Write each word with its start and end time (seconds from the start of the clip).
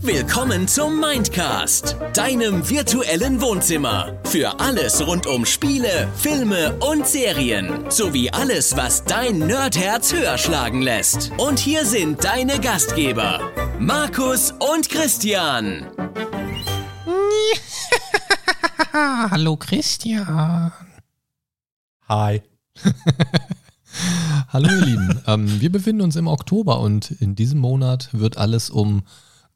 Willkommen 0.00 0.68
zum 0.68 1.00
Mindcast, 1.00 1.96
deinem 2.14 2.68
virtuellen 2.68 3.40
Wohnzimmer. 3.40 4.18
Für 4.24 4.58
alles 4.60 5.06
rund 5.06 5.26
um 5.26 5.44
Spiele, 5.44 6.08
Filme 6.16 6.78
und 6.80 7.06
Serien. 7.06 7.90
Sowie 7.90 8.30
alles, 8.30 8.76
was 8.76 9.04
dein 9.04 9.38
Nerdherz 9.38 10.12
höher 10.12 10.38
schlagen 10.38 10.82
lässt. 10.82 11.30
Und 11.38 11.58
hier 11.58 11.84
sind 11.84 12.24
deine 12.24 12.60
Gastgeber, 12.60 13.40
Markus 13.78 14.52
und 14.52 14.88
Christian. 14.88 15.86
Hallo 18.92 19.56
Christian. 19.56 20.72
Hi. 22.08 22.42
Hallo 24.48 24.68
ihr 24.68 24.84
Lieben. 24.86 25.20
Ähm, 25.26 25.60
wir 25.60 25.70
befinden 25.70 26.02
uns 26.02 26.16
im 26.16 26.26
Oktober 26.26 26.80
und 26.80 27.10
in 27.10 27.34
diesem 27.34 27.58
Monat 27.60 28.08
wird 28.12 28.38
alles 28.38 28.70
um 28.70 29.02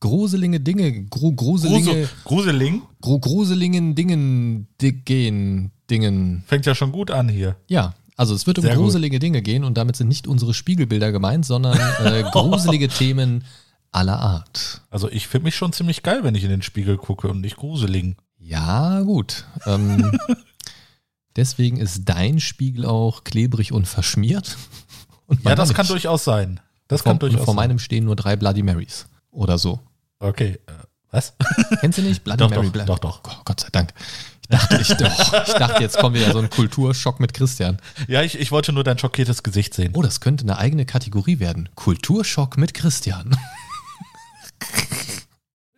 gruselige 0.01 0.61
Dinge, 0.61 1.05
gru, 1.05 1.33
gruselige, 1.33 1.85
Grusel, 1.85 2.09
Gruseling 2.25 2.83
gru, 3.01 3.19
gruselingen 3.21 3.95
Dingen 3.95 4.67
di- 4.81 4.93
gehen, 4.93 5.71
Dingen. 5.89 6.43
fängt 6.47 6.67
ja 6.67 6.75
schon 6.75 6.93
gut 6.93 7.11
an 7.11 7.29
hier. 7.29 7.57
Ja, 7.69 7.95
also 8.17 8.35
es 8.35 8.47
wird 8.47 8.59
um 8.59 8.63
Sehr 8.65 8.75
gut. 8.75 8.85
gruselige 8.85 9.19
Dinge 9.19 9.41
gehen 9.41 9.65
und 9.65 9.79
damit 9.79 9.97
sind 9.97 10.09
nicht 10.09 10.27
unsere 10.27 10.53
Spiegelbilder 10.53 11.11
gemeint, 11.13 11.47
sondern 11.47 11.79
äh, 12.05 12.23
gruselige 12.33 12.89
Themen 12.89 13.45
aller 13.93 14.19
Art. 14.21 14.83
Also 14.91 15.09
ich 15.11 15.27
finde 15.29 15.45
mich 15.45 15.55
schon 15.57 15.73
ziemlich 15.73 16.03
geil, 16.03 16.21
wenn 16.23 16.35
ich 16.35 16.45
in 16.45 16.51
den 16.51 16.63
Spiegel 16.63 16.97
gucke 16.99 17.29
und 17.29 17.41
nicht 17.41 17.57
Gruseling. 17.57 18.17
Ja, 18.39 19.01
gut. 19.03 19.47
Ähm, 19.67 20.11
deswegen 21.37 21.77
ist 21.79 22.03
dein 22.05 22.41
Spiegel 22.41 22.87
auch 22.87 23.25
klebrig 23.25 23.73
und 23.73 23.87
verschmiert. 23.89 24.57
Und 25.27 25.45
Ja, 25.45 25.55
das 25.55 25.73
kann 25.73 25.85
nicht. 25.85 25.93
durchaus 25.93 26.25
sein. 26.25 26.61
Das 26.89 27.03
vor, 27.03 27.13
kann 27.13 27.19
durchaus 27.21 27.41
und 27.41 27.45
vor 27.47 27.55
sein. 27.55 27.69
meinem 27.69 27.79
stehen 27.79 28.05
nur 28.05 28.17
drei 28.17 28.37
Bloody 28.37 28.63
Marys 28.63 29.07
oder 29.31 29.57
so. 29.57 29.81
Okay, 30.19 30.59
äh, 30.67 30.73
was? 31.11 31.35
Kennst 31.81 31.97
du 31.99 32.03
nicht? 32.03 32.23
Bloody 32.23 32.39
Doch, 32.39 32.51
Mary, 32.51 32.67
doch, 32.67 32.73
Bloody- 32.73 32.87
doch, 32.87 32.99
doch. 32.99 33.21
Oh, 33.25 33.41
Gott 33.45 33.61
sei 33.61 33.69
Dank. 33.73 33.95
Ich 34.43 34.49
dachte, 34.49 34.79
ich, 34.81 34.89
doch, 34.89 35.47
ich 35.47 35.55
dachte, 35.55 35.83
jetzt 35.83 35.97
kommt 35.99 36.17
wieder 36.17 36.31
so 36.33 36.39
ein 36.41 36.51
Kulturschock 36.51 37.19
mit 37.21 37.33
Christian. 37.33 37.79
Ja, 38.09 38.21
ich, 38.23 38.39
ich 38.39 38.51
wollte 38.51 38.73
nur 38.75 38.85
dein 38.85 38.99
schockiertes 38.99 39.43
Gesicht 39.43 39.73
sehen. 39.73 39.93
Oh, 39.95 40.03
das 40.03 40.21
könnte 40.21 40.45
eine 40.45 40.59
eigene 40.59 40.85
Kategorie 40.85 41.39
werden. 41.39 41.71
Kulturschock 41.77 42.59
mit 42.59 42.75
Christian. 42.75 43.35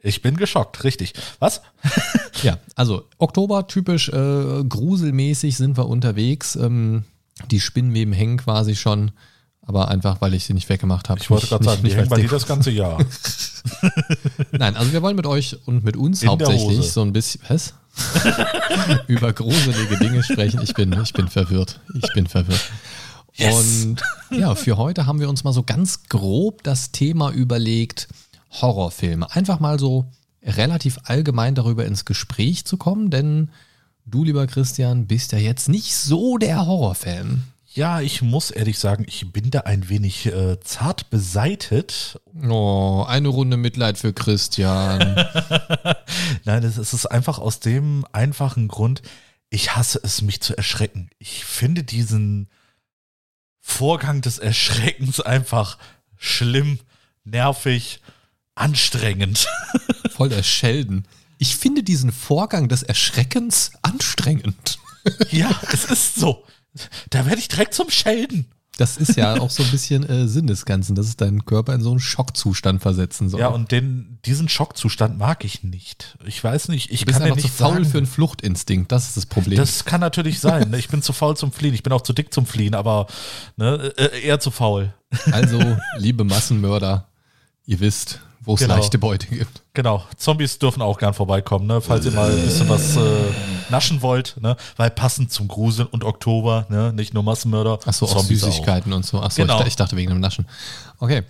Ich 0.07 0.21
bin 0.23 0.37
geschockt, 0.37 0.85
richtig. 0.85 1.15
Was? 1.41 1.63
Ja, 2.43 2.59
also 2.75 3.05
Oktober, 3.17 3.69
typisch 3.69 4.11
äh, 4.11 4.65
gruselmäßig 4.69 5.57
sind 5.57 5.79
wir 5.79 5.87
unterwegs. 5.89 6.57
Ähm, 6.57 7.05
die 7.51 7.59
Spinnweben 7.61 8.13
hängen 8.13 8.37
quasi 8.37 8.77
schon, 8.77 9.13
aber 9.63 9.89
einfach, 9.89 10.21
weil 10.21 10.35
ich 10.35 10.45
sie 10.45 10.53
nicht 10.53 10.69
weggemacht 10.69 11.09
habe. 11.09 11.21
Ich 11.21 11.31
wollte 11.31 11.47
gerade 11.47 11.65
sagen, 11.65 11.83
nicht- 11.83 11.95
die 11.95 11.99
hängen 11.99 12.11
bei 12.11 12.21
dir 12.21 12.29
das 12.29 12.47
ganze 12.47 12.71
Jahr. 12.71 12.99
Nein, 14.53 14.77
also 14.77 14.93
wir 14.93 15.01
wollen 15.01 15.17
mit 15.17 15.27
euch 15.27 15.57
und 15.67 15.85
mit 15.85 15.97
uns 15.97 16.23
In 16.23 16.29
hauptsächlich 16.29 16.93
so 16.93 17.01
ein 17.01 17.15
bisschen 17.15 17.41
was? 17.49 17.73
über 19.07 19.33
gruselige 19.33 19.97
Dinge 19.99 20.23
sprechen. 20.23 20.61
Ich 20.63 20.75
bin, 20.75 20.93
ich 21.03 21.13
bin 21.15 21.29
verwirrt. 21.29 21.81
Ich 21.95 22.13
bin 22.13 22.27
verwirrt. 22.27 22.61
Yes. 23.37 23.85
Und 23.87 24.03
ja, 24.39 24.55
für 24.55 24.77
heute 24.77 25.07
haben 25.07 25.19
wir 25.21 25.29
uns 25.31 25.45
mal 25.45 25.53
so 25.53 25.63
ganz 25.63 26.05
grob 26.09 26.63
das 26.63 26.93
Thema 26.93 27.31
überlegt, 27.33 28.09
Horrorfilme. 28.61 29.31
Einfach 29.35 29.61
mal 29.61 29.79
so 29.79 30.07
relativ 30.43 30.99
allgemein 31.05 31.55
darüber 31.55 31.85
ins 31.87 32.05
Gespräch 32.05 32.65
zu 32.65 32.77
kommen, 32.77 33.11
denn 33.11 33.51
du, 34.05 34.25
lieber 34.25 34.47
Christian, 34.47 35.07
bist 35.07 35.33
ja 35.33 35.39
jetzt 35.39 35.69
nicht 35.69 35.95
so 35.95 36.39
der 36.39 36.67
Horrorfan. 36.67 37.45
Ja, 37.75 38.01
ich 38.01 38.23
muss 38.23 38.53
ehrlich 38.53 38.79
sagen, 38.79 39.05
ich 39.09 39.33
bin 39.33 39.51
da 39.51 39.61
ein 39.61 39.89
wenig 39.89 40.27
äh, 40.27 40.61
zart 40.61 41.11
beseitet. 41.11 42.21
Oh, 42.49 43.05
eine 43.09 43.27
Runde 43.29 43.57
Mitleid 43.57 43.99
für 43.99 44.13
Christian. 44.13 45.01
Nein, 46.45 46.63
es 46.63 46.79
es 46.79 46.95
ist 46.95 47.07
einfach 47.07 47.41
aus 47.41 47.59
dem 47.59 48.07
einfachen 48.13 48.69
Grund, 48.69 49.03
ich 49.51 49.75
hasse 49.75 50.01
es, 50.03 50.23
mich 50.23 50.41
zu 50.41 50.57
erschrecken. 50.57 51.11
Ich 51.19 51.45
finde 51.45 51.83
diesen 51.83 52.48
Vorgang 53.61 54.20
des 54.20 54.39
Erschreckens 54.39 55.20
einfach 55.20 55.79
schlimm, 56.17 56.79
nervig, 57.25 58.01
anstrengend. 58.55 59.47
Voll 60.11 60.29
der 60.29 60.42
Schelden. 60.42 61.07
Ich 61.39 61.57
finde 61.57 61.83
diesen 61.83 62.13
Vorgang 62.13 62.69
des 62.69 62.83
Erschreckens 62.83 63.73
anstrengend. 63.83 64.79
Ja, 65.31 65.51
es 65.70 65.85
ist 65.85 66.15
so. 66.15 66.45
Da 67.11 67.27
werde 67.27 67.39
ich 67.39 67.48
direkt 67.48 67.75
zum 67.75 67.91
Schelden. 67.91 68.47
Das 68.77 68.97
ist 68.97 69.17
ja 69.17 69.39
auch 69.39 69.51
so 69.51 69.63
ein 69.63 69.70
bisschen 69.70 70.09
äh, 70.09 70.27
Sinn 70.27 70.48
des 70.48 70.64
Ganzen, 70.64 70.97
dass 70.97 71.07
es 71.07 71.17
deinen 71.17 71.45
Körper 71.45 71.75
in 71.75 71.81
so 71.81 71.91
einen 71.91 72.01
Schockzustand 72.01 72.83
versetzen 72.83 73.29
soll. 73.29 73.41
Ja, 73.41 73.48
und 73.48 73.70
den, 73.70 74.19
diesen 74.25 74.48
Schockzustand 74.48 75.17
mag 75.17 75.45
ich 75.45 75.63
nicht. 75.63 76.17
Ich 76.25 76.43
weiß 76.43 76.69
nicht, 76.69 76.91
ich 76.91 77.01
du 77.01 77.07
bist 77.07 77.19
kann 77.19 77.29
ja 77.29 77.33
einfach 77.33 77.43
zu 77.43 77.48
nicht 77.48 77.57
faul 77.57 77.75
sagen, 77.75 77.85
für 77.85 77.98
einen 77.98 78.07
Fluchtinstinkt, 78.07 78.91
das 78.91 79.09
ist 79.09 79.17
das 79.17 79.27
Problem. 79.27 79.59
Das 79.59 79.85
kann 79.85 80.01
natürlich 80.01 80.41
sein. 80.41 80.70
ne? 80.70 80.79
Ich 80.79 80.89
bin 80.89 81.03
zu 81.03 81.13
faul 81.13 81.37
zum 81.37 81.53
Fliehen. 81.53 81.75
Ich 81.75 81.85
bin 81.85 81.93
auch 81.93 82.01
zu 82.01 82.13
dick 82.13 82.35
zum 82.35 82.47
Fliehen, 82.47 82.75
aber 82.75 83.07
ne, 83.57 83.93
äh, 83.97 84.23
eher 84.23 84.41
zu 84.41 84.51
faul. 84.51 84.93
also, 85.31 85.61
liebe 85.98 86.25
Massenmörder, 86.25 87.09
ihr 87.67 87.79
wisst, 87.79 88.20
wo 88.45 88.55
es 88.55 88.61
Genau. 88.61 88.77
leichte 88.77 88.99
Beute 88.99 89.27
gibt. 89.27 89.63
Genau. 89.75 90.05
Zombies 90.17 90.59
dürfen 90.59 90.83
auch 90.83 90.99
gern 90.99 91.15
vorbeikommen, 91.15 91.67
ne? 91.67 91.81
falls 91.81 92.05
ihr 92.07 92.13
mal 92.13 92.31
ein 92.31 92.43
bisschen 92.43 92.69
was 92.69 92.97
äh, 92.97 93.01
naschen 93.71 94.03
wollt. 94.03 94.37
Ne? 94.41 94.57
Weil 94.77 94.91
passend 94.91 95.33
zum 95.33 95.49
Gruseln 95.49 95.89
und 95.89 96.05
Oktober, 96.05 96.67
ne? 96.69 96.93
nicht 96.93 97.15
nur 97.15 97.23
Massenmörder. 97.23 97.79
Achso, 97.87 98.07
auch 98.07 98.23
Süßigkeiten 98.23 98.93
und 98.93 99.05
so. 99.05 99.21
Achso, 99.21 99.43
Genau. 99.43 99.61
ich, 99.61 99.69
ich 99.69 99.77
dachte 99.77 99.97
wegen 99.97 100.11
dem 100.11 100.21
Naschen. 100.21 100.47
Okay. 101.01 101.23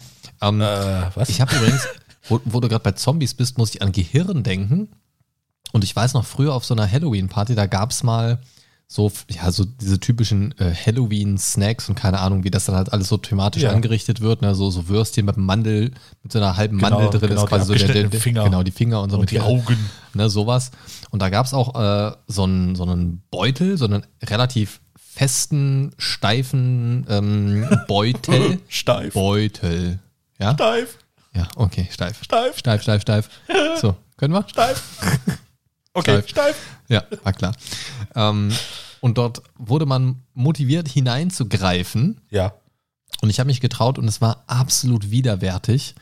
Ähm, 0.42 0.60
Äh, 0.60 1.02
was? 1.14 1.28
Ich 1.28 1.40
habe 1.40 1.54
übrigens, 1.56 1.86
wo, 2.28 2.40
wo 2.44 2.60
du 2.60 2.68
gerade 2.68 2.82
bei 2.82 2.92
Zombies 2.92 3.34
bist, 3.34 3.58
muss 3.58 3.74
ich 3.74 3.82
an 3.82 3.92
Gehirn 3.92 4.42
denken. 4.42 4.88
Und 5.72 5.82
ich 5.84 5.94
weiß 5.94 6.14
noch, 6.14 6.24
früher 6.24 6.54
auf 6.54 6.64
so 6.64 6.74
einer 6.74 6.90
Halloween-Party, 6.90 7.54
da 7.54 7.66
gab 7.66 7.90
es 7.90 8.02
mal 8.02 8.38
so, 8.94 9.10
ja, 9.28 9.50
so 9.50 9.64
diese 9.64 9.98
typischen 9.98 10.54
äh, 10.60 10.72
Halloween-Snacks 10.72 11.88
und 11.88 11.96
keine 11.96 12.20
Ahnung, 12.20 12.44
wie 12.44 12.50
das 12.52 12.66
dann 12.66 12.76
halt 12.76 12.92
alles 12.92 13.08
so 13.08 13.16
thematisch 13.16 13.64
Ja. 13.64 13.70
angerichtet 13.72 14.20
wird. 14.20 14.40
Ne? 14.40 14.54
So, 14.54 14.70
so 14.70 14.86
Würstchen 14.86 15.26
mit 15.26 15.36
Mandel, 15.36 15.90
mit 16.22 16.30
so 16.30 16.38
einer 16.38 16.56
halben 16.56 16.78
Genau, 16.78 17.00
Mandel 17.00 17.18
drin 17.18 17.30
genau, 17.30 17.42
ist 17.42 17.48
quasi 17.48 17.66
so 17.76 17.86
der, 17.92 18.04
der, 18.08 18.20
Finger. 18.20 18.44
genau, 18.44 18.62
die 18.62 18.70
Finger 18.70 19.02
und 19.02 19.10
so 19.10 19.16
und 19.16 19.22
mit 19.22 19.32
die 19.32 19.34
der- 19.34 19.46
Augen. 19.46 19.76
ne, 20.14 20.30
sowas. 20.30 20.70
Und 21.10 21.20
da 21.22 21.28
gab 21.28 21.44
es 21.44 21.52
auch 21.54 21.74
äh, 21.74 22.12
so, 22.28 22.44
einen, 22.44 22.76
so 22.76 22.84
einen 22.84 23.20
Beutel, 23.32 23.76
so 23.78 23.86
einen 23.86 24.06
relativ 24.22 24.80
festen, 24.96 25.90
steifen 25.98 27.04
ähm, 27.08 27.66
Beutel. 27.88 28.60
Steif. 28.68 29.14
Beutel. 29.14 29.98
Ja? 30.38 30.54
Steif. 30.54 30.98
Ja, 31.34 31.48
okay, 31.56 31.88
steif. 31.90 32.22
Steif. 32.22 32.58
Steif, 32.58 32.82
steif, 32.82 33.02
steif. 33.02 33.28
So, 33.80 33.96
können 34.16 34.34
wir? 34.34 34.44
Steif. 34.48 34.84
Okay, 35.94 36.18
Steif. 36.18 36.28
steif. 36.28 36.56
Ja, 36.88 37.04
war 37.22 37.32
klar. 37.32 37.54
Ähm, 38.14 38.52
und 39.00 39.16
dort 39.18 39.42
wurde 39.56 39.86
man 39.86 40.22
motiviert 40.34 40.88
hineinzugreifen. 40.88 42.20
Ja. 42.30 42.54
Und 43.22 43.30
ich 43.30 43.38
habe 43.38 43.46
mich 43.46 43.60
getraut 43.60 43.98
und 43.98 44.06
es 44.08 44.20
war 44.20 44.44
absolut 44.46 45.10
widerwärtig. 45.10 45.94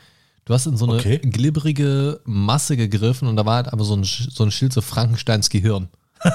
Du 0.44 0.54
hast 0.54 0.66
in 0.66 0.76
so 0.76 0.86
eine 0.86 0.94
Okay. 0.98 1.18
glibberige 1.18 2.20
Masse 2.24 2.76
gegriffen 2.76 3.28
und 3.28 3.36
da 3.36 3.44
war 3.46 3.56
halt 3.56 3.72
aber 3.72 3.84
so 3.84 3.94
ein, 3.94 4.02
so 4.04 4.42
ein 4.44 4.50
Schild, 4.50 4.72
so 4.72 4.80
Frankensteins 4.80 5.50
Gehirn. 5.50 5.88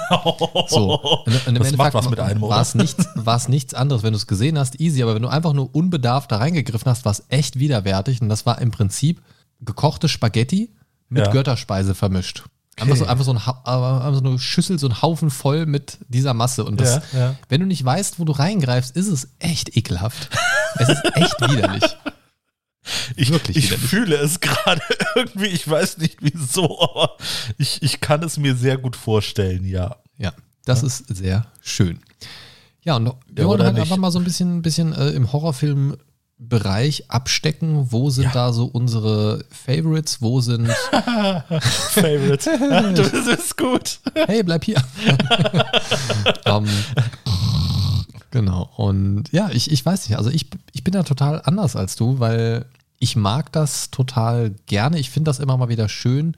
So. 0.67 1.00
Und, 1.25 1.47
und 1.47 1.56
im 1.56 1.63
Das 1.63 1.75
macht 1.78 1.94
was 1.94 2.09
mit 2.09 2.19
einem, 2.19 2.41
war 2.41 2.62
es 2.62 2.75
nichts, 2.75 3.06
nichts 3.47 3.73
anderes. 3.73 4.03
Wenn 4.03 4.12
du 4.12 4.17
es 4.17 4.28
gesehen 4.28 4.57
hast, 4.59 4.79
easy, 4.81 5.01
aber 5.01 5.16
wenn 5.16 5.22
du 5.22 5.29
einfach 5.29 5.53
nur 5.53 5.73
unbedarft 5.73 6.31
da 6.31 6.38
reingegriffen 6.38 6.90
hast, 6.90 7.06
war 7.06 7.12
es 7.13 7.23
echt 7.29 7.57
widerwärtig. 7.57 8.22
Und 8.22 8.28
das 8.29 8.46
war 8.46 8.59
im 8.62 8.72
Prinzip 8.72 9.22
gekochte 9.62 10.09
Spaghetti 10.09 10.73
mit 11.09 11.25
Ja. 11.25 11.31
Götterspeise 11.31 11.96
vermischt. 11.96 12.44
Einfach, 12.80 12.96
so, 12.96 13.04
Okay. 13.04 13.12
einfach, 13.12 13.26
so 13.26 13.32
ein, 13.34 13.38
aber 13.64 14.06
einfach 14.06 14.22
so 14.22 14.30
eine 14.30 14.40
Schüssel, 14.40 14.78
so 14.80 14.88
ein 14.88 15.02
Haufen 15.02 15.30
voll 15.32 15.66
mit 15.66 15.98
dieser 16.10 16.34
Masse. 16.34 16.64
Und 16.64 16.80
das, 16.80 17.02
Ja, 17.14 17.20
ja. 17.20 17.36
wenn 17.50 17.62
du 17.62 17.66
nicht 17.68 17.84
weißt, 17.84 18.20
wo 18.20 18.24
du 18.26 18.32
reingreifst, 18.34 18.96
ist 18.96 19.08
es 19.08 19.30
echt 19.40 19.76
ekelhaft. 19.76 20.30
Es 20.78 20.90
ist 20.90 21.04
echt 21.16 21.42
widerlich. 21.42 21.84
Ich, 23.18 23.32
Wirklich 23.32 23.58
ich 23.58 23.66
widerlich. 23.66 23.90
fühle 23.90 24.16
es 24.16 24.40
gerade 24.40 24.82
irgendwie, 25.16 25.47
ich 25.47 25.70
weiß 25.70 25.97
nicht 25.97 26.20
wieso, 26.22 26.82
aber 26.82 27.18
ich, 27.58 27.82
ich 27.82 28.00
kann 28.00 28.24
es 28.24 28.38
mir 28.38 28.56
sehr 28.56 28.78
gut 28.78 28.96
vorstellen, 28.96 29.66
ja. 29.66 29.97
Ja, 30.18 30.32
das 30.64 30.84
ist 30.84 31.03
sehr 31.14 31.47
schön. 31.62 32.00
Ja, 32.84 32.96
und 32.96 33.08
wir 33.28 33.44
Ja, 33.44 33.46
wollen 33.46 33.62
halt 33.62 33.73
nicht? 33.73 33.82
einfach 33.82 33.97
mal 33.97 34.09
so 34.12 34.20
ein 34.20 34.23
bisschen, 34.23 34.62
bisschen 34.62 34.94
äh, 34.94 35.09
im 35.09 35.34
Horrorfilm-Bereich 36.39 37.09
abstecken. 37.09 37.91
Wo 37.91 38.09
sind 38.09 38.25
Ja. 38.25 38.31
da 38.31 38.53
so 38.53 38.66
unsere 38.66 39.43
Favorites? 39.49 40.22
Wo 40.22 40.41
sind, 40.41 40.67
Favorite. 41.91 42.49
Ja, 42.59 42.91
du 42.91 43.09
bist 43.25 43.57
gut. 43.57 43.99
hey, 44.13 44.43
bleib 44.43 44.63
hier. 44.66 44.81
ähm, 46.45 46.66
genau. 48.31 48.69
Und 48.78 49.31
ja, 49.31 49.49
ich, 49.51 49.72
ich 49.72 49.85
weiß 49.85 50.07
nicht. 50.09 50.17
Also 50.17 50.29
ich, 50.29 50.47
ich 50.73 50.84
bin 50.84 50.93
da 50.93 51.03
total 51.03 51.41
anders 51.45 51.75
als 51.75 51.95
du, 51.95 52.19
weil 52.19 52.66
ich 52.99 53.16
mag 53.16 53.51
das 53.51 53.91
total 53.91 54.55
gerne. 54.66 54.99
Ich 54.99 55.09
finde 55.09 55.29
das 55.29 55.39
immer 55.39 55.57
mal 55.57 55.69
wieder 55.69 55.89
schön. 55.89 56.35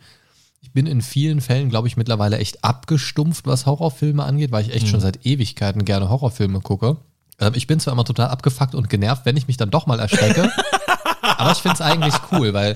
Ich 0.61 0.73
bin 0.73 0.85
in 0.87 1.01
vielen 1.01 1.39
Fällen, 1.39 1.69
glaube 1.69 1.87
ich, 1.87 1.95
mittlerweile 1.95 2.37
echt 2.37 2.63
abgestumpft, 2.65 3.47
was 3.47 3.65
Horrorfilme 3.65 4.23
angeht, 4.23 4.51
weil 4.51 4.65
ich 4.65 4.73
echt 4.73 4.89
schon 4.89 4.99
seit 4.99 5.25
Ewigkeiten 5.25 5.85
gerne 5.85 6.09
Horrorfilme 6.09 6.59
gucke. 6.59 6.97
Ähm, 7.39 7.53
Ich 7.55 7.67
bin 7.67 7.79
zwar 7.79 7.93
immer 7.93 8.05
total 8.05 8.27
abgefuckt 8.27 8.75
und 8.75 8.89
genervt, 8.89 9.25
wenn 9.25 9.37
ich 9.37 9.47
mich 9.47 9.57
dann 9.57 9.71
doch 9.71 9.87
mal 9.87 9.99
erschrecke. 9.99 10.51
aber 11.21 11.51
ich 11.51 11.59
finde 11.59 11.75
es 11.75 11.81
eigentlich 11.81 12.15
cool, 12.31 12.53
weil, 12.53 12.75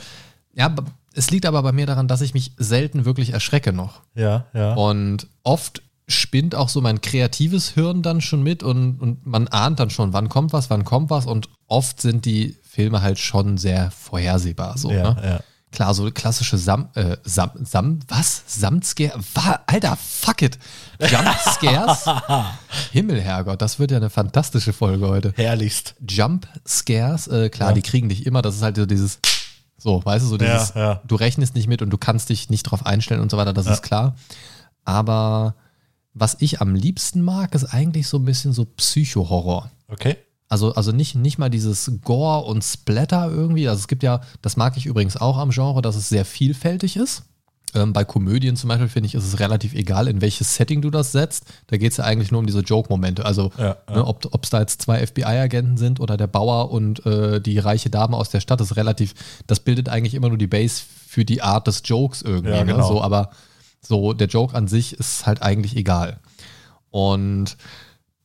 ja, 0.54 0.74
es 1.14 1.30
liegt 1.32 1.46
aber 1.46 1.62
bei 1.64 1.72
mir 1.72 1.86
daran, 1.86 2.08
dass 2.08 2.22
ich 2.22 2.34
mich 2.34 2.54
selten 2.58 3.06
wirklich 3.06 3.32
erschrecke 3.32 3.74
noch. 3.74 4.02
Ja, 4.16 4.46
ja. 4.54 4.74
Und 4.74 5.28
oft 5.44 5.82
spinnt 6.08 6.56
auch 6.56 6.70
so 6.70 6.82
mein 6.82 7.02
kreatives 7.02 7.70
Hirn 7.70 8.02
dann 8.02 8.22
schon 8.22 8.44
mit 8.44 8.62
und, 8.64 9.00
und 9.00 9.26
man 9.26 9.48
ahnt 9.48 9.80
dann 9.80 9.90
schon, 9.90 10.14
wann 10.14 10.30
kommt 10.30 10.54
was, 10.54 10.70
wann 10.70 10.84
kommt 10.84 11.10
was 11.10 11.26
und 11.26 11.50
oft 11.68 12.02
sind 12.02 12.26
die 12.26 12.58
Filme 12.62 13.02
halt 13.02 13.20
schon 13.20 13.58
sehr 13.58 13.92
vorhersehbar. 13.92 14.78
So, 14.78 14.92
ja, 14.92 15.14
ne? 15.14 15.22
ja. 15.24 15.40
Klar, 15.74 15.94
so 15.96 16.10
klassische 16.12 16.58
Sam, 16.60 16.90
äh, 16.94 17.18
Sam, 17.24 17.50
Sam, 17.64 18.00
was? 18.08 18.44
Samtscare? 18.46 19.20
Alter, 19.66 19.98
fuck 19.98 20.44
it. 20.44 20.60
Jumpscares? 21.00 22.06
Himmel, 22.92 23.20
Herrgott, 23.20 23.60
das 23.60 23.80
wird 23.80 23.90
ja 23.90 23.98
eine 23.98 24.12
fantastische 24.12 24.72
Folge 24.72 25.08
heute. 25.08 25.34
Herrlichst. 25.36 25.96
Jumpscares, 26.08 27.28
äh, 27.28 27.50
klar, 27.50 27.70
Ja. 27.70 27.74
die 27.76 27.82
kriegen 27.82 28.08
dich 28.08 28.28
immer, 28.28 28.44
das 28.44 28.56
ist 28.58 28.62
halt 28.62 28.76
so 28.76 28.86
dieses, 28.86 29.18
so, 29.80 30.06
weißt 30.06 30.24
du, 30.26 30.30
so 30.30 30.38
dieses, 30.38 30.74
Ja, 30.76 30.82
ja. 30.82 31.02
du 31.08 31.16
rechnest 31.16 31.56
nicht 31.56 31.68
mit 31.68 31.82
und 31.82 31.90
du 31.90 31.98
kannst 31.98 32.30
dich 32.30 32.52
nicht 32.52 32.64
drauf 32.64 32.86
einstellen 32.86 33.20
und 33.22 33.32
so 33.32 33.38
weiter, 33.38 33.52
das 33.54 33.66
ist 33.66 33.82
klar. 33.82 34.16
Aber 34.86 35.56
was 36.14 36.38
ich 36.40 36.62
am 36.62 36.76
liebsten 36.76 37.24
mag, 37.24 37.56
ist 37.56 37.66
eigentlich 37.66 38.08
so 38.08 38.18
ein 38.18 38.26
bisschen 38.26 38.54
so 38.54 38.66
Psycho-Horror. 38.66 39.72
Okay. 39.88 40.18
Also, 40.50 40.74
also 40.76 40.92
nicht, 40.92 41.16
nicht 41.16 41.40
mal 41.40 41.50
dieses 41.50 41.92
Gore 42.04 42.46
und 42.46 42.64
Splatter 42.64 43.32
irgendwie. 43.32 43.68
Also 43.68 43.80
es 43.80 43.88
gibt 43.88 44.04
ja, 44.04 44.22
das 44.42 44.58
mag 44.58 44.78
ich 44.78 44.86
übrigens 44.86 45.18
auch 45.18 45.38
am 45.38 45.50
Genre, 45.50 45.82
dass 45.82 45.96
es 45.96 46.10
sehr 46.10 46.26
vielfältig 46.26 46.96
ist. 46.96 47.24
Ähm, 47.76 47.92
bei 47.92 48.04
Komödien 48.04 48.56
zum 48.56 48.68
Beispiel 48.68 48.88
finde 48.88 49.08
ich, 49.08 49.16
ist 49.16 49.26
es 49.26 49.40
relativ 49.40 49.74
egal, 49.74 50.08
in 50.08 50.22
welches 50.22 50.56
Setting 50.56 50.82
du 50.82 50.92
das 50.92 51.12
setzt. 51.12 51.46
Da 51.68 51.78
geht 51.78 51.92
es 51.92 51.98
ja 51.98 52.04
eigentlich 52.04 52.32
nur 52.32 52.40
um 52.40 52.46
diese 52.46 52.60
Joke-Momente. 52.60 53.26
Also 53.26 53.52
Ja, 53.58 53.78
ja. 53.90 53.96
Ne, 53.96 54.06
ob 54.06 54.44
es 54.44 54.50
da 54.50 54.60
jetzt 54.60 54.82
zwei 54.82 55.06
FBI-Agenten 55.06 55.78
sind 55.78 56.00
oder 56.00 56.16
der 56.18 56.28
Bauer 56.28 56.72
und 56.72 57.06
äh, 57.06 57.42
die 57.42 57.58
reiche 57.58 57.90
Dame 57.90 58.16
aus 58.16 58.30
der 58.30 58.42
Stadt, 58.42 58.62
ist 58.62 58.76
relativ, 58.76 59.16
das 59.48 59.60
bildet 59.60 59.90
eigentlich 59.90 60.14
immer 60.14 60.30
nur 60.30 60.38
die 60.38 60.48
Base 60.48 60.84
für 61.08 61.26
die 61.26 61.42
Art 61.42 61.68
des 61.68 61.82
Jokes 61.86 62.22
irgendwie. 62.22 62.54
Ja, 62.54 62.64
ne? 62.64 62.74
genau. 62.74 62.88
so, 62.88 63.02
aber 63.02 63.32
so 63.82 64.14
der 64.14 64.28
Joke 64.28 64.56
an 64.56 64.68
sich 64.68 64.94
ist 64.94 65.26
halt 65.26 65.42
eigentlich 65.42 65.76
egal. 65.76 66.20
Und 66.92 67.58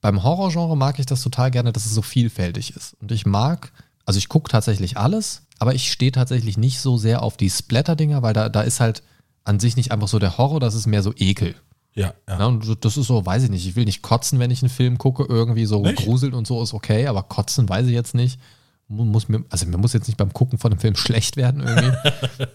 beim 0.09 0.23
Horrorgenre 0.23 0.75
mag 0.75 0.99
ich 0.99 1.05
das 1.05 1.21
total 1.21 1.51
gerne, 1.51 1.71
dass 1.71 1.85
es 1.85 1.93
so 1.95 2.01
vielfältig 2.01 2.75
ist. 2.75 2.97
Und 3.01 3.13
ich 3.13 3.27
mag, 3.27 3.73
also 4.07 4.17
ich 4.17 4.31
gucke 4.31 4.51
tatsächlich 4.51 4.97
alles, 4.97 5.43
aber 5.59 5.75
ich 5.75 5.93
stehe 5.93 6.13
tatsächlich 6.13 6.57
nicht 6.57 6.81
so 6.81 6.97
sehr 6.97 7.23
auf 7.23 7.37
die 7.37 7.51
Splatter-Dinger, 7.51 8.23
weil 8.23 8.33
da, 8.33 8.49
da 8.49 8.63
ist 8.63 8.81
halt 8.81 9.03
an 9.45 9.61
sich 9.61 9.77
nicht 9.77 9.93
einfach 9.93 10.09
so 10.09 10.19
der 10.19 10.39
Horror, 10.39 10.61
das 10.61 10.75
ist 10.75 10.87
mehr 10.87 11.03
so 11.03 11.13
Ekel. 11.17 11.55
Ja, 11.95 12.15
ja. 12.27 12.39
Ja, 12.39 12.47
und 12.47 12.85
das 12.85 12.97
ist 12.97 13.07
so, 13.07 13.27
weiß 13.27 13.43
ich 13.45 13.51
nicht, 13.51 13.67
ich 13.67 13.77
will 13.77 13.85
nicht 13.85 14.01
kotzen, 14.03 14.39
wenn 14.39 14.51
ich 14.51 14.63
einen 14.63 14.71
Film 14.71 14.97
gucke, 14.97 15.25
irgendwie 15.29 15.67
so 15.67 15.83
Nicht? 15.83 15.97
gruseln 15.99 16.33
und 16.33 16.47
so 16.47 16.63
ist 16.63 16.73
okay, 16.73 17.07
aber 17.07 17.23
kotzen 17.25 17.69
weiß 17.69 17.87
ich 17.87 17.93
jetzt 17.93 18.15
nicht. 18.15 18.41
Mu- 18.89 19.05
Muss 19.05 19.29
mir, 19.29 19.45
also 19.51 19.67
mir 19.67 19.77
muss 19.77 19.93
jetzt 19.93 20.07
nicht 20.07 20.17
beim 20.17 20.33
Gucken 20.33 20.59
von 20.59 20.73
einem 20.73 20.81
Film 20.81 20.97
schlecht 20.97 21.37
werden 21.37 21.61
irgendwie. 21.67 21.93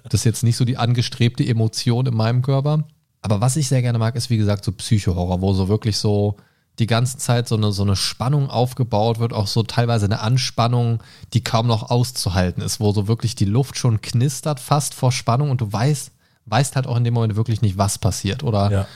das 0.05 0.21
ist 0.21 0.23
jetzt 0.23 0.43
nicht 0.43 0.57
so 0.57 0.65
die 0.65 0.77
angestrebte 0.77 1.45
Emotion 1.45 2.07
in 2.07 2.15
meinem 2.15 2.41
Körper. 2.41 2.83
Aber 3.21 3.41
was 3.41 3.57
ich 3.57 3.67
sehr 3.67 3.83
gerne 3.83 3.99
mag, 3.99 4.15
ist 4.15 4.31
wie 4.31 4.37
gesagt 4.37 4.65
so 4.65 4.71
Psycho-Horror, 4.71 5.41
wo 5.41 5.53
so 5.53 5.67
wirklich 5.67 5.97
so 5.97 6.35
die 6.79 6.87
ganze 6.87 7.17
Zeit 7.17 7.47
so 7.47 7.55
eine, 7.55 7.71
so 7.71 7.83
eine 7.83 7.95
Spannung 7.95 8.49
aufgebaut 8.49 9.19
wird, 9.19 9.33
auch 9.33 9.47
so 9.47 9.63
teilweise 9.63 10.05
eine 10.05 10.21
Anspannung, 10.21 11.03
die 11.33 11.43
kaum 11.43 11.67
noch 11.67 11.91
auszuhalten 11.91 12.63
ist, 12.63 12.79
wo 12.79 12.91
so 12.91 13.07
wirklich 13.07 13.35
die 13.35 13.45
Luft 13.45 13.77
schon 13.77 14.01
knistert, 14.01 14.59
fast 14.59 14.93
vor 14.93 15.11
Spannung 15.11 15.51
und 15.51 15.61
du 15.61 15.71
weißt, 15.71 16.11
weißt 16.45 16.75
halt 16.75 16.87
auch 16.87 16.97
in 16.97 17.03
dem 17.03 17.13
Moment 17.13 17.35
wirklich 17.35 17.61
nicht, 17.61 17.77
was 17.77 17.99
passiert. 17.99 18.43
Oder 18.43 18.71
ja. 18.71 18.87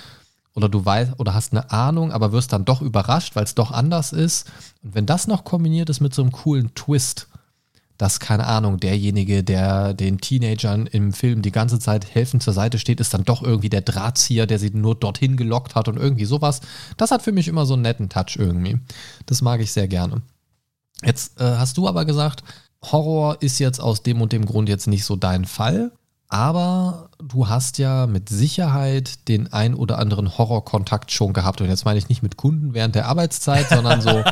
oder 0.55 0.69
du 0.69 0.83
weißt 0.83 1.19
oder 1.19 1.35
hast 1.35 1.53
eine 1.53 1.69
Ahnung, 1.71 2.11
aber 2.11 2.31
wirst 2.31 2.51
dann 2.51 2.65
doch 2.65 2.81
überrascht, 2.81 3.35
weil 3.35 3.43
es 3.43 3.53
doch 3.53 3.71
anders 3.71 4.11
ist. 4.11 4.47
Und 4.83 4.95
wenn 4.95 5.05
das 5.05 5.27
noch 5.27 5.43
kombiniert 5.43 5.89
ist 5.89 6.01
mit 6.01 6.15
so 6.15 6.23
einem 6.23 6.31
coolen 6.31 6.73
Twist, 6.73 7.27
dass, 7.97 8.19
keine 8.19 8.45
Ahnung, 8.45 8.79
derjenige, 8.79 9.43
der 9.43 9.93
den 9.93 10.19
Teenagern 10.19 10.87
im 10.87 11.13
Film 11.13 11.41
die 11.41 11.51
ganze 11.51 11.79
Zeit 11.79 12.13
helfend 12.13 12.43
zur 12.43 12.53
Seite 12.53 12.79
steht, 12.79 12.99
ist 12.99 13.13
dann 13.13 13.25
doch 13.25 13.41
irgendwie 13.41 13.69
der 13.69 13.81
Drahtzieher, 13.81 14.45
der 14.45 14.59
sie 14.59 14.69
nur 14.69 14.95
dorthin 14.95 15.37
gelockt 15.37 15.75
hat 15.75 15.87
und 15.87 15.97
irgendwie 15.97 16.25
sowas. 16.25 16.61
Das 16.97 17.11
hat 17.11 17.21
für 17.21 17.31
mich 17.31 17.47
immer 17.47 17.65
so 17.65 17.73
einen 17.73 17.83
netten 17.83 18.09
Touch 18.09 18.35
irgendwie. 18.37 18.79
Das 19.25 19.41
mag 19.41 19.61
ich 19.61 19.71
sehr 19.71 19.87
gerne. 19.87 20.21
Jetzt 21.03 21.39
äh, 21.39 21.43
hast 21.43 21.77
du 21.77 21.87
aber 21.87 22.05
gesagt, 22.05 22.43
Horror 22.83 23.41
ist 23.41 23.59
jetzt 23.59 23.79
aus 23.79 24.03
dem 24.03 24.21
und 24.21 24.31
dem 24.31 24.45
Grund 24.45 24.69
jetzt 24.69 24.87
nicht 24.87 25.05
so 25.05 25.15
dein 25.15 25.45
Fall. 25.45 25.91
Aber 26.29 27.09
du 27.23 27.47
hast 27.47 27.77
ja 27.77 28.05
mit 28.05 28.27
Sicherheit 28.27 29.27
den 29.29 29.53
ein 29.53 29.73
oder 29.73 29.97
anderen 29.97 30.37
Horrorkontakt 30.37 31.11
schon 31.11 31.31
gehabt. 31.31 31.61
Und 31.61 31.69
jetzt 31.69 31.85
meine 31.85 31.97
ich 31.97 32.09
nicht 32.09 32.21
mit 32.21 32.35
Kunden 32.35 32.73
während 32.73 32.95
der 32.95 33.07
Arbeitszeit, 33.07 33.69
sondern 33.69 34.01
so 34.01 34.09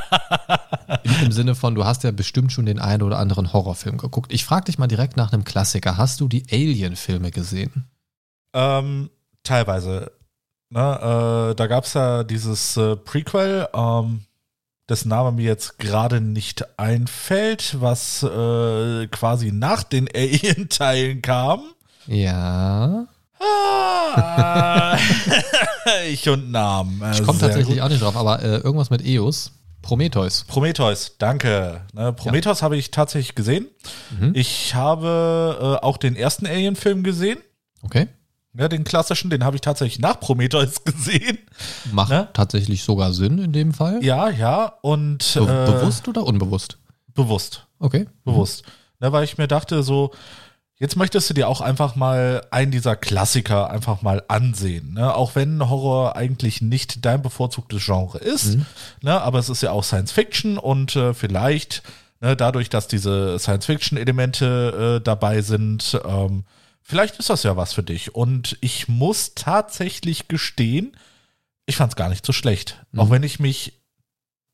im, 1.03 1.25
im 1.25 1.31
Sinne 1.31 1.55
von, 1.55 1.73
du 1.73 1.85
hast 1.85 2.03
ja 2.03 2.11
bestimmt 2.11 2.51
schon 2.51 2.65
den 2.65 2.79
einen 2.79 3.01
oder 3.01 3.17
anderen 3.17 3.53
Horrorfilm 3.53 3.97
geguckt. 3.97 4.33
Ich 4.33 4.43
frage 4.43 4.65
dich 4.65 4.77
mal 4.77 4.87
direkt 4.87 5.15
nach 5.15 5.31
einem 5.31 5.45
Klassiker. 5.45 5.95
Hast 5.95 6.19
du 6.19 6.27
die 6.27 6.45
Alien-Filme 6.51 7.31
gesehen? 7.31 7.85
Ähm, 8.53 9.09
teilweise. 9.43 10.11
Ne, 10.69 11.51
äh, 11.51 11.55
da 11.55 11.67
gab 11.67 11.85
es 11.85 11.93
ja 11.93 12.23
dieses 12.23 12.75
äh, 12.75 12.97
Prequel, 12.97 13.69
ähm, 13.73 14.25
dessen 14.89 15.09
Name 15.09 15.31
mir 15.31 15.45
jetzt 15.45 15.79
gerade 15.79 16.19
nicht 16.19 16.77
einfällt, 16.77 17.77
was 17.79 18.23
äh, 18.23 19.07
quasi 19.07 19.51
nach 19.53 19.83
den 19.83 20.09
Alien-Teilen 20.13 21.21
kam. 21.21 21.63
Ja. 22.07 23.07
Ah, 23.39 24.97
ich 26.09 26.27
und 26.29 26.51
Namen. 26.51 27.01
Ich 27.13 27.23
komme 27.23 27.39
tatsächlich 27.39 27.75
gut. 27.77 27.81
auch 27.83 27.89
nicht 27.89 28.01
drauf, 28.01 28.15
aber 28.15 28.41
äh, 28.41 28.57
irgendwas 28.57 28.89
mit 28.89 29.05
Eos. 29.05 29.51
Prometheus. 29.81 30.45
Prometheus, 30.45 31.15
danke. 31.19 31.81
Ne, 31.93 32.11
Prometheus 32.13 32.63
habe 32.63 32.75
ich 32.75 32.89
tatsächlich 32.89 33.35
gesehen. 33.35 33.67
Mhm. 34.19 34.31
Ich 34.33 34.73
habe 34.73 35.77
äh, 35.81 35.85
auch 35.85 35.97
den 35.97 36.15
ersten 36.15 36.47
Alien-Film 36.47 37.03
gesehen. 37.03 37.37
Okay. 37.83 38.07
Ja, 38.57 38.67
den 38.67 38.83
klassischen, 38.83 39.29
den 39.29 39.43
habe 39.43 39.57
ich 39.57 39.61
tatsächlich 39.61 39.99
nach 39.99 40.19
Prometheus 40.19 40.83
gesehen. 40.85 41.37
Macht 41.91 42.09
Ne? 42.09 42.29
tatsächlich 42.33 42.83
sogar 42.83 43.13
Sinn 43.13 43.37
in 43.37 43.51
dem 43.53 43.73
Fall. 43.73 44.03
Ja, 44.03 44.29
ja, 44.29 44.73
und 44.81 45.33
Be 45.35 45.41
äh, 45.41 45.71
bewusst 45.71 46.07
oder 46.07 46.23
unbewusst? 46.25 46.77
Bewusst, 47.13 47.67
Okay. 47.79 48.07
bewusst. 48.23 48.63
Ne, 49.01 49.11
weil 49.11 49.23
ich 49.25 49.37
mir 49.37 49.47
dachte, 49.47 49.83
so, 49.83 50.11
jetzt 50.77 50.95
möchtest 50.95 51.29
du 51.29 51.33
dir 51.33 51.47
auch 51.47 51.61
einfach 51.61 51.95
mal 51.95 52.45
einen 52.51 52.71
dieser 52.71 52.95
Klassiker 52.95 53.69
einfach 53.69 54.01
mal 54.01 54.23
ansehen. 54.27 54.93
Ne? 54.93 55.13
Auch 55.13 55.35
wenn 55.35 55.69
Horror 55.69 56.15
eigentlich 56.15 56.61
nicht 56.61 57.05
dein 57.05 57.21
bevorzugtes 57.21 57.85
Genre 57.85 58.17
ist, 58.17 58.57
ne? 59.01 59.21
aber 59.21 59.39
es 59.39 59.49
ist 59.49 59.61
ja 59.61 59.71
auch 59.71 59.83
Science 59.83 60.11
Fiction 60.11 60.57
und 60.57 60.95
äh, 60.95 61.13
vielleicht 61.13 61.83
ne, 62.21 62.35
dadurch, 62.35 62.69
dass 62.69 62.87
diese 62.87 63.39
Science 63.39 63.65
Fiction-Elemente 63.65 64.97
äh, 64.99 65.03
dabei 65.03 65.41
sind, 65.41 65.99
ähm, 66.05 66.43
vielleicht 66.81 67.19
ist 67.19 67.29
das 67.29 67.43
ja 67.43 67.55
was 67.55 67.73
für 67.73 67.83
dich. 67.83 68.15
Und 68.15 68.57
ich 68.61 68.87
muss 68.87 69.33
tatsächlich 69.35 70.27
gestehen, 70.27 70.95
ich 71.65 71.77
fand 71.77 71.93
es 71.93 71.95
gar 71.95 72.09
nicht 72.09 72.25
so 72.25 72.33
schlecht. 72.33 72.85
Auch 72.95 73.09
wenn 73.09 73.23
ich 73.23 73.39
mich 73.39 73.74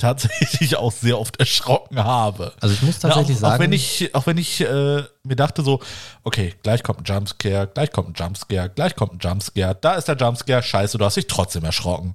tatsächlich 0.02 0.76
auch 0.76 0.92
sehr 0.92 1.18
oft 1.20 1.38
erschrocken 1.40 1.98
habe. 2.04 2.54
Also 2.60 2.74
ich 2.76 2.82
muss 2.82 2.96
Na, 3.02 3.10
tatsächlich 3.10 3.38
auch, 3.38 3.42
sagen, 3.42 3.56
auch 3.56 3.60
wenn 3.60 3.72
ich, 3.74 4.14
auch 4.16 4.26
wenn 4.28 4.38
ich 4.38 4.62
äh, 4.62 5.04
mir 5.24 5.36
dachte 5.36 5.64
so, 5.64 5.80
okay, 6.24 6.54
gleich 6.64 6.84
kommt 6.84 7.00
ein 7.00 7.06
Jumpscare, 7.06 7.68
gleich 7.74 7.92
kommt 7.92 8.10
ein 8.10 8.14
Jumpscare, 8.16 8.70
gleich 8.70 8.96
kommt 8.96 9.14
ein 9.14 9.20
Jumpscare, 9.22 9.78
da 9.80 9.94
ist 9.94 10.08
der 10.08 10.18
Jumpscare, 10.18 10.62
scheiße, 10.62 10.98
du 10.98 11.06
hast 11.06 11.18
dich 11.18 11.28
trotzdem 11.28 11.64
erschrocken. 11.64 12.12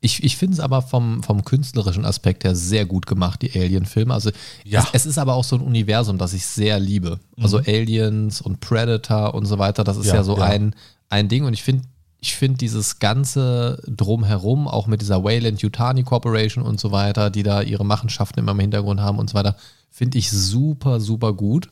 ich, 0.00 0.22
ich 0.22 0.36
finde 0.36 0.54
es 0.54 0.60
aber 0.60 0.80
vom, 0.82 1.22
vom 1.22 1.44
künstlerischen 1.44 2.04
Aspekt 2.04 2.44
her 2.44 2.54
sehr 2.54 2.86
gut 2.86 3.06
gemacht, 3.06 3.42
die 3.42 3.52
Alien-Filme. 3.58 4.14
Also 4.14 4.30
Ja. 4.64 4.80
es, 4.80 5.02
es 5.02 5.06
ist 5.06 5.18
aber 5.18 5.34
auch 5.34 5.44
so 5.44 5.56
ein 5.56 5.62
Universum, 5.62 6.18
das 6.18 6.32
ich 6.32 6.46
sehr 6.46 6.78
liebe. 6.78 7.18
Also 7.40 7.58
Aliens 7.58 8.40
und 8.40 8.60
Predator 8.60 9.34
und 9.34 9.46
so 9.46 9.58
weiter, 9.58 9.84
das 9.84 9.96
ist 9.96 10.06
ja, 10.06 10.16
Ja, 10.16 10.22
so 10.22 10.36
ja. 10.36 10.44
Ein, 10.44 10.74
ein 11.08 11.28
Ding. 11.28 11.44
Und 11.44 11.52
ich 11.54 11.62
finde 11.62 11.84
ich 12.20 12.34
finde 12.34 12.58
dieses 12.58 12.98
ganze 12.98 13.80
Drumherum, 13.86 14.66
auch 14.66 14.86
mit 14.86 15.00
dieser 15.00 15.22
Wayland 15.22 15.60
Yutani 15.62 16.02
Corporation 16.02 16.64
und 16.64 16.80
so 16.80 16.90
weiter, 16.90 17.30
die 17.30 17.44
da 17.44 17.62
ihre 17.62 17.84
Machenschaften 17.84 18.40
immer 18.40 18.52
im 18.52 18.60
Hintergrund 18.60 19.00
haben 19.00 19.18
und 19.18 19.30
so 19.30 19.34
weiter, 19.34 19.56
finde 19.90 20.18
ich 20.18 20.30
super, 20.30 21.00
super 21.00 21.32
gut. 21.32 21.68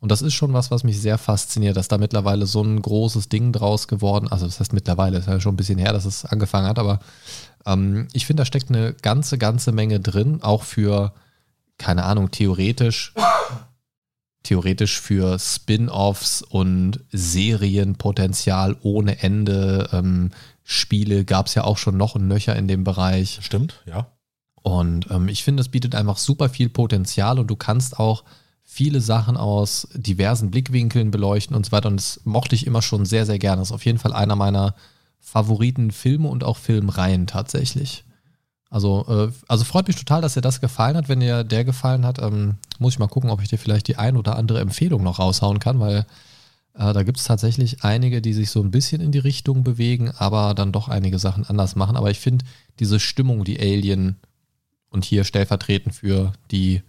Und 0.00 0.12
das 0.12 0.22
ist 0.22 0.34
schon 0.34 0.52
was, 0.52 0.70
was 0.70 0.84
mich 0.84 1.00
sehr 1.00 1.18
fasziniert, 1.18 1.76
dass 1.76 1.88
da 1.88 1.98
mittlerweile 1.98 2.46
so 2.46 2.62
ein 2.62 2.82
großes 2.82 3.28
Ding 3.28 3.52
draus 3.52 3.88
geworden, 3.88 4.28
also 4.28 4.44
das 4.44 4.60
heißt 4.60 4.72
mittlerweile, 4.72 5.18
ist 5.18 5.28
ja 5.28 5.40
schon 5.40 5.54
ein 5.54 5.56
bisschen 5.56 5.78
her, 5.78 5.92
dass 5.92 6.04
es 6.04 6.24
angefangen 6.24 6.66
hat, 6.66 6.78
aber 6.78 7.00
ähm, 7.64 8.08
ich 8.12 8.26
finde, 8.26 8.42
da 8.42 8.44
steckt 8.44 8.70
eine 8.70 8.92
ganze, 8.92 9.38
ganze 9.38 9.72
Menge 9.72 10.00
drin, 10.00 10.42
auch 10.42 10.64
für, 10.64 11.12
keine 11.78 12.04
Ahnung, 12.04 12.30
theoretisch, 12.30 13.14
theoretisch 14.46 15.00
für 15.00 15.38
Spin-offs 15.38 16.42
und 16.42 17.00
Serienpotenzial 17.12 18.76
ohne 18.82 19.22
Ende. 19.22 19.88
Ähm, 19.92 20.30
Spiele 20.62 21.24
gab 21.24 21.46
es 21.46 21.54
ja 21.54 21.64
auch 21.64 21.78
schon 21.78 21.96
noch 21.96 22.16
ein 22.16 22.28
Nöcher 22.28 22.56
in 22.56 22.68
dem 22.68 22.84
Bereich. 22.84 23.38
Stimmt, 23.42 23.82
ja. 23.86 24.06
Und 24.62 25.10
ähm, 25.10 25.28
ich 25.28 25.44
finde, 25.44 25.60
es 25.60 25.68
bietet 25.68 25.94
einfach 25.94 26.18
super 26.18 26.48
viel 26.48 26.68
Potenzial 26.68 27.38
und 27.38 27.48
du 27.48 27.56
kannst 27.56 27.98
auch 27.98 28.24
viele 28.62 29.00
Sachen 29.00 29.36
aus 29.36 29.88
diversen 29.94 30.50
Blickwinkeln 30.50 31.10
beleuchten 31.10 31.54
und 31.54 31.66
so 31.66 31.72
weiter. 31.72 31.88
Und 31.88 31.96
das 31.96 32.20
mochte 32.24 32.56
ich 32.56 32.66
immer 32.66 32.82
schon 32.82 33.04
sehr, 33.04 33.26
sehr 33.26 33.38
gerne. 33.38 33.60
Das 33.60 33.68
ist 33.68 33.74
auf 33.74 33.84
jeden 33.84 33.98
Fall 33.98 34.12
einer 34.12 34.34
meiner 34.34 34.74
Favoriten 35.20 35.92
Filme 35.92 36.28
und 36.28 36.44
auch 36.44 36.56
Filmreihen 36.56 37.26
tatsächlich. 37.26 38.04
Also, 38.70 39.06
äh, 39.08 39.32
also 39.48 39.64
freut 39.64 39.86
mich 39.86 39.96
total, 39.96 40.20
dass 40.22 40.34
dir 40.34 40.40
das 40.40 40.60
gefallen 40.60 40.96
hat. 40.96 41.08
Wenn 41.08 41.20
dir 41.20 41.44
der 41.44 41.64
gefallen 41.64 42.04
hat, 42.04 42.20
ähm, 42.20 42.54
muss 42.78 42.94
ich 42.94 42.98
mal 42.98 43.06
gucken, 43.06 43.30
ob 43.30 43.40
ich 43.42 43.48
dir 43.48 43.58
vielleicht 43.58 43.88
die 43.88 43.96
ein 43.96 44.16
oder 44.16 44.36
andere 44.36 44.60
Empfehlung 44.60 45.02
noch 45.02 45.18
raushauen 45.18 45.60
kann, 45.60 45.78
weil 45.80 46.04
äh, 46.74 46.92
da 46.92 47.02
gibt 47.04 47.18
es 47.18 47.24
tatsächlich 47.24 47.84
einige, 47.84 48.20
die 48.20 48.32
sich 48.32 48.50
so 48.50 48.60
ein 48.60 48.70
bisschen 48.70 49.00
in 49.00 49.12
die 49.12 49.18
Richtung 49.18 49.62
bewegen, 49.64 50.10
aber 50.18 50.52
dann 50.54 50.72
doch 50.72 50.88
einige 50.88 51.18
Sachen 51.18 51.46
anders 51.46 51.76
machen. 51.76 51.96
Aber 51.96 52.10
ich 52.10 52.18
finde 52.20 52.44
diese 52.80 52.98
Stimmung, 53.00 53.44
die 53.44 53.58
Alien 53.60 54.16
und 54.90 55.04
hier 55.04 55.24
stellvertretend 55.24 55.94
für 55.94 56.32
die 56.50 56.82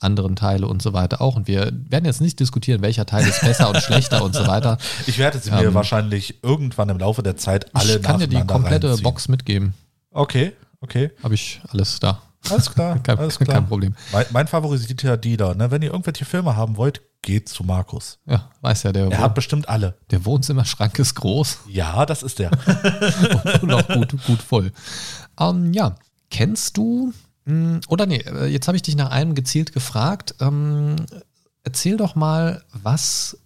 anderen 0.00 0.36
Teile 0.36 0.66
und 0.68 0.82
so 0.82 0.92
weiter 0.92 1.20
auch. 1.20 1.34
Und 1.36 1.48
wir 1.48 1.72
werden 1.88 2.04
jetzt 2.04 2.20
nicht 2.20 2.38
diskutieren, 2.38 2.82
welcher 2.82 3.06
Teil 3.06 3.26
ist 3.26 3.40
besser 3.40 3.70
und 3.70 3.78
schlechter 3.78 4.22
und 4.22 4.34
so 4.34 4.46
weiter. 4.46 4.78
Ich 5.06 5.18
werde 5.18 5.38
sie 5.38 5.50
mir 5.50 5.64
Ähm, 5.64 5.74
wahrscheinlich 5.74 6.42
irgendwann 6.42 6.88
im 6.90 6.98
Laufe 6.98 7.22
der 7.22 7.36
Zeit 7.36 7.74
alle 7.74 7.96
ich 7.96 8.02
kann 8.02 8.20
dir 8.20 8.28
die 8.28 8.40
komplette 8.44 8.88
reinziehen. 8.88 9.02
Box 9.02 9.28
mitgeben. 9.28 9.74
Okay, 10.10 10.52
okay. 10.84 11.10
Habe 11.22 11.34
ich 11.34 11.60
alles 11.68 11.98
da. 12.00 12.22
Alles 12.50 12.70
klar. 12.70 12.98
Kein, 13.02 13.18
alles 13.18 13.38
klar. 13.38 13.56
kein 13.56 13.66
Problem. 13.66 13.94
Mein, 14.12 14.26
mein 14.30 14.46
favorisierter 14.46 15.16
Dealer, 15.16 15.54
ne? 15.54 15.70
wenn 15.70 15.82
ihr 15.82 15.90
irgendwelche 15.90 16.24
Filme 16.24 16.56
haben 16.56 16.76
wollt, 16.76 17.00
geht 17.22 17.48
zu 17.48 17.64
Markus. 17.64 18.18
Ja, 18.26 18.50
weiß 18.60 18.82
ja, 18.82 18.92
der, 18.92 19.10
Er 19.10 19.18
hat 19.18 19.34
bestimmt 19.34 19.68
alle. 19.68 19.96
der 20.10 20.24
Wohnzimmerschrank 20.26 20.98
ist 20.98 21.14
groß 21.14 21.60
Ja, 21.68 22.04
das 22.04 22.22
ist 22.22 22.38
der. 22.38 22.50
und 23.62 23.72
auch 23.72 23.88
gut, 23.88 24.14
gut 24.26 24.42
voll. 24.42 24.72
Ähm, 25.40 25.72
ja, 25.72 25.96
kennst 26.30 26.76
du, 26.76 27.12
mh, 27.46 27.80
oder 27.88 28.04
nee, 28.04 28.18
äh, 28.18 28.46
jetzt 28.46 28.68
habe 28.68 28.76
ich 28.76 28.82
dich 28.82 28.96
nach 28.96 29.10
einem 29.10 29.34
gezielt 29.34 29.72
gefragt. 29.72 30.34
Ähm, 30.40 30.96
erzähl 31.62 31.96
doch 31.96 32.14
mal, 32.14 32.62
was 32.74 33.38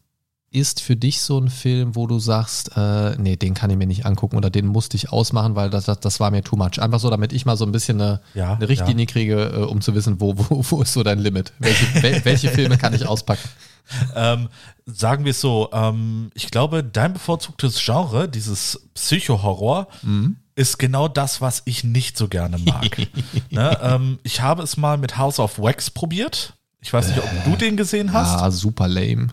ist 0.51 0.81
für 0.81 0.97
dich 0.97 1.21
so 1.21 1.39
ein 1.39 1.51
Film, 1.51 1.95
wo 1.95 2.07
du 2.07 2.19
sagst, 2.19 2.71
äh, 2.77 3.17
nee, 3.19 3.37
den 3.37 3.53
kann 3.55 3.69
ich 3.71 3.77
mir 3.77 3.87
nicht 3.87 4.07
angucken 4.07 4.37
oder 4.37 4.49
den 4.49 4.67
musste 4.67 4.97
ich 4.97 5.13
ausmachen, 5.13 5.55
weil 5.57 5.69
das, 5.69 5.85
das, 5.85 6.01
das 6.01 6.21
war 6.21 6.31
mir 6.31 6.43
too 6.43 6.57
much. 6.57 6.79
Einfach 6.81 7.01
so, 7.01 7.11
damit 7.11 7.33
ich 7.35 7.45
mal 7.45 7.57
so 7.57 7.67
ein 7.67 7.73
bisschen 7.73 8.01
eine, 8.01 8.21
Ja, 8.35 8.55
eine 8.55 8.69
Richtlinie 8.69 9.05
kriege, 9.07 9.53
äh, 9.55 9.57
um 9.65 9.81
zu 9.83 9.95
wissen, 9.95 10.21
wo, 10.21 10.35
wo, 10.37 10.65
wo 10.71 10.83
ist 10.83 10.95
so 10.95 11.03
dein 11.03 11.19
Limit? 11.19 11.53
Welche, 11.59 12.03
wel, 12.03 12.25
welche 12.25 12.49
Filme 12.51 12.79
kann 12.79 12.95
ich 12.95 13.07
auspacken? 13.07 13.47
ähm, 14.17 14.49
sagen 14.87 15.25
wir 15.25 15.31
es 15.33 15.41
so, 15.41 15.69
ähm, 15.73 16.31
ich 16.35 16.51
glaube, 16.51 16.83
dein 16.83 17.13
bevorzugtes 17.13 17.79
Genre, 17.85 18.29
dieses 18.29 18.81
Psycho-Horror, 18.95 19.89
Mhm. 20.03 20.37
ist 20.55 20.79
genau 20.79 21.09
das, 21.09 21.41
was 21.41 21.63
ich 21.67 21.85
nicht 21.85 22.17
so 22.17 22.29
gerne 22.29 22.59
mag. 22.59 22.97
ne? 23.51 23.79
ähm, 23.83 24.19
ich 24.23 24.41
habe 24.41 24.63
es 24.63 24.77
mal 24.77 24.97
mit 24.99 25.19
House 25.19 25.39
of 25.39 25.59
Wax 25.59 25.91
probiert. 25.91 26.55
Ich 26.81 26.93
weiß 26.93 27.09
nicht, 27.09 27.19
ob 27.19 27.29
du 27.45 27.57
den 27.57 27.77
gesehen 27.77 28.13
hast. 28.13 28.41
Ah, 28.41 28.51
super 28.51 28.89
lame. 28.89 29.29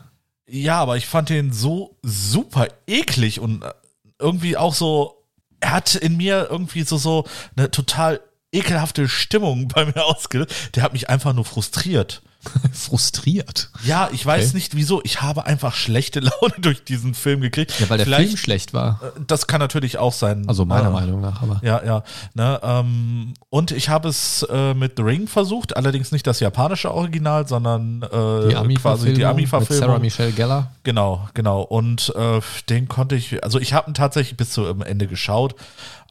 Ja, 0.56 0.80
aber 0.80 0.96
ich 0.96 1.06
fand 1.06 1.30
den 1.30 1.52
so 1.52 1.98
super 2.02 2.68
eklig 2.88 3.42
und 3.42 3.62
äh, 3.62 3.74
irgendwie 4.20 4.56
auch 4.56 4.74
so, 4.74 5.26
er 5.60 5.72
hat 5.72 5.96
in 5.96 6.16
mir 6.16 6.48
irgendwie 6.50 6.84
so, 6.84 6.98
so 6.98 7.26
eine 7.58 7.70
total 7.72 8.22
ekelhafte 8.54 9.10
Stimmung 9.10 9.68
bei 9.76 9.86
mir 9.86 10.06
ausgelöst. 10.06 10.76
Der 10.76 10.84
hat 10.84 10.94
mich 10.94 11.10
einfach 11.10 11.34
nur 11.34 11.44
frustriert. 11.44 12.22
Frustriert. 12.74 13.70
Ja, 13.84 14.10
ich 14.12 14.26
weiß 14.26 14.48
Okay. 14.50 14.56
nicht 14.58 14.76
wieso. 14.76 15.02
Ich 15.04 15.22
habe 15.22 15.46
einfach 15.46 15.74
schlechte 15.76 16.20
Laune 16.22 16.54
durch 16.60 16.84
diesen 16.84 17.14
Film 17.14 17.42
gekriegt. 17.42 17.80
Ja, 17.80 17.90
weil 17.90 17.98
der 17.98 18.06
Vielleicht, 18.06 18.28
Film 18.30 18.38
schlecht 18.38 18.74
war. 18.74 19.00
äh, 19.04 19.20
Das 19.28 19.48
kann 19.48 19.60
natürlich 19.60 19.98
auch 19.98 20.14
sein. 20.14 20.44
Also 20.48 20.66
meiner 20.66 20.88
Äh, 20.90 20.92
Meinung 20.92 21.22
nach, 21.22 21.42
aber. 21.42 21.60
Ja, 21.64 21.84
ja. 21.84 22.04
Ne, 22.34 22.60
ähm, 22.64 23.34
und 23.50 23.72
ich 23.72 23.90
habe 23.90 24.10
es 24.10 24.44
äh, 24.50 24.74
mit 24.74 24.94
The 24.98 25.04
Ring 25.04 25.28
versucht, 25.28 25.76
allerdings 25.76 26.12
nicht 26.12 26.26
das 26.28 26.40
japanische 26.40 26.94
Original, 26.94 27.48
sondern 27.48 28.02
äh, 28.04 28.08
Die 28.08 28.10
quasi 28.10 28.56
Ami-Verfilmung 28.56 29.06
die 29.16 29.22
mit 29.22 29.26
Ami-Verfilmung. 29.26 29.88
Sarah 29.88 30.00
Michelle 30.00 30.32
Gellar. 30.32 30.72
Genau, 30.84 31.28
genau. 31.34 31.62
Und 31.62 32.14
äh, 32.16 32.40
den 32.70 32.88
konnte 32.88 33.16
ich, 33.16 33.44
also 33.44 33.60
ich 33.60 33.74
habe 33.74 33.90
ihn 33.92 33.94
tatsächlich 33.94 34.38
bis 34.38 34.52
zum 34.52 34.82
Ende 34.82 35.08
geschaut, 35.08 35.56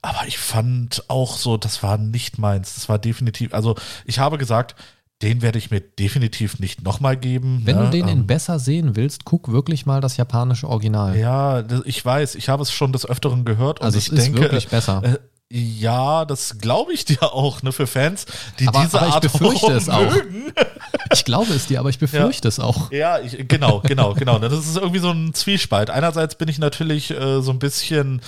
aber 0.03 0.27
ich 0.27 0.39
fand 0.39 1.05
auch 1.09 1.37
so, 1.37 1.57
das 1.57 1.83
war 1.83 1.97
nicht 1.97 2.39
meins. 2.39 2.75
Das 2.75 2.89
war 2.89 2.99
definitiv, 2.99 3.55
also 3.55 3.75
ich 4.05 4.19
habe 4.19 4.37
gesagt, 4.39 4.75
den 5.23 5.43
werde 5.43 5.59
ich 5.59 5.71
mir 5.71 5.81
definitiv 5.81 6.59
nicht 6.59 6.83
nochmal 6.83 7.17
geben. 7.17 7.63
Wenn 7.65 7.77
ne? 7.77 7.85
du 7.85 7.91
den 7.91 8.09
in 8.09 8.19
Ähm, 8.21 8.27
besser 8.27 8.59
sehen 8.59 8.97
willst, 8.97 9.25
guck 9.25 9.51
wirklich 9.51 9.87
mal 9.87 10.01
das 10.01 10.17
japanische 10.17 10.69
Original. 10.69 11.17
Ja, 11.17 11.63
ich 11.85 12.05
weiß, 12.05 12.35
ich 12.35 12.49
habe 12.49 12.63
es 12.63 12.73
schon 12.73 12.93
des 12.93 13.07
Öfteren 13.09 13.45
gehört 13.45 13.81
und 13.81 13.87
also 13.87 13.97
ich 13.99 14.09
es 14.09 14.13
ist 14.13 14.25
denke, 14.25 14.41
wirklich 14.41 14.69
besser. 14.69 15.03
Äh, 15.05 15.19
ja, 15.57 16.25
das 16.25 16.59
glaube 16.59 16.93
ich 16.93 17.05
dir 17.05 17.23
auch, 17.23 17.63
ne, 17.63 17.71
für 17.71 17.87
Fans, 17.87 18.27
die 18.59 18.67
Aber- 18.67 18.83
diese 18.83 18.99
aber 18.99 19.09
ich 19.09 19.15
Art 19.15 19.23
befürchte 19.23 19.73
es 19.73 19.89
auch. 19.89 20.11
mögen. 20.11 20.53
Ich 21.13 21.25
glaube 21.25 21.53
es 21.53 21.67
dir, 21.67 21.79
aber 21.81 21.91
ich 21.91 21.99
befürchte 22.01 22.49
es 22.49 22.59
auch. 22.59 22.91
Ja, 22.91 23.21
ich, 23.21 23.47
genau, 23.47 23.81
genau, 23.81 24.15
genau. 24.15 24.39
Das 24.41 24.53
ist 24.53 24.77
irgendwie 24.77 24.99
so 25.01 25.11
ein 25.11 25.33
Zwiespalt. 25.33 25.91
Einerseits 25.91 26.35
bin 26.37 26.49
ich 26.49 26.59
natürlich 26.59 27.11
äh, 27.13 27.41
so 27.41 27.53
ein 27.53 27.59
bisschen 27.61 28.21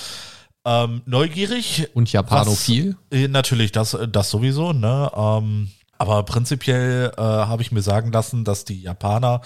ähm, 0.64 1.02
neugierig. 1.06 1.88
Und 1.94 2.12
Japanophil. 2.12 2.96
Äh, 3.10 3.28
natürlich, 3.28 3.72
das, 3.72 3.96
das 4.12 4.30
sowieso, 4.30 4.72
ne? 4.72 5.10
Ähm, 5.16 5.70
aber 5.98 6.22
prinzipiell 6.24 7.12
äh, 7.16 7.20
habe 7.20 7.62
ich 7.62 7.72
mir 7.72 7.82
sagen 7.82 8.12
lassen, 8.12 8.44
dass 8.44 8.64
die 8.64 8.80
Japaner 8.80 9.40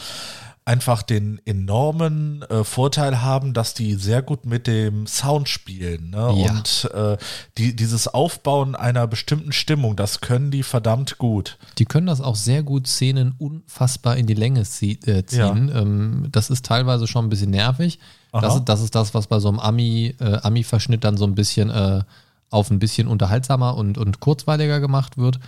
einfach 0.70 1.02
den 1.02 1.40
enormen 1.46 2.42
äh, 2.42 2.62
Vorteil 2.62 3.22
haben, 3.22 3.54
dass 3.54 3.74
die 3.74 3.94
sehr 3.94 4.22
gut 4.22 4.46
mit 4.46 4.66
dem 4.66 5.06
Sound 5.06 5.48
spielen. 5.48 6.10
Ne? 6.10 6.32
Ja. 6.36 6.50
Und 6.50 6.90
äh, 6.94 7.16
die, 7.58 7.74
dieses 7.74 8.06
Aufbauen 8.06 8.76
einer 8.76 9.06
bestimmten 9.06 9.52
Stimmung, 9.52 9.96
das 9.96 10.20
können 10.20 10.50
die 10.50 10.62
verdammt 10.62 11.18
gut. 11.18 11.58
Die 11.78 11.86
können 11.86 12.06
das 12.06 12.20
auch 12.20 12.36
sehr 12.36 12.62
gut 12.62 12.86
Szenen 12.86 13.34
unfassbar 13.38 14.16
in 14.16 14.26
die 14.26 14.34
Länge 14.34 14.60
äh, 14.60 14.64
ziehen. 14.64 15.72
Ähm, 15.74 16.28
das 16.30 16.50
ist 16.50 16.66
teilweise 16.66 17.06
schon 17.06 17.26
ein 17.26 17.30
bisschen 17.30 17.50
nervig. 17.50 17.98
Das 18.32 18.64
das 18.64 18.80
ist 18.80 18.94
das, 18.94 19.12
was 19.12 19.26
bei 19.26 19.40
so 19.40 19.48
einem 19.48 19.58
Ami, 19.58 20.14
äh, 20.20 20.38
Ami-Verschnitt 20.42 21.02
dann 21.02 21.16
so 21.16 21.24
ein 21.24 21.34
bisschen 21.34 21.70
äh, 21.70 22.02
auf 22.50 22.70
ein 22.70 22.78
bisschen 22.78 23.08
unterhaltsamer 23.08 23.76
und, 23.76 23.98
und 23.98 24.20
kurzweiliger 24.20 24.78
gemacht 24.78 25.18
wird. 25.18 25.40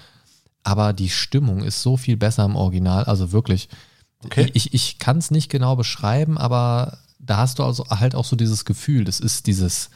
Aber 0.62 0.92
die 0.92 1.10
Stimmung 1.10 1.62
ist 1.64 1.82
so 1.82 1.96
viel 1.96 2.16
besser 2.16 2.44
im 2.44 2.56
Original. 2.56 3.04
Also 3.04 3.32
wirklich. 3.32 3.68
Okay. 4.24 4.50
Ich, 4.54 4.72
ich 4.72 4.98
kann 4.98 5.18
es 5.18 5.30
nicht 5.30 5.50
genau 5.50 5.74
beschreiben, 5.76 6.38
aber 6.38 6.98
da 7.18 7.38
hast 7.38 7.58
du 7.58 7.64
also 7.64 7.84
halt 7.90 8.14
auch 8.14 8.24
so 8.24 8.36
dieses 8.36 8.64
Gefühl, 8.64 9.04
das 9.04 9.18
ist 9.20 9.46
dieses 9.46 9.90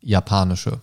Japanische. 0.00 0.80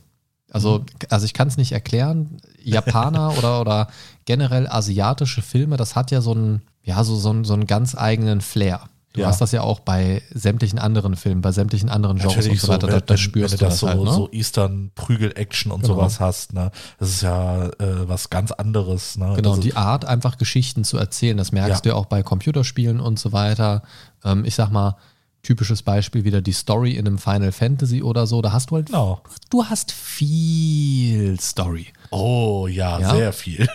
Also, 0.52 0.80
Mhm. 0.80 0.86
also 1.10 1.26
ich 1.26 1.34
kann 1.34 1.48
es 1.48 1.58
nicht 1.58 1.72
erklären. 1.72 2.38
Japaner 2.64 3.34
oder, 3.38 3.62
oder 3.62 3.88
generell 4.26 4.68
asiatische 4.68 5.42
Filme, 5.42 5.78
das 5.78 5.96
hat 5.96 6.12
ja 6.12 6.22
so 6.22 6.32
einen, 6.32 6.62
ja, 6.84 7.04
so, 7.04 7.16
so, 7.16 7.44
so 7.44 7.54
einen 7.54 7.68
ganz 7.68 7.96
eigenen 7.96 8.42
Flair. 8.42 8.82
Du 9.16 9.22
Ja. 9.22 9.28
hast 9.28 9.40
das 9.40 9.54
ja 9.54 9.62
auch 9.62 9.80
bei 9.80 10.22
sämtlichen 10.34 10.78
anderen 10.78 11.16
Filmen, 11.16 11.42
bei 11.42 11.52
sämtlichen 11.54 11.90
anderen 11.90 12.18
Genres 12.18 12.34
und 12.34 12.40
Natürlich 12.42 12.62
so 12.62 12.68
weiter. 12.68 12.88
wenn, 12.88 12.94
da, 12.96 13.00
da 13.00 13.16
spürst 13.18 13.54
wenn 13.54 13.60
du 13.60 13.66
du 13.66 13.70
das 13.70 13.80
so, 13.80 13.88
halt, 13.88 14.02
ne? 14.04 14.12
so 14.12 14.30
Eastern-Prügel-Action 14.32 15.72
und 15.72 15.82
Genau. 15.84 15.96
sowas 15.96 16.20
hast, 16.20 16.54
ne? 16.54 16.70
Das 17.00 17.10
ist 17.10 17.22
ja 17.22 17.66
äh, 17.68 18.08
was 18.10 18.30
ganz 18.30 18.52
anderes, 18.52 19.18
ne? 19.18 19.34
Genau, 19.38 19.52
das 19.56 19.62
die 19.62 19.76
Art, 19.76 20.04
einfach 20.06 20.38
Geschichten 20.38 20.84
zu 20.84 20.98
erzählen, 20.98 21.38
das 21.38 21.52
merkst 21.54 21.70
Ja. 21.78 21.82
du 21.82 21.90
ja 21.90 21.96
auch 21.96 22.06
bei 22.08 22.24
Computerspielen 22.24 23.00
und 23.00 23.18
so 23.18 23.32
weiter. 23.32 23.84
Ähm, 24.26 24.44
ich 24.46 24.56
sag 24.56 24.70
mal, 24.70 24.98
typisches 25.44 25.82
Beispiel 25.84 26.24
wieder 26.26 26.42
die 26.42 26.52
Story 26.54 26.92
in 26.94 27.06
einem 27.08 27.18
Final 27.20 27.52
Fantasy 27.52 28.02
oder 28.02 28.26
so. 28.28 28.42
Da 28.42 28.52
hast 28.52 28.72
du 28.72 28.76
halt, 28.76 28.88
Genau. 28.88 29.22
du 29.50 29.64
hast 29.64 29.92
viel 29.94 31.40
Story. 31.40 31.88
Oh 32.12 32.68
ja, 32.70 33.00
Ja? 33.00 33.16
sehr 33.16 33.32
viel. 33.34 33.68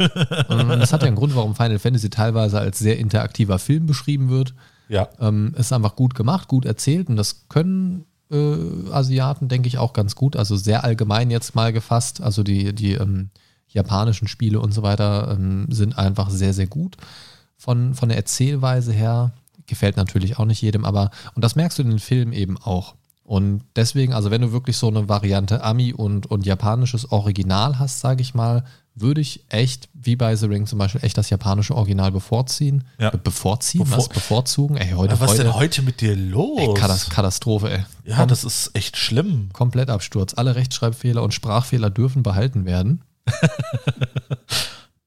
Und 0.49 0.69
das 0.81 0.93
hat 0.93 1.03
ja 1.03 1.07
einen 1.09 1.17
Grund, 1.17 1.35
warum 1.37 1.55
Final 1.55 1.79
Fantasy 1.79 2.11
teilweise 2.11 2.59
als 2.59 2.79
sehr 2.79 2.99
interaktiver 2.99 3.59
Film 3.59 3.87
beschrieben 3.87 4.29
wird. 4.31 4.53
Ja. 4.91 5.09
Ähm, 5.21 5.55
ist 5.57 5.73
einfach 5.73 5.97
gut 5.97 6.15
gemacht, 6.15 6.49
gut 6.49 6.67
erzählt 6.67 7.09
und 7.09 7.17
das 7.17 7.49
können 7.49 8.05
äh, 8.31 8.91
Asiaten, 8.91 9.49
denke 9.49 9.69
ich, 9.69 9.79
auch 9.79 9.93
ganz 9.93 10.15
gut. 10.15 10.37
Also 10.37 10.57
sehr 10.57 10.85
allgemein 10.85 11.31
jetzt 11.31 11.55
mal 11.55 11.73
gefasst. 11.73 12.21
Also 12.21 12.43
die, 12.43 12.75
die 12.75 12.95
ähm, 12.95 13.31
japanischen 13.69 14.29
Spiele 14.29 14.61
und 14.61 14.73
so 14.73 14.83
weiter 14.83 15.33
ähm, 15.33 15.67
sind 15.71 15.97
einfach 15.97 16.29
sehr, 16.31 16.53
sehr 16.53 16.67
gut. 16.67 16.97
Von, 17.57 17.95
von 17.95 18.09
der 18.09 18.19
Erzählweise 18.19 18.93
her 18.93 19.33
gefällt 19.67 19.97
natürlich 19.97 20.39
auch 20.39 20.45
nicht 20.45 20.63
jedem, 20.63 20.85
aber 20.85 21.11
und 21.35 21.45
das 21.45 21.55
merkst 21.55 21.79
du 21.79 21.83
in 21.83 21.91
den 21.91 21.99
Filmen 22.01 22.33
eben 22.33 22.59
auch. 22.59 22.97
Und 23.23 23.63
deswegen, 23.77 24.13
also 24.13 24.33
wenn 24.33 24.41
du 24.41 24.51
wirklich 24.51 24.77
so 24.77 24.89
eine 24.89 25.09
Variante 25.09 25.63
Ami 25.63 25.93
und, 25.93 26.27
und 26.27 26.47
japanisches 26.47 27.13
Original 27.13 27.79
hast, 27.79 28.01
sage 28.01 28.23
ich 28.23 28.35
mal, 28.35 28.65
würde 28.95 29.21
ich 29.21 29.45
echt, 29.49 29.89
wie 29.95 30.17
bei 30.17 30.35
The 30.37 30.47
Ring 30.47 30.67
zum 30.67 30.79
Beispiel, 30.79 31.03
echt 31.05 31.17
das 31.17 31.31
japanische 31.31 31.75
Original 31.75 32.11
bevorziehen. 32.13 32.85
Ja. 32.99 33.11
Be 33.11 33.19
bevorziehen? 33.19 33.85
Bevor- 33.85 33.99
was? 33.99 34.09
Bevorzugen? 34.09 34.77
Ey, 34.77 34.91
heute, 34.93 35.15
Ja, 35.15 35.21
was 35.21 35.31
heute 35.31 35.45
denn 35.45 35.55
heute 35.55 35.83
mit 35.83 36.01
dir 36.01 36.17
los? 36.17 36.59
ey, 36.61 36.75
Katas- 36.75 37.09
Katastrophe, 37.09 37.71
ey. 37.71 37.85
ja, 38.05 38.17
Kom 38.19 38.29
das 38.29 38.45
ist 38.45 38.71
echt 38.75 38.97
schlimm. 38.97 39.49
Komplettabsturz. 39.53 40.35
Alle 40.35 40.55
Rechtschreibfehler 40.57 41.23
und 41.23 41.33
Sprachfehler 41.35 41.89
dürfen 41.91 42.23
behalten 42.23 42.65
werden. 42.67 43.03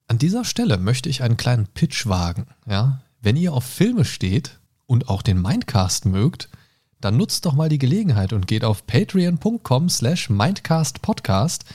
An 0.07 0.17
dieser 0.17 0.45
Stelle 0.45 0.77
möchte 0.77 1.09
ich 1.09 1.23
einen 1.23 1.37
kleinen 1.37 1.67
Pitch 1.67 2.07
wagen. 2.07 2.45
Ja? 2.69 3.01
Wenn 3.21 3.35
ihr 3.35 3.53
auf 3.53 3.63
Filme 3.63 4.05
steht 4.05 4.59
und 4.85 5.09
auch 5.09 5.21
den 5.21 5.41
Mindcast 5.41 6.05
mögt, 6.05 6.49
dann 7.01 7.17
nutzt 7.17 7.45
doch 7.45 7.53
mal 7.53 7.69
die 7.69 7.79
Gelegenheit 7.79 8.31
und 8.33 8.47
geht 8.47 8.63
auf 8.63 8.85
patreon.com 8.85 9.89
slash 9.89 10.29
mindcastpodcast, 10.29 11.65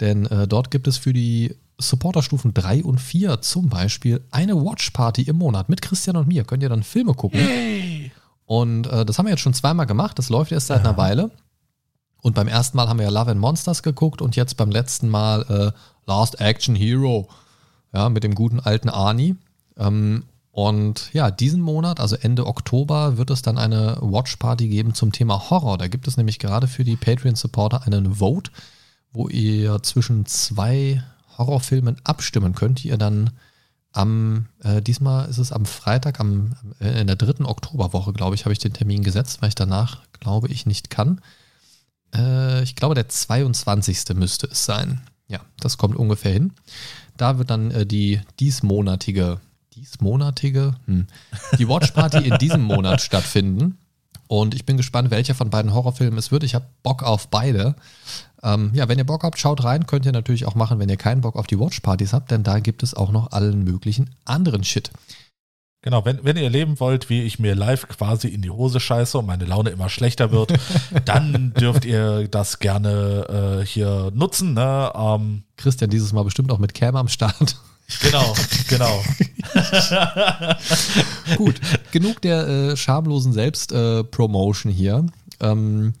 denn 0.00 0.26
äh, 0.26 0.46
dort 0.46 0.70
gibt 0.70 0.86
es 0.88 0.98
für 0.98 1.12
die 1.12 1.56
Supporterstufen 1.78 2.54
3 2.54 2.84
und 2.84 3.00
4 3.00 3.40
zum 3.42 3.68
Beispiel 3.68 4.22
eine 4.30 4.56
Watchparty 4.56 5.22
im 5.22 5.36
Monat 5.36 5.68
mit 5.68 5.82
Christian 5.82 6.16
und 6.16 6.26
mir. 6.26 6.44
Könnt 6.44 6.62
ihr 6.62 6.68
dann 6.68 6.82
Filme 6.82 7.14
gucken. 7.14 7.40
Und 8.46 8.86
äh, 8.86 9.04
das 9.04 9.18
haben 9.18 9.26
wir 9.26 9.30
jetzt 9.30 9.40
schon 9.40 9.54
zweimal 9.54 9.86
gemacht. 9.86 10.18
Das 10.18 10.28
läuft 10.28 10.52
erst 10.52 10.68
seit 10.68 10.80
einer 10.80 10.96
Weile. 10.96 11.30
Und 12.22 12.34
beim 12.34 12.48
ersten 12.48 12.76
Mal 12.76 12.88
haben 12.88 12.98
wir 12.98 13.04
ja 13.04 13.10
Love 13.10 13.32
and 13.32 13.40
Monsters 13.40 13.82
geguckt 13.82 14.22
und 14.22 14.36
jetzt 14.36 14.56
beim 14.56 14.70
letzten 14.70 15.08
Mal 15.08 15.42
äh, 15.48 15.72
Last 16.06 16.40
Action 16.40 16.74
Hero, 16.74 17.28
ja, 17.92 18.08
mit 18.08 18.24
dem 18.24 18.34
guten 18.34 18.60
alten 18.60 18.88
Arnie. 18.88 19.36
Ähm, 19.76 20.24
und 20.50 21.12
ja, 21.12 21.30
diesen 21.30 21.60
Monat, 21.60 22.00
also 22.00 22.16
Ende 22.16 22.46
Oktober, 22.46 23.18
wird 23.18 23.30
es 23.30 23.42
dann 23.42 23.58
eine 23.58 23.98
Watch 24.00 24.36
Party 24.36 24.68
geben 24.68 24.94
zum 24.94 25.12
Thema 25.12 25.50
Horror. 25.50 25.76
Da 25.76 25.86
gibt 25.86 26.08
es 26.08 26.16
nämlich 26.16 26.38
gerade 26.38 26.66
für 26.66 26.82
die 26.82 26.96
Patreon-Supporter 26.96 27.86
einen 27.86 28.14
Vote, 28.14 28.50
wo 29.16 29.28
ihr 29.28 29.82
zwischen 29.82 30.26
zwei 30.26 31.02
Horrorfilmen 31.38 31.96
abstimmen 32.04 32.54
könnt, 32.54 32.82
die 32.82 32.88
ihr 32.88 32.98
dann 32.98 33.30
am, 33.92 34.46
äh, 34.62 34.82
diesmal 34.82 35.28
ist 35.28 35.38
es 35.38 35.52
am 35.52 35.64
Freitag, 35.64 36.20
am, 36.20 36.54
äh, 36.80 37.00
in 37.00 37.06
der 37.06 37.16
dritten 37.16 37.46
Oktoberwoche, 37.46 38.12
glaube 38.12 38.34
ich, 38.34 38.44
habe 38.44 38.52
ich 38.52 38.58
den 38.58 38.74
Termin 38.74 39.02
gesetzt, 39.02 39.40
weil 39.40 39.48
ich 39.48 39.54
danach, 39.54 40.02
glaube 40.12 40.48
ich, 40.48 40.66
nicht 40.66 40.90
kann. 40.90 41.20
Äh, 42.14 42.62
ich 42.62 42.76
glaube, 42.76 42.94
der 42.94 43.08
22. 43.08 44.14
müsste 44.14 44.48
es 44.48 44.64
sein. 44.66 45.00
Ja, 45.28 45.40
das 45.58 45.78
kommt 45.78 45.96
ungefähr 45.96 46.32
hin. 46.32 46.52
Da 47.16 47.38
wird 47.38 47.50
dann 47.50 47.70
äh, 47.70 47.86
die 47.86 48.20
diesmonatige, 48.38 49.40
diesmonatige, 49.74 50.74
hm, 50.84 51.06
die 51.58 51.68
Watch 51.68 51.92
Party 51.92 52.18
in 52.18 52.38
diesem 52.38 52.62
Monat 52.62 53.00
stattfinden. 53.00 53.78
Und 54.28 54.54
ich 54.54 54.66
bin 54.66 54.76
gespannt, 54.76 55.10
welcher 55.10 55.34
von 55.34 55.50
beiden 55.50 55.72
Horrorfilmen 55.72 56.18
es 56.18 56.32
wird. 56.32 56.42
Ich 56.42 56.54
habe 56.54 56.66
Bock 56.82 57.02
auf 57.02 57.28
beide. 57.28 57.76
Ähm, 58.46 58.70
ja, 58.74 58.88
wenn 58.88 58.98
ihr 58.98 59.04
Bock 59.04 59.24
habt, 59.24 59.38
schaut 59.38 59.64
rein. 59.64 59.86
Könnt 59.86 60.06
ihr 60.06 60.12
natürlich 60.12 60.46
auch 60.46 60.54
machen, 60.54 60.78
wenn 60.78 60.88
ihr 60.88 60.96
keinen 60.96 61.20
Bock 61.20 61.34
auf 61.34 61.48
die 61.48 61.58
Watchpartys 61.58 62.12
habt, 62.12 62.30
denn 62.30 62.44
da 62.44 62.60
gibt 62.60 62.84
es 62.84 62.94
auch 62.94 63.10
noch 63.10 63.32
allen 63.32 63.64
möglichen 63.64 64.14
anderen 64.24 64.62
Shit. 64.62 64.92
Genau, 65.82 66.04
wenn, 66.04 66.24
wenn 66.24 66.36
ihr 66.36 66.44
erleben 66.44 66.80
wollt, 66.80 67.10
wie 67.10 67.22
ich 67.22 67.38
mir 67.38 67.54
live 67.54 67.88
quasi 67.88 68.28
in 68.28 68.42
die 68.42 68.50
Hose 68.50 68.80
scheiße 68.80 69.18
und 69.18 69.26
meine 69.26 69.44
Laune 69.44 69.70
immer 69.70 69.88
schlechter 69.88 70.30
wird, 70.30 70.52
dann 71.04 71.54
dürft 71.54 71.84
ihr 71.84 72.28
das 72.28 72.60
gerne 72.60 73.60
äh, 73.62 73.66
hier 73.66 74.12
nutzen. 74.14 74.54
Ne? 74.54 74.92
Ähm, 74.94 75.42
Christian 75.56 75.90
dieses 75.90 76.12
Mal 76.12 76.24
bestimmt 76.24 76.52
auch 76.52 76.58
mit 76.58 76.74
Cam 76.74 76.96
am 76.96 77.08
Start. 77.08 77.56
Genau, 78.02 78.34
genau. 78.68 79.00
Gut, 81.36 81.54
genug 81.92 82.20
der 82.20 82.48
äh, 82.48 82.76
schamlosen 82.76 83.32
Selbstpromotion 83.32 84.72
äh, 84.72 84.74
hier. 84.74 85.06
Ähm, 85.38 85.94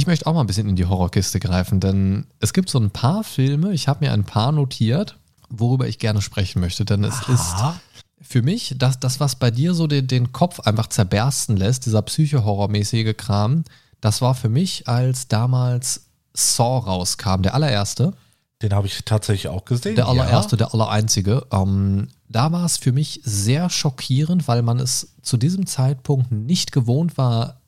ich 0.00 0.06
möchte 0.06 0.26
auch 0.26 0.32
mal 0.32 0.40
ein 0.40 0.46
bisschen 0.46 0.68
in 0.68 0.76
die 0.76 0.86
Horrorkiste 0.86 1.40
greifen, 1.40 1.78
denn 1.78 2.26
es 2.40 2.54
gibt 2.54 2.70
so 2.70 2.78
ein 2.78 2.90
paar 2.90 3.22
Filme, 3.22 3.74
ich 3.74 3.86
habe 3.86 4.02
mir 4.02 4.12
ein 4.12 4.24
paar 4.24 4.50
notiert, 4.50 5.18
worüber 5.50 5.86
ich 5.86 5.98
gerne 5.98 6.22
sprechen 6.22 6.60
möchte, 6.60 6.86
denn 6.86 7.04
es 7.04 7.16
Aha. 7.28 7.32
ist 7.34 8.26
für 8.26 8.40
mich 8.40 8.74
das, 8.78 8.98
das, 8.98 9.20
was 9.20 9.36
bei 9.36 9.50
dir 9.50 9.74
so 9.74 9.86
den, 9.86 10.06
den 10.06 10.32
Kopf 10.32 10.60
einfach 10.60 10.86
zerbersten 10.86 11.58
lässt, 11.58 11.84
dieser 11.84 12.00
psycho-horrormäßige 12.00 13.14
Kram, 13.14 13.64
das 14.00 14.22
war 14.22 14.34
für 14.34 14.48
mich, 14.48 14.88
als 14.88 15.28
damals 15.28 16.06
Saw 16.32 16.78
rauskam, 16.78 17.42
der 17.42 17.54
allererste. 17.54 18.14
Den 18.62 18.72
habe 18.72 18.86
ich 18.86 19.04
tatsächlich 19.04 19.48
auch 19.48 19.66
gesehen. 19.66 19.96
Der 19.96 20.08
allererste, 20.08 20.52
ja. 20.52 20.58
der 20.58 20.74
allereinzige. 20.74 21.46
Ähm, 21.52 22.08
da 22.28 22.52
war 22.52 22.64
es 22.64 22.78
für 22.78 22.92
mich 22.92 23.20
sehr 23.24 23.68
schockierend, 23.68 24.48
weil 24.48 24.62
man 24.62 24.78
es 24.80 25.14
zu 25.20 25.36
diesem 25.36 25.66
Zeitpunkt 25.66 26.32
nicht 26.32 26.72
gewohnt 26.72 27.18
war, 27.18 27.59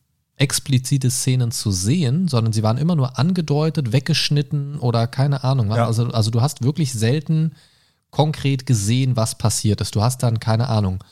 explizite 0.43 1.11
Szenen 1.11 1.53
zu 1.53 1.71
sehen, 1.71 2.27
sondern 2.27 2.53
sie 2.53 2.65
waren 2.65 2.77
immer 2.77 2.97
nur 2.97 3.19
angedeutet, 3.19 3.93
weggeschnitten 3.93 4.79
oder 4.79 5.07
keine 5.07 5.45
Ahnung. 5.45 5.69
Ja. 5.69 5.87
Also, 5.87 6.09
also 6.09 6.31
du 6.33 6.43
hast 6.43 6.63
wirklich 6.63 6.93
selten 6.93 7.53
konkret 8.11 8.67
gesehen, 8.67 9.17
was 9.17 9.39
passiert 9.39 9.81
ist. 9.81 9.95
Du 9.95 10.03
hast 10.03 10.23
dann 10.23 10.41
keine 10.41 10.69
Ahnung. 10.69 11.03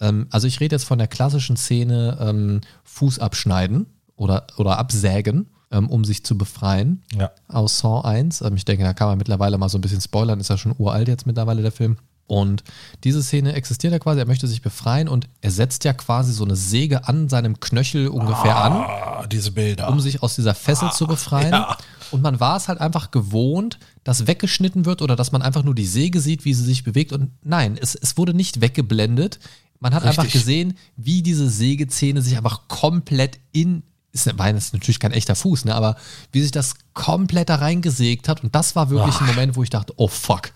Ähm, 0.00 0.28
also 0.30 0.46
ich 0.46 0.60
rede 0.60 0.76
jetzt 0.76 0.84
von 0.84 0.98
der 0.98 1.08
klassischen 1.08 1.56
Szene 1.56 2.16
ähm, 2.20 2.60
Fuß 2.84 3.18
abschneiden 3.18 3.86
oder, 4.14 4.46
oder 4.56 4.78
absägen 4.78 5.48
ähm, 5.72 5.88
um 5.88 6.04
sich 6.04 6.24
zu 6.24 6.38
befreien 6.38 7.02
ja. 7.12 7.30
aus 7.48 7.80
Saw 7.80 8.06
1. 8.06 8.42
Ähm, 8.42 8.54
ich 8.54 8.64
denke, 8.64 8.84
da 8.84 8.94
kann 8.94 9.08
man 9.08 9.18
mittlerweile 9.18 9.58
mal 9.58 9.68
so 9.68 9.78
ein 9.78 9.80
bisschen 9.80 10.00
spoilern, 10.00 10.40
ist 10.40 10.50
ja 10.50 10.58
schon 10.58 10.74
uralt 10.78 11.08
jetzt 11.08 11.26
mittlerweile 11.26 11.62
der 11.62 11.72
Film. 11.72 11.96
Und 12.26 12.64
diese 13.04 13.22
Szene 13.22 13.52
existiert 13.52 13.92
ja 13.92 13.98
quasi, 13.98 14.20
er 14.20 14.26
möchte 14.26 14.48
sich 14.48 14.60
befreien 14.60 15.08
und 15.08 15.28
er 15.40 15.50
setzt 15.50 15.84
ja 15.84 15.92
quasi 15.92 16.32
so 16.32 16.44
eine 16.44 16.56
Säge 16.56 17.06
an 17.06 17.28
seinem 17.28 17.60
Knöchel 17.60 18.08
ungefähr 18.08 18.56
ah, 18.56 19.20
an. 19.20 19.28
Diese 19.28 19.52
Bilder. 19.52 19.88
Um 19.88 20.00
sich 20.00 20.22
aus 20.22 20.34
dieser 20.34 20.54
Fessel 20.54 20.88
ah, 20.88 20.92
zu 20.92 21.06
befreien. 21.06 21.52
Ja. 21.52 21.76
Und 22.10 22.22
man 22.22 22.40
war 22.40 22.56
es 22.56 22.68
halt 22.68 22.80
einfach 22.80 23.10
gewohnt, 23.10 23.78
dass 24.04 24.26
weggeschnitten 24.26 24.84
wird 24.84 25.02
oder 25.02 25.16
dass 25.16 25.32
man 25.32 25.42
einfach 25.42 25.62
nur 25.62 25.74
die 25.74 25.86
Säge 25.86 26.20
sieht, 26.20 26.44
wie 26.44 26.54
sie 26.54 26.64
sich 26.64 26.84
bewegt. 26.84 27.12
Und 27.12 27.30
nein, 27.42 27.78
es, 27.80 27.94
es 27.94 28.16
wurde 28.16 28.34
nicht 28.34 28.60
weggeblendet. 28.60 29.38
Man 29.78 29.94
hat 29.94 30.04
Richtig. 30.04 30.18
einfach 30.18 30.32
gesehen, 30.32 30.76
wie 30.96 31.22
diese 31.22 31.48
Sägezähne 31.48 32.22
sich 32.22 32.36
einfach 32.36 32.68
komplett 32.68 33.38
in 33.52 33.82
ist, 34.12 34.38
war 34.38 34.48
jetzt 34.48 34.72
natürlich 34.72 34.98
kein 34.98 35.12
echter 35.12 35.34
Fuß, 35.34 35.66
ne, 35.66 35.74
aber 35.74 35.96
wie 36.32 36.40
sich 36.40 36.50
das 36.50 36.74
komplett 36.94 37.50
da 37.50 37.56
reingesägt 37.56 38.28
hat. 38.28 38.42
Und 38.42 38.54
das 38.54 38.74
war 38.74 38.90
wirklich 38.90 39.14
Ach. 39.16 39.20
ein 39.20 39.26
Moment, 39.26 39.56
wo 39.56 39.62
ich 39.62 39.70
dachte, 39.70 39.92
oh 39.96 40.08
fuck. 40.08 40.52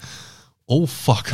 Oh 0.71 0.87
fuck. 0.87 1.25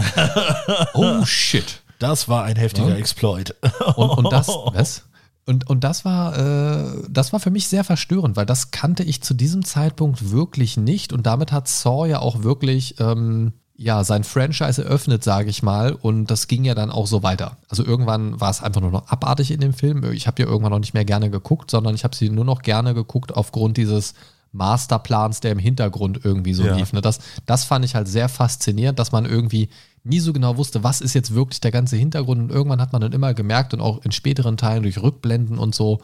oh 0.95 1.27
shit. 1.27 1.83
Das 1.99 2.27
war 2.27 2.45
ein 2.45 2.57
heftiger 2.57 2.89
ja. 2.89 2.97
Exploit. 2.97 3.55
Und, 3.95 4.09
und 4.09 4.33
das, 4.33 4.49
was? 4.73 5.03
Und, 5.45 5.69
und 5.69 5.85
das 5.85 6.07
war, 6.07 6.39
äh, 6.39 7.03
das 7.11 7.35
war 7.35 7.41
für 7.41 7.51
mich 7.51 7.69
sehr 7.69 7.85
verstörend, 7.85 8.37
weil 8.37 8.47
das 8.47 8.71
kannte 8.71 9.03
ich 9.03 9.23
zu 9.23 9.35
diesem 9.35 9.63
Zeitpunkt 9.63 10.31
wirklich 10.31 10.79
nicht. 10.79 11.13
Und 11.13 11.27
damit 11.27 11.53
hat 11.53 11.69
Saw 11.69 12.07
ja 12.09 12.21
auch 12.21 12.45
wirklich 12.45 12.99
ähm, 12.99 13.53
ja, 13.77 14.05
sein 14.05 14.25
Franchise 14.25 14.83
eröffnet, 14.83 15.23
sage 15.23 15.51
ich 15.51 15.63
mal. 15.63 15.93
Und 15.93 16.31
das 16.31 16.49
ging 16.49 16.65
ja 16.65 16.75
dann 16.75 16.91
auch 16.91 17.07
so 17.07 17.23
weiter. 17.23 17.59
Also 17.69 17.85
irgendwann 17.85 18.41
war 18.41 18.49
es 18.49 18.63
einfach 18.63 18.81
nur 18.81 18.91
noch 18.91 19.09
abartig 19.09 19.51
in 19.51 19.61
dem 19.61 19.75
Film. 19.75 20.03
Ich 20.13 20.27
habe 20.27 20.43
ja 20.43 20.49
irgendwann 20.49 20.73
noch 20.73 20.79
nicht 20.79 20.95
mehr 20.95 21.05
gerne 21.05 21.29
geguckt, 21.29 21.71
sondern 21.71 21.95
ich 21.95 22.05
habe 22.05 22.17
sie 22.17 22.31
nur 22.31 22.47
noch 22.47 22.63
gerne 22.63 22.95
geguckt 22.95 23.35
aufgrund 23.35 23.77
dieses 23.77 24.15
Masterplans, 24.53 25.41
der 25.41 25.53
im 25.53 25.59
Hintergrund 25.59 26.21
irgendwie 26.25 26.55
so 26.55 26.65
ja. 26.65 26.77
lief. 26.77 26.93
Ne? 26.93 27.01
Das, 27.01 27.19
das 27.45 27.65
fand 27.65 27.85
ich 27.85 27.95
halt 27.95 28.09
sehr 28.09 28.29
faszinierend, 28.29 28.99
dass 28.99 29.13
man 29.13 29.27
irgendwie 29.27 29.69
nie 30.05 30.21
so 30.21 30.33
genau 30.33 30.57
wusste, 30.57 30.85
was 30.85 31.01
ist 31.01 31.15
jetzt 31.15 31.35
wirklich 31.35 31.61
der 31.61 31.73
ganze 31.73 31.97
Hintergrund. 31.97 32.41
Und 32.41 32.51
irgendwann 32.51 32.81
hat 32.81 32.93
man 32.93 33.03
dann 33.03 33.13
immer 33.13 33.35
gemerkt 33.35 33.75
und 33.75 33.81
auch 33.81 34.05
in 34.05 34.13
späteren 34.13 34.57
Teilen 34.57 34.83
durch 34.83 35.03
Rückblenden 35.03 35.59
und 35.59 35.75
so, 35.75 36.01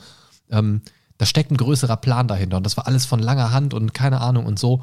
ähm, 0.50 0.82
da 1.18 1.26
steckt 1.26 1.50
ein 1.50 1.56
größerer 1.56 1.96
Plan 1.96 2.26
dahinter. 2.26 2.56
Und 2.56 2.66
das 2.66 2.76
war 2.76 2.86
alles 2.86 3.06
von 3.06 3.20
langer 3.20 3.52
Hand 3.52 3.74
und 3.74 3.94
keine 3.94 4.20
Ahnung 4.20 4.44
und 4.46 4.58
so. 4.58 4.82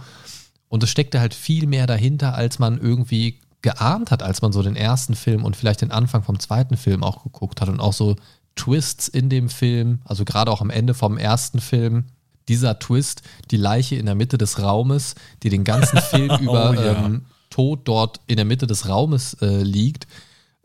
Und 0.70 0.84
es 0.84 0.90
steckte 0.90 1.20
halt 1.20 1.34
viel 1.34 1.68
mehr 1.68 1.86
dahinter, 1.86 2.36
als 2.36 2.60
man 2.60 2.80
irgendwie 2.80 3.40
geahnt 3.62 4.12
hat, 4.12 4.24
als 4.24 4.42
man 4.42 4.54
so 4.54 4.64
den 4.64 4.76
ersten 4.76 5.16
Film 5.16 5.44
und 5.44 5.58
vielleicht 5.58 5.82
den 5.82 5.92
Anfang 5.92 6.24
vom 6.24 6.40
zweiten 6.40 6.78
Film 6.78 7.04
auch 7.04 7.24
geguckt 7.24 7.60
hat 7.60 7.68
und 7.68 7.80
auch 7.80 7.94
so 7.94 8.16
Twists 8.56 9.08
in 9.08 9.30
dem 9.30 9.50
Film, 9.50 10.00
also 10.06 10.26
gerade 10.26 10.52
auch 10.52 10.62
am 10.62 10.70
Ende 10.70 10.94
vom 10.94 11.18
ersten 11.18 11.60
Film, 11.60 12.06
dieser 12.50 12.80
Twist, 12.80 13.22
die 13.52 13.58
Leiche 13.58 13.96
in 13.96 14.06
der 14.06 14.16
Mitte 14.16 14.38
des 14.38 14.60
Raumes, 14.60 15.16
die 15.44 15.50
den 15.50 15.64
ganzen 15.64 15.98
Film 16.02 16.38
über 16.42 16.72
oh, 16.72 16.74
ja. 16.74 17.06
ähm, 17.06 17.26
tot 17.50 17.82
dort 17.86 18.20
in 18.28 18.36
der 18.36 18.46
Mitte 18.46 18.68
des 18.68 18.90
Raumes 18.90 19.36
äh, 19.42 19.64
liegt, 19.64 20.08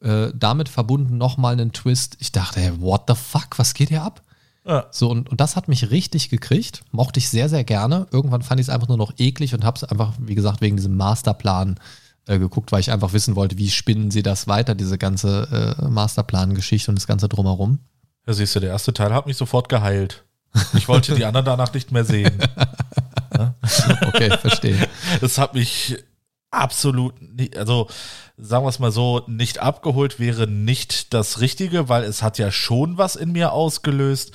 äh, 0.01 0.33
damit 0.35 0.69
verbunden 0.69 1.17
nochmal 1.17 1.53
einen 1.53 1.73
Twist. 1.73 2.17
Ich 2.21 2.33
dachte, 2.33 2.61
hey, 2.61 2.73
what 2.81 3.05
the 3.09 3.15
fuck, 3.15 3.59
was 3.59 3.75
geht 3.75 3.91
hier 3.91 4.03
ab? 4.03 4.23
Ja. 4.67 4.87
So, 4.91 5.11
und, 5.11 5.29
und 5.29 5.41
das 5.41 5.57
hat 5.57 5.69
mich 5.69 5.91
richtig 5.91 6.31
gekriegt. 6.31 6.83
Mochte 6.91 7.19
ich 7.21 7.29
sehr, 7.29 7.49
sehr 7.49 7.65
gerne. 7.65 8.07
Irgendwann 8.11 8.43
fand 8.43 8.61
ich 8.61 8.67
es 8.67 8.71
einfach 8.71 8.89
nur 8.89 8.97
noch 8.97 9.13
eklig 9.19 9.55
und 9.55 9.65
habe 9.65 9.77
es 9.77 9.85
einfach, 9.85 10.15
wie 10.19 10.35
gesagt, 10.35 10.63
wegen 10.63 10.77
diesem 10.77 10.97
Masterplan 10.97 11.79
äh, 12.27 12.39
geguckt, 12.39 12.73
weil 12.73 12.81
ich 12.81 12.91
einfach 12.91 13.13
wissen 13.13 13.37
wollte, 13.37 13.59
wie 13.59 13.71
spinnen 13.71 14.11
sie 14.11 14.23
das 14.23 14.49
weiter, 14.49 14.75
diese 14.75 14.97
ganze 14.97 15.77
äh, 15.79 15.89
Masterplan-Geschichte 15.89 16.91
und 16.91 16.97
das 16.97 17.07
Ganze 17.07 17.29
drumherum. 17.29 17.81
Ja, 18.27 18.33
siehst 18.33 18.57
du, 18.57 18.61
der 18.61 18.71
erste 18.71 18.95
Teil 18.95 19.13
hat 19.13 19.27
mich 19.27 19.37
sofort 19.37 19.69
geheilt. 19.69 20.25
Ich 20.75 20.89
wollte 20.89 21.15
die 21.15 21.25
anderen 21.25 21.47
danach 21.47 21.73
nicht 21.73 21.93
mehr 21.93 22.05
sehen. 22.05 22.39
okay, 24.07 24.37
verstehe. 24.39 24.89
Das 25.21 25.39
hat 25.39 25.55
mich 25.55 25.97
absolut 26.51 27.21
nicht, 27.21 27.57
also 27.57 27.89
sagen 28.37 28.65
wir 28.65 28.69
es 28.69 28.79
mal 28.79 28.93
so, 28.93 29.23
nicht 29.27 29.59
abgeholt 29.59 30.19
wäre 30.19 30.47
nicht 30.47 31.13
das 31.13 31.41
Richtige, 31.41 31.89
weil 31.89 32.05
es 32.05 32.23
hat 32.23 32.39
ja 32.39 32.51
schon 32.51 32.99
was 32.99 33.17
in 33.17 33.33
mir 33.33 33.53
ausgelöst. 33.53 34.33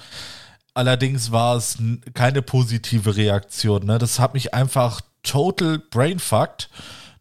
Allerdings 0.73 1.31
war 1.31 1.57
es 1.57 1.77
keine 2.13 2.41
positive 2.41 3.15
Reaktion. 3.15 3.85
Ne? 3.85 3.97
Das 3.97 4.19
hat 4.19 4.33
mich 4.33 4.53
einfach 4.53 5.01
total 5.23 5.79
brainfucked. 5.79 6.69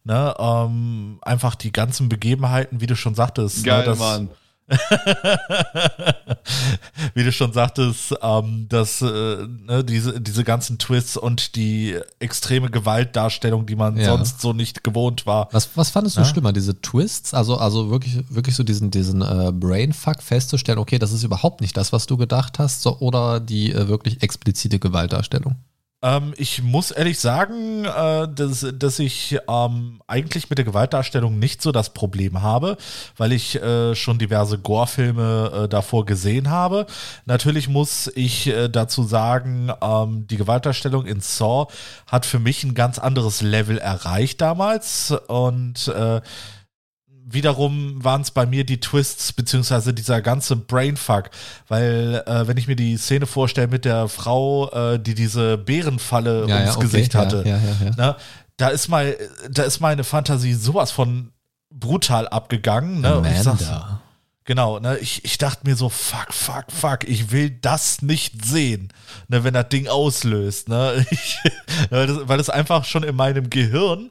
Ne? 0.03 0.33
Ähm, 0.37 1.19
einfach 1.21 1.55
die 1.55 1.71
ganzen 1.71 2.09
Begebenheiten, 2.09 2.79
wie 2.79 2.87
du 2.87 2.95
schon 2.95 3.15
sagtest. 3.15 3.57
Ne? 3.57 3.63
Geil, 3.63 3.79
ne? 3.79 3.85
das, 3.85 3.99
Mann. 3.99 4.29
Wie 7.13 7.23
du 7.23 7.31
schon 7.31 7.53
sagtest, 7.53 8.15
ähm, 8.21 8.67
dass 8.69 9.01
äh, 9.01 9.47
ne, 9.47 9.83
diese, 9.83 10.21
diese 10.21 10.43
ganzen 10.43 10.77
Twists 10.77 11.17
und 11.17 11.55
die 11.55 11.97
extreme 12.19 12.69
Gewaltdarstellung, 12.69 13.65
die 13.65 13.75
man 13.75 13.97
ja. 13.97 14.05
sonst 14.05 14.41
so 14.41 14.53
nicht 14.53 14.83
gewohnt 14.83 15.25
war. 15.25 15.47
Was, 15.51 15.69
was 15.75 15.89
fandest 15.89 16.17
du 16.17 16.21
ja? 16.21 16.27
schlimmer, 16.27 16.53
diese 16.53 16.79
Twists? 16.81 17.33
Also, 17.33 17.57
also 17.57 17.89
wirklich, 17.89 18.23
wirklich 18.29 18.55
so 18.55 18.63
diesen, 18.63 18.91
diesen 18.91 19.21
äh, 19.21 19.51
Brainfuck 19.51 20.21
festzustellen, 20.21 20.77
okay, 20.77 20.99
das 20.99 21.11
ist 21.11 21.23
überhaupt 21.23 21.61
nicht 21.61 21.75
das, 21.75 21.91
was 21.91 22.05
du 22.05 22.17
gedacht 22.17 22.59
hast, 22.59 22.81
so, 22.81 22.99
oder 22.99 23.39
die 23.39 23.71
äh, 23.71 23.87
wirklich 23.87 24.21
explizite 24.21 24.79
Gewaltdarstellung? 24.79 25.55
Ähm, 26.01 26.33
ich 26.37 26.63
muss 26.63 26.91
ehrlich 26.91 27.19
sagen, 27.19 27.83
äh, 27.83 28.27
dass, 28.33 28.65
dass 28.73 28.99
ich 28.99 29.37
ähm, 29.49 30.01
eigentlich 30.07 30.49
mit 30.49 30.57
der 30.57 30.63
Gewaltdarstellung 30.63 31.39
nicht 31.39 31.61
so 31.61 31.73
das 31.73 31.93
Problem 31.93 32.41
habe, 32.41 32.77
weil 33.17 33.33
ich 33.33 33.61
äh, 33.61 33.95
schon 33.95 34.17
diverse 34.17 34.57
Gore-Filme 34.59 35.63
äh, 35.65 35.67
davor 35.67 36.05
gesehen 36.05 36.49
habe. 36.49 36.85
Natürlich 37.25 37.67
muss 37.67 38.09
ich 38.15 38.47
äh, 38.47 38.69
dazu 38.69 39.03
sagen, 39.03 39.71
ähm, 39.81 40.25
die 40.27 40.37
Gewaltdarstellung 40.37 41.05
in 41.05 41.19
Saw 41.19 41.67
hat 42.07 42.25
für 42.25 42.39
mich 42.39 42.63
ein 42.63 42.75
ganz 42.75 42.97
anderes 42.97 43.41
Level 43.41 43.77
erreicht 43.77 44.39
damals 44.39 45.11
und 45.27 45.89
äh, 45.89 46.21
wiederum 47.33 48.03
waren 48.03 48.21
es 48.21 48.31
bei 48.31 48.45
mir 48.45 48.63
die 48.63 48.79
Twists, 48.79 49.33
beziehungsweise 49.33 49.93
dieser 49.93 50.21
ganze 50.21 50.55
Brainfuck, 50.55 51.29
weil 51.67 52.23
äh, 52.25 52.47
wenn 52.47 52.57
ich 52.57 52.67
mir 52.67 52.75
die 52.75 52.97
Szene 52.97 53.25
vorstelle 53.25 53.67
mit 53.67 53.85
der 53.85 54.07
Frau, 54.07 54.69
äh, 54.71 54.99
die 54.99 55.15
diese 55.15 55.57
Bärenfalle 55.57 56.47
Ja, 56.47 56.55
ums 56.55 56.69
ja, 56.69 56.75
okay, 56.75 56.81
Gesicht 56.81 57.15
hatte, 57.15 57.43
ja. 57.45 57.59
Ne, 57.97 58.15
da 58.57 58.69
ist 58.69 58.87
mal, 58.89 59.15
da 59.49 59.63
ist 59.63 59.79
meine 59.79 60.03
Fantasie 60.03 60.53
sowas 60.53 60.91
von 60.91 61.31
brutal 61.69 62.27
abgegangen. 62.27 63.01
Ne? 63.01 63.13
Amanda. 63.13 64.01
Genau, 64.49 64.79
ne, 64.79 64.97
ich, 64.97 65.23
ich 65.23 65.37
dachte 65.37 65.67
mir 65.67 65.75
so, 65.75 65.89
fuck, 65.89 66.33
fuck, 66.33 66.65
fuck, 66.69 67.03
ich 67.07 67.31
will 67.31 67.51
das 67.51 68.01
nicht 68.01 68.43
sehen, 68.43 68.91
ne, 69.27 69.43
wenn 69.43 69.53
das 69.53 69.69
Ding 69.69 69.87
auslöst, 69.87 70.69
ne, 70.69 71.05
ich, 71.11 71.37
weil 71.91 72.39
das 72.39 72.49
einfach 72.49 72.83
schon 72.83 73.03
in 73.03 73.15
meinem 73.15 73.51
Gehirn 73.51 74.09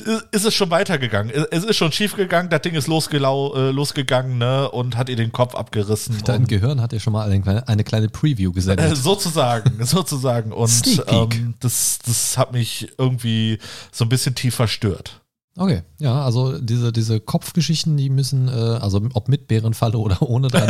ist, 0.00 0.26
ist 0.30 0.44
es 0.44 0.54
schon 0.54 0.70
weitergegangen. 0.70 1.32
Es 1.50 1.64
ist 1.64 1.76
schon 1.76 1.92
schief 1.92 2.16
gegangen, 2.16 2.48
das 2.50 2.62
Ding 2.62 2.74
ist 2.74 2.86
losgelau, 2.86 3.54
äh, 3.54 3.70
losgegangen, 3.70 4.38
ne, 4.38 4.70
und 4.70 4.96
hat 4.96 5.08
ihr 5.08 5.16
den 5.16 5.32
Kopf 5.32 5.54
abgerissen. 5.54 6.18
Dein 6.24 6.46
Gehirn 6.46 6.80
hat 6.80 6.92
dir 6.92 7.00
schon 7.00 7.12
mal 7.12 7.26
eine 7.26 7.40
kleine, 7.40 7.68
eine 7.68 7.84
kleine 7.84 8.08
Preview 8.08 8.50
äh, 8.50 8.54
gesendet. 8.54 8.96
sozusagen, 8.96 9.84
sozusagen. 9.84 10.52
Und 10.52 11.00
ähm, 11.08 11.54
das, 11.60 11.98
das 12.04 12.38
hat 12.38 12.52
mich 12.52 12.92
irgendwie 12.98 13.58
so 13.92 14.04
ein 14.04 14.08
bisschen 14.08 14.34
tief 14.34 14.54
verstört. 14.54 15.19
Okay, 15.56 15.82
ja, 15.98 16.24
also 16.24 16.58
diese, 16.58 16.92
diese 16.92 17.18
Kopfgeschichten, 17.18 17.96
die 17.96 18.08
müssen, 18.08 18.46
äh, 18.48 18.52
also 18.52 19.02
ob 19.14 19.28
mit 19.28 19.48
Bärenfalle 19.48 19.98
oder 19.98 20.22
ohne, 20.22 20.46
dann, 20.48 20.68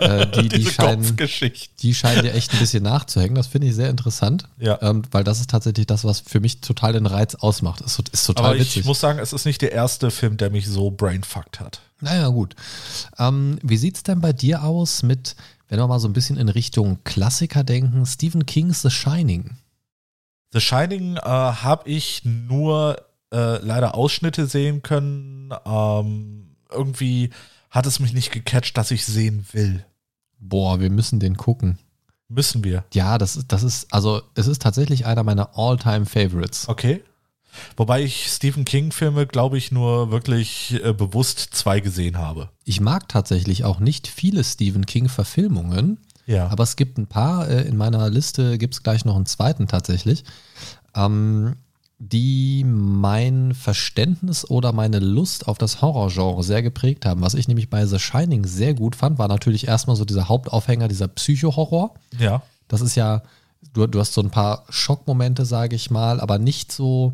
äh, 0.00 0.26
die, 0.26 0.48
die, 0.58 0.66
scheinen, 0.66 1.16
die 1.80 1.94
scheinen 1.94 2.22
dir 2.22 2.34
echt 2.34 2.52
ein 2.52 2.58
bisschen 2.58 2.82
nachzuhängen. 2.82 3.36
Das 3.36 3.46
finde 3.46 3.68
ich 3.68 3.76
sehr 3.76 3.88
interessant, 3.88 4.48
Ja. 4.58 4.78
ähm, 4.82 5.02
weil 5.12 5.22
das 5.22 5.38
ist 5.40 5.50
tatsächlich 5.50 5.86
das, 5.86 6.04
was 6.04 6.20
für 6.20 6.40
mich 6.40 6.60
total 6.60 6.92
den 6.94 7.06
Reiz 7.06 7.36
ausmacht. 7.36 7.80
Ist, 7.82 8.00
ist 8.10 8.26
total 8.26 8.46
Aber 8.46 8.54
ich 8.56 8.62
witzig. 8.62 8.84
muss 8.84 8.98
sagen, 9.00 9.20
es 9.20 9.32
ist 9.32 9.46
nicht 9.46 9.62
der 9.62 9.70
erste 9.72 10.10
Film, 10.10 10.36
der 10.36 10.50
mich 10.50 10.66
so 10.66 10.90
brainfuckt 10.90 11.60
hat. 11.60 11.80
Naja, 12.00 12.28
gut. 12.28 12.56
Ähm, 13.18 13.58
wie 13.62 13.76
sieht's 13.76 14.02
denn 14.02 14.20
bei 14.20 14.32
dir 14.32 14.64
aus 14.64 15.04
mit, 15.04 15.36
wenn 15.68 15.78
wir 15.78 15.86
mal 15.86 16.00
so 16.00 16.08
ein 16.08 16.12
bisschen 16.12 16.36
in 16.36 16.48
Richtung 16.48 16.98
Klassiker 17.04 17.62
denken, 17.62 18.04
Stephen 18.04 18.44
King's 18.44 18.82
The 18.82 18.90
Shining? 18.90 19.56
The 20.52 20.60
Shining 20.60 21.16
äh, 21.16 21.20
habe 21.22 21.88
ich 21.88 22.22
nur 22.24 22.96
äh, 23.32 23.58
leider 23.64 23.94
Ausschnitte 23.94 24.46
sehen 24.46 24.82
können. 24.82 25.52
Ähm, 25.64 26.56
irgendwie 26.70 27.30
hat 27.70 27.86
es 27.86 28.00
mich 28.00 28.12
nicht 28.12 28.32
gecatcht, 28.32 28.76
dass 28.76 28.90
ich 28.90 29.04
sehen 29.04 29.46
will. 29.52 29.84
Boah, 30.38 30.80
wir 30.80 30.90
müssen 30.90 31.20
den 31.20 31.36
gucken. 31.36 31.78
Müssen 32.28 32.64
wir. 32.64 32.84
Ja, 32.92 33.18
das 33.18 33.36
ist, 33.36 33.52
das 33.52 33.62
ist, 33.62 33.92
also 33.92 34.20
es 34.34 34.46
ist 34.48 34.60
tatsächlich 34.62 35.06
einer 35.06 35.22
meiner 35.22 35.56
All-Time-Favorites. 35.56 36.68
Okay. 36.68 37.02
Wobei 37.76 38.02
ich 38.02 38.26
Stephen 38.26 38.64
King-Filme, 38.64 39.26
glaube 39.26 39.56
ich, 39.56 39.72
nur 39.72 40.10
wirklich 40.10 40.78
äh, 40.84 40.92
bewusst 40.92 41.38
zwei 41.52 41.80
gesehen 41.80 42.18
habe. 42.18 42.50
Ich 42.64 42.80
mag 42.80 43.08
tatsächlich 43.08 43.64
auch 43.64 43.78
nicht 43.78 44.08
viele 44.08 44.44
Stephen 44.44 44.84
King-Verfilmungen, 44.84 45.98
Ja. 46.26 46.48
aber 46.48 46.64
es 46.64 46.76
gibt 46.76 46.98
ein 46.98 47.06
paar. 47.06 47.48
Äh, 47.48 47.62
in 47.62 47.76
meiner 47.76 48.10
Liste 48.10 48.58
gibt 48.58 48.74
es 48.74 48.82
gleich 48.82 49.04
noch 49.04 49.16
einen 49.16 49.24
zweiten 49.26 49.68
tatsächlich, 49.68 50.24
ähm, 50.94 51.56
die 51.98 52.62
mein 52.64 53.54
Verständnis 53.54 54.48
oder 54.50 54.72
meine 54.72 54.98
Lust 54.98 55.48
auf 55.48 55.56
das 55.56 55.80
Horrorgenre 55.80 56.42
sehr 56.44 56.62
geprägt 56.62 57.06
haben. 57.06 57.22
Was 57.22 57.34
ich 57.34 57.48
nämlich 57.48 57.70
bei 57.70 57.86
The 57.86 57.98
Shining 57.98 58.44
sehr 58.44 58.74
gut 58.74 58.96
fand, 58.96 59.18
war 59.18 59.28
natürlich 59.28 59.66
erstmal 59.66 59.96
so 59.96 60.04
dieser 60.04 60.28
Hauptaufhänger, 60.28 60.88
dieser 60.88 61.08
Psycho-Horror. 61.08 61.94
ja. 62.18 62.42
Das 62.68 62.80
ist 62.80 62.96
ja, 62.96 63.22
du, 63.74 63.86
du 63.86 64.00
hast 64.00 64.12
so 64.12 64.20
ein 64.20 64.30
paar 64.30 64.64
Schockmomente, 64.70 65.44
sage 65.46 65.76
ich 65.76 65.88
mal, 65.92 66.20
aber 66.20 66.36
nicht 66.38 66.72
so, 66.72 67.12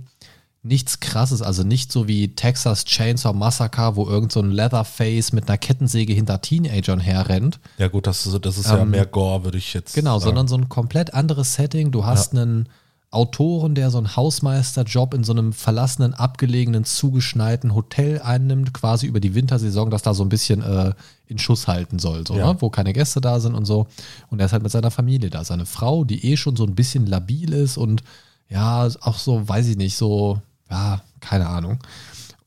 nichts 0.63 0.99
krasses, 0.99 1.43
also 1.43 1.63
nicht 1.63 1.93
so 1.93 2.09
wie 2.09 2.35
Texas 2.35 2.87
Chainsaw 2.87 3.35
Massacre, 3.37 3.95
wo 3.97 4.07
irgend 4.09 4.33
so 4.33 4.41
ein 4.41 4.51
Leatherface 4.51 5.33
mit 5.33 5.49
einer 5.49 5.59
Kettensäge 5.59 6.15
hinter 6.15 6.41
Teenagern 6.41 7.01
herrennt. 7.01 7.61
Ja, 7.77 7.89
gut, 7.89 8.07
das 8.07 8.25
ist, 8.25 8.45
das 8.47 8.57
ist 8.57 8.67
ja 8.71 8.79
Ähm, 8.79 8.91
mehr 8.91 9.05
Gore, 9.05 9.45
würde 9.45 9.59
ich 9.59 9.75
jetzt 9.75 9.95
Genau, 9.95 10.19
sagen. 10.19 10.31
sondern 10.31 10.49
so 10.49 10.57
ein 10.57 10.71
komplett 10.71 11.13
anderes 11.13 11.53
Setting. 11.55 11.91
Du 11.91 12.07
hast 12.07 12.33
einen 12.33 12.69
Autoren, 13.13 13.75
der 13.75 13.91
so 13.91 13.99
einen 13.99 14.17
Hausmeisterjob 14.17 15.15
in 15.15 15.23
so 15.23 15.33
einem 15.33 15.53
verlassenen, 15.53 16.15
abgelegenen, 16.15 16.85
zugeschneiten 16.85 17.75
Hotel 17.75 18.21
einnimmt, 18.23 18.73
quasi 18.73 19.07
über 19.07 19.21
die 19.21 19.35
Wintersaison, 19.35 19.91
das 19.91 20.03
da 20.03 20.15
so 20.15 20.25
ein 20.25 20.31
bisschen 20.31 20.63
äh, 20.63 20.93
in 21.27 21.39
Schuss 21.39 21.69
halten 21.69 21.99
soll, 21.99 22.27
so, 22.27 22.37
Ja. 22.37 22.53
ne? 22.53 22.57
wo 22.61 22.71
keine 22.71 22.93
Gäste 22.93 23.21
da 23.21 23.39
sind 23.39 23.55
und 23.55 23.67
so. 23.67 23.87
Und 24.31 24.41
er 24.41 24.47
ist 24.47 24.53
halt 24.53 24.63
mit 24.63 24.73
seiner 24.73 24.91
Familie 24.91 25.31
da. 25.31 25.45
Seine 25.45 25.67
Frau, 25.67 26.05
die 26.05 26.25
eh 26.33 26.37
schon 26.37 26.57
so 26.57 26.65
ein 26.65 26.75
bisschen 26.75 27.07
labil 27.07 27.53
ist 27.53 27.77
und 27.77 28.03
ja, 28.49 28.89
auch 29.03 29.19
so, 29.19 29.47
weiß 29.49 29.69
ich 29.69 29.77
nicht, 29.77 29.97
so, 29.97 30.41
ja, 30.71 31.03
keine 31.21 31.49
Ahnung. 31.49 31.79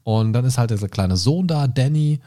Und 0.04 0.34
dann 0.34 0.46
ist 0.46 0.58
halt 0.58 0.72
dieser 0.72 0.90
kleine 0.90 1.16
Sohn 1.16 1.48
da, 1.48 1.68
Danny, 1.68 2.20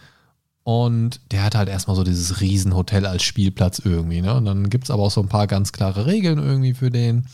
und 0.64 1.20
der 1.30 1.44
hat 1.44 1.54
halt 1.54 1.70
erstmal 1.70 1.96
so 1.96 2.04
dieses 2.04 2.42
Riesenhotel 2.42 3.06
als 3.06 3.22
Spielplatz 3.22 3.78
irgendwie. 3.78 4.20
Ne? 4.20 4.34
Und 4.34 4.44
dann 4.44 4.68
gibt 4.68 4.84
es 4.84 4.90
aber 4.90 5.02
auch 5.04 5.10
so 5.10 5.22
ein 5.22 5.28
paar 5.28 5.46
ganz 5.46 5.72
klare 5.72 6.04
Regeln 6.04 6.38
irgendwie 6.38 6.74
für 6.74 6.90
den. 6.90 7.24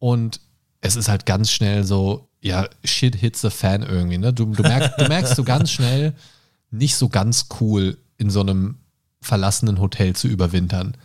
Und 0.00 0.40
es 0.80 0.96
ist 0.96 1.08
halt 1.08 1.26
ganz 1.26 1.52
schnell 1.52 1.84
so, 1.84 2.28
ja, 2.40 2.68
shit 2.82 3.14
hits 3.14 3.42
the 3.42 3.50
fan 3.50 3.82
irgendwie. 3.82 4.18
Ne? 4.18 4.32
Du, 4.32 4.46
du, 4.46 4.62
merkst, 4.62 4.98
du 4.98 5.06
merkst 5.06 5.36
so 5.36 5.44
ganz 5.44 5.70
schnell, 5.70 6.14
nicht 6.72 6.96
so 6.96 7.08
ganz 7.08 7.46
cool 7.60 7.96
in 8.16 8.30
so 8.30 8.40
einem 8.40 8.78
verlassenen 9.20 9.78
Hotel 9.80 10.16
zu 10.16 10.26
überwintern. 10.26 10.96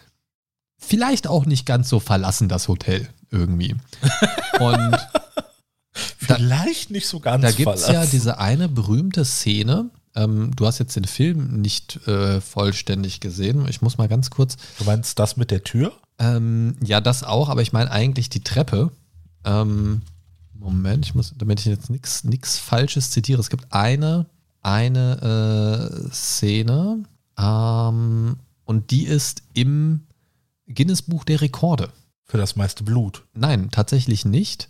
Vielleicht 0.77 1.27
auch 1.27 1.45
nicht 1.45 1.67
ganz 1.67 1.89
so 1.89 1.99
verlassen, 1.99 2.49
das 2.49 2.67
Hotel 2.67 3.07
irgendwie. 3.29 3.75
Und 4.59 4.97
Vielleicht 6.17 6.91
nicht 6.91 7.07
so 7.07 7.19
ganz 7.19 7.41
da 7.41 7.51
gibt 7.51 7.73
es 7.73 7.87
ja 7.87 8.05
diese 8.05 8.39
eine 8.39 8.67
berühmte 8.67 9.23
Szene. 9.23 9.89
Ähm, 10.13 10.51
du 10.55 10.65
hast 10.65 10.79
jetzt 10.79 10.95
den 10.95 11.05
Film 11.05 11.61
nicht 11.61 12.05
äh, 12.07 12.41
vollständig 12.41 13.19
gesehen. 13.19 13.65
Ich 13.69 13.81
muss 13.81 13.97
mal 13.97 14.07
ganz 14.07 14.29
kurz. 14.29 14.57
Du 14.77 14.85
meinst 14.85 15.19
das 15.19 15.37
mit 15.37 15.51
der 15.51 15.63
Tür? 15.63 15.93
Ähm, 16.19 16.75
ja, 16.81 17.01
das 17.01 17.23
auch, 17.23 17.49
aber 17.49 17.61
ich 17.61 17.73
meine 17.73 17.91
eigentlich 17.91 18.29
die 18.29 18.43
Treppe. 18.43 18.91
Ähm, 19.43 20.01
Moment, 20.53 21.05
ich 21.05 21.15
muss, 21.15 21.33
damit 21.37 21.59
ich 21.59 21.65
jetzt 21.65 21.89
nichts 21.89 22.57
Falsches 22.57 23.11
zitiere. 23.11 23.39
Es 23.39 23.49
gibt 23.49 23.71
eine, 23.71 24.25
eine 24.61 26.01
äh, 26.09 26.11
Szene 26.11 27.03
ähm, 27.37 28.37
und 28.63 28.91
die 28.91 29.03
ist 29.03 29.43
im 29.53 30.07
Guinness-Buch 30.67 31.23
der 31.23 31.41
Rekorde. 31.41 31.89
Für 32.23 32.37
das 32.37 32.55
meiste 32.55 32.83
Blut. 32.83 33.23
Nein, 33.33 33.69
tatsächlich 33.69 34.25
nicht. 34.25 34.69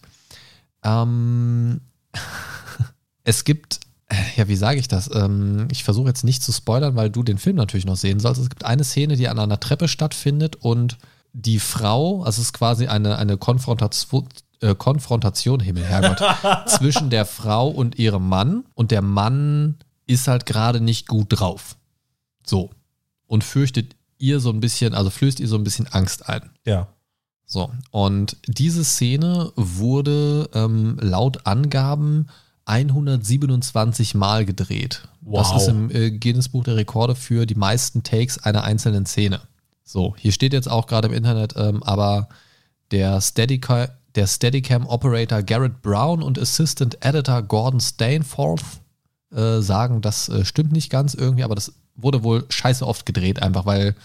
Ähm, 0.84 1.80
es 3.24 3.46
gibt, 3.46 3.80
ja, 4.36 4.50
wie 4.50 4.58
sage 4.58 4.80
ich 4.80 4.90
das? 4.90 5.10
Ähm, 5.14 5.70
ich 5.72 5.86
versuche 5.86 6.10
jetzt 6.10 6.26
nicht 6.26 6.44
zu 6.44 6.52
spoilern, 6.52 6.98
weil 6.98 7.10
du 7.10 7.24
den 7.24 7.38
Film 7.38 7.56
natürlich 7.56 7.86
noch 7.86 7.96
sehen 7.96 8.20
sollst. 8.20 8.42
Es 8.42 8.50
gibt 8.50 8.66
eine 8.66 8.84
Szene, 8.84 9.16
die 9.16 9.30
an 9.30 9.40
einer 9.40 9.60
Treppe 9.62 9.88
stattfindet 9.88 10.58
und 10.58 10.98
die 11.38 11.60
Frau, 11.60 12.24
also 12.24 12.42
es 12.42 12.48
ist 12.48 12.54
quasi 12.54 12.88
eine, 12.88 13.18
eine 13.18 13.38
Konfrontation, 13.38 14.28
äh, 14.62 14.74
Konfrontation, 14.74 15.60
Himmel, 15.60 15.84
Herrgott, 15.84 16.24
zwischen 16.70 17.10
der 17.10 17.26
Frau 17.26 17.68
und 17.68 18.00
ihrem 18.00 18.30
Mann 18.30 18.64
und 18.74 18.92
der 18.92 19.02
Mann 19.02 19.76
ist 20.08 20.28
halt 20.30 20.46
gerade 20.46 20.80
nicht 20.80 21.08
gut 21.08 21.28
drauf. 21.30 21.76
So. 22.46 22.70
Und 23.28 23.44
fürchtet 23.44 23.96
ihr 24.18 24.40
so 24.40 24.50
ein 24.50 24.62
bisschen, 24.62 24.94
also 24.94 25.10
flößt 25.10 25.42
ihr 25.42 25.48
so 25.48 25.58
ein 25.58 25.64
bisschen 25.66 25.88
Angst 25.88 26.30
ein. 26.30 26.52
Ja. 26.66 26.88
So, 27.46 27.70
und 27.92 28.38
diese 28.48 28.84
Szene 28.86 29.52
wurde 29.56 30.50
ähm, 30.54 30.98
laut 31.02 31.46
Angaben 31.46 32.28
127 32.66 34.16
Mal 34.16 34.46
gedreht. 34.46 35.08
Wow. 35.22 35.52
Das 35.52 35.62
ist 35.62 35.68
im 35.68 35.92
äh, 35.92 36.12
Guinness-Buch 36.12 36.64
der 36.64 36.78
Rekorde 36.78 37.16
für 37.16 37.46
die 37.46 37.56
meisten 37.56 38.04
Takes 38.04 38.38
einer 38.40 38.64
einzelnen 38.64 39.06
Szene. 39.06 39.42
So, 39.86 40.16
hier 40.18 40.32
steht 40.32 40.52
jetzt 40.54 40.70
auch 40.70 40.88
gerade 40.88 41.08
im 41.08 41.14
Internet, 41.14 41.54
ähm, 41.56 41.84
aber 41.84 42.28
der 42.92 43.22
Steadicam, 43.22 43.88
der 44.16 44.26
Steadicam-Operator 44.28 45.44
Garrett 45.44 45.82
Brown 45.82 46.22
und 46.24 46.40
Assistant 46.40 46.98
Editor 47.06 47.44
Gordon 47.44 47.80
Stainforth 47.80 48.64
äh, 49.32 49.60
sagen, 49.62 50.02
das 50.02 50.28
äh, 50.30 50.44
stimmt 50.44 50.72
nicht 50.72 50.90
ganz 50.90 51.14
irgendwie, 51.14 51.44
aber 51.44 51.56
das 51.56 51.72
wurde 51.96 52.24
wohl 52.24 52.46
scheiße 52.50 52.86
oft 52.86 53.06
gedreht, 53.06 53.42
einfach 53.42 53.66
weil 53.66 53.96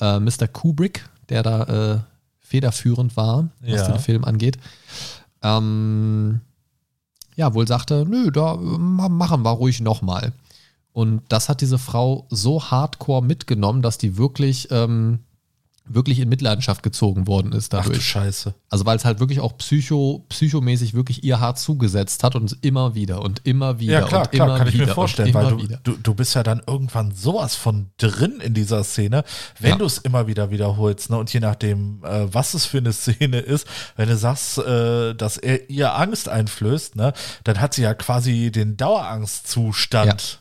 äh, 0.00 0.18
Mr. 0.18 0.48
Kubrick, 0.52 1.08
der 1.28 1.42
da 1.42 1.62
äh, 1.94 1.98
federführend 2.40 3.16
war, 3.16 3.48
was 3.60 3.70
Ja. 3.82 3.88
den 3.92 4.00
Film 4.00 4.24
angeht, 4.24 4.58
ähm, 5.42 6.40
ja, 7.36 7.54
wohl 7.54 7.66
sagte, 7.66 8.04
nö, 8.08 8.30
da 8.30 8.54
äh, 8.54 8.56
ma- 8.56 9.08
machen 9.08 9.42
wir 9.42 9.50
ruhig 9.52 9.80
nochmal. 9.80 10.32
Und 10.92 11.22
das 11.28 11.48
hat 11.48 11.60
diese 11.60 11.78
Frau 11.78 12.26
so 12.30 12.62
hardcore 12.64 13.22
mitgenommen, 13.24 13.80
dass 13.82 13.96
die 13.98 14.16
wirklich 14.16 14.68
ähm, 14.70 15.20
wirklich 15.92 16.20
in 16.20 16.28
Mitleidenschaft 16.28 16.84
gezogen 16.84 17.26
worden 17.26 17.50
ist 17.52 17.74
Ach 17.74 17.82
du 17.82 17.88
dadurch. 17.90 18.06
Scheiße. 18.06 18.54
Also 18.68 18.86
weil 18.86 18.96
es 18.96 19.04
halt 19.04 19.18
wirklich 19.18 19.40
auch 19.40 19.56
psycho, 19.58 20.24
psychomäßig 20.28 20.94
wirklich 20.94 21.24
ihr 21.24 21.40
hart 21.40 21.58
zugesetzt 21.58 22.22
hat 22.22 22.36
und 22.36 22.58
immer 22.62 22.94
wieder 22.94 23.22
und 23.22 23.40
immer 23.44 23.80
wieder 23.80 24.00
Ja, 24.00 24.06
klar, 24.06 24.22
und 24.22 24.30
klar, 24.30 24.46
immer 24.48 24.58
kann 24.58 24.68
ich 24.68 24.74
wieder 24.74 24.86
mir 24.86 24.94
vorstellen, 24.94 25.34
weil 25.34 25.48
du, 25.48 25.66
du, 25.82 25.96
du 25.96 26.14
bist 26.14 26.34
ja 26.36 26.44
dann 26.44 26.62
irgendwann 26.64 27.12
sowas 27.12 27.56
von 27.56 27.90
drin 27.98 28.38
in 28.40 28.54
dieser 28.54 28.84
Szene, 28.84 29.24
wenn 29.58 29.70
Ja. 29.70 29.76
du 29.78 29.84
es 29.84 29.98
immer 29.98 30.28
wieder 30.28 30.50
wiederholst, 30.50 31.10
ne? 31.10 31.18
Und 31.18 31.32
je 31.32 31.40
nachdem, 31.40 32.04
äh, 32.04 32.32
was 32.32 32.54
es 32.54 32.66
für 32.66 32.78
eine 32.78 32.92
Szene 32.92 33.40
ist, 33.40 33.66
wenn 33.96 34.08
du 34.08 34.16
sagst, 34.16 34.58
äh, 34.58 35.14
dass 35.14 35.38
er 35.38 35.70
ihr 35.70 35.96
Angst 35.96 36.28
einflößt, 36.28 36.94
ne, 36.94 37.12
dann 37.42 37.60
hat 37.60 37.74
sie 37.74 37.82
ja 37.82 37.94
quasi 37.94 38.52
den 38.52 38.76
Dauerangstzustand. 38.76 40.39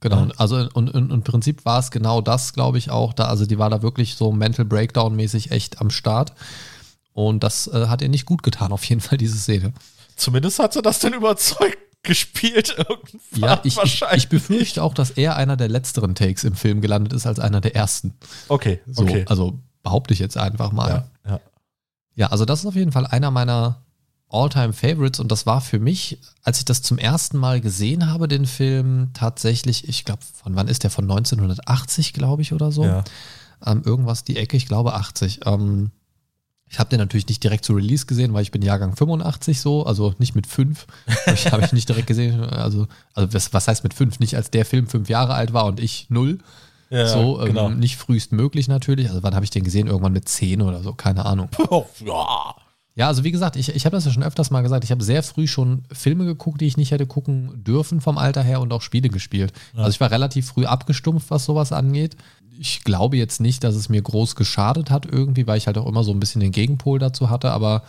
Genau, 0.00 0.28
also 0.36 0.68
und, 0.74 0.90
und 0.90 1.10
im 1.10 1.22
Prinzip 1.22 1.64
war 1.64 1.80
es 1.80 1.90
genau 1.90 2.20
das, 2.20 2.52
glaube 2.52 2.78
ich, 2.78 2.90
auch 2.90 3.12
da. 3.12 3.24
Also 3.24 3.46
die 3.46 3.58
war 3.58 3.68
da 3.70 3.82
wirklich 3.82 4.14
so 4.14 4.30
Mental 4.32 4.64
Breakdown-mäßig 4.64 5.50
echt 5.50 5.80
am 5.80 5.90
Start. 5.90 6.32
Und 7.12 7.42
das 7.42 7.66
äh, 7.66 7.88
hat 7.88 8.00
ihr 8.00 8.08
nicht 8.08 8.26
gut 8.26 8.42
getan, 8.44 8.70
auf 8.72 8.84
jeden 8.84 9.00
Fall, 9.02 9.18
diese 9.18 9.36
Szene. 9.38 9.72
Zumindest 10.16 10.58
hat 10.60 10.72
sie 10.72 10.82
das 10.82 11.00
dann 11.00 11.14
überzeugt 11.14 11.78
gespielt 12.04 12.76
irgendwann. 12.78 13.40
Ja, 13.50 13.60
ich, 13.64 13.72
ich, 13.72 13.76
wahrscheinlich. 13.76 14.24
ich 14.24 14.28
befürchte 14.28 14.82
auch, 14.84 14.94
dass 14.94 15.10
er 15.10 15.34
einer 15.36 15.56
der 15.56 15.68
letzteren 15.68 16.14
Takes 16.14 16.44
im 16.44 16.54
Film 16.54 16.80
gelandet 16.80 17.12
ist 17.12 17.26
als 17.26 17.40
einer 17.40 17.60
der 17.60 17.74
ersten. 17.74 18.14
Okay, 18.46 18.80
So, 18.86 19.02
okay. 19.02 19.24
Also 19.28 19.58
behaupte 19.82 20.14
ich 20.14 20.20
jetzt 20.20 20.36
einfach 20.36 20.70
mal. 20.70 20.88
ja, 20.88 21.30
ja. 21.30 21.40
Ja, 22.14 22.26
also 22.28 22.44
das 22.44 22.60
ist 22.60 22.66
auf 22.66 22.74
jeden 22.74 22.90
Fall 22.92 23.06
einer 23.06 23.30
meiner 23.30 23.84
All-Time-Favorites 24.30 25.20
und 25.20 25.32
das 25.32 25.46
war 25.46 25.60
für 25.60 25.78
mich, 25.78 26.18
als 26.42 26.58
ich 26.58 26.64
das 26.64 26.82
zum 26.82 26.98
ersten 26.98 27.38
Mal 27.38 27.60
gesehen 27.60 28.10
habe, 28.10 28.28
den 28.28 28.46
Film, 28.46 29.10
tatsächlich, 29.14 29.88
ich 29.88 30.04
glaube, 30.04 30.20
von 30.42 30.54
wann 30.54 30.68
ist 30.68 30.84
der? 30.84 30.90
Von 30.90 31.04
1980, 31.04 32.12
glaube 32.12 32.42
ich, 32.42 32.52
oder 32.52 32.70
so. 32.72 32.84
ja. 32.84 33.04
Ähm, 33.64 33.82
irgendwas 33.84 34.22
die 34.24 34.36
Ecke, 34.36 34.56
ich 34.56 34.66
glaube 34.66 34.94
80. 34.94 35.40
Ähm, 35.46 35.90
ich 36.70 36.78
habe 36.78 36.90
den 36.90 36.98
natürlich 36.98 37.26
nicht 37.28 37.42
direkt 37.42 37.64
zu 37.64 37.72
Release 37.72 38.06
gesehen, 38.06 38.34
weil 38.34 38.42
ich 38.42 38.50
bin 38.50 38.62
Jahrgang 38.62 38.94
85 38.94 39.60
so, 39.60 39.86
also 39.86 40.14
nicht 40.18 40.34
mit 40.34 40.46
fünf. 40.46 40.86
Ich 41.32 41.50
habe 41.50 41.64
ich 41.64 41.72
nicht 41.72 41.88
direkt 41.88 42.06
gesehen. 42.06 42.40
Also, 42.44 42.86
also 43.14 43.32
was, 43.32 43.52
was 43.52 43.66
heißt 43.68 43.82
mit 43.84 43.94
fünf? 43.94 44.20
Nicht 44.20 44.36
als 44.36 44.50
der 44.50 44.64
Film 44.64 44.86
fünf 44.86 45.08
Jahre 45.08 45.34
alt 45.34 45.52
war 45.52 45.64
und 45.64 45.80
ich 45.80 46.06
null. 46.10 46.38
ja 46.90 47.08
so, 47.08 47.40
ähm, 47.40 47.46
genau. 47.46 47.70
nicht 47.70 47.96
frühestmöglich 47.96 48.68
natürlich. 48.68 49.08
Also 49.08 49.22
wann 49.22 49.34
habe 49.34 49.44
ich 49.44 49.50
den 49.50 49.64
gesehen? 49.64 49.86
Irgendwann 49.86 50.12
mit 50.12 50.28
zehn 50.28 50.60
oder 50.60 50.82
so, 50.82 50.92
keine 50.92 51.24
Ahnung. 51.24 51.48
Oh, 51.70 51.86
ja. 52.04 52.54
Ja, 52.98 53.06
also 53.06 53.22
wie 53.22 53.30
gesagt, 53.30 53.54
ich, 53.54 53.68
ich 53.76 53.86
habe 53.86 53.96
das 53.96 54.06
ja 54.06 54.10
schon 54.10 54.24
öfters 54.24 54.50
mal 54.50 54.62
gesagt, 54.62 54.82
ich 54.82 54.90
habe 54.90 55.04
sehr 55.04 55.22
früh 55.22 55.46
schon 55.46 55.84
Filme 55.92 56.24
geguckt, 56.24 56.60
die 56.60 56.66
ich 56.66 56.76
nicht 56.76 56.90
hätte 56.90 57.06
gucken 57.06 57.62
dürfen 57.62 58.00
vom 58.00 58.18
Alter 58.18 58.42
her 58.42 58.60
und 58.60 58.72
auch 58.72 58.82
Spiele 58.82 59.08
gespielt. 59.08 59.52
Also 59.76 59.90
ich 59.90 60.00
war 60.00 60.10
relativ 60.10 60.48
früh 60.48 60.66
abgestumpft, 60.66 61.30
was 61.30 61.44
sowas 61.44 61.70
angeht. 61.70 62.16
Ich 62.58 62.82
glaube 62.82 63.16
jetzt 63.16 63.40
nicht, 63.40 63.62
dass 63.62 63.76
es 63.76 63.88
mir 63.88 64.02
groß 64.02 64.34
geschadet 64.34 64.90
hat 64.90 65.06
irgendwie, 65.06 65.46
weil 65.46 65.58
ich 65.58 65.68
halt 65.68 65.78
auch 65.78 65.86
immer 65.86 66.02
so 66.02 66.10
ein 66.10 66.18
bisschen 66.18 66.40
den 66.40 66.50
Gegenpol 66.50 66.98
dazu 66.98 67.30
hatte, 67.30 67.52
aber 67.52 67.84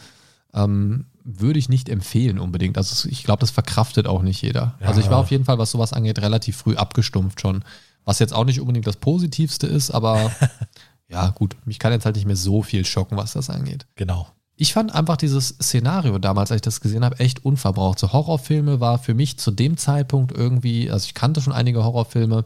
ähm, 0.53 1.05
würde 1.23 1.57
ich 1.57 1.69
nicht 1.69 1.89
empfehlen 1.89 2.37
unbedingt. 2.37 2.77
Also 2.77 3.09
ich 3.09 3.23
glaube, 3.23 3.39
das 3.39 3.49
verkraftet 3.49 4.05
auch 4.05 4.21
nicht 4.21 4.43
jeder. 4.43 4.75
Ja. 4.79 4.89
Also 4.89 5.01
ich 5.01 5.09
war 5.09 5.17
auf 5.17 5.31
jeden 5.31 5.45
Fall, 5.45 5.57
was 5.57 5.71
sowas 5.71 5.91
angeht, 5.91 6.19
relativ 6.19 6.55
früh 6.55 6.75
abgestumpft 6.75 7.41
schon. 7.41 7.63
Was 8.05 8.19
jetzt 8.19 8.35
auch 8.35 8.45
nicht 8.45 8.61
unbedingt 8.61 8.85
das 8.85 8.97
Positivste 8.97 9.65
ist, 9.65 9.89
aber 9.89 10.31
ja 11.09 11.29
gut, 11.29 11.55
mich 11.65 11.79
kann 11.79 11.93
jetzt 11.93 12.05
halt 12.05 12.15
nicht 12.15 12.27
mehr 12.27 12.35
so 12.35 12.61
viel 12.61 12.85
schocken, 12.85 13.17
was 13.17 13.33
das 13.33 13.49
angeht. 13.49 13.87
Genau. 13.95 14.27
Ich 14.61 14.73
fand 14.73 14.93
einfach 14.93 15.15
dieses 15.15 15.55
Szenario 15.61 16.19
damals, 16.19 16.51
als 16.51 16.57
ich 16.57 16.63
das 16.63 16.81
gesehen 16.81 17.05
habe, 17.05 17.17
echt 17.21 17.45
unverbraucht. 17.45 17.97
So 17.97 18.11
Horrorfilme 18.11 18.81
war 18.81 18.99
für 18.99 19.13
mich 19.13 19.37
zu 19.37 19.51
dem 19.51 19.77
Zeitpunkt 19.77 20.37
irgendwie, 20.37 20.91
also 20.91 21.05
ich 21.05 21.13
kannte 21.13 21.39
schon 21.39 21.53
einige 21.53 21.81
Horrorfilme, 21.81 22.43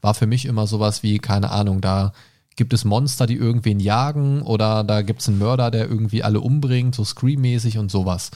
war 0.00 0.14
für 0.14 0.28
mich 0.28 0.44
immer 0.44 0.68
sowas 0.68 1.02
wie, 1.02 1.18
keine 1.18 1.50
Ahnung, 1.50 1.80
da 1.80 2.12
gibt 2.54 2.72
es 2.72 2.84
Monster, 2.84 3.26
die 3.26 3.34
irgendwen 3.34 3.80
jagen 3.80 4.42
oder 4.42 4.84
da 4.84 5.02
gibt 5.02 5.22
es 5.22 5.28
einen 5.28 5.40
Mörder, 5.40 5.72
der 5.72 5.88
irgendwie 5.88 6.22
alle 6.22 6.38
umbringt, 6.38 6.94
so 6.94 7.02
Scream-mäßig 7.02 7.78
und 7.78 7.90
sowas. 7.90 8.30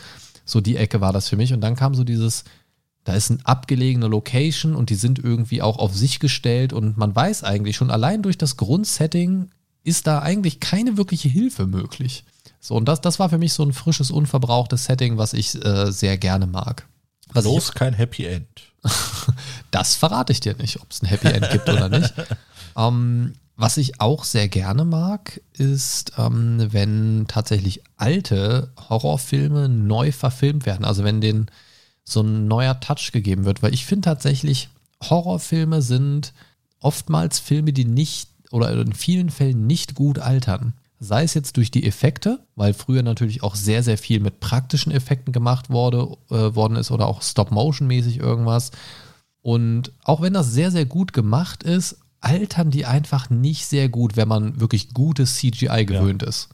So 0.44 0.60
die 0.60 0.74
Ecke 0.74 1.00
war 1.00 1.12
das 1.12 1.28
für 1.28 1.36
mich. 1.36 1.52
Und 1.52 1.60
dann 1.60 1.76
kam 1.76 1.94
so 1.94 2.02
dieses, 2.02 2.42
da 3.04 3.12
ist 3.12 3.30
eine 3.30 3.38
abgelegene 3.44 4.08
Location 4.08 4.74
und 4.74 4.90
die 4.90 4.96
sind 4.96 5.20
irgendwie 5.20 5.62
auch 5.62 5.78
auf 5.78 5.94
sich 5.94 6.18
gestellt 6.18 6.72
und 6.72 6.96
man 6.96 7.14
weiß 7.14 7.44
eigentlich 7.44 7.76
schon 7.76 7.92
allein 7.92 8.22
durch 8.22 8.38
das 8.38 8.56
Grundsetting 8.56 9.50
ist 9.84 10.08
da 10.08 10.18
eigentlich 10.18 10.58
keine 10.58 10.96
wirkliche 10.96 11.28
Hilfe 11.28 11.68
möglich. 11.68 12.24
So, 12.60 12.76
und 12.76 12.86
das, 12.86 13.00
das 13.00 13.18
war 13.18 13.30
für 13.30 13.38
mich 13.38 13.54
so 13.54 13.62
ein 13.62 13.72
frisches, 13.72 14.10
unverbrauchtes 14.10 14.84
Setting, 14.84 15.16
was 15.16 15.32
ich 15.32 15.54
äh, 15.64 15.90
sehr 15.90 16.18
gerne 16.18 16.46
mag. 16.46 16.86
Was 17.32 17.44
ich, 17.44 17.50
Bloß 17.50 17.72
kein 17.72 17.94
Happy 17.94 18.26
End. 18.26 18.46
das 19.70 19.94
verrate 19.94 20.32
ich 20.32 20.40
dir 20.40 20.54
nicht, 20.56 20.80
ob 20.80 20.90
es 20.90 21.02
ein 21.02 21.06
Happy 21.06 21.28
End 21.28 21.50
gibt 21.50 21.68
oder 21.68 21.88
nicht. 21.88 22.12
Ähm, 22.76 23.34
was 23.56 23.76
ich 23.76 24.00
auch 24.00 24.22
sehr 24.22 24.48
gerne 24.48 24.84
mag, 24.84 25.40
ist, 25.54 26.12
ähm, 26.16 26.68
wenn 26.70 27.26
tatsächlich 27.26 27.82
alte 27.96 28.72
Horrorfilme 28.88 29.68
neu 29.68 30.12
verfilmt 30.12 30.66
werden. 30.66 30.84
Also 30.84 31.02
wenn 31.02 31.20
denen 31.20 31.50
so 32.04 32.20
ein 32.22 32.46
neuer 32.46 32.78
Touch 32.80 33.12
gegeben 33.12 33.44
wird. 33.44 33.62
Weil 33.62 33.74
ich 33.74 33.84
finde 33.84 34.06
tatsächlich, 34.06 34.68
Horrorfilme 35.02 35.82
sind 35.82 36.32
oftmals 36.78 37.38
Filme, 37.38 37.72
die 37.72 37.84
nicht 37.84 38.30
oder 38.50 38.72
in 38.72 38.92
vielen 38.92 39.30
Fällen 39.30 39.66
nicht 39.66 39.94
gut 39.94 40.18
altern. 40.18 40.74
Sei 41.02 41.22
es 41.22 41.32
jetzt 41.32 41.56
durch 41.56 41.70
die 41.70 41.86
Effekte, 41.86 42.40
weil 42.56 42.74
früher 42.74 43.02
natürlich 43.02 43.42
auch 43.42 43.54
sehr, 43.54 43.82
sehr 43.82 43.96
viel 43.96 44.20
mit 44.20 44.38
praktischen 44.38 44.92
Effekten 44.92 45.32
gemacht 45.32 45.70
wurde, 45.70 46.16
äh, 46.30 46.54
worden 46.54 46.76
ist 46.76 46.90
oder 46.90 47.06
auch 47.06 47.22
Stop-Motion-mäßig 47.22 48.18
irgendwas. 48.18 48.70
Und 49.40 49.92
auch 50.04 50.20
wenn 50.20 50.34
das 50.34 50.52
sehr, 50.52 50.70
sehr 50.70 50.84
gut 50.84 51.14
gemacht 51.14 51.62
ist, 51.62 51.96
altern 52.20 52.70
die 52.70 52.84
einfach 52.84 53.30
nicht 53.30 53.64
sehr 53.64 53.88
gut, 53.88 54.16
wenn 54.16 54.28
man 54.28 54.60
wirklich 54.60 54.92
gutes 54.92 55.36
CGI 55.36 55.86
gewöhnt 55.86 56.22
ist. 56.22 56.50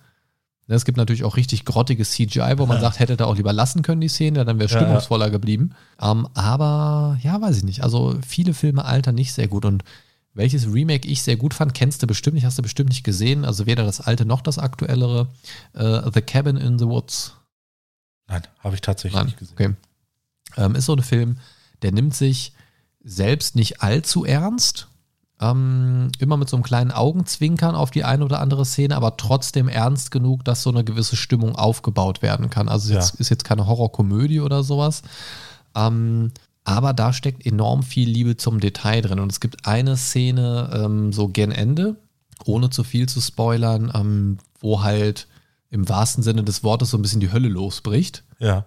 Ne, 0.68 0.76
Es 0.76 0.84
gibt 0.84 0.96
natürlich 0.96 1.24
auch 1.24 1.36
richtig 1.36 1.64
grottiges 1.64 2.12
CGI, 2.12 2.54
wo 2.58 2.66
man 2.66 2.80
sagt, 2.80 3.00
hätte 3.00 3.16
da 3.16 3.24
auch 3.24 3.36
lieber 3.36 3.52
lassen 3.52 3.82
können, 3.82 4.00
die 4.00 4.08
Szene, 4.08 4.44
dann 4.44 4.60
wäre 4.60 4.70
Ja, 4.70 4.78
stimmungsvoller 4.78 5.30
geblieben. 5.30 5.70
Ähm, 6.00 6.28
aber 6.34 7.18
ja, 7.20 7.40
weiß 7.40 7.56
ich 7.56 7.64
nicht. 7.64 7.82
Also 7.82 8.16
viele 8.24 8.54
Filme 8.54 8.84
altern 8.84 9.16
nicht 9.16 9.32
sehr 9.32 9.48
gut. 9.48 9.64
Und 9.64 9.82
welches 10.36 10.72
Remake 10.72 11.08
ich 11.08 11.22
sehr 11.22 11.36
gut 11.36 11.54
fand, 11.54 11.74
kennst 11.74 12.02
du 12.02 12.06
bestimmt 12.06 12.34
nicht, 12.34 12.44
hast 12.44 12.58
du 12.58 12.62
bestimmt 12.62 12.90
nicht 12.90 13.04
gesehen. 13.04 13.44
Also 13.44 13.66
weder 13.66 13.84
das 13.84 14.00
alte 14.00 14.24
noch 14.26 14.42
das 14.42 14.58
aktuellere. 14.58 15.28
Äh, 15.72 16.02
the 16.14 16.20
Cabin 16.22 16.56
in 16.56 16.78
the 16.78 16.86
Woods. 16.86 17.34
Nein, 18.28 18.42
habe 18.60 18.74
ich 18.74 18.80
tatsächlich 18.80 19.16
Nein, 19.16 19.26
nicht 19.26 19.38
gesehen. 19.38 19.54
okay. 19.54 19.74
Ähm, 20.56 20.74
ist 20.74 20.86
so 20.86 20.94
ein 20.94 21.02
Film, 21.02 21.38
der 21.82 21.92
nimmt 21.92 22.14
sich 22.14 22.52
selbst 23.02 23.56
nicht 23.56 23.82
allzu 23.82 24.24
ernst. 24.24 24.88
Ähm, 25.38 26.10
immer 26.18 26.36
mit 26.38 26.48
so 26.48 26.56
einem 26.56 26.62
kleinen 26.64 26.90
Augenzwinkern 26.92 27.74
auf 27.74 27.90
die 27.90 28.04
eine 28.04 28.24
oder 28.24 28.40
andere 28.40 28.64
Szene, 28.64 28.96
aber 28.96 29.16
trotzdem 29.18 29.68
ernst 29.68 30.10
genug, 30.10 30.44
dass 30.44 30.62
so 30.62 30.70
eine 30.70 30.82
gewisse 30.82 31.14
Stimmung 31.16 31.56
aufgebaut 31.56 32.22
werden 32.22 32.48
kann. 32.50 32.68
Also 32.68 32.92
Ja. 32.92 33.00
jetzt, 33.00 33.16
ist 33.16 33.28
jetzt 33.28 33.44
keine 33.44 33.66
Horrorkomödie 33.66 34.40
oder 34.40 34.62
sowas. 34.62 35.02
Ähm, 35.74 36.32
aber 36.66 36.92
da 36.92 37.12
steckt 37.12 37.46
enorm 37.46 37.84
viel 37.84 38.08
Liebe 38.08 38.36
zum 38.36 38.58
Detail 38.58 39.00
drin. 39.00 39.20
Und 39.20 39.30
es 39.30 39.40
gibt 39.40 39.66
eine 39.66 39.96
Szene, 39.96 40.70
ähm, 40.74 41.12
so 41.12 41.28
gen 41.28 41.52
Ende, 41.52 41.96
ohne 42.44 42.70
zu 42.70 42.82
viel 42.82 43.08
zu 43.08 43.20
spoilern, 43.20 43.92
ähm, 43.94 44.38
wo 44.58 44.82
halt 44.82 45.28
im 45.70 45.88
wahrsten 45.88 46.24
Sinne 46.24 46.42
des 46.42 46.64
Wortes 46.64 46.90
so 46.90 46.98
ein 46.98 47.02
bisschen 47.02 47.20
die 47.20 47.30
Hölle 47.30 47.48
losbricht. 47.48 48.24
Ja. 48.40 48.66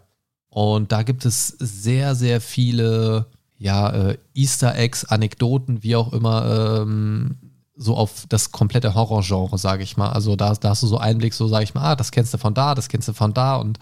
Und 0.50 0.94
da 0.94 1.04
gibt 1.04 1.26
es 1.26 1.48
sehr, 1.60 2.16
sehr 2.16 2.40
viele 2.40 3.28
ja, 3.58 3.90
äh, 3.90 4.18
Easter 4.34 4.76
Eggs, 4.76 5.04
Anekdoten, 5.04 5.84
wie 5.84 5.98
auch 5.98 6.14
immer, 6.14 6.80
ähm, 6.82 7.38
so 7.76 7.98
auf 7.98 8.26
das 8.30 8.54
komplette 8.54 8.96
Horrorgenre, 8.96 9.58
sage 9.58 9.84
ich 9.84 9.98
mal. 9.98 10.12
Also 10.12 10.38
da, 10.38 10.54
da 10.54 10.70
hast 10.70 10.84
du 10.84 10.88
so 10.88 10.98
Einblick, 10.98 11.34
so 11.34 11.50
sage 11.50 11.66
ich 11.66 11.74
mal, 11.74 11.82
ah, 11.82 11.96
das 11.98 12.12
kennst 12.12 12.34
du 12.34 12.38
von 12.38 12.54
da, 12.54 12.76
das 12.76 12.88
kennst 12.88 13.10
du 13.10 13.14
von 13.14 13.34
da 13.34 13.58
und 13.58 13.78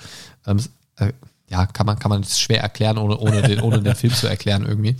ähm, 0.48 0.60
äh, 0.96 1.14
ja, 1.50 1.66
kann 1.66 1.86
man, 1.86 1.98
kann 1.98 2.10
man 2.10 2.22
das 2.22 2.40
schwer 2.40 2.62
erklären, 2.62 2.98
ohne, 2.98 3.18
ohne, 3.18 3.42
den, 3.42 3.62
ohne 3.62 3.82
den 3.82 3.96
Film 3.96 4.14
zu 4.14 4.28
erklären 4.28 4.66
irgendwie. 4.66 4.98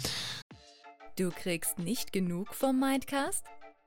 Du 1.18 1.32
kriegst 1.32 1.80
nicht 1.80 2.14
genug 2.14 2.54
vom 2.54 2.80
Mindcast? 2.80 3.46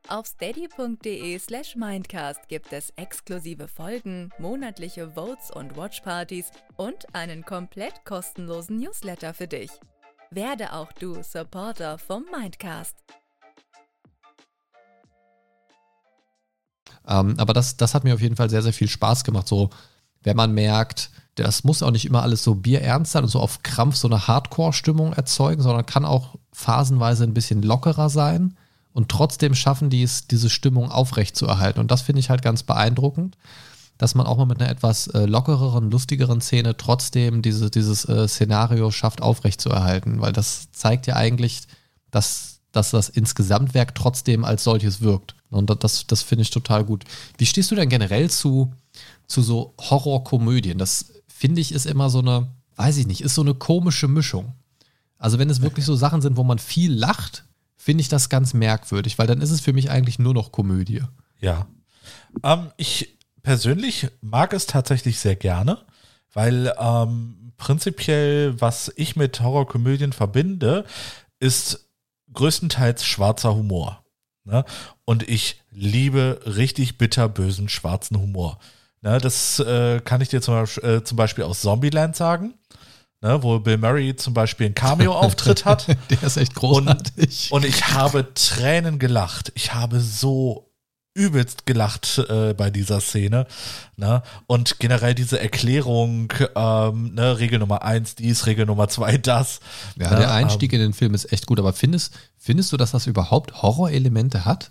Auf 0.09 0.27
steady.de 0.27 1.39
slash 1.39 1.77
Mindcast 1.77 2.49
gibt 2.49 2.73
es 2.73 2.91
exklusive 2.97 3.69
Folgen, 3.69 4.31
monatliche 4.39 5.11
Votes 5.13 5.51
und 5.51 5.77
Watchpartys 5.77 6.51
und 6.77 7.15
einen 7.15 7.45
komplett 7.45 8.05
kostenlosen 8.05 8.79
Newsletter 8.79 9.35
für 9.35 9.47
dich. 9.47 9.71
Werde 10.31 10.73
auch 10.73 10.93
du 10.93 11.23
Supporter 11.23 11.99
vom 11.99 12.25
Mindcast. 12.37 12.97
Ähm, 17.07 17.35
aber 17.39 17.53
das, 17.53 17.77
das 17.77 17.95
hat 17.95 18.05
mir 18.05 18.15
auf 18.15 18.21
jeden 18.21 18.37
Fall 18.37 18.51
sehr, 18.51 18.63
sehr 18.63 18.73
viel 18.73 18.89
Spaß 18.89 19.25
gemacht. 19.25 19.49
So, 19.49 19.71
wenn 20.23 20.37
man 20.37 20.53
merkt, 20.53 21.11
das 21.35 21.65
muss 21.65 21.83
auch 21.83 21.91
nicht 21.91 22.07
immer 22.07 22.23
alles 22.23 22.43
so 22.43 22.55
bierernst 22.55 23.13
sein 23.13 23.23
und 23.23 23.29
so 23.29 23.41
auf 23.41 23.63
Krampf 23.63 23.97
so 23.97 24.09
eine 24.09 24.27
Hardcore-Stimmung 24.27 25.13
erzeugen, 25.13 25.63
sondern 25.63 25.87
kann 25.87 26.05
auch 26.05 26.37
phasenweise 26.53 27.25
ein 27.25 27.35
bisschen 27.35 27.63
lockerer 27.63 28.11
sein 28.11 28.57
und 28.93 29.09
trotzdem 29.09 29.55
schaffen 29.55 29.91
die 29.91 30.03
es, 30.03 30.27
diese 30.27 30.51
Stimmung 30.51 30.91
aufrechtzuerhalten. 30.91 31.81
Und 31.81 31.91
das 31.91 32.03
finde 32.03 32.21
ich 32.21 32.31
halt 32.31 32.43
ganz 32.43 32.63
beeindruckend, 32.63 33.37
dass 33.99 34.15
man 34.15 34.27
auch 34.27 34.37
mal 34.37 34.47
mit 34.47 34.61
einer 34.61 34.71
etwas 34.71 35.09
äh, 35.09 35.27
lockereren, 35.27 35.91
lustigeren 35.91 36.41
Szene 36.41 36.77
trotzdem 36.77 37.43
diese, 37.43 37.71
dieses 37.71 38.05
äh, 38.07 38.27
Szenario 38.27 38.91
schafft, 38.91 39.23
aufrechtzuerhalten, 39.23 40.21
weil 40.21 40.33
das 40.33 40.73
zeigt 40.73 41.07
ja 41.07 41.17
eigentlich, 41.17 41.63
dass, 42.11 42.61
dass 42.73 42.91
das 42.91 43.09
Insgesamtwerk 43.09 43.95
trotzdem 43.95 44.45
als 44.45 44.65
solches 44.65 45.03
wirkt. 45.03 45.35
Und 45.51 45.69
das, 45.85 46.07
das 46.07 46.23
finde 46.23 46.43
ich 46.43 46.51
total 46.51 46.85
gut. 46.85 47.05
Wie 47.37 47.47
stehst 47.47 47.71
du 47.71 47.75
denn 47.75 47.89
generell 47.89 48.31
zu, 48.31 48.73
zu 49.27 49.43
so 49.43 49.75
Horrorkomödien? 49.79 50.79
Das 50.79 51.13
finde 51.41 51.63
ich 51.63 51.73
ist 51.73 51.87
immer 51.87 52.11
so 52.11 52.19
eine, 52.19 52.49
weiß 52.77 52.99
ich 52.99 53.07
nicht, 53.07 53.23
ist 53.23 53.35
so 53.35 53.41
eine 53.41 53.55
komische 53.55 54.09
Mischung. 54.09 54.53
Also 55.17 55.39
wenn 55.39 55.49
es 55.49 55.63
wirklich 55.63 55.87
so 55.87 55.97
Sachen 55.97 56.21
sind, 56.21 56.37
wo 56.37 56.45
man 56.45 56.59
viel 56.59 56.93
lacht, 56.93 57.47
finde 57.79 58.03
ich 58.03 58.11
das 58.11 58.29
ganz 58.29 58.53
merkwürdig, 58.53 59.19
weil 59.19 59.27
dann 59.27 59.41
ist 59.41 59.51
es 59.51 59.63
für 59.63 59.73
mich 59.73 59.91
eigentlich 59.91 60.19
nur 60.19 60.35
noch 60.35 60.53
Komödie. 60.53 61.03
Ja. 61.41 61.67
Ähm, 62.43 62.71
ich 62.77 63.17
persönlich 63.43 64.09
mag 64.21 64.53
es 64.53 64.67
tatsächlich 64.67 65.19
sehr 65.19 65.35
gerne, 65.35 65.79
weil 66.35 66.75
ähm, 66.79 67.53
prinzipiell, 67.57 68.61
was 68.61 68.93
ich 68.97 69.17
mit 69.17 69.41
Horrorkomödien 69.41 70.13
verbinde, 70.13 70.85
ist 71.39 71.89
größtenteils 72.35 73.07
schwarzer 73.07 73.55
Humor. 73.55 74.05
Ne? 74.45 74.67
Und 75.07 75.27
ich 75.27 75.63
liebe 75.71 76.43
richtig 76.45 76.99
bitterbösen 76.99 77.71
schwarzen 77.71 78.19
Humor. 78.19 78.59
Ne? 79.03 79.19
Das 79.19 79.59
äh, 79.61 80.01
kann 80.01 80.21
ich 80.21 80.29
dir 80.29 80.43
zum 80.43 80.55
Beispiel, 80.55 80.85
äh, 80.89 81.05
zum 81.05 81.17
Beispiel 81.17 81.45
aus 81.45 81.61
Zombieland 81.61 82.17
sagen. 82.17 82.55
Ne, 83.23 83.43
wo 83.43 83.59
Bill 83.59 83.77
Murray 83.77 84.17
zum 84.17 84.33
Beispiel 84.33 84.65
einen 84.65 84.75
Cameo-Auftritt 84.75 85.67
hat. 85.67 85.87
Der 86.11 86.23
ist 86.23 86.39
echt 86.39 86.55
großartig. 86.55 87.49
Und, 87.51 87.65
und, 87.65 87.69
ich 87.69 87.89
habe 87.89 88.33
Tränen 88.33 88.99
gelacht. 88.99 89.53
Ich 89.57 89.75
habe 89.75 90.01
so 90.01 90.71
übelst 91.13 91.67
gelacht 91.67 92.17
äh, 92.31 92.55
bei 92.55 92.71
dieser 92.71 93.01
Szene. 93.01 93.47
Ne? 93.97 94.23
Und 94.47 94.79
generell 94.79 95.15
diese 95.15 95.39
Erklärung, 95.39 96.33
ähm, 96.55 97.15
ne, 97.15 97.39
Regel 97.39 97.59
Nummer 97.59 97.83
eins 97.83 98.15
dies, 98.15 98.47
Regel 98.47 98.65
Nummer 98.65 98.89
zwei 98.89 99.19
das. 99.19 99.61
Ja, 99.99 100.11
ne? 100.11 100.17
der 100.21 100.33
Einstieg 100.33 100.73
ähm, 100.73 100.81
in 100.81 100.87
den 100.87 100.93
Film 100.95 101.13
ist 101.13 101.31
echt 101.31 101.47
gut. 101.47 101.59
Aber 101.59 101.75
findest, 101.75 102.15
findest 102.39 102.73
du, 102.73 102.79
dass 102.79 102.93
das 102.93 103.07
überhaupt 103.07 103.61
Horrorelemente 103.61 104.47
hat? 104.47 104.71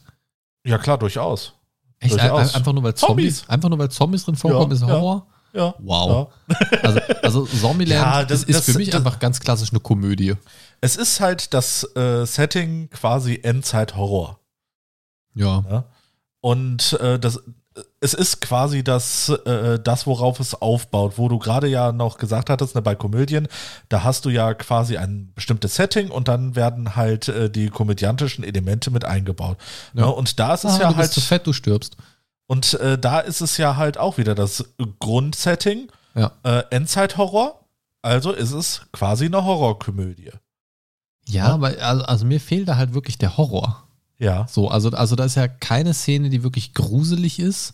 Ja, 0.65 0.79
klar, 0.79 0.97
durchaus. 0.97 1.53
Echt? 1.99 2.13
Durchaus. 2.13 2.55
Einfach 2.55 2.73
nur 2.73 2.83
weil 2.83 2.93
Zombies, 2.95 3.37
Zombies, 3.37 3.49
einfach 3.49 3.69
nur 3.69 3.79
weil 3.79 3.89
Zombies 3.89 4.23
drin 4.23 4.35
vorkommen, 4.35 4.71
ja, 4.71 4.75
ist 4.75 4.83
Horror? 4.83 5.27
Ja. 5.27 5.39
Ja. 5.53 5.73
Wow. 5.79 6.31
Ja. 6.47 6.55
Also, 6.83 6.99
also 7.21 7.45
Zombieland 7.45 8.01
ja, 8.01 8.23
das, 8.23 8.43
ist, 8.43 8.59
das, 8.59 8.65
für 8.65 8.77
mich 8.77 8.89
das, 8.89 8.97
einfach 8.97 9.19
ganz 9.19 9.39
klassisch 9.39 9.71
eine 9.71 9.79
Komödie. 9.79 10.35
Es 10.81 10.95
ist 10.95 11.19
halt 11.19 11.53
das 11.53 11.83
äh, 11.95 12.25
Setting 12.25 12.89
quasi 12.89 13.39
Endzeit-Horror. 13.41 14.39
Ja. 15.35 15.63
ja. 15.69 15.85
Und 16.41 16.93
äh, 17.01 17.19
das, 17.19 17.41
es 17.99 18.13
ist 18.13 18.41
quasi 18.41 18.83
das, 18.83 19.29
äh, 19.29 19.79
das, 19.79 20.07
worauf 20.07 20.39
es 20.39 20.53
aufbaut, 20.53 21.13
wo 21.17 21.27
du 21.27 21.39
gerade 21.39 21.67
ja 21.67 21.91
noch 21.91 22.17
gesagt 22.17 22.49
hattest, 22.49 22.75
ne, 22.75 22.81
bei 22.81 22.95
Komödien, 22.95 23.47
da 23.89 24.03
hast 24.03 24.25
du 24.25 24.29
ja 24.29 24.53
quasi 24.53 24.97
ein 24.97 25.31
bestimmtes 25.35 25.75
Setting 25.75 26.09
und 26.09 26.27
dann 26.27 26.55
werden 26.55 26.95
halt 26.95 27.27
äh, 27.27 27.49
die 27.49 27.69
komödiantischen 27.69 28.43
Elemente 28.43 28.91
mit 28.91 29.05
eingebaut. 29.05 29.57
Ja. 29.93 30.05
Ne? 30.05 30.11
Und 30.11 30.39
da 30.39 30.53
ist 30.53 30.63
es 30.63 30.75
ah, 30.75 30.81
ja 30.81 30.89
du 30.89 30.95
halt. 30.95 31.07
Bist 31.07 31.13
zu 31.13 31.21
fett, 31.21 31.45
du 31.45 31.53
stirbst. 31.53 31.97
Und 32.47 32.73
äh, 32.75 32.97
da 32.97 33.19
ist 33.19 33.41
es 33.41 33.57
ja 33.57 33.75
halt 33.75 33.97
auch 33.97 34.17
wieder 34.17 34.33
das 34.33 34.73
Grundsetting, 34.99 35.91
ja. 36.15 36.31
äh, 36.43 36.63
Endzeit-Horror. 36.71 37.59
Also 38.01 38.31
ist 38.31 38.53
es 38.53 38.81
quasi 38.91 39.25
eine 39.25 39.43
Horrorkomödie. 39.43 40.31
Ja, 41.27 41.47
ja, 41.47 41.53
aber 41.53 41.67
also, 41.79 42.05
also, 42.05 42.25
mir 42.25 42.39
fehlt 42.39 42.67
da 42.67 42.77
halt 42.77 42.93
wirklich 42.93 43.17
der 43.17 43.37
Horror. 43.37 43.88
Ja. 44.19 44.45
So, 44.49 44.67
also, 44.67 44.89
also 44.91 45.15
da 45.15 45.23
ist 45.23 45.35
ja 45.35 45.47
keine 45.47 45.93
Szene, 45.93 46.29
die 46.29 46.43
wirklich 46.43 46.73
gruselig 46.73 47.39
ist. 47.39 47.73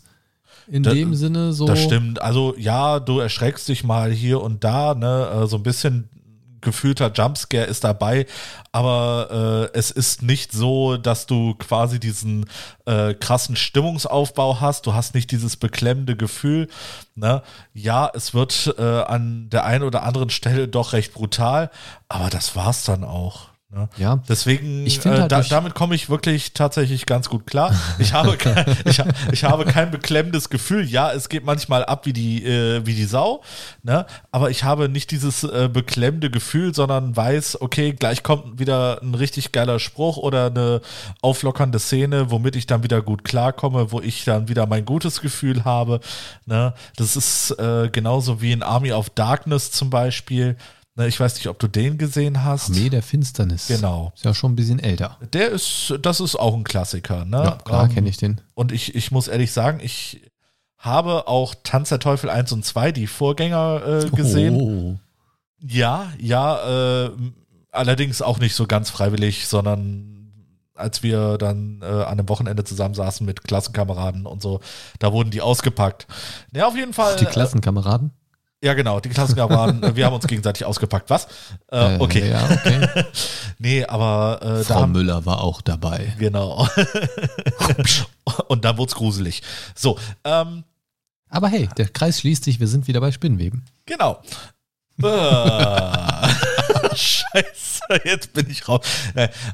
In 0.68 0.82
da, 0.82 0.94
dem 0.94 1.14
Sinne 1.14 1.52
so. 1.52 1.66
Das 1.66 1.82
stimmt. 1.82 2.22
Also 2.22 2.54
ja, 2.56 2.98
du 2.98 3.18
erschreckst 3.20 3.68
dich 3.68 3.84
mal 3.84 4.10
hier 4.10 4.40
und 4.40 4.64
da, 4.64 4.94
ne, 4.94 5.42
äh, 5.42 5.46
so 5.46 5.56
ein 5.56 5.62
bisschen 5.62 6.08
gefühlter 6.60 7.12
Jumpscare 7.14 7.66
ist 7.66 7.84
dabei, 7.84 8.26
aber 8.72 9.70
äh, 9.72 9.78
es 9.78 9.92
ist 9.92 10.22
nicht 10.22 10.50
so, 10.52 10.96
dass 10.96 11.26
du 11.26 11.54
quasi 11.54 12.00
diesen 12.00 12.46
äh, 12.86 13.14
krassen 13.14 13.54
Stimmungsaufbau 13.54 14.60
hast. 14.60 14.86
Du 14.86 14.94
hast 14.94 15.14
nicht 15.14 15.30
dieses 15.30 15.56
beklemmende 15.56 16.16
Gefühl. 16.16 16.68
Ne? 17.14 17.42
Ja, 17.72 18.10
es 18.12 18.34
wird 18.34 18.74
äh, 18.78 18.82
an 18.82 19.48
der 19.50 19.64
einen 19.64 19.84
oder 19.84 20.02
anderen 20.02 20.30
Stelle 20.30 20.66
doch 20.66 20.92
recht 20.92 21.14
brutal, 21.14 21.70
aber 22.08 22.30
das 22.30 22.56
war's 22.56 22.84
dann 22.84 23.04
auch. 23.04 23.50
Ne? 23.76 23.90
Ja. 23.98 24.22
Deswegen, 24.26 24.86
ich 24.86 25.04
äh, 25.04 25.10
halt 25.10 25.30
da, 25.32 25.42
damit 25.42 25.74
komme 25.74 25.94
ich 25.94 26.08
wirklich 26.08 26.54
tatsächlich 26.54 27.04
ganz 27.04 27.28
gut 27.28 27.46
klar. 27.46 27.74
Ich 27.98 28.14
habe, 28.14 28.36
kein, 28.38 28.64
ich, 28.86 29.02
ich, 29.32 29.44
habe 29.44 29.66
kein 29.66 29.90
beklemmendes 29.90 30.48
Gefühl. 30.48 30.86
Ja, 30.88 31.12
es 31.12 31.28
geht 31.28 31.44
manchmal 31.44 31.84
ab 31.84 32.06
wie 32.06 32.14
die, 32.14 32.42
äh, 32.44 32.86
wie 32.86 32.94
die 32.94 33.04
Sau, 33.04 33.42
ne? 33.82 34.06
aber 34.32 34.50
ich 34.50 34.64
habe 34.64 34.88
nicht 34.88 35.10
dieses 35.10 35.44
äh, 35.44 35.68
beklemmende 35.70 36.30
Gefühl, 36.30 36.74
sondern 36.74 37.14
weiß, 37.14 37.60
okay, 37.60 37.92
gleich 37.92 38.22
kommt 38.22 38.58
wieder 38.58 39.02
ein 39.02 39.14
richtig 39.14 39.52
geiler 39.52 39.78
Spruch 39.78 40.16
oder 40.16 40.46
eine 40.46 40.80
auflockernde 41.20 41.78
Szene, 41.78 42.30
womit 42.30 42.56
ich 42.56 42.66
dann 42.66 42.82
wieder 42.82 43.02
gut 43.02 43.24
klarkomme, 43.24 43.92
wo 43.92 44.00
ich 44.00 44.24
dann 44.24 44.48
wieder 44.48 44.66
mein 44.66 44.86
gutes 44.86 45.20
Gefühl 45.20 45.66
habe. 45.66 46.00
Ne? 46.46 46.72
Das 46.96 47.14
ist 47.14 47.50
äh, 47.58 47.90
genauso 47.92 48.40
wie 48.40 48.52
in 48.52 48.62
Army 48.62 48.92
of 48.92 49.10
Darkness 49.10 49.70
zum 49.70 49.90
Beispiel 49.90 50.56
ich 51.04 51.20
weiß 51.20 51.34
nicht, 51.34 51.48
ob 51.48 51.58
du 51.58 51.68
den 51.68 51.98
gesehen 51.98 52.42
hast. 52.42 52.70
Armee 52.70 52.88
der 52.88 53.02
Finsternis. 53.02 53.68
Genau. 53.68 54.12
Ist 54.14 54.24
ja 54.24 54.32
schon 54.32 54.52
ein 54.52 54.56
bisschen 54.56 54.78
älter. 54.78 55.18
Der 55.32 55.50
ist, 55.50 55.94
das 56.00 56.20
ist 56.20 56.36
auch 56.36 56.54
ein 56.54 56.64
Klassiker. 56.64 57.24
Ne? 57.24 57.36
Ja, 57.36 57.58
klar, 57.64 57.84
ähm, 57.84 57.94
kenne 57.94 58.08
ich 58.08 58.16
den. 58.16 58.40
Und 58.54 58.72
ich, 58.72 58.94
ich 58.94 59.10
muss 59.10 59.28
ehrlich 59.28 59.52
sagen, 59.52 59.80
ich 59.82 60.22
habe 60.78 61.28
auch 61.28 61.54
Tanz 61.62 61.90
der 61.90 61.98
Teufel 61.98 62.30
1 62.30 62.52
und 62.52 62.64
2, 62.64 62.92
die 62.92 63.06
Vorgänger, 63.06 64.04
äh, 64.04 64.10
gesehen. 64.10 64.56
Oh. 64.56 64.98
Ja, 65.58 66.12
ja, 66.18 67.06
äh, 67.06 67.10
allerdings 67.72 68.22
auch 68.22 68.38
nicht 68.38 68.54
so 68.54 68.66
ganz 68.66 68.90
freiwillig, 68.90 69.48
sondern 69.48 70.32
als 70.74 71.02
wir 71.02 71.38
dann 71.38 71.80
äh, 71.82 71.86
an 71.86 72.18
einem 72.18 72.28
Wochenende 72.28 72.64
zusammensaßen 72.64 73.24
mit 73.24 73.44
Klassenkameraden 73.44 74.26
und 74.26 74.42
so, 74.42 74.60
da 74.98 75.12
wurden 75.12 75.30
die 75.30 75.40
ausgepackt. 75.40 76.06
Ja, 76.52 76.68
auf 76.68 76.76
jeden 76.76 76.92
Fall. 76.92 77.16
Die 77.16 77.24
Klassenkameraden? 77.24 78.12
Ja, 78.62 78.74
genau, 78.74 79.00
die 79.00 79.10
Klassenkameraden, 79.10 79.96
wir 79.96 80.06
haben 80.06 80.14
uns 80.14 80.26
gegenseitig 80.26 80.64
ausgepackt. 80.64 81.10
Was? 81.10 81.28
Äh, 81.70 81.98
okay. 81.98 82.20
Äh, 82.20 82.30
ja, 82.30 82.44
okay. 82.50 83.04
nee, 83.58 83.84
aber 83.84 84.40
äh, 84.42 84.64
Frau 84.64 84.80
haben, 84.82 84.92
Müller 84.92 85.26
war 85.26 85.42
auch 85.42 85.60
dabei. 85.60 86.14
Genau. 86.18 86.66
Und 88.48 88.64
dann 88.64 88.78
wurde 88.78 88.88
es 88.88 88.94
gruselig. 88.94 89.42
So, 89.74 89.98
ähm, 90.24 90.64
aber 91.28 91.48
hey, 91.48 91.68
der 91.76 91.88
Kreis 91.88 92.20
schließt 92.20 92.44
sich, 92.44 92.58
wir 92.60 92.68
sind 92.68 92.88
wieder 92.88 93.00
bei 93.00 93.12
Spinnweben. 93.12 93.64
Genau. 93.84 94.22
Äh, 95.02 96.28
Scheiße, 96.94 98.00
jetzt 98.04 98.32
bin 98.32 98.48
ich 98.48 98.66
raus. 98.66 98.80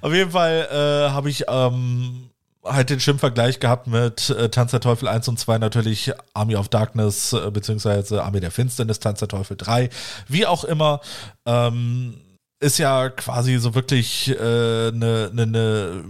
Auf 0.01 0.13
jeden 0.13 0.31
Fall 0.31 0.69
äh, 0.71 1.11
habe 1.11 1.29
ich 1.29 1.45
ähm, 1.49 2.31
halt 2.65 2.91
den 2.91 3.01
Schimpfvergleich 3.01 3.61
gehabt 3.61 3.87
mit 3.87 4.31
äh, 4.31 4.49
Tanz 4.49 4.71
der 4.71 4.81
Teufel 4.81 5.09
1 5.09 5.29
und 5.29 5.39
2 5.39 5.59
natürlich 5.59 6.13
Army 6.35 6.57
of 6.57 6.69
Darkness 6.69 7.33
äh, 7.33 7.51
beziehungsweise 7.51 8.23
Army 8.23 8.41
der 8.41 8.51
Finsternis, 8.51 9.01
Tanz 9.01 9.19
der 9.19 9.29
Teufel 9.29 9.57
3, 9.57 9.91
wie 10.29 10.47
auch 10.47 10.65
immer, 10.65 11.01
ähm, 11.47 12.15
ist 12.61 12.79
ja 12.79 13.09
quasi 13.09 13.59
so 13.59 13.75
wirklich 13.75 14.29
eine 14.39 14.91
äh, 14.91 14.93
ne, 14.93 15.31
ne, 15.33 15.47
ne 15.47 16.05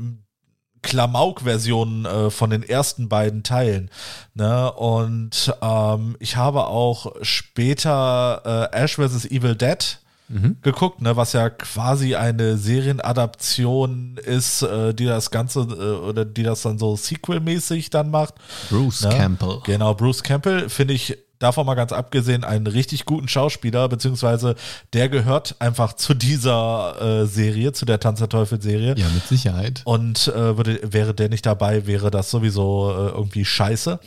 Klamauk-Version 0.83 2.05
äh, 2.05 2.31
von 2.31 2.51
den 2.51 2.63
ersten 2.63 3.09
beiden 3.09 3.43
Teilen. 3.43 3.91
Ne? 4.35 4.71
Und 4.73 5.55
ähm, 5.63 6.17
ich 6.19 6.37
habe 6.37 6.67
auch 6.67 7.15
später 7.23 8.69
äh, 8.73 8.77
Ash 8.77 8.97
vs. 8.97 9.25
Evil 9.27 9.55
Dead 9.55 10.02
mhm. 10.33 10.57
geguckt, 10.63 11.01
ne, 11.01 11.17
was 11.17 11.33
ja 11.33 11.51
quasi 11.51 12.15
eine 12.15 12.57
Serienadaption 12.57 14.17
ist, 14.25 14.63
äh, 14.63 14.95
die 14.95 15.05
das 15.05 15.31
Ganze 15.31 15.61
äh, 15.61 16.09
oder 16.09 16.25
die 16.25 16.43
das 16.43 16.63
dann 16.63 16.79
so 16.79 16.97
Sequel-mäßig 16.97 17.91
dann 17.91 18.11
macht. 18.11 18.35
Bruce 18.71 19.03
ne? 19.03 19.11
Campbell. 19.11 19.59
Genau, 19.65 19.95
Bruce 19.95 20.23
Campbell 20.23 20.69
finde 20.69 20.95
ich 20.95 21.19
davon 21.43 21.67
mal 21.67 21.75
ganz 21.75 21.93
abgesehen 21.93 22.45
einen 22.45 22.67
richtig 22.67 23.05
guten 23.05 23.29
Schauspieler, 23.29 23.89
beziehungsweise 23.89 24.55
der 24.93 25.09
gehört 25.09 25.57
einfach 25.59 25.95
zu 25.95 26.15
dieser 26.15 27.23
äh, 27.23 27.27
Serie, 27.27 27.73
zu 27.73 27.85
der 27.85 28.01
Tanz 28.01 28.21
der 28.21 28.29
Teufel-Serie. 28.29 28.95
Ja, 28.97 29.09
mit 29.09 29.27
Sicherheit. 29.27 29.83
Und 29.85 30.29
äh, 30.29 30.57
würde, 30.57 30.81
wäre 30.85 31.15
der 31.15 31.29
nicht 31.29 31.45
dabei, 31.45 31.87
wäre 31.87 32.11
das 32.11 32.31
sowieso 32.31 32.91
äh, 32.91 33.09
irgendwie 33.11 33.45
scheiße. 33.45 33.99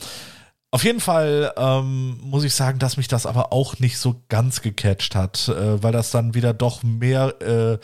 Auf 0.76 0.84
jeden 0.84 1.00
Fall 1.00 1.54
ähm, 1.56 2.18
muss 2.22 2.44
ich 2.44 2.54
sagen, 2.54 2.80
dass 2.80 2.98
mich 2.98 3.08
das 3.08 3.26
aber 3.26 3.54
auch 3.54 3.80
nicht 3.80 3.98
so 3.98 4.22
ganz 4.28 4.62
gecatcht 4.62 5.16
hat, 5.16 5.48
äh, 5.48 5.82
weil 5.82 5.94
das 5.94 6.12
dann 6.12 6.34
wieder 6.34 6.54
doch 6.54 6.84
mehr 6.84 7.42
äh, 7.42 7.78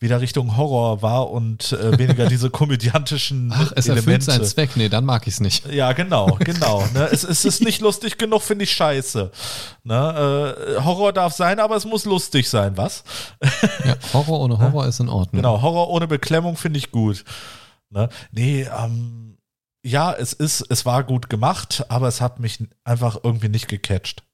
wieder 0.00 0.22
Richtung 0.22 0.56
Horror 0.56 1.02
war 1.02 1.30
und 1.30 1.72
äh, 1.72 1.98
weniger 1.98 2.24
diese 2.30 2.48
komödiantischen 2.48 3.52
Ach, 3.54 3.70
es 3.76 3.84
Elemente. 3.84 3.98
erfüllt 3.98 4.22
seinen 4.22 4.44
Zweck, 4.46 4.70
nee, 4.76 4.88
dann 4.88 5.04
mag 5.04 5.26
ich 5.26 5.34
es 5.34 5.40
nicht. 5.40 5.70
Ja, 5.70 5.92
genau, 5.92 6.38
genau. 6.40 6.86
ne? 6.94 7.10
es, 7.12 7.22
es 7.22 7.44
ist 7.44 7.62
nicht 7.62 7.82
lustig 7.82 8.16
genug, 8.16 8.40
finde 8.40 8.64
ich 8.64 8.72
scheiße. 8.72 9.30
Ne? 9.84 10.74
Äh, 10.78 10.82
Horror 10.82 11.12
darf 11.12 11.34
sein, 11.34 11.60
aber 11.60 11.76
es 11.76 11.84
muss 11.84 12.06
lustig 12.06 12.48
sein, 12.48 12.78
was? 12.78 13.04
ja, 13.84 13.94
Horror 14.14 14.40
ohne 14.40 14.58
Horror 14.58 14.86
ist 14.86 15.00
in 15.00 15.10
Ordnung. 15.10 15.42
Genau, 15.42 15.60
Horror 15.60 15.90
ohne 15.90 16.06
Beklemmung 16.06 16.56
finde 16.56 16.78
ich 16.78 16.92
gut. 16.92 17.26
Ne? 17.90 18.08
Nee, 18.32 18.62
ähm, 18.62 19.37
ja, 19.82 20.12
es 20.12 20.32
ist, 20.32 20.64
es 20.68 20.84
war 20.86 21.04
gut 21.04 21.30
gemacht, 21.30 21.84
aber 21.88 22.08
es 22.08 22.20
hat 22.20 22.40
mich 22.40 22.66
einfach 22.84 23.18
irgendwie 23.22 23.48
nicht 23.48 23.68
gecatcht. 23.68 24.24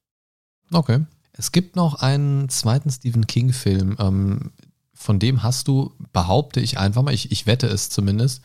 Okay. 0.73 1.05
Es 1.33 1.53
gibt 1.53 1.77
noch 1.77 1.97
einen 1.97 2.49
zweiten 2.49 2.91
Stephen 2.91 3.27
King-Film, 3.27 3.97
ähm, 3.99 4.53
von 4.95 5.19
dem 5.19 5.43
hast 5.43 5.69
du, 5.69 5.93
behaupte 6.13 6.61
ich 6.61 6.79
einfach 6.79 7.03
mal, 7.03 7.13
ich, 7.13 7.31
ich 7.33 7.47
wette 7.47 7.67
es 7.67 7.91
zumindest, 7.91 8.43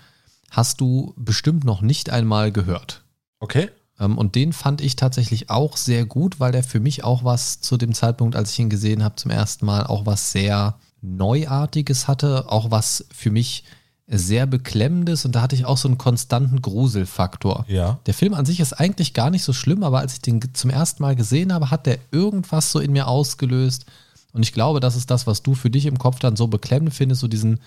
hast 0.51 0.81
du 0.81 1.13
bestimmt 1.15 1.63
noch 1.63 1.81
nicht 1.81 2.09
einmal 2.09 2.51
gehört. 2.51 3.03
Okay. 3.39 3.69
Ähm, 3.99 4.17
und 4.17 4.35
den 4.35 4.53
fand 4.53 4.81
ich 4.81 4.95
tatsächlich 4.95 5.49
auch 5.49 5.77
sehr 5.77 6.05
gut, 6.05 6.39
weil 6.39 6.51
der 6.51 6.63
für 6.63 6.79
mich 6.79 7.03
auch 7.03 7.23
was 7.23 7.61
zu 7.61 7.77
dem 7.77 7.93
Zeitpunkt, 7.93 8.35
als 8.35 8.51
ich 8.51 8.59
ihn 8.59 8.69
gesehen 8.69 9.03
habe, 9.03 9.15
zum 9.15 9.31
ersten 9.31 9.65
Mal 9.65 9.85
auch 9.85 10.05
was 10.05 10.31
sehr 10.31 10.79
Neuartiges 11.01 12.07
hatte, 12.07 12.51
auch 12.51 12.71
was 12.71 13.05
für 13.11 13.31
mich 13.31 13.63
sehr 14.11 14.47
beklemmendes 14.47 15.23
und 15.25 15.33
da 15.35 15.41
hatte 15.41 15.55
ich 15.55 15.65
auch 15.65 15.77
so 15.77 15.87
einen 15.87 15.97
konstanten 15.99 16.61
Gruselfaktor. 16.61 17.65
Ja. 17.67 17.99
Der 18.07 18.13
Film 18.15 18.33
an 18.33 18.45
sich 18.45 18.59
ist 18.59 18.73
eigentlich 18.73 19.13
gar 19.13 19.29
nicht 19.29 19.43
so 19.43 19.53
schlimm, 19.53 19.83
aber 19.83 19.99
als 19.99 20.13
ich 20.13 20.21
den 20.21 20.41
zum 20.53 20.71
ersten 20.71 21.03
Mal 21.03 21.15
gesehen 21.15 21.53
habe, 21.53 21.69
hat 21.69 21.85
der 21.85 21.99
irgendwas 22.11 22.71
so 22.71 22.79
in 22.79 22.91
mir 22.91 23.07
ausgelöst. 23.07 23.85
Und 24.33 24.41
ich 24.43 24.53
glaube, 24.53 24.79
das 24.79 24.95
ist 24.95 25.11
das, 25.11 25.27
was 25.27 25.43
du 25.43 25.53
für 25.55 25.69
dich 25.69 25.85
im 25.85 25.99
Kopf 25.99 26.19
dann 26.19 26.35
so 26.35 26.47
beklemmend 26.47 26.93
findest, 26.93 27.21
so 27.21 27.27
diesen, 27.27 27.59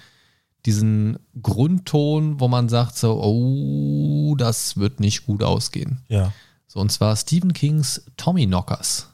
diesen 0.67 1.19
Grundton, 1.41 2.41
wo 2.41 2.49
man 2.49 2.69
sagt 2.69 2.97
so, 2.97 3.23
oh, 3.23 4.35
das 4.37 4.77
wird 4.77 4.99
nicht 5.01 5.27
gut 5.27 5.43
ausgehen. 5.43 6.01
Ja. 6.09 6.33
So, 6.67 6.81
und 6.81 6.91
zwar 6.91 7.15
Stephen 7.17 7.53
Kings 7.53 8.03
Tommy 8.17 8.47
Knockers. 8.47 9.09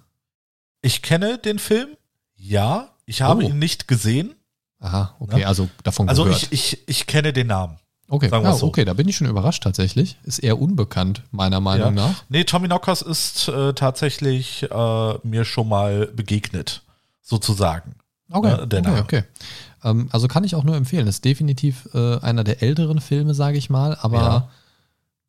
Ich 0.81 1.03
kenne 1.03 1.39
den 1.39 1.59
Film. 1.59 1.89
Ja. 2.37 2.89
Ich 3.05 3.21
habe 3.23 3.45
Oh. 3.45 3.49
ihn 3.49 3.59
nicht 3.59 3.89
gesehen. 3.89 4.35
Aha, 4.81 5.15
okay, 5.19 5.41
Ja. 5.41 5.49
also 5.49 5.69
davon 5.83 6.09
Also 6.09 6.25
gehört. 6.25 6.43
ich, 6.45 6.53
ich, 6.53 6.89
ich 6.89 7.07
kenne 7.07 7.33
den 7.33 7.49
Namen. 7.49 7.77
okay, 8.09 8.29
ja, 8.31 8.53
so. 8.53 8.67
okay, 8.69 8.85
da 8.85 8.95
bin 8.95 9.09
ich 9.09 9.17
schon 9.17 9.27
überrascht 9.27 9.63
tatsächlich. 9.65 10.17
Ist 10.25 10.39
eher 10.39 10.61
unbekannt, 10.61 11.23
meiner 11.31 11.61
Meinung 11.61 11.97
Ja. 11.97 12.09
nach. 12.09 12.25
Nee, 12.29 12.45
Tommy 12.45 12.67
Knockers 12.69 13.03
ist 13.03 13.49
äh, 13.49 13.73
tatsächlich 13.75 14.63
äh, 14.71 15.15
mir 15.25 15.45
schon 15.45 15.69
mal 15.69 16.07
begegnet, 16.07 16.83
sozusagen. 17.23 17.97
Okay, 18.31 18.49
Ja, 18.49 18.67
der 18.67 18.81
okay, 18.81 18.89
Name. 18.91 19.03
okay. 19.03 19.23
Ähm, 19.85 20.09
also 20.13 20.29
kann 20.29 20.45
ich 20.45 20.55
auch 20.55 20.65
nur 20.65 20.77
empfehlen. 20.77 21.07
Ist 21.07 21.25
definitiv 21.25 21.89
äh, 21.95 22.19
einer 22.19 22.45
der 22.45 22.63
älteren 22.63 23.01
Filme, 23.01 23.35
sage 23.35 23.59
ich 23.59 23.71
mal. 23.71 23.97
Aber 24.01 24.19
Ja. 24.19 24.49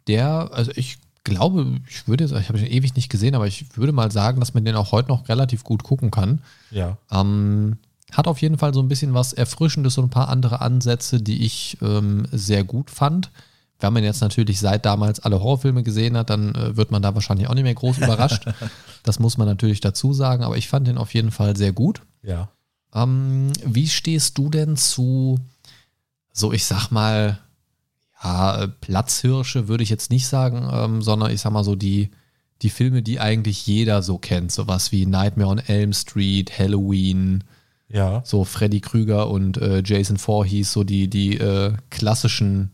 der, 0.07 0.49
also 0.53 0.71
ich 0.75 0.97
glaube, 1.23 1.65
ich 1.87 2.07
würde 2.07 2.23
jetzt, 2.25 2.33
ich 2.33 2.49
habe 2.49 2.59
ihn 2.59 2.65
ewig 2.65 2.95
nicht 2.95 3.09
gesehen, 3.09 3.35
aber 3.35 3.47
ich 3.47 3.65
würde 3.77 3.93
mal 3.93 4.11
sagen, 4.11 4.39
dass 4.39 4.53
man 4.53 4.65
den 4.65 4.75
auch 4.75 4.91
heute 4.91 5.09
noch 5.09 5.27
relativ 5.29 5.63
gut 5.63 5.83
gucken 5.83 6.11
kann. 6.11 6.41
Ja. 6.71 6.97
Ähm, 7.11 7.77
hat 8.14 8.28
auf 8.28 8.41
jeden 8.41 8.57
Fall 8.57 8.74
so 8.74 8.82
ein 8.82 8.88
bisschen 8.88 9.14
was 9.14 9.34
Erfrischendes 9.34 9.97
und 9.97 10.05
ein 10.05 10.10
paar 10.10 10.30
andere 10.30 10.62
Ansätze, 10.62 11.22
die 11.22 11.45
ich 11.45 11.78
ähm, 11.82 12.28
sehr 12.32 12.64
gut 12.64 12.89
fand. 12.89 13.32
Wenn 13.80 13.93
man 13.93 14.03
jetzt 14.03 14.22
natürlich 14.22 14.60
seit 14.60 14.86
damals 14.86 15.22
alle 15.22 15.39
Horrorfilme 15.39 15.84
gesehen 15.84 16.18
hat, 16.18 16.30
dann 16.30 16.53
äh, 16.53 16.76
wird 16.76 16.91
man 16.91 17.01
da 17.01 17.16
wahrscheinlich 17.16 17.47
auch 17.47 17.53
nicht 17.53 17.64
mehr 17.64 17.76
groß 17.76 17.97
überrascht. 17.99 18.45
Das 19.03 19.18
muss 19.18 19.38
man 19.38 19.47
natürlich 19.47 19.80
dazu 19.80 20.14
sagen, 20.14 20.43
aber 20.43 20.57
ich 20.57 20.68
fand 20.68 20.86
den 20.86 20.97
auf 20.97 21.14
jeden 21.14 21.32
Fall 21.32 21.55
sehr 21.55 21.72
gut. 21.72 22.01
Ja. 22.22 22.49
Ähm, 22.93 23.53
wie 23.64 23.88
stehst 23.88 24.38
du 24.38 24.49
denn 24.49 24.76
zu, 24.76 25.39
so 26.34 26.51
ich 26.51 26.66
sag 26.66 26.91
mal, 26.91 27.39
ja, 28.22 28.68
Platzhirsche 28.82 29.70
würde 29.70 29.84
ich 29.84 29.89
jetzt 29.89 30.12
nicht 30.12 30.28
sagen, 30.28 30.70
ähm, 30.72 31.01
sondern 31.01 31.32
ich 31.32 31.39
sag 31.39 31.53
mal 31.53 31.64
so 31.64 31.76
die, 31.76 32.10
die 32.62 32.70
Filme, 32.70 33.01
die 33.01 33.22
eigentlich 33.22 33.66
jeder 33.66 34.03
so 34.03 34.18
kennt, 34.18 34.51
sowas 34.51 34.91
wie 34.91 35.05
Nightmare 35.05 35.49
on 35.49 35.60
Elm 35.60 35.93
Street, 35.93 36.60
Halloween, 36.60 37.45
Ja. 37.91 38.21
so 38.23 38.43
Freddy 38.43 38.81
Krüger 38.81 39.29
und 39.29 39.57
äh, 39.57 39.81
Jason 39.83 40.17
Voorhees, 40.17 40.71
so 40.71 40.83
die, 40.83 41.09
die 41.09 41.37
äh, 41.37 41.73
klassischen 41.89 42.71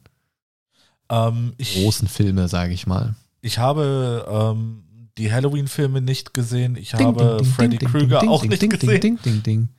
Ähm, 1.09 1.53
ich, 1.57 1.75
großen 1.75 2.07
Filme, 2.07 2.47
sage 2.47 2.73
ich 2.73 2.85
mal. 2.85 3.15
ich 3.41 3.57
habe 3.57 4.25
ähm, 4.29 4.83
die 5.17 5.31
Halloween-Filme 5.31 6.01
nicht 6.01 6.33
gesehen. 6.33 6.75
Ich 6.75 6.93
habe 6.93 7.43
Freddy 7.45 7.77
Krüger 7.77 8.29
auch 8.29 8.43
nicht 8.43 8.61
ding, 8.61 8.69
gesehen. 8.71 8.99
Ding, 9.01 9.17
ding, 9.17 9.21
ding, 9.23 9.43
ding. 9.43 9.69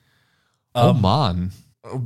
Oh 0.74 0.91
Ähm, 0.95 1.01
Mann. 1.01 1.53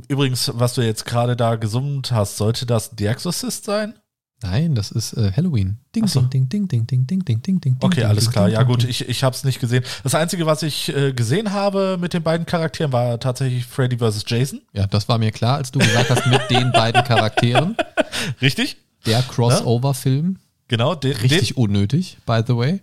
Übrigens, 0.09 0.51
was 0.53 0.73
du 0.73 0.81
jetzt 0.81 1.05
gerade 1.05 1.35
da 1.35 1.55
gesummt 1.55 2.11
hast, 2.11 2.37
sollte 2.37 2.65
das 2.65 2.91
The 2.97 3.05
Exorcist 3.05 3.63
sein? 3.63 3.95
Nein, 4.43 4.73
das 4.75 4.89
ist 4.91 5.13
äh, 5.13 5.31
Halloween. 5.35 5.77
Ding, 5.95 6.07
so. 6.07 6.21
ding, 6.21 6.49
ding, 6.49 6.67
ding, 6.67 6.87
ding, 6.87 7.05
ding, 7.05 7.23
ding, 7.23 7.41
ding, 7.41 7.61
ding. 7.61 7.77
Okay, 7.79 7.95
ding, 8.01 8.05
alles 8.05 8.23
ding, 8.25 8.33
klar. 8.33 8.45
ding, 8.47 8.55
Ja 8.55 8.63
gut, 8.63 8.83
ich, 8.83 9.07
ich 9.07 9.23
habe 9.23 9.35
es 9.35 9.43
nicht 9.43 9.59
gesehen. 9.59 9.83
Das 10.03 10.15
Einzige, 10.15 10.45
was 10.45 10.63
ich 10.63 10.89
äh, 10.95 11.13
gesehen 11.13 11.51
habe 11.53 11.97
mit 11.99 12.13
den 12.13 12.23
beiden 12.23 12.45
Charakteren, 12.45 12.91
war 12.91 13.19
tatsächlich 13.19 13.65
Freddy 13.65 13.97
vs. 13.97 14.23
Jason. 14.27 14.61
Ja, 14.73 14.87
das 14.87 15.07
war 15.07 15.17
mir 15.19 15.31
klar, 15.31 15.57
als 15.57 15.71
du 15.71 15.79
gesagt 15.79 16.09
hast, 16.09 16.25
mit 16.27 16.41
den 16.49 16.71
beiden 16.71 17.03
Charakteren. 17.03 17.75
Richtig? 18.41 18.77
Der 19.05 19.21
Crossover-Film. 19.21 20.37
Genau. 20.67 20.95
Den, 20.95 21.15
Richtig 21.17 21.57
unnötig, 21.57 22.17
by 22.25 22.41
the 22.47 22.55
way. 22.55 22.71
Den, 22.71 22.81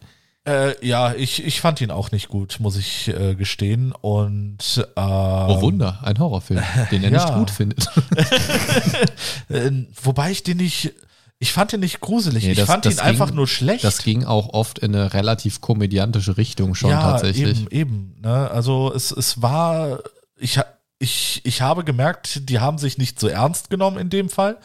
äh, 0.54 0.86
ja, 0.86 1.12
ich, 1.14 1.44
ich 1.44 1.60
fand 1.60 1.80
ihn 1.80 1.90
auch 1.90 2.10
nicht 2.10 2.28
gut, 2.28 2.56
muss 2.60 2.76
ich 2.76 3.08
äh, 3.08 3.34
gestehen. 3.34 3.92
Und 3.92 4.86
äh, 4.96 5.00
Oh 5.00 5.60
Wunder, 5.60 5.98
ein 6.02 6.18
Horrorfilm, 6.18 6.62
den 6.90 7.04
er 7.04 7.10
Ja. 7.10 7.24
nicht 7.24 7.34
gut 7.34 7.50
findet. 7.50 7.86
äh, 9.48 9.70
wobei 10.02 10.30
ich 10.30 10.42
den 10.42 10.58
nicht. 10.58 10.92
Ich 11.40 11.52
fand 11.52 11.72
ihn 11.72 11.80
nicht 11.80 12.00
gruselig. 12.00 12.44
Nee, 12.44 12.52
ich 12.52 12.58
das- 12.58 12.66
fand 12.66 12.84
das 12.84 12.94
ihn 12.94 13.00
einfach 13.00 13.26
ging- 13.28 13.36
nur 13.36 13.46
schlecht. 13.46 13.84
Das 13.84 14.02
ging 14.02 14.24
auch 14.24 14.48
oft 14.54 14.78
in 14.80 14.94
eine 14.94 15.14
relativ 15.14 15.60
komödiantische 15.60 16.36
Richtung 16.36 16.74
schon 16.74 16.90
ja, 16.90 17.00
tatsächlich. 17.00 17.60
Eben, 17.60 17.70
eben. 17.70 18.16
Ne? 18.22 18.50
Also 18.50 18.92
es, 18.94 19.12
es 19.12 19.40
war. 19.40 20.00
Ich, 20.40 20.58
ich, 21.00 21.40
ich 21.44 21.62
habe 21.62 21.84
gemerkt, 21.84 22.48
die 22.48 22.58
haben 22.58 22.78
sich 22.78 22.98
nicht 22.98 23.20
so 23.20 23.28
ernst 23.28 23.70
genommen 23.70 23.98
in 23.98 24.10
dem 24.10 24.28
Fall. 24.28 24.56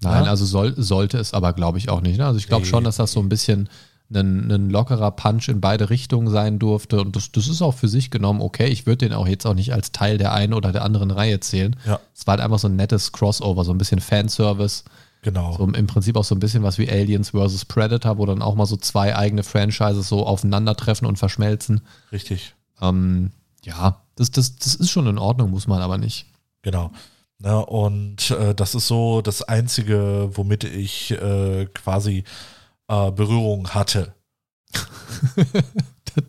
Nein, 0.00 0.24
Ja. 0.24 0.30
also 0.30 0.44
soll, 0.44 0.74
sollte 0.76 1.18
es 1.18 1.32
aber, 1.32 1.52
glaube 1.52 1.78
ich, 1.78 1.88
auch 1.90 2.00
nicht. 2.00 2.18
Ne? 2.18 2.26
Also 2.26 2.38
ich 2.38 2.48
glaube 2.48 2.64
Nee, 2.64 2.70
schon, 2.70 2.82
dass 2.82 2.96
das 2.96 3.12
so 3.12 3.20
ein 3.20 3.28
bisschen 3.28 3.68
ein, 4.12 4.50
ein 4.50 4.70
lockerer 4.70 5.10
Punch 5.12 5.48
in 5.48 5.60
beide 5.60 5.90
Richtungen 5.90 6.28
sein 6.30 6.58
durfte. 6.58 7.00
Und 7.00 7.14
das, 7.14 7.30
das 7.32 7.46
ist 7.48 7.62
auch 7.62 7.74
für 7.74 7.88
sich 7.88 8.10
genommen 8.10 8.40
okay. 8.40 8.66
Ich 8.66 8.86
würde 8.86 9.08
den 9.08 9.12
auch 9.12 9.28
jetzt 9.28 9.46
auch 9.46 9.54
nicht 9.54 9.72
als 9.72 9.92
Teil 9.92 10.18
der 10.18 10.32
einen 10.32 10.54
oder 10.54 10.72
der 10.72 10.82
anderen 10.84 11.12
Reihe 11.12 11.38
zählen. 11.38 11.76
Ja. 11.86 12.00
Es 12.14 12.26
war 12.26 12.32
halt 12.32 12.40
einfach 12.40 12.58
so 12.58 12.66
ein 12.68 12.74
nettes 12.76 13.12
Crossover, 13.12 13.64
so 13.64 13.72
ein 13.72 13.78
bisschen 13.78 14.00
Fanservice. 14.00 14.82
Genau. 15.26 15.56
So 15.56 15.64
im 15.64 15.86
Prinzip 15.88 16.14
auch 16.14 16.22
so 16.22 16.36
ein 16.36 16.38
bisschen 16.38 16.62
was 16.62 16.78
wie 16.78 16.88
Aliens 16.88 17.30
vs. 17.30 17.64
Predator, 17.64 18.16
wo 18.16 18.26
dann 18.26 18.42
auch 18.42 18.54
mal 18.54 18.64
so 18.64 18.76
zwei 18.76 19.16
eigene 19.16 19.42
Franchises 19.42 20.06
so 20.08 20.24
aufeinandertreffen 20.24 21.04
und 21.04 21.16
verschmelzen. 21.16 21.80
Richtig. 22.12 22.54
Ähm, 22.80 23.32
ja, 23.64 24.02
das, 24.14 24.30
das, 24.30 24.54
das 24.54 24.76
ist 24.76 24.88
schon 24.88 25.08
in 25.08 25.18
Ordnung, 25.18 25.50
muss 25.50 25.66
man 25.66 25.82
aber 25.82 25.98
nicht. 25.98 26.26
Genau. 26.62 26.92
Ne, 27.40 27.66
und 27.66 28.30
äh, 28.30 28.54
das 28.54 28.76
ist 28.76 28.86
so 28.86 29.20
das 29.20 29.42
Einzige, 29.42 30.30
womit 30.32 30.62
ich 30.62 31.10
äh, 31.10 31.66
quasi 31.74 32.22
äh, 32.86 33.10
Berührung 33.10 33.70
hatte. 33.70 34.14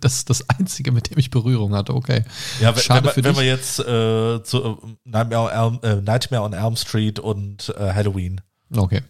Das 0.01 0.15
ist 0.15 0.29
das 0.29 0.49
Einzige, 0.49 0.91
mit 0.91 1.09
dem 1.09 1.17
ich 1.17 1.29
Berührung 1.29 1.73
hatte, 1.73 1.93
okay. 1.93 2.25
Ja, 2.59 2.75
wenn, 2.75 2.83
Schade 2.83 3.05
wenn, 3.05 3.13
für 3.13 3.23
wenn 3.23 3.35
dich. 3.35 3.39
wir 3.41 3.47
jetzt 3.47 3.79
äh, 3.79 4.43
zu 4.43 4.81
äh, 4.83 4.95
Nightmare, 5.05 5.65
on 5.65 5.81
Elm, 5.81 5.99
äh, 5.99 6.01
Nightmare 6.01 6.43
on 6.43 6.51
Elm 6.51 6.75
Street 6.75 7.19
und 7.19 7.73
Halloween. 7.79 8.41
Okay. 8.75 9.01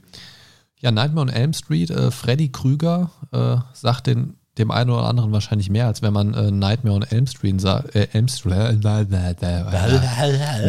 Ja, 0.80 0.92
Nightmare 0.92 1.28
on 1.28 1.30
Elm 1.34 1.54
Street, 1.54 1.90
äh, 1.90 2.12
Freddy 2.12 2.50
Krüger 2.50 3.10
äh, 3.32 3.58
sagt 3.74 4.08
den, 4.08 4.36
dem 4.58 4.70
einen 4.72 4.90
oder 4.92 5.06
anderen 5.06 5.32
wahrscheinlich 5.32 5.70
mehr, 5.70 5.88
als 5.88 6.02
wenn 6.02 6.14
man 6.14 6.34
äh, 6.34 6.52
Nightmare 6.52 6.96
on 6.96 7.04
Elm 7.04 7.26
Street 7.28 7.60
sagt. 7.62 7.96
Äh, 7.96 8.08
Elm 8.14 8.28
Street, 8.28 8.84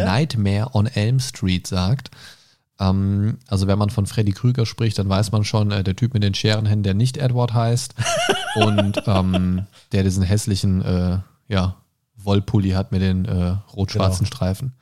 Nightmare 0.05 0.69
on 0.73 0.87
Elm 0.87 1.19
Street 1.19 1.67
sagt. 1.67 2.11
Ähm, 2.79 3.37
also 3.47 3.67
wenn 3.67 3.77
man 3.77 3.89
von 3.89 4.05
Freddy 4.05 4.31
Krüger 4.31 4.65
spricht, 4.65 4.97
dann 4.99 5.09
weiß 5.09 5.31
man 5.31 5.43
schon, 5.43 5.71
äh, 5.71 5.83
der 5.83 5.95
Typ 5.95 6.13
mit 6.13 6.23
den 6.23 6.33
Scherenhänden, 6.33 6.83
der 6.83 6.93
nicht 6.93 7.17
Edward 7.17 7.53
heißt 7.53 7.93
und 8.55 9.01
ähm, 9.05 9.65
der 9.91 10.03
diesen 10.03 10.23
hässlichen 10.23 10.81
äh, 10.81 11.17
ja, 11.47 11.75
Wollpulli 12.15 12.71
hat 12.71 12.91
mit 12.91 13.01
den 13.01 13.25
äh, 13.25 13.55
rot-schwarzen 13.75 14.25
Genau. 14.25 14.35
Streifen. 14.35 14.73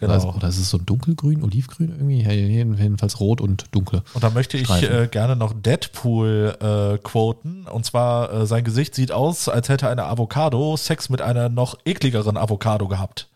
Genau. 0.00 0.12
Also, 0.12 0.32
oder 0.32 0.48
ist 0.48 0.58
es 0.58 0.70
so 0.70 0.78
dunkelgrün, 0.78 1.42
olivgrün 1.42 1.90
irgendwie? 1.90 2.22
Ja, 2.22 2.30
jedenfalls 2.30 3.18
rot 3.18 3.40
und 3.40 3.66
dunkle. 3.72 4.04
Und 4.14 4.22
da 4.22 4.30
möchte 4.30 4.56
ich 4.56 4.70
äh, 4.70 5.08
gerne 5.10 5.34
noch 5.34 5.52
Deadpool 5.52 6.56
äh, 6.60 6.98
quoten. 6.98 7.66
Und 7.66 7.84
zwar, 7.84 8.32
äh, 8.32 8.46
sein 8.46 8.62
Gesicht 8.62 8.94
sieht 8.94 9.10
aus, 9.10 9.48
als 9.48 9.68
hätte 9.68 9.88
eine 9.88 10.04
Avocado 10.04 10.76
Sex 10.76 11.08
mit 11.08 11.20
einer 11.20 11.48
noch 11.48 11.78
ekligeren 11.84 12.36
Avocado 12.36 12.86
gehabt. 12.86 13.28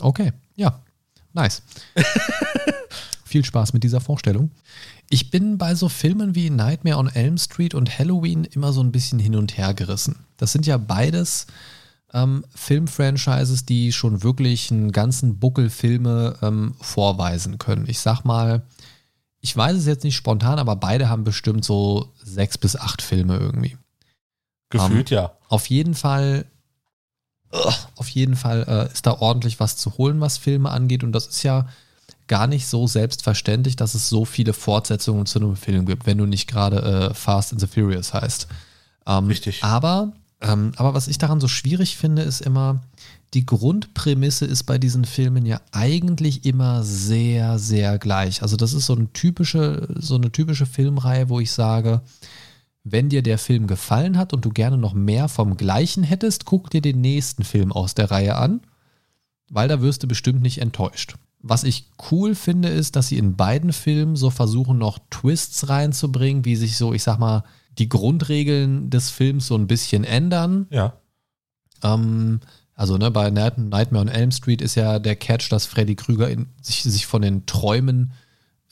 Okay, 0.00 0.32
ja, 0.56 0.80
nice. 1.34 1.62
Viel 3.24 3.44
Spaß 3.44 3.74
mit 3.74 3.84
dieser 3.84 4.00
Vorstellung. 4.00 4.50
Ich 5.10 5.30
bin 5.30 5.58
bei 5.58 5.74
so 5.74 5.88
Filmen 5.88 6.34
wie 6.34 6.50
Nightmare 6.50 6.96
on 6.96 7.08
Elm 7.08 7.36
Street 7.36 7.74
und 7.74 7.98
Halloween 7.98 8.44
immer 8.44 8.72
so 8.72 8.82
ein 8.82 8.90
bisschen 8.90 9.18
hin 9.18 9.36
und 9.36 9.58
her 9.58 9.74
gerissen. 9.74 10.24
Das 10.36 10.52
sind 10.52 10.66
ja 10.66 10.78
beides 10.78 11.46
ähm, 12.12 12.44
Filmfranchises, 12.54 13.64
die 13.64 13.92
schon 13.92 14.22
wirklich 14.22 14.70
einen 14.70 14.92
ganzen 14.92 15.38
Buckel 15.38 15.70
Filme 15.70 16.36
ähm, 16.42 16.74
vorweisen 16.80 17.58
können. 17.58 17.86
Ich 17.88 18.00
sag 18.00 18.24
mal, 18.24 18.62
ich 19.40 19.56
weiß 19.56 19.76
es 19.76 19.86
jetzt 19.86 20.04
nicht 20.04 20.16
spontan, 20.16 20.58
aber 20.58 20.76
beide 20.76 21.08
haben 21.08 21.24
bestimmt 21.24 21.64
so 21.64 22.12
sechs 22.22 22.58
bis 22.58 22.76
acht 22.76 23.02
Filme 23.02 23.38
irgendwie. 23.38 23.76
Gefühlt 24.70 25.10
ja. 25.10 25.32
Auf 25.48 25.66
jeden 25.66 25.94
Fall, 25.94 26.46
Ugh, 27.52 27.74
auf 27.96 28.08
jeden 28.08 28.36
Fall 28.36 28.64
äh, 28.68 28.92
ist 28.92 29.06
da 29.06 29.12
ordentlich 29.20 29.58
was 29.58 29.76
zu 29.76 29.96
holen, 29.98 30.20
was 30.20 30.38
Filme 30.38 30.70
angeht. 30.70 31.02
Und 31.02 31.12
das 31.12 31.26
ist 31.26 31.42
ja 31.42 31.66
gar 32.28 32.46
nicht 32.46 32.68
so 32.68 32.86
selbstverständlich, 32.86 33.74
dass 33.74 33.94
es 33.94 34.08
so 34.08 34.24
viele 34.24 34.52
Fortsetzungen 34.52 35.26
zu 35.26 35.40
einem 35.40 35.56
Film 35.56 35.86
gibt, 35.86 36.06
wenn 36.06 36.18
du 36.18 36.26
nicht 36.26 36.46
gerade 36.46 37.10
äh, 37.10 37.14
Fast 37.14 37.52
and 37.52 37.60
the 37.60 37.66
Furious 37.66 38.14
heißt. 38.14 38.46
Ähm, 39.06 39.26
Richtig. 39.26 39.64
Aber 39.64 40.12
Ähm, 40.40 40.72
aber 40.76 40.94
was 40.94 41.08
ich 41.08 41.18
daran 41.18 41.40
so 41.40 41.48
schwierig 41.48 41.96
finde, 41.96 42.22
ist 42.22 42.40
immer, 42.40 42.82
die 43.34 43.46
Grundprämisse 43.46 44.46
ist 44.46 44.64
bei 44.64 44.78
diesen 44.78 45.04
Filmen 45.04 45.46
ja 45.46 45.60
eigentlich 45.72 46.44
immer 46.44 46.82
sehr, 46.82 47.58
sehr 47.58 47.98
gleich. 47.98 48.42
Also 48.42 48.56
das 48.56 48.72
ist 48.72 48.86
so 48.86 48.94
eine 48.94 49.12
typische, 49.12 49.86
so 49.96 50.16
eine 50.16 50.32
typische 50.32 50.66
Filmreihe, 50.66 51.28
wo 51.28 51.40
ich 51.40 51.52
sage, 51.52 52.00
wenn 52.82 53.08
dir 53.08 53.22
der 53.22 53.38
Film 53.38 53.66
gefallen 53.66 54.16
hat 54.16 54.32
und 54.32 54.44
du 54.44 54.50
gerne 54.50 54.78
noch 54.78 54.94
mehr 54.94 55.28
vom 55.28 55.56
Gleichen 55.56 56.02
hättest, 56.02 56.46
guck 56.46 56.70
dir 56.70 56.80
den 56.80 57.00
nächsten 57.00 57.44
Film 57.44 57.72
aus 57.72 57.94
der 57.94 58.10
Reihe 58.10 58.36
an, 58.36 58.60
weil 59.50 59.68
da 59.68 59.82
wirst 59.82 60.02
du 60.02 60.08
bestimmt 60.08 60.42
nicht 60.42 60.58
enttäuscht. 60.58 61.16
Was 61.42 61.64
ich 61.64 61.86
cool 62.10 62.34
finde, 62.34 62.68
ist, 62.68 62.96
dass 62.96 63.08
sie 63.08 63.18
in 63.18 63.36
beiden 63.36 63.72
Filmen 63.72 64.16
so 64.16 64.30
versuchen, 64.30 64.78
noch 64.78 64.98
Twists 65.10 65.68
reinzubringen, 65.68 66.44
wie 66.44 66.56
sich 66.56 66.76
so, 66.76 66.92
ich 66.92 67.02
sag 67.02 67.18
mal, 67.18 67.44
die 67.78 67.88
Grundregeln 67.88 68.90
des 68.90 69.10
Films 69.10 69.46
so 69.46 69.56
ein 69.56 69.66
bisschen 69.66 70.04
ändern. 70.04 70.66
Ja. 70.70 70.94
Ähm, 71.82 72.40
also 72.74 72.96
ne, 72.96 73.10
bei 73.10 73.30
Nightmare 73.30 73.98
on 73.98 74.08
Elm 74.08 74.30
Street 74.30 74.62
ist 74.62 74.74
ja 74.74 74.98
der 74.98 75.16
Catch, 75.16 75.50
dass 75.50 75.66
Freddy 75.66 75.96
Krüger 75.96 76.30
in, 76.30 76.46
sich, 76.62 76.82
sich 76.82 77.06
von 77.06 77.20
den 77.20 77.44
Träumen, 77.44 78.12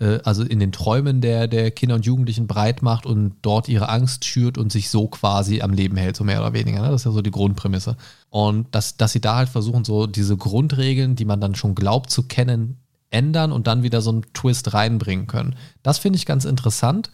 äh, 0.01 0.20
also 0.24 0.44
in 0.44 0.61
den 0.61 0.72
Träumen 0.72 1.20
der, 1.20 1.46
der 1.46 1.70
Kinder 1.70 1.96
und 1.96 2.07
Jugendlichen 2.07 2.46
breit 2.46 2.82
macht 2.82 3.05
und 3.05 3.34
dort 3.42 3.68
ihre 3.68 3.90
Angst 3.90 4.24
schürt 4.24 4.57
und 4.57 4.72
sich 4.72 4.88
so 4.88 5.09
quasi 5.09 5.61
am 5.61 5.72
Leben 5.72 5.96
hält, 5.96 6.16
so 6.16 6.24
mehr 6.24 6.40
oder 6.40 6.55
weniger. 6.55 6.80
Ne? 6.80 6.88
Das 6.88 7.03
ist 7.03 7.05
ja 7.05 7.12
so 7.12 7.20
die 7.20 7.30
Grundprämisse. 7.30 7.96
Und 8.30 8.74
dass, 8.74 8.96
dass 8.96 9.12
sie 9.12 9.20
da 9.20 9.36
halt 9.36 9.51
versuchen, 9.51 9.84
so 9.84 10.07
diese 10.07 10.36
Grundregeln, 10.36 11.14
die 11.14 11.26
man 11.26 11.40
dann 11.40 11.55
schon 11.55 11.74
glaubt 11.74 12.11
zu 12.11 12.22
kennen, 12.22 12.78
ändern 13.11 13.53
und 13.53 13.66
dann 13.66 13.82
wieder 13.82 14.01
so 14.01 14.11
einen 14.11 14.24
Twist 14.32 14.74
reinbringen 14.74 15.26
können. 15.26 15.55
Das 15.82 15.99
finde 15.99 16.16
ich 16.16 16.26
ganz 16.26 16.44
interessant. 16.44 17.11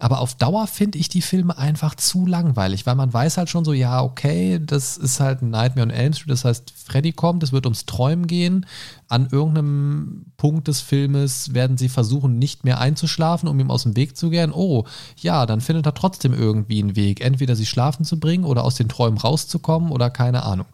Aber 0.00 0.20
auf 0.20 0.34
Dauer 0.34 0.66
finde 0.66 0.98
ich 0.98 1.08
die 1.08 1.22
Filme 1.22 1.56
einfach 1.56 1.94
zu 1.94 2.26
langweilig, 2.26 2.84
weil 2.84 2.96
man 2.96 3.12
weiß 3.12 3.36
halt 3.36 3.48
schon 3.48 3.64
so, 3.64 3.72
ja, 3.72 4.02
okay, 4.02 4.58
das 4.60 4.96
ist 4.96 5.20
halt 5.20 5.40
ein 5.40 5.50
Nightmare 5.50 5.86
on 5.86 5.94
Elm 5.94 6.12
Street, 6.12 6.32
das 6.32 6.44
heißt, 6.44 6.72
Freddy 6.76 7.12
kommt, 7.12 7.44
es 7.44 7.52
wird 7.52 7.64
ums 7.64 7.86
Träumen 7.86 8.26
gehen. 8.26 8.66
An 9.06 9.28
irgendeinem 9.30 10.26
Punkt 10.36 10.66
des 10.66 10.80
Filmes 10.80 11.54
werden 11.54 11.78
sie 11.78 11.88
versuchen, 11.88 12.38
nicht 12.40 12.64
mehr 12.64 12.80
einzuschlafen, 12.80 13.48
um 13.48 13.60
ihm 13.60 13.70
aus 13.70 13.84
dem 13.84 13.94
Weg 13.94 14.16
zu 14.16 14.30
gehen. 14.30 14.52
Oh, 14.52 14.84
ja, 15.20 15.46
dann 15.46 15.60
findet 15.60 15.86
er 15.86 15.94
trotzdem 15.94 16.34
irgendwie 16.34 16.80
einen 16.82 16.96
Weg, 16.96 17.20
entweder 17.20 17.54
sie 17.54 17.66
schlafen 17.66 18.04
zu 18.04 18.18
bringen 18.18 18.44
oder 18.44 18.64
aus 18.64 18.74
den 18.74 18.88
Träumen 18.88 19.18
rauszukommen 19.18 19.92
oder 19.92 20.10
keine 20.10 20.42
Ahnung. 20.42 20.66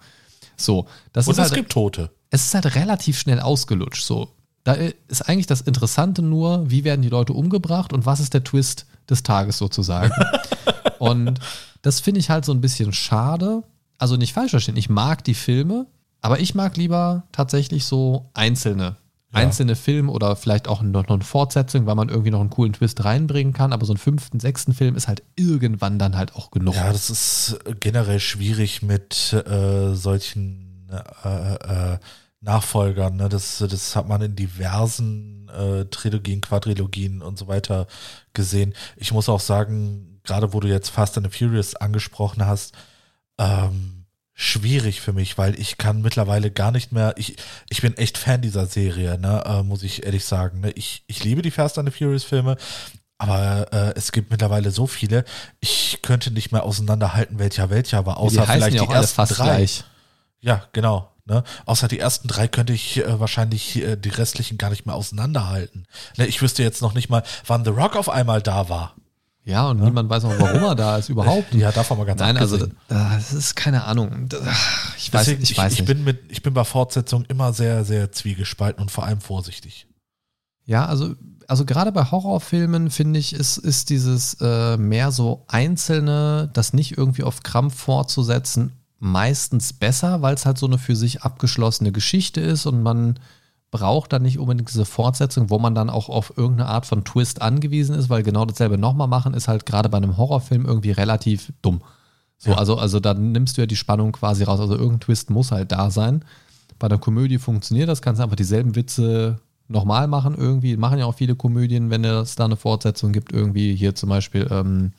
So, 0.57 0.87
das 1.13 1.27
Und 1.27 1.33
ist 1.33 1.39
es 1.39 1.43
halt, 1.45 1.55
gibt 1.55 1.73
Tote. 1.73 2.11
es 2.31 2.47
ist 2.47 2.55
halt 2.55 2.75
relativ 2.75 3.19
schnell 3.19 3.41
ausgelutscht. 3.41 4.05
So, 4.05 4.29
da 4.65 4.75
ist 5.09 5.23
eigentlich 5.29 5.47
das 5.47 5.63
Interessante 5.63 6.23
nur, 6.23 6.71
wie 6.71 6.85
werden 6.85 7.03
die 7.03 7.09
Leute 7.09 7.33
umgebracht 7.33 7.93
und 7.93 8.07
was 8.07 8.21
ist 8.21 8.35
der 8.35 8.45
Twist 8.45 8.87
des 9.09 9.23
Tages 9.23 9.59
sozusagen. 9.59 10.13
und 10.99 11.41
das 11.83 12.01
finde 12.01 12.21
ich 12.21 12.31
halt 12.31 12.45
so 12.45 12.53
ein 12.53 12.61
bisschen 12.61 12.93
schade. 12.93 13.63
Also 13.99 14.17
nicht 14.17 14.33
falsch 14.33 14.51
verstehen, 14.51 14.77
ich 14.77 14.91
mag 14.91 15.25
die 15.25 15.35
Filme, 15.35 15.87
aber 16.21 16.41
ich 16.41 16.55
mag 16.55 16.77
lieber 16.77 17.25
tatsächlich 17.33 17.85
so 17.85 18.31
einzelne. 18.35 18.97
Ja. 19.33 19.39
Einzelne 19.39 19.77
Filme 19.77 20.11
oder 20.11 20.35
vielleicht 20.35 20.67
auch 20.67 20.83
noch 20.83 21.07
noch 21.07 21.15
eine 21.15 21.25
Fortsetzung, 21.25 21.87
weil 21.87 21.95
man 21.95 22.09
irgendwie 22.09 22.33
noch 22.33 22.41
einen 22.41 22.51
coolen 22.51 22.73
Twist 22.73 23.05
reinbringen 23.05 23.53
kann. 23.53 23.73
Aber 23.73 23.87
so 23.87 23.93
einen 23.93 23.99
fünften, 23.99 24.41
sechsten 24.41 24.75
Film 24.75 24.97
ist 24.97 25.07
halt 25.07 25.23
irgendwann 25.37 26.01
dann 26.01 26.17
halt 26.17 26.35
auch 26.35 26.51
genug. 26.51 26.75
Ja, 26.75 26.91
das 26.91 27.11
ist 27.11 27.59
generell 27.79 28.19
schwierig 28.19 28.83
mit 28.83 29.33
äh, 29.33 29.95
solchen 29.95 30.89
äh, 31.25 31.95
äh, 31.95 31.99
Nachfolgern. 32.41 33.17
Ne? 33.17 33.29
Das, 33.29 33.59
das 33.59 33.97
hat 33.97 34.09
man 34.09 34.23
in 34.23 34.37
diversen 34.37 35.49
äh, 35.49 35.85
Trilogien, 35.87 36.41
Quadrilogien 36.41 37.23
und 37.23 37.39
so 37.39 37.49
weiter 37.49 37.87
gesehen. 38.33 38.75
Ich 38.97 39.13
muss 39.13 39.29
auch 39.29 39.41
sagen, 39.41 40.21
gerade 40.25 40.53
wo 40.53 40.61
du 40.61 40.69
jetzt 40.69 40.91
Fast 40.91 41.17
and 41.17 41.31
the 41.31 41.39
Furious 41.39 41.75
angesprochen 41.77 42.47
hast, 42.47 42.75
ähm, 43.39 44.07
schwierig 44.33 45.03
für 45.03 45.13
mich, 45.13 45.37
weil 45.37 45.59
ich 45.61 45.77
kann 45.77 46.01
mittlerweile 46.01 46.51
gar 46.51 46.71
nicht 46.71 46.93
mehr, 46.93 47.13
ich, 47.19 47.37
ich 47.69 47.83
bin 47.83 47.97
echt 47.99 48.17
Fan 48.17 48.41
dieser 48.41 48.65
Serie, 48.65 49.19
ne, 49.19 49.43
äh, 49.45 49.63
muss 49.63 49.83
ich 49.83 50.05
ehrlich 50.05 50.25
sagen. 50.25 50.61
Ne? 50.61 50.71
Ich, 50.73 51.05
ich 51.07 51.23
liebe 51.25 51.43
die 51.43 51.51
Fast 51.51 51.79
and 51.79 51.91
the 51.91 51.97
Furious 51.97 52.25
Filme, 52.25 52.57
aber 53.19 53.71
äh, 53.71 53.93
es 53.97 54.13
gibt 54.13 54.31
mittlerweile 54.31 54.71
so 54.71 54.87
viele, 54.87 55.27
ich 55.61 55.99
könnte 56.01 56.31
nicht 56.31 56.53
mehr 56.53 56.63
auseinanderhalten, 56.63 57.39
welcher 57.39 57.69
welcher 57.69 58.07
war, 58.07 58.15
die 58.15 58.21
außer 58.21 58.49
heißen 58.49 58.55
vielleicht 58.55 58.77
ja 58.77 58.87
die 58.87 58.93
ersten 58.93 59.15
fast 59.15 59.39
drei. 59.39 59.45
gleich. 59.45 59.85
Ja, 60.41 60.65
genau. 60.73 61.10
Ne? 61.31 61.45
Außer 61.65 61.87
die 61.87 62.01
ersten 62.01 62.27
drei 62.27 62.49
könnte 62.49 62.73
ich 62.73 62.97
äh, 62.99 63.21
wahrscheinlich 63.21 63.77
äh, 63.77 63.95
die 63.95 64.09
restlichen 64.09 64.59
gar 64.59 64.71
nicht 64.71 64.85
mehr 64.85 64.97
auseinanderhalten. 64.97 65.87
Ne? 66.17 66.27
Ich 66.27 66.43
wüsste 66.43 66.65
jetzt 66.65 66.83
noch 66.83 66.93
nicht 66.93 67.09
mal, 67.09 67.23
wann 67.47 67.65
The 67.65 67.71
Rock 67.71 67.95
auf 67.95 68.09
einmal 68.09 68.43
da 68.43 68.69
war. 68.69 68.97
Ja, 69.45 69.69
und 69.69 69.81
niemand 69.81 70.11
weiß 70.11 70.25
auch, 70.25 70.35
warum 70.41 70.65
er 70.65 70.75
da 70.75 70.97
ist 70.97 71.09
überhaupt. 71.09 71.55
Ja, 71.55 71.71
davon 71.71 71.99
mal 71.99 72.05
ganz 72.05 72.21
Nein, 72.21 72.37
also 72.37 72.57
abgesehen. 72.57 72.77
das 72.89 73.33
ist 73.33 73.55
keine 73.55 73.85
Ahnung. 73.85 74.29
Ich 74.99 75.13
weiß, 75.13 75.27
Deswegen, 75.27 75.43
ich 75.45 75.57
weiß 75.57 75.73
ich, 75.75 75.79
nicht. 75.79 75.87
bin 75.87 76.03
mit, 76.03 76.21
ich 76.33 76.43
bin 76.43 76.53
bei 76.53 76.65
Fortsetzung 76.65 77.25
immer 77.27 77.53
sehr, 77.53 77.85
sehr 77.85 78.11
zwiegespalten 78.11 78.83
und 78.83 78.91
vor 78.91 79.05
allem 79.05 79.21
vorsichtig. 79.21 79.87
Ja, 80.65 80.87
also, 80.87 81.15
also 81.47 81.65
gerade 81.65 81.93
bei 81.93 82.11
Horrorfilmen 82.11 82.91
finde 82.91 83.21
ich, 83.21 83.35
ist, 83.35 83.57
ist 83.57 83.91
dieses 83.91 84.37
äh, 84.41 84.77
mehr 84.77 85.13
so 85.13 85.45
einzelne, 85.47 86.51
das 86.53 86.73
nicht 86.73 86.99
irgendwie 86.99 87.23
auf 87.23 87.45
Krampf 87.45 87.77
fortzusetzen, 87.77 88.80
meistens 89.01 89.73
besser, 89.73 90.23
weil 90.23 90.35
es 90.35 90.47
halt 90.47 90.59
so 90.59 90.67
eine 90.67 90.79
für 90.79 90.95
sich 90.95 91.23
abgeschlossene 91.23 91.91
Geschichte 91.91 92.41
ist 92.41 92.67
und 92.67 92.83
man 92.83 93.19
braucht 93.71 94.13
dann 94.13 94.23
nicht 94.23 94.39
unbedingt 94.39 94.69
diese 94.69 94.85
Fortsetzung, 94.85 95.49
wo 95.49 95.59
man 95.59 95.75
dann 95.75 95.91
auch 95.91 96.09
auf 96.09 96.37
irgendeine 96.37 96.69
Art 96.69 96.87
von 96.87 97.05
Twist 97.05 97.41
angewiesen 97.41 97.95
ist, 97.95 98.11
weil 98.11 98.23
genau 98.23 98.45
dasselbe 98.45 98.79
nochmal 98.79 99.09
machen 99.09 99.33
ist 99.33 99.49
halt 99.49 99.65
gerade 99.65 99.89
bei 99.89 99.97
einem 99.97 100.17
Horrorfilm 100.17 100.67
irgendwie 100.67 100.91
relativ 100.91 101.53
dumm. 101.63 101.81
So, 102.37 102.51
Ja. 102.51 102.57
also, 102.59 102.77
also 102.77 103.01
dann 103.01 103.33
nimmst 103.33 103.57
du 103.57 103.63
ja 103.63 103.67
die 103.67 103.77
Spannung 103.77 104.13
quasi 104.13 104.45
raus. 104.45 104.61
Also 104.61 104.75
irgendein 104.75 105.01
Twist 105.01 105.31
muss 105.31 105.53
halt 105.53 105.73
da 105.73 105.91
sein. 105.91 106.25
Bei 106.79 106.89
der 106.89 106.99
Komödie 106.99 107.39
funktioniert 107.39 107.89
das, 107.89 108.03
kannst 108.03 108.19
du 108.19 108.25
einfach 108.25 108.37
dieselben 108.37 108.75
Witze 108.75 109.39
nochmal 109.69 110.09
machen 110.09 110.35
irgendwie. 110.37 110.77
Machen 110.77 110.99
ja 110.99 111.07
auch 111.07 111.15
viele 111.15 111.37
Komödien, 111.37 111.91
wenn 111.91 112.05
es 112.05 112.35
da 112.35 112.47
eine 112.47 112.57
Fortsetzung 112.57 113.13
gibt, 113.13 113.33
irgendwie 113.33 113.77
hier 113.77 113.95
zum 113.95 114.09
Beispiel 114.09 114.49
ähm, 114.51 114.93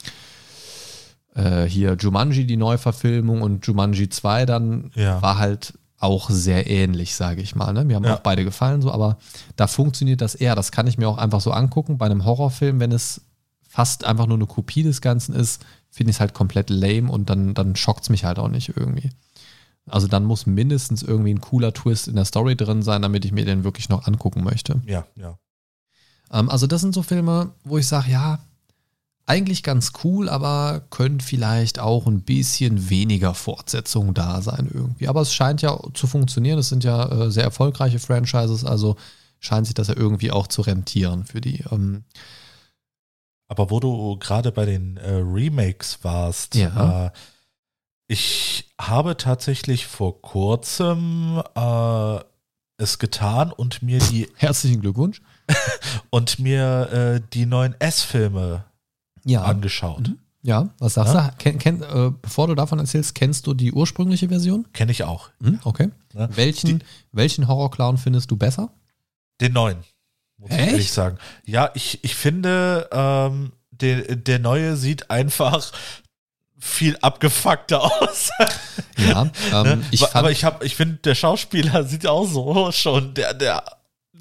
äh, 1.35 1.63
hier 1.63 1.93
Jumanji, 1.99 2.45
die 2.45 2.57
Neuverfilmung 2.57 3.41
und 3.41 3.65
Jumanji 3.65 4.09
2 4.09 4.45
dann 4.45 4.91
Ja. 4.95 5.21
war 5.21 5.37
halt 5.37 5.73
auch 5.99 6.29
sehr 6.31 6.67
ähnlich, 6.69 7.15
sage 7.15 7.41
ich 7.41 7.55
mal. 7.55 7.73
Ne? 7.73 7.85
Mir 7.85 7.95
haben 7.95 8.03
Ja. 8.05 8.15
auch 8.15 8.19
beide 8.21 8.43
gefallen, 8.43 8.81
so, 8.81 8.91
aber 8.91 9.17
da 9.55 9.67
funktioniert 9.67 10.21
das 10.21 10.33
eher. 10.35 10.55
Das 10.55 10.71
kann 10.71 10.87
ich 10.87 10.97
mir 10.97 11.07
auch 11.07 11.17
einfach 11.19 11.41
so 11.41 11.51
angucken. 11.51 11.97
Bei 11.99 12.07
einem 12.07 12.25
Horrorfilm, 12.25 12.79
wenn 12.79 12.91
es 12.91 13.21
fast 13.67 14.03
einfach 14.03 14.25
nur 14.27 14.37
eine 14.37 14.47
Kopie 14.47 14.83
des 14.83 15.01
Ganzen 15.01 15.33
ist, 15.35 15.63
finde 15.89 16.09
ich 16.09 16.15
es 16.17 16.19
halt 16.19 16.33
komplett 16.33 16.69
lame 16.69 17.09
und 17.11 17.29
dann, 17.29 17.53
dann 17.53 17.75
schockt 17.75 18.03
es 18.03 18.09
mich 18.09 18.25
halt 18.25 18.39
auch 18.39 18.47
nicht 18.47 18.75
irgendwie. 18.75 19.11
Also 19.89 20.07
dann 20.07 20.25
muss 20.25 20.45
mindestens 20.45 21.03
irgendwie 21.03 21.33
ein 21.33 21.41
cooler 21.41 21.73
Twist 21.73 22.07
in 22.07 22.15
der 22.15 22.25
Story 22.25 22.55
drin 22.55 22.81
sein, 22.81 23.01
damit 23.01 23.23
ich 23.25 23.31
mir 23.31 23.45
den 23.45 23.63
wirklich 23.63 23.87
noch 23.89 24.07
angucken 24.07 24.43
möchte. 24.43 24.81
Ja, 24.85 25.05
ja. 25.15 25.37
Ähm, 26.31 26.49
also 26.49 26.65
das 26.67 26.81
sind 26.81 26.93
so 26.93 27.03
Filme, 27.03 27.51
wo 27.63 27.77
ich 27.77 27.87
sage, 27.87 28.11
ja, 28.11 28.39
eigentlich 29.31 29.63
ganz 29.63 29.93
cool, 30.03 30.27
aber 30.27 30.81
könnte 30.89 31.23
vielleicht 31.25 31.79
auch 31.79 32.05
ein 32.05 32.21
bisschen 32.21 32.89
weniger 32.89 33.33
Fortsetzung 33.33 34.13
da 34.13 34.41
sein 34.41 34.69
irgendwie. 34.73 35.07
Aber 35.07 35.21
es 35.21 35.33
scheint 35.33 35.61
ja 35.61 35.79
zu 35.93 36.05
funktionieren. 36.05 36.59
Es 36.59 36.67
sind 36.67 36.83
ja 36.83 37.09
äh, 37.09 37.31
sehr 37.31 37.45
erfolgreiche 37.45 37.99
Franchises, 37.99 38.65
also 38.65 38.97
scheint 39.39 39.67
sich 39.67 39.73
das 39.73 39.87
ja 39.87 39.95
irgendwie 39.95 40.31
auch 40.31 40.47
zu 40.47 40.61
rentieren 40.61 41.23
für 41.23 41.39
die. 41.39 41.63
Ähm, 41.71 42.03
Aber 43.47 43.69
wo 43.71 43.79
du 43.79 44.17
gerade 44.17 44.51
bei 44.51 44.65
den 44.65 44.97
äh, 44.97 45.11
Remakes 45.13 45.99
warst, 46.03 46.55
Ja. 46.55 47.05
äh, 47.05 47.11
ich 48.07 48.69
habe 48.79 49.15
tatsächlich 49.15 49.87
vor 49.87 50.21
kurzem 50.21 51.41
äh, 51.55 52.19
es 52.77 52.99
getan 52.99 53.53
und 53.53 53.81
mir 53.81 53.99
die 53.99 54.27
herzlichen 54.35 54.81
Glückwunsch. 54.81 55.21
und 56.09 56.39
mir 56.39 56.89
äh, 56.91 57.21
die 57.33 57.45
neuen 57.45 57.79
S-Filme 57.79 58.65
Ja, 59.23 59.43
angeschaut. 59.43 60.07
Mhm. 60.09 60.17
ja. 60.41 60.69
Was 60.79 60.95
sagst 60.95 61.13
Ja. 61.13 61.29
du? 61.29 61.35
Ken, 61.37 61.57
ken, 61.59 61.81
äh, 61.83 62.11
bevor 62.21 62.47
du 62.47 62.55
davon 62.55 62.79
erzählst, 62.79 63.15
kennst 63.15 63.45
du 63.47 63.53
die 63.53 63.71
ursprüngliche 63.71 64.27
Version? 64.29 64.65
Kenne 64.73 64.91
ich 64.91 65.03
auch. 65.03 65.29
Mhm, 65.39 65.59
okay. 65.63 65.89
Ne? 66.13 66.29
Welchen, 66.33 66.83
welchen 67.11 67.47
Horrorclown 67.47 67.97
findest 67.97 68.31
du 68.31 68.37
besser? 68.37 68.69
Den 69.39 69.53
neuen, 69.53 69.77
muss 70.37 70.49
ich 70.51 70.57
Echt? 70.57 70.71
ehrlich 70.71 70.91
sagen. 70.91 71.17
Ja, 71.45 71.71
ich, 71.73 72.03
ich 72.03 72.15
finde, 72.15 72.89
ähm, 72.91 73.51
der, 73.71 74.15
der 74.15 74.39
neue 74.39 74.75
sieht 74.75 75.09
einfach 75.09 75.71
viel 76.59 76.95
abgefuckter 77.01 77.81
aus. 78.01 78.29
Ja, 78.97 79.23
ähm, 79.51 79.63
Ne? 79.79 79.85
ich 79.91 80.13
Aber- 80.15 80.29
ich 80.31 80.43
habe, 80.43 80.63
ich 80.65 80.75
finde, 80.75 80.97
der 80.97 81.15
Schauspieler 81.15 81.83
sieht 81.85 82.05
auch 82.05 82.27
so 82.27 82.71
schon, 82.71 83.13
der, 83.15 83.33
der 83.33 83.63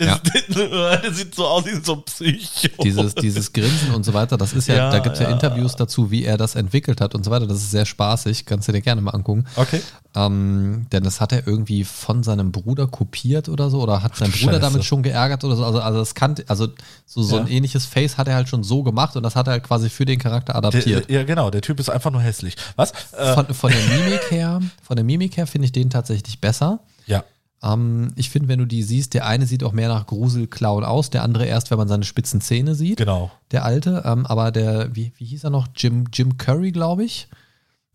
Das, 0.07 0.20
das 1.03 1.16
sieht 1.16 1.34
so 1.34 1.46
aus 1.46 1.64
wie 1.66 1.80
so 1.84 1.94
ein 1.94 2.03
Psycho. 2.05 2.82
Dieses, 2.82 3.14
dieses 3.14 3.53
Grinsen 3.53 3.92
und 3.94 4.05
so 4.05 4.14
weiter, 4.14 4.36
das 4.36 4.53
ist 4.53 4.66
ja, 4.68 4.74
Ja, 4.76 4.90
da 4.90 4.98
gibt 5.01 5.14
es 5.16 5.20
ja, 5.20 5.28
ja. 5.28 5.32
Interviews 5.34 5.76
dazu, 5.76 6.11
wie 6.11 6.24
er 6.24 6.36
das 6.38 6.55
entwickelt 6.55 7.01
hat 7.01 7.14
und 7.14 7.24
so 7.24 7.30
weiter. 7.30 7.46
Das 7.46 7.59
ist 7.59 7.70
sehr 7.70 7.84
spaßig, 7.86 8.46
kannst 8.46 8.66
du 8.68 8.72
dir 8.72 8.80
gerne 8.80 9.01
mal 9.01 9.11
angucken. 9.12 9.44
Okay. 9.57 9.80
Ähm, 10.14 10.86
denn 10.90 11.05
das 11.05 11.20
hat 11.20 11.32
er 11.32 11.46
irgendwie 11.46 11.84
von 11.84 12.22
seinem 12.24 12.51
Bruder 12.51 12.88
kopiert 12.88 13.48
oder 13.48 13.70
so, 13.70 13.80
oder 13.80 14.03
hat 14.03 14.16
sein 14.16 14.32
Bruder 14.32 14.59
damit 14.59 14.84
schon 14.84 15.03
geärgert 15.05 15.44
oder 15.44 15.55
so. 15.55 15.64
Also, 15.64 15.80
also 15.80 15.98
das 16.01 16.14
kann, 16.16 16.34
also 16.48 16.66
so, 17.07 17.22
so 17.22 17.36
ein 17.38 17.46
Ja. 17.46 17.53
ähnliches 17.53 17.86
Face 17.86 18.18
hat 18.18 18.26
er 18.26 18.34
halt 18.34 18.48
schon 18.48 18.64
so 18.64 18.82
gemacht 18.82 19.14
und 19.16 19.22
das 19.22 19.36
hat 19.36 19.46
er 19.46 19.53
halt 19.53 19.62
quasi 19.64 19.88
für 19.88 20.05
den 20.07 20.18
Charakter 20.18 20.57
adaptiert. 20.57 21.09
Der, 21.09 21.16
ja, 21.20 21.24
genau, 21.24 21.51
der 21.51 21.61
Typ 21.61 21.78
ist 21.78 21.90
einfach 21.90 22.11
nur 22.11 22.22
hässlich. 22.22 22.57
Was? 22.76 22.92
Äh, 23.16 23.34
von, 23.34 23.46
von 23.55 23.70
der 23.70 23.98
Mimik 23.98 24.30
her, 24.30 24.61
von 24.82 24.96
der 24.96 25.05
Mimik 25.05 25.36
her 25.36 25.46
finde 25.46 25.66
ich 25.66 25.72
den 25.72 25.90
tatsächlich 25.90 26.40
besser. 26.40 26.80
ja. 27.07 27.22
Ähm, 27.62 28.12
ich 28.16 28.30
finde, 28.30 28.48
wenn 28.48 28.58
du 28.58 28.64
die 28.64 28.82
siehst, 28.82 29.14
der 29.14 29.26
eine 29.26 29.46
sieht 29.46 29.62
auch 29.64 29.72
mehr 29.72 29.88
nach 29.88 30.06
Gruselclown 30.06 30.84
aus, 30.84 31.11
der 31.11 31.22
andere 31.22 31.46
erst, 31.46 31.70
wenn 31.70 31.78
man 31.78 31.88
seine 31.88 32.04
spitzen 32.04 32.40
Zähne 32.40 32.74
sieht. 32.74 32.98
Genau. 32.98 33.30
Der 33.50 33.64
alte, 33.64 34.02
ähm, 34.06 34.26
aber 34.26 34.50
der, 34.50 34.94
wie, 34.94 35.12
wie 35.16 35.24
hieß 35.24 35.44
er 35.44 35.50
noch? 35.50 35.68
Jim, 35.76 36.06
Jim 36.12 36.36
Curry, 36.38 36.72
glaube 36.72 37.04
ich. 37.04 37.28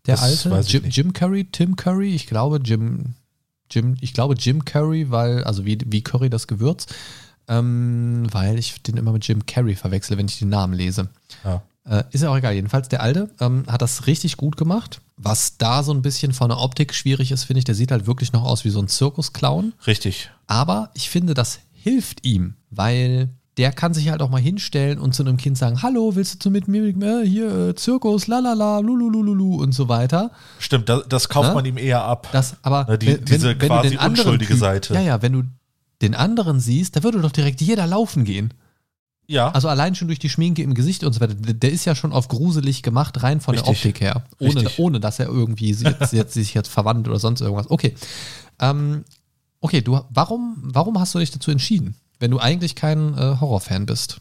Der 0.06 0.16
Das 0.16 0.44
alte. 0.44 0.70
Jim. 0.70 0.84
Jim 0.88 1.12
Curry, 1.12 1.44
Tim 1.50 1.76
Curry, 1.76 2.14
ich 2.14 2.26
glaube 2.26 2.60
Jim, 2.64 3.14
Jim, 3.70 3.96
ich 4.00 4.12
glaube 4.14 4.34
Jim 4.38 4.64
Curry, 4.64 5.10
weil, 5.10 5.42
also 5.44 5.64
wie, 5.64 5.78
wie 5.84 6.02
Curry 6.02 6.30
das 6.30 6.46
Gewürz, 6.46 6.86
ähm, 7.48 8.26
weil 8.30 8.58
ich 8.58 8.82
den 8.82 8.96
immer 8.96 9.12
mit 9.12 9.26
Jim 9.26 9.46
Carrey 9.46 9.74
verwechsel, 9.74 10.16
wenn 10.16 10.26
ich 10.26 10.38
den 10.38 10.48
Namen 10.48 10.74
lese. 10.74 11.08
Ja. 11.44 11.62
Äh, 11.84 12.04
ist 12.10 12.22
ja 12.22 12.30
auch 12.30 12.36
egal. 12.36 12.54
Jedenfalls, 12.54 12.88
der 12.88 13.02
Alte 13.02 13.30
ähm, 13.40 13.64
hat 13.68 13.82
das 13.82 14.06
richtig 14.06 14.36
gut 14.36 14.56
gemacht. 14.56 15.00
Was 15.28 15.56
da 15.58 15.82
so 15.82 15.92
ein 15.92 16.02
bisschen 16.02 16.32
von 16.32 16.48
der 16.50 16.58
Optik 16.60 16.94
schwierig 16.94 17.32
ist, 17.32 17.44
finde 17.44 17.58
ich, 17.58 17.64
der 17.64 17.74
sieht 17.74 17.90
halt 17.90 18.06
wirklich 18.06 18.32
noch 18.32 18.44
aus 18.44 18.64
wie 18.64 18.70
so 18.70 18.80
ein 18.80 18.88
Zirkusclown. 18.88 19.72
Richtig. 19.86 20.30
Aber 20.46 20.90
ich 20.94 21.10
finde, 21.10 21.34
das 21.34 21.60
hilft 21.72 22.24
ihm, 22.26 22.54
weil 22.70 23.28
der 23.56 23.72
kann 23.72 23.94
sich 23.94 24.10
halt 24.10 24.20
auch 24.20 24.28
mal 24.28 24.40
hinstellen 24.40 24.98
und 24.98 25.14
zu 25.14 25.22
einem 25.22 25.38
Kind 25.38 25.56
sagen, 25.56 25.80
hallo, 25.82 26.14
willst 26.14 26.34
du 26.34 26.38
zu 26.40 26.50
mit 26.50 26.68
mir, 26.68 26.84
äh, 26.84 27.26
hier, 27.26 27.68
äh, 27.68 27.74
Zirkus, 27.74 28.26
lalala, 28.26 28.80
lulululu 28.80 29.62
und 29.62 29.72
so 29.72 29.88
weiter. 29.88 30.30
Stimmt, 30.58 30.88
das, 30.90 31.04
das 31.08 31.28
kauft 31.30 31.48
Ne? 31.48 31.54
man 31.54 31.64
ihm 31.64 31.78
eher 31.78 32.02
ab. 32.04 32.28
Das, 32.32 32.56
aber 32.62 32.84
Na, 32.86 32.96
die- 32.98 33.06
wenn, 33.06 33.24
diese 33.24 33.48
wenn, 33.48 33.60
wenn 33.60 33.68
quasi 33.68 33.96
unschuldige 33.96 34.52
Typ- 34.54 34.58
Seite. 34.60 34.94
Ja, 34.94 35.00
ja, 35.00 35.22
wenn 35.22 35.32
du 35.32 35.42
den 36.02 36.14
anderen 36.14 36.60
siehst, 36.60 36.96
da 36.96 37.02
würde 37.02 37.20
doch 37.22 37.32
direkt 37.32 37.62
jeder 37.62 37.86
laufen 37.86 38.24
gehen. 38.24 38.52
Ja. 39.28 39.50
Also 39.50 39.68
allein 39.68 39.94
schon 39.94 40.08
durch 40.08 40.18
die 40.18 40.28
Schminke 40.28 40.62
im 40.62 40.74
Gesicht 40.74 41.02
und 41.04 41.12
so 41.12 41.20
weiter. 41.20 41.34
Der 41.34 41.54
der 41.54 41.72
ist 41.72 41.84
ja 41.84 41.94
schon 41.94 42.12
auf 42.12 42.28
gruselig 42.28 42.82
gemacht, 42.82 43.22
rein 43.22 43.40
von 43.40 43.54
der 43.54 43.62
Richtig. 43.62 43.78
Optik 43.78 44.00
her. 44.00 44.24
Ohne, 44.38 44.56
Richtig. 44.56 44.78
ohne 44.78 45.00
dass 45.00 45.18
er 45.18 45.26
irgendwie 45.26 45.72
jetzt, 45.72 46.12
jetzt 46.12 46.34
sich 46.34 46.54
jetzt 46.54 46.68
verwandt 46.68 47.08
oder 47.08 47.18
sonst 47.18 47.40
irgendwas. 47.40 47.70
Okay. 47.70 47.94
Ähm, 48.60 49.04
okay, 49.60 49.80
du, 49.80 50.00
warum, 50.10 50.56
warum 50.62 50.98
hast 50.98 51.14
du 51.14 51.18
dich 51.18 51.30
dazu 51.30 51.50
entschieden? 51.50 51.96
Wenn 52.18 52.30
du 52.30 52.38
eigentlich 52.38 52.74
kein 52.76 53.14
äh, 53.14 53.36
Horrorfan 53.40 53.84
bist. 53.84 54.20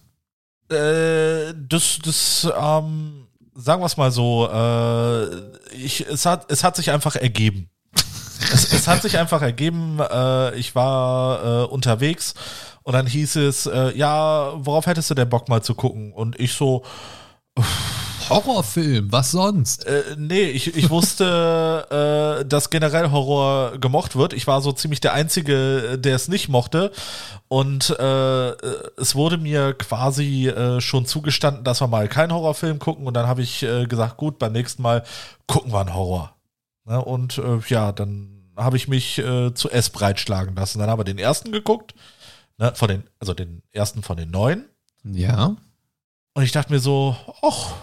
Äh, 0.70 1.54
das, 1.70 2.00
das, 2.04 2.48
ähm, 2.60 3.28
sagen 3.54 3.82
wir 3.82 3.86
es 3.86 3.98
mal 3.98 4.12
so, 4.12 4.50
äh, 4.52 5.76
ich, 5.76 6.06
es, 6.08 6.26
hat, 6.26 6.52
es 6.52 6.64
hat 6.64 6.76
sich 6.76 6.92
einfach 6.92 7.16
ergeben. 7.16 7.70
es, 8.52 8.74
es 8.74 8.88
hat 8.88 9.04
sich 9.04 9.18
einfach 9.18 9.42
ergeben, 9.42 10.00
äh, 10.00 10.56
ich 10.56 10.76
war 10.76 11.64
äh, 11.64 11.66
unterwegs 11.68 12.34
und 12.86 12.94
dann 12.94 13.08
hieß 13.08 13.38
es, 13.38 13.66
äh, 13.66 13.98
ja, 13.98 14.54
worauf 14.58 14.86
hättest 14.86 15.10
du 15.10 15.16
denn 15.16 15.28
Bock 15.28 15.50
mal 15.50 15.64
zu 15.64 15.74
gucken? 15.74 16.14
Und 16.14 16.40
ich 16.40 16.54
so, 16.54 16.84
Horrorfilm, 18.30 19.12
was 19.12 19.32
sonst? 19.32 19.88
äh, 19.88 20.04
nee, 20.18 20.44
ich, 20.44 20.76
ich 20.76 20.92
wusste, 20.92 22.42
äh, 22.42 22.46
dass 22.46 22.70
generell 22.70 23.10
Horror 23.10 23.80
gemocht 23.80 24.16
wird. 24.16 24.34
Ich 24.34 24.46
war 24.46 24.62
so 24.62 24.72
ziemlich 24.72 25.02
der 25.02 25.14
Einzige, 25.14 25.98
der 25.98 26.16
es 26.16 26.28
nicht 26.28 26.48
mochte. 26.48 26.92
Und 27.48 27.90
äh, 27.90 28.50
es 29.00 29.16
wurde 29.16 29.40
mir 29.40 29.74
quasi 29.74 30.48
äh, 30.48 30.80
schon 30.80 31.08
zugestanden, 31.08 31.64
dass 31.64 31.82
wir 31.82 31.88
mal 31.88 32.08
keinen 32.08 32.34
Horrorfilm 32.34 32.78
gucken. 32.78 33.08
Und 33.08 33.16
dann 33.16 33.28
habe 33.28 33.42
ich 33.42 33.64
äh, 33.64 33.88
gesagt, 33.88 34.18
gut, 34.18 34.38
beim 34.38 34.54
nächsten 34.54 34.84
Mal 34.84 35.04
gucken 35.48 35.72
wir 35.72 35.80
einen 35.80 35.96
Horror. 35.96 36.36
Ne? 36.86 37.04
Und 37.04 37.40
äh, 37.40 37.58
ja, 37.68 37.92
dann 37.92 38.52
habe 38.56 38.78
ich 38.78 38.88
mich 38.88 39.18
äh, 39.18 39.56
zu 39.56 39.72
S 39.72 39.90
breitschlagen 39.90 40.56
lassen. 40.56 40.78
Dann 40.78 40.90
haben 40.90 41.00
wir 41.00 41.04
den 41.04 41.18
ersten 41.18 41.52
geguckt. 41.52 41.96
Ne? 42.58 42.74
Von 42.76 42.88
den, 42.88 43.04
also 43.20 43.34
den 43.34 43.62
ersten 43.72 44.02
von 44.04 44.18
den 44.18 44.32
neuen. 44.32 44.66
Ja. 45.04 45.56
Und 46.34 46.44
ich 46.44 46.52
dachte 46.52 46.72
mir 46.72 46.80
so, 46.80 47.16
ach, 47.42 47.74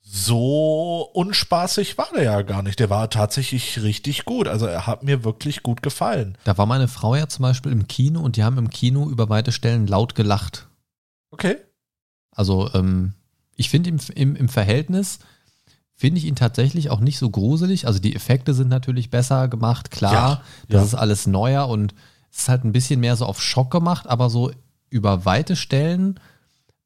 so 0.00 1.08
unspaßig 1.14 1.96
war 1.96 2.08
der 2.14 2.24
ja 2.24 2.42
gar 2.42 2.62
nicht. 2.62 2.78
Der 2.80 2.90
war 2.90 3.08
tatsächlich 3.08 3.82
richtig 3.82 4.24
gut. 4.24 4.48
Also 4.48 4.66
er 4.66 4.86
hat 4.86 5.02
mir 5.04 5.24
wirklich 5.24 5.62
gut 5.62 5.82
gefallen. 5.82 6.36
Da 6.44 6.58
war 6.58 6.66
meine 6.66 6.88
Frau 6.88 7.14
ja 7.14 7.28
zum 7.28 7.44
Beispiel 7.44 7.72
im 7.72 7.86
Kino 7.86 8.20
und 8.20 8.36
die 8.36 8.44
haben 8.44 8.58
im 8.58 8.70
Kino 8.70 9.08
über 9.08 9.28
weite 9.28 9.52
Stellen 9.52 9.86
laut 9.86 10.14
gelacht. 10.14 10.68
Okay. 11.30 11.56
Also 12.32 12.70
ähm, 12.74 13.14
ich 13.56 13.70
finde 13.70 13.90
im, 13.90 13.98
im, 14.14 14.36
im 14.36 14.48
Verhältnis 14.48 15.20
finde 15.94 16.18
ich 16.18 16.24
ihn 16.24 16.36
tatsächlich 16.36 16.90
auch 16.90 17.00
nicht 17.00 17.18
so 17.18 17.30
gruselig. 17.30 17.86
Also 17.86 18.00
die 18.00 18.16
Effekte 18.16 18.54
sind 18.54 18.68
natürlich 18.68 19.10
besser 19.10 19.46
gemacht, 19.48 19.90
klar. 19.90 20.12
Ja, 20.12 20.42
das 20.68 20.80
ja. 20.80 20.86
ist 20.88 20.94
alles 20.94 21.26
neuer 21.26 21.68
und 21.68 21.94
es 22.32 22.40
ist 22.40 22.48
halt 22.48 22.64
ein 22.64 22.72
bisschen 22.72 23.00
mehr 23.00 23.16
so 23.16 23.26
auf 23.26 23.40
Schock 23.40 23.70
gemacht, 23.70 24.06
aber 24.08 24.30
so 24.30 24.50
über 24.90 25.24
weite 25.24 25.54
Stellen 25.54 26.18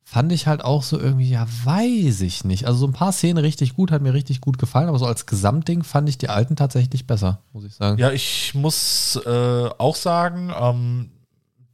fand 0.03 0.31
ich 0.31 0.47
halt 0.47 0.65
auch 0.65 0.85
so 0.85 1.01
irgendwie, 1.01 1.31
ja, 1.31 1.47
weiß 1.65 2.21
ich 2.21 2.45
nicht. 2.45 2.67
Also 2.67 2.81
so 2.81 2.87
ein 2.87 2.93
paar 2.93 3.13
Szenen 3.13 3.39
richtig 3.39 3.75
gut, 3.75 3.91
hat 3.91 4.03
mir 4.03 4.15
richtig 4.15 4.41
gut 4.41 4.59
gefallen, 4.59 4.89
aber 4.89 4.99
so 4.99 5.07
als 5.07 5.27
Gesamtding 5.27 5.83
fand 5.83 6.09
ich 6.09 6.17
die 6.17 6.29
alten 6.29 6.55
tatsächlich 6.55 7.07
besser, 7.07 7.43
muss 7.53 7.65
ich 7.65 7.75
sagen. 7.75 7.99
Ja, 7.99 8.13
ich 8.13 8.55
muss 8.55 9.17
äh, 9.27 9.69
auch 9.79 9.97
sagen, 9.97 10.53
ähm, 10.57 11.11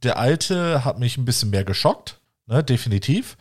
der 0.01 0.17
alte 0.17 0.83
hat 0.83 0.99
mich 0.99 1.17
ein 1.17 1.25
bisschen 1.25 1.51
mehr 1.51 1.63
geschockt, 1.63 2.19
ne, 2.47 2.63
definitiv. 2.63 3.37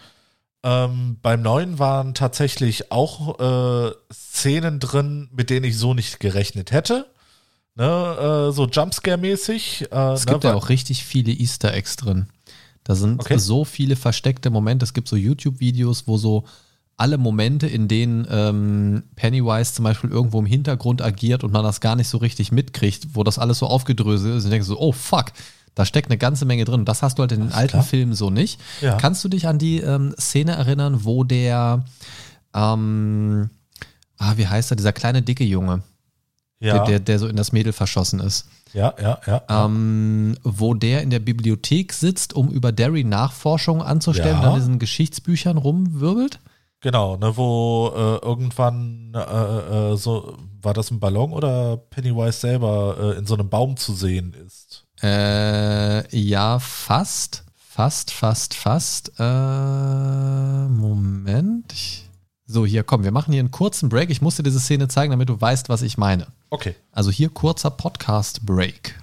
Ähm, 0.62 1.16
beim 1.22 1.42
neuen 1.42 1.78
waren 1.78 2.14
tatsächlich 2.14 2.92
auch 2.92 3.40
äh, 3.40 3.92
Szenen 4.12 4.78
drin, 4.78 5.28
mit 5.32 5.50
denen 5.50 5.64
ich 5.64 5.76
so 5.76 5.94
nicht 5.94 6.20
gerechnet 6.20 6.70
hätte. 6.70 7.06
Ne, 7.74 8.48
äh, 8.50 8.52
so 8.52 8.66
Jumpscare-mäßig. 8.66 9.90
Äh, 9.92 10.12
Es 10.12 10.26
ne, 10.26 10.32
gibt 10.32 10.44
ja 10.44 10.54
auch 10.54 10.68
richtig 10.68 11.04
viele 11.04 11.32
Easter 11.32 11.72
Eggs 11.72 11.96
drin. 11.96 12.26
Da 12.84 12.94
sind 12.94 13.20
Okay. 13.20 13.38
so 13.38 13.64
viele 13.64 13.96
versteckte 13.96 14.50
Momente. 14.50 14.84
Es 14.84 14.92
gibt 14.92 15.08
so 15.08 15.16
YouTube-Videos, 15.16 16.06
wo 16.06 16.18
so 16.18 16.44
alle 16.98 17.16
Momente, 17.16 17.66
in 17.66 17.88
denen 17.88 18.26
ähm, 18.30 19.04
Pennywise 19.16 19.72
zum 19.72 19.84
Beispiel 19.84 20.10
irgendwo 20.10 20.38
im 20.38 20.46
Hintergrund 20.46 21.00
agiert 21.00 21.42
und 21.42 21.52
man 21.52 21.64
das 21.64 21.80
gar 21.80 21.96
nicht 21.96 22.08
so 22.08 22.18
richtig 22.18 22.52
mitkriegt, 22.52 23.08
wo 23.14 23.24
das 23.24 23.38
alles 23.38 23.58
so 23.58 23.66
aufgedröselt 23.66 24.36
ist 24.36 24.44
und 24.44 24.50
denkst 24.50 24.68
so, 24.68 24.78
oh 24.78 24.92
fuck, 24.92 25.32
da 25.74 25.86
steckt 25.86 26.08
eine 26.10 26.18
ganze 26.18 26.44
Menge 26.44 26.64
drin. 26.64 26.84
Das 26.84 27.02
hast 27.02 27.18
du 27.18 27.22
halt 27.22 27.32
in 27.32 27.40
den 27.40 27.52
alten 27.52 27.70
klar. 27.70 27.82
Filmen 27.82 28.14
so 28.14 28.28
nicht. 28.30 28.60
Ja. 28.82 28.98
Kannst 28.98 29.24
du 29.24 29.28
dich 29.28 29.46
an 29.48 29.58
die 29.58 29.78
ähm, 29.78 30.14
Szene 30.20 30.52
erinnern, 30.52 31.04
wo 31.04 31.24
der, 31.24 31.84
ähm, 32.54 33.48
ah, 34.18 34.34
wie 34.36 34.46
heißt 34.46 34.70
er, 34.72 34.76
dieser 34.76 34.92
kleine 34.92 35.22
dicke 35.22 35.44
Junge, 35.44 35.82
ja, 36.62 36.74
der, 36.78 36.84
der, 36.84 37.00
der 37.00 37.18
so 37.18 37.26
in 37.26 37.36
das 37.36 37.52
Mädel 37.52 37.72
verschossen 37.72 38.20
ist? 38.20 38.46
ja, 38.72 38.94
ja, 39.00 39.20
ja. 39.26 39.42
ähm, 39.66 40.36
wo 40.42 40.74
der 40.74 41.02
in 41.02 41.10
der 41.10 41.18
Bibliothek 41.20 41.92
sitzt, 41.92 42.32
um 42.34 42.48
über 42.48 42.72
Derry 42.72 43.04
Nachforschungen 43.04 43.82
anzustellen 43.82 44.38
Ja. 44.40 44.40
und 44.40 44.46
an 44.46 44.54
diesen 44.54 44.78
Geschichtsbüchern 44.78 45.58
rumwirbelt. 45.58 46.38
Genau, 46.80 47.16
ne, 47.16 47.36
wo 47.36 47.92
äh, 47.94 48.26
irgendwann 48.26 49.12
äh, 49.14 49.18
äh, 49.92 49.96
so, 49.96 50.36
war 50.60 50.74
das 50.74 50.90
ein 50.90 50.98
Ballon 50.98 51.32
oder 51.32 51.76
Pennywise 51.76 52.40
selber 52.40 52.96
äh, 52.98 53.18
in 53.18 53.26
so 53.26 53.34
einem 53.34 53.48
Baum 53.48 53.76
zu 53.76 53.92
sehen 53.92 54.34
ist? 54.46 54.84
Äh, 55.02 56.16
ja, 56.16 56.58
fast. 56.58 57.44
Fast, 57.56 58.10
fast, 58.10 58.54
fast. 58.54 59.12
Äh, 59.18 60.68
Moment. 60.68 61.72
Ich, 61.72 62.08
so, 62.46 62.66
hier, 62.66 62.82
komm, 62.82 63.04
wir 63.04 63.12
machen 63.12 63.32
hier 63.32 63.40
einen 63.40 63.50
kurzen 63.50 63.88
Break. 63.88 64.10
Ich 64.10 64.20
muss 64.20 64.36
dir 64.36 64.42
diese 64.42 64.60
Szene 64.60 64.88
zeigen, 64.88 65.10
damit 65.12 65.28
du 65.28 65.40
weißt, 65.40 65.68
was 65.68 65.82
ich 65.82 65.96
meine. 65.96 66.26
Okay. 66.50 66.74
Also 66.90 67.10
hier 67.10 67.28
kurzer 67.28 67.70
Podcast-Break. 67.70 68.98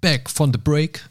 Back 0.00 0.30
von 0.30 0.52
the 0.52 0.58
break. 0.58 1.08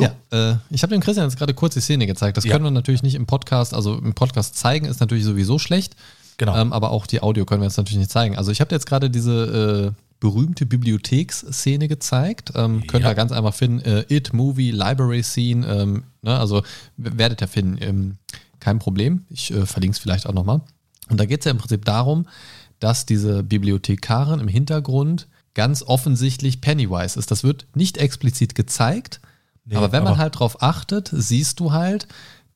Ja, 0.00 0.12
äh, 0.32 0.56
ich 0.70 0.82
habe 0.82 0.92
dem 0.92 1.00
Christian 1.00 1.26
jetzt 1.28 1.38
gerade 1.38 1.54
kurz 1.54 1.74
die 1.74 1.80
Szene 1.80 2.06
gezeigt. 2.06 2.36
Das 2.36 2.44
Ja. 2.44 2.52
können 2.52 2.64
wir 2.64 2.70
natürlich 2.72 3.02
nicht 3.02 3.14
im 3.14 3.26
Podcast, 3.26 3.72
also 3.72 3.96
im 3.96 4.12
Podcast 4.12 4.56
zeigen, 4.56 4.86
ist 4.86 5.00
natürlich 5.00 5.24
sowieso 5.24 5.58
schlecht. 5.58 5.94
Genau. 6.36 6.56
Ähm, 6.56 6.72
aber 6.72 6.90
auch 6.90 7.06
die 7.06 7.22
Audio 7.22 7.44
können 7.44 7.62
wir 7.62 7.66
jetzt 7.66 7.76
natürlich 7.76 7.98
nicht 7.98 8.10
zeigen. 8.10 8.36
Also 8.36 8.50
ich 8.50 8.60
habe 8.60 8.68
dir 8.68 8.74
jetzt 8.76 8.86
gerade 8.86 9.08
diese 9.08 9.94
äh, 9.96 10.02
berühmte 10.20 10.66
Bibliotheksszene 10.66 11.86
gezeigt. 11.88 12.52
Ähm, 12.56 12.86
Könnt 12.88 13.04
Ja. 13.04 13.10
ihr 13.10 13.14
ganz 13.14 13.30
einfach 13.32 13.54
finden. 13.54 13.80
Äh, 13.80 14.04
It, 14.08 14.32
Movie, 14.32 14.72
Library 14.72 15.22
Scene. 15.22 15.64
Ähm, 15.66 16.02
ne, 16.22 16.36
also 16.38 16.62
werdet 16.96 17.40
ihr 17.40 17.48
finden. 17.48 17.78
Ähm, 17.80 18.16
kein 18.60 18.78
Problem. 18.78 19.24
Ich 19.30 19.50
äh, 19.52 19.66
verlinke 19.66 19.94
es 19.96 19.98
vielleicht 19.98 20.26
auch 20.26 20.34
nochmal. 20.34 20.60
Und 21.08 21.18
da 21.18 21.24
geht 21.26 21.40
es 21.40 21.44
ja 21.46 21.50
im 21.52 21.58
Prinzip 21.58 21.84
darum, 21.84 22.26
dass 22.80 23.06
diese 23.06 23.42
Bibliothekarin 23.42 24.40
im 24.40 24.48
Hintergrund 24.48 25.26
ganz 25.54 25.82
offensichtlich 25.82 26.60
Pennywise 26.60 27.18
ist. 27.18 27.30
Das 27.30 27.42
wird 27.42 27.66
nicht 27.74 27.98
explizit 27.98 28.54
gezeigt, 28.54 29.20
Nee, 29.64 29.76
aber 29.76 29.92
wenn 29.92 30.04
man 30.04 30.12
aber- 30.14 30.22
halt 30.22 30.38
drauf 30.38 30.62
achtet, 30.62 31.10
siehst 31.12 31.60
du 31.60 31.72
halt, 31.72 32.06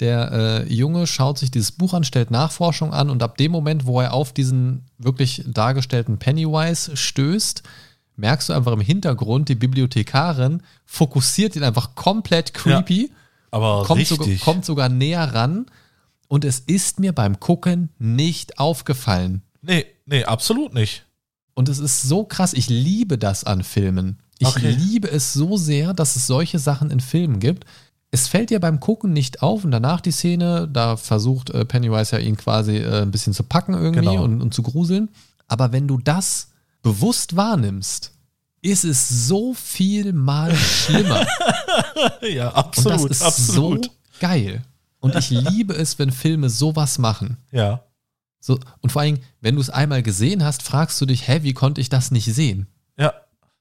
der 0.01 0.33
äh, 0.67 0.73
Junge 0.73 1.07
schaut 1.07 1.39
sich 1.39 1.51
dieses 1.51 1.73
Buch 1.73 1.95
an, 1.95 2.05
stellt 2.05 2.31
Nachforschung 2.31 2.93
an 2.93 3.11
und 3.11 3.23
ab 3.23 3.37
dem 3.37 3.53
Moment, 3.53 3.87
wo 3.87 4.01
er 4.01 4.15
auf 4.15 4.33
diesen 4.33 4.85
wirklich 4.99 5.45
dargestellten 5.47 6.19
Pennywise 6.19 6.97
stößt, 6.97 7.63
merkst 8.17 8.49
du 8.49 8.53
einfach 8.53 8.73
im 8.73 8.81
Hintergrund, 8.81 9.49
die 9.49 9.55
Bibliothekarin 9.55 10.63
fokussiert 10.87 11.57
ihn 11.57 11.63
einfach 11.65 11.95
komplett 11.95 12.55
creepy, 12.55 13.11
Aber 13.51 13.85
kommt, 13.85 14.01
richtig. 14.01 14.19
sogar, 14.19 14.37
kommt 14.39 14.65
sogar 14.65 14.89
näher 14.89 15.35
ran 15.35 15.67
und 16.33 16.47
es 16.47 16.61
ist 16.61 16.99
mir 16.99 17.13
beim 17.13 17.41
Gucken 17.41 17.91
nicht 17.99 18.59
aufgefallen. 18.59 19.43
nee, 19.61 19.85
nee, 20.07 20.25
absolut 20.25 20.73
nicht. 20.73 21.05
Und 21.53 21.69
es 21.69 21.79
ist 21.79 22.01
so 22.01 22.25
krass, 22.25 22.55
ich 22.55 22.71
liebe 22.71 23.19
das 23.19 23.45
an 23.45 23.63
Filmen. 23.63 24.19
Ich 24.39 24.49
Okay. 24.49 24.71
liebe 24.71 25.11
es 25.11 25.35
so 25.35 25.59
sehr, 25.59 25.93
dass 25.93 26.17
es 26.17 26.27
solche 26.27 26.59
Sachen 26.59 26.91
in 26.91 27.01
Filmen 27.01 27.39
gibt. 27.39 27.67
Es 28.11 28.29
fällt 28.29 28.49
dir 28.49 28.61
beim 28.61 28.81
Gucken 28.81 29.13
nicht 29.13 29.43
auf 29.43 29.63
und 29.63 29.73
danach 29.73 30.01
die 30.01 30.11
Szene, 30.11 30.67
da 30.73 30.97
versucht 30.97 31.51
äh, 31.51 31.67
Pennywise 31.67 32.17
ja 32.17 32.23
ihn 32.23 32.39
quasi 32.39 32.79
äh, 32.79 33.03
ein 33.03 33.11
bisschen 33.11 33.35
zu 33.35 33.43
packen 33.43 33.75
irgendwie 33.75 34.01
Genau. 34.01 34.25
und, 34.25 34.41
und 34.41 34.55
zu 34.55 34.63
gruseln. 34.63 35.11
Aber 35.49 35.71
wenn 35.73 35.87
du 35.87 35.99
das 35.99 36.49
bewusst 36.81 37.37
wahrnimmst, 37.37 38.11
ist 38.63 38.85
es 38.85 39.27
so 39.29 39.53
viel 39.53 40.15
mal 40.15 40.55
schlimmer. 40.57 41.27
Ja, 42.23 42.49
Und 42.49 42.57
absolut, 42.57 43.11
das 43.11 43.11
ist 43.11 43.23
absolut. 43.23 43.85
so 43.85 43.91
geil. 44.21 44.63
Und 45.03 45.15
ich 45.17 45.29
liebe 45.31 45.75
es, 45.75 45.99
wenn 45.99 46.11
Filme 46.13 46.49
sowas 46.49 46.99
machen. 46.99 47.37
Ja. 47.51 47.83
So, 48.41 48.59
und 48.81 48.91
vor 48.91 49.03
allem, 49.03 49.19
wenn 49.41 49.55
du 49.57 49.61
es 49.61 49.69
einmal 49.71 50.03
gesehen 50.03 50.43
hast, 50.45 50.63
fragst 50.63 51.01
du 51.01 51.07
dich, 51.07 51.29
hä, 51.29 51.41
wie 51.43 51.53
konnte 51.53 51.81
ich 51.81 51.89
das 51.91 52.11
nicht 52.11 52.25
sehen? 52.25 52.67
Ja. 52.97 53.13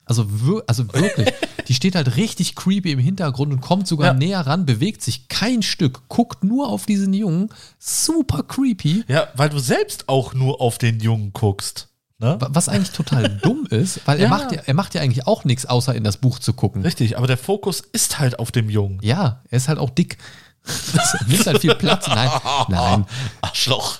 Also, 0.06 0.28
also 0.68 0.92
wirklich, 0.94 1.34
die 1.68 1.74
steht 1.74 1.96
halt 1.96 2.16
richtig 2.16 2.56
creepy 2.56 2.92
im 2.92 3.00
Hintergrund 3.00 3.54
und 3.54 3.62
kommt 3.62 3.88
sogar 3.88 4.08
Ja. 4.08 4.14
näher 4.14 4.40
ran, 4.42 4.66
bewegt 4.66 5.02
sich 5.04 5.28
kein 5.28 5.62
Stück, 5.62 6.08
guckt 6.10 6.44
nur 6.44 6.70
auf 6.70 6.86
diesen 6.86 7.14
Jungen. 7.14 7.50
Super 7.80 8.44
creepy. 8.44 9.04
Ja, 9.08 9.28
weil 9.36 9.50
du 9.50 9.60
selbst 9.60 10.10
auch 10.10 10.34
nur 10.34 10.62
auf 10.62 10.78
den 10.78 11.00
Jungen 11.00 11.34
guckst. 11.34 11.90
Ne? 12.20 12.38
wa- 12.40 12.50
Was 12.52 12.70
eigentlich 12.70 12.92
total 12.92 13.30
dumm 13.44 13.66
ist, 13.70 14.02
weil 14.06 14.18
er, 14.20 14.26
Ja. 14.26 14.30
macht 14.30 14.52
ja, 14.52 14.62
er 14.66 14.74
macht 14.76 14.94
ja 14.96 15.02
eigentlich 15.02 15.26
auch 15.28 15.44
nichts, 15.44 15.66
außer 15.66 15.96
in 15.96 16.04
das 16.04 16.18
Buch 16.18 16.38
zu 16.40 16.54
gucken. 16.54 16.84
Richtig, 16.84 17.18
aber 17.18 17.26
der 17.28 17.38
Fokus 17.38 17.82
ist 17.82 18.20
halt 18.20 18.38
auf 18.38 18.52
dem 18.52 18.70
Jungen. 18.70 19.00
Ja, 19.02 19.42
er 19.50 19.58
ist 19.58 19.68
halt 19.68 19.80
auch 19.80 19.90
dick. 19.90 20.18
Das 20.64 21.16
nimmt 21.28 21.46
halt 21.48 21.60
viel 21.60 21.74
Platz. 21.76 22.08
Nein, 22.08 22.30
nein, 22.70 23.06
Arschloch. 23.42 24.00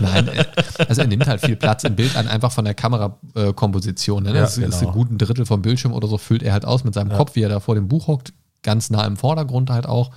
nein. 0.00 0.28
er- 0.28 0.46
Also 0.88 1.02
er 1.02 1.06
nimmt 1.06 1.26
halt 1.26 1.40
viel 1.42 1.56
Platz 1.56 1.84
im 1.84 1.96
Bild 1.96 2.16
an, 2.16 2.26
einfach 2.28 2.50
von 2.50 2.64
der 2.64 2.74
Kamerakomposition. 2.74 4.22
Ne? 4.22 4.30
Ja, 4.34 4.40
Das 4.40 4.56
ist 4.56 4.64
genau. 4.80 4.88
ein 4.88 4.92
guten 4.94 5.18
Drittel 5.18 5.44
vom 5.46 5.62
Bildschirm 5.62 5.92
oder 5.92 6.08
so, 6.08 6.18
füllt 6.18 6.42
er 6.42 6.52
halt 6.52 6.64
aus 6.64 6.84
mit 6.84 6.94
seinem 6.94 7.10
Kopf, 7.12 7.34
wie 7.34 7.42
er 7.42 7.48
da 7.48 7.60
vor 7.60 7.74
dem 7.74 7.88
Buch 7.88 8.06
hockt, 8.06 8.32
ganz 8.62 8.90
nah 8.90 9.04
im 9.06 9.16
Vordergrund 9.16 9.70
halt 9.70 9.86
auch. 9.86 10.10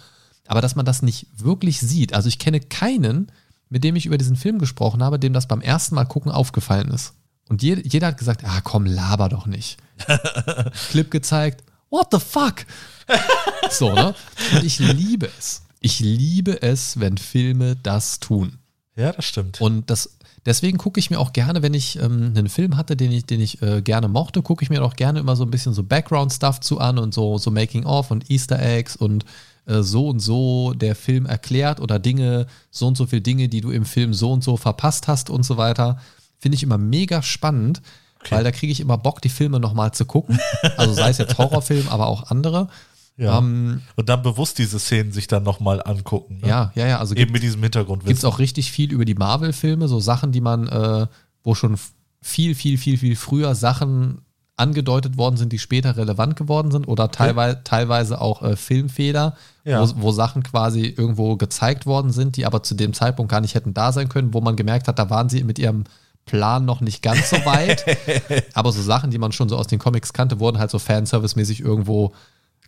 Aber 0.47 0.61
dass 0.61 0.75
man 0.75 0.85
das 0.85 1.01
nicht 1.01 1.27
wirklich 1.37 1.79
sieht. 1.79 2.13
Also 2.13 2.27
ich 2.29 2.39
kenne 2.39 2.59
keinen, 2.59 3.31
mit 3.69 3.83
dem 3.83 3.95
ich 3.95 4.05
über 4.05 4.17
diesen 4.17 4.35
Film 4.35 4.59
gesprochen 4.59 5.03
habe, 5.03 5.19
dem 5.19 5.33
das 5.33 5.47
beim 5.47 5.61
ersten 5.61 5.95
Mal 5.95 6.05
gucken 6.05 6.31
aufgefallen 6.31 6.89
ist. 6.91 7.13
Und 7.49 7.61
jeder, 7.63 7.81
jeder 7.85 8.07
hat 8.07 8.17
gesagt, 8.17 8.43
ah 8.45 8.61
komm, 8.63 8.85
laber 8.85 9.27
doch 9.29 9.45
nicht. 9.45 9.77
Clip 10.89 11.11
gezeigt, 11.11 11.63
what 11.89 12.07
the 12.11 12.19
fuck? 12.19 12.65
So, 13.69 13.93
ne? 13.93 14.15
Und 14.55 14.63
ich 14.63 14.79
liebe 14.79 15.29
es. 15.37 15.63
Ich 15.81 15.99
liebe 15.99 16.61
es, 16.61 16.99
wenn 16.99 17.17
Filme 17.17 17.75
das 17.75 18.19
tun. 18.19 18.59
Ja, 18.95 19.11
das 19.11 19.25
stimmt. 19.25 19.59
Und 19.59 19.89
das, 19.89 20.17
deswegen 20.45 20.77
gucke 20.77 20.99
ich 20.99 21.09
mir 21.09 21.19
auch 21.19 21.33
gerne, 21.33 21.63
wenn 21.63 21.73
ich 21.73 21.97
ähm, 21.97 22.33
einen 22.35 22.49
Film 22.49 22.77
hatte, 22.77 22.95
den 22.95 23.11
ich, 23.11 23.25
den 23.25 23.41
ich 23.41 23.61
äh, 23.63 23.81
gerne 23.81 24.07
mochte, 24.07 24.43
gucke 24.43 24.63
ich 24.63 24.69
mir 24.69 24.83
auch 24.83 24.95
gerne 24.95 25.19
immer 25.19 25.35
so 25.35 25.43
ein 25.43 25.49
bisschen 25.49 25.73
so 25.73 25.83
Background-Stuff 25.83 26.59
zu 26.59 26.79
an 26.79 26.99
und 26.99 27.15
so, 27.15 27.39
so 27.39 27.49
Making-of 27.49 28.11
und 28.11 28.29
Easter 28.29 28.61
Eggs 28.61 28.95
und 28.95 29.25
äh, 29.65 29.81
so 29.81 30.09
und 30.09 30.19
so 30.19 30.73
der 30.73 30.95
Film 30.95 31.25
erklärt 31.25 31.79
oder 31.79 31.97
Dinge, 31.97 32.45
so 32.69 32.87
und 32.87 32.95
so 32.95 33.07
viele 33.07 33.23
Dinge, 33.23 33.49
die 33.49 33.61
du 33.61 33.71
im 33.71 33.85
Film 33.85 34.13
so 34.13 34.31
und 34.31 34.43
so 34.43 34.57
verpasst 34.57 35.07
hast 35.07 35.31
und 35.31 35.43
so 35.43 35.57
weiter. 35.57 35.99
Finde 36.37 36.57
ich 36.57 36.63
immer 36.63 36.77
mega 36.77 37.23
spannend, 37.23 37.81
weil 38.29 38.43
da 38.43 38.51
kriege 38.51 38.71
ich 38.71 38.81
immer 38.81 38.99
Bock, 38.99 39.21
die 39.21 39.29
Filme 39.29 39.59
nochmal 39.59 39.93
zu 39.93 40.05
gucken. 40.05 40.39
Also 40.77 40.93
sei 40.93 41.09
es 41.09 41.17
jetzt 41.17 41.37
Horrorfilm, 41.37 41.87
aber 41.89 42.07
auch 42.07 42.29
andere. 42.29 42.67
Ja. 43.21 43.37
Ähm, 43.37 43.81
Und 43.95 44.09
dann 44.09 44.21
bewusst 44.23 44.57
diese 44.57 44.79
Szenen 44.79 45.11
sich 45.11 45.27
dann 45.27 45.43
nochmal 45.43 45.81
angucken. 45.83 46.39
Ne? 46.41 46.47
ja, 46.49 46.71
ja, 46.75 46.87
ja. 46.87 46.99
Also 46.99 47.15
Eben 47.15 47.31
mit 47.31 47.43
diesem 47.43 47.61
Hintergrund. 47.61 48.05
gibt 48.05 48.17
es 48.17 48.25
auch 48.25 48.39
richtig 48.39 48.71
viel 48.71 48.91
über 48.91 49.05
die 49.05 49.15
Marvel-Filme, 49.15 49.87
so 49.87 49.99
Sachen, 49.99 50.31
die 50.31 50.41
man, 50.41 50.67
äh, 50.67 51.07
wo 51.43 51.55
schon 51.55 51.77
viel, 52.21 52.55
viel, 52.55 52.77
viel, 52.77 52.97
viel 52.97 53.15
früher 53.15 53.55
Sachen 53.55 54.21
angedeutet 54.57 55.17
worden 55.17 55.37
sind, 55.37 55.51
die 55.53 55.59
später 55.59 55.97
relevant 55.97 56.35
geworden 56.35 56.71
sind 56.71 56.87
oder 56.87 57.09
teilweise, 57.09 57.61
teilweise 57.63 58.21
auch 58.21 58.43
äh, 58.43 58.55
Filmfehler, 58.55 59.35
Ja. 59.63 59.81
wo, 59.81 60.03
wo 60.03 60.11
Sachen 60.11 60.43
quasi 60.43 60.81
irgendwo 60.85 61.35
gezeigt 61.35 61.85
worden 61.87 62.11
sind, 62.11 62.37
die 62.37 62.45
aber 62.45 62.61
zu 62.61 62.75
dem 62.75 62.93
Zeitpunkt 62.93 63.31
gar 63.31 63.41
nicht 63.41 63.55
hätten 63.55 63.73
da 63.73 63.91
sein 63.91 64.07
können, 64.09 64.33
wo 64.33 64.41
man 64.41 64.55
gemerkt 64.55 64.87
hat, 64.87 64.99
da 64.99 65.09
waren 65.09 65.29
sie 65.29 65.43
mit 65.43 65.57
ihrem 65.57 65.85
Plan 66.25 66.65
noch 66.65 66.81
nicht 66.81 67.01
ganz 67.01 67.31
so 67.31 67.37
weit. 67.45 67.83
aber 68.53 68.71
so 68.71 68.81
Sachen, 68.83 69.09
die 69.09 69.17
man 69.17 69.31
schon 69.31 69.49
so 69.49 69.57
aus 69.57 69.65
den 69.67 69.79
Comics 69.79 70.13
kannte, 70.13 70.39
wurden 70.39 70.59
halt 70.59 70.69
so 70.69 70.77
Fanservice-mäßig 70.77 71.61
irgendwo 71.61 72.13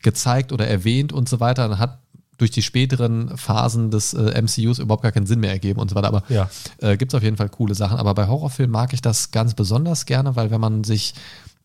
gezeigt 0.04 0.52
oder 0.52 0.68
erwähnt 0.68 1.12
und 1.14 1.28
so 1.30 1.40
weiter. 1.40 1.68
Dann 1.68 1.80
hat 1.80 2.00
durch 2.38 2.52
die 2.52 2.62
späteren 2.64 3.38
Phasen 3.38 3.92
des 3.92 4.14
äh, 4.14 4.42
MCUs 4.42 4.80
überhaupt 4.80 5.04
gar 5.04 5.12
keinen 5.12 5.28
Sinn 5.28 5.40
mehr 5.40 5.52
ergeben 5.52 5.80
und 5.80 5.90
so 5.90 5.96
weiter. 5.96 6.08
Aber 6.08 6.24
Ja. 6.30 6.50
äh, 6.80 6.98
gibt 6.98 7.14
es 7.14 7.18
auf 7.18 7.24
jeden 7.24 7.38
Fall 7.38 7.50
coole 7.50 7.76
Sachen. 7.76 7.98
Aber 7.98 8.14
bei 8.14 8.28
Horrorfilmen 8.28 8.72
mag 8.72 8.94
ich 8.94 9.02
das 9.02 9.32
ganz 9.32 9.54
besonders 9.54 10.06
gerne, 10.06 10.36
weil 10.36 10.50
wenn 10.52 10.60
man 10.62 10.84
sich 10.84 11.14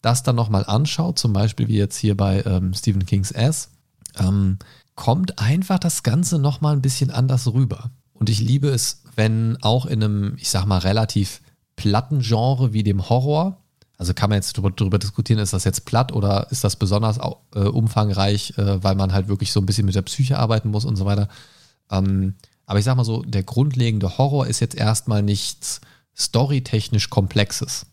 das 0.03 0.23
dann 0.23 0.37
nochmal 0.37 0.65
anschaut, 0.67 1.19
zum 1.19 1.33
Beispiel 1.33 1.69
wie 1.69 1.77
jetzt 1.77 1.97
hier 1.97 2.17
bei 2.17 2.43
ähm, 2.45 2.73
Stephen 2.75 3.07
King's 3.07 3.35
Ass, 3.35 3.71
ähm, 4.19 4.59
kommt 4.95 5.39
einfach 5.39 5.79
das 5.79 6.03
Ganze 6.03 6.39
nochmal 6.39 6.75
ein 6.75 6.83
bisschen 6.83 7.11
anders 7.11 7.53
rüber. 7.53 7.91
Und 8.13 8.29
ich 8.31 8.41
liebe 8.41 8.69
es, 8.69 9.03
wenn 9.17 9.57
auch 9.63 9.87
in 9.87 10.03
einem, 10.05 10.35
ich 10.37 10.51
sag 10.51 10.67
mal, 10.67 10.79
relativ 10.79 11.41
platten 11.77 12.21
Genre 12.21 12.73
wie 12.73 12.83
dem 12.83 13.09
Horror, 13.09 13.57
also 13.99 14.15
kann 14.15 14.31
man 14.31 14.37
jetzt 14.37 14.53
drüber 14.55 14.99
diskutieren, 14.99 15.41
ist 15.41 15.53
das 15.53 15.65
jetzt 15.65 15.85
platt 15.85 16.13
oder 16.13 16.47
ist 16.51 16.63
das 16.63 16.77
besonders 16.77 17.19
äh, 17.55 17.59
umfangreich, 17.59 18.57
äh, 18.57 18.83
weil 18.83 18.95
man 18.95 19.13
halt 19.13 19.27
wirklich 19.27 19.53
so 19.53 19.61
ein 19.61 19.67
bisschen 19.67 19.87
mit 19.87 19.97
der 19.97 20.03
Psyche 20.03 20.39
arbeiten 20.39 20.71
muss 20.71 20.85
und 20.85 20.95
so 20.95 21.05
weiter. 21.05 21.29
Ähm, 21.91 22.37
aber 22.65 22.79
ich 22.79 22.85
sag 22.85 22.97
mal 22.97 23.05
so, 23.05 23.23
der 23.23 23.43
grundlegende 23.43 24.17
Horror 24.17 24.47
ist 24.47 24.61
jetzt 24.61 24.77
erstmal 24.77 25.23
nichts 25.23 25.81
storytechnisch 26.17 27.11
Komplexes. 27.11 27.87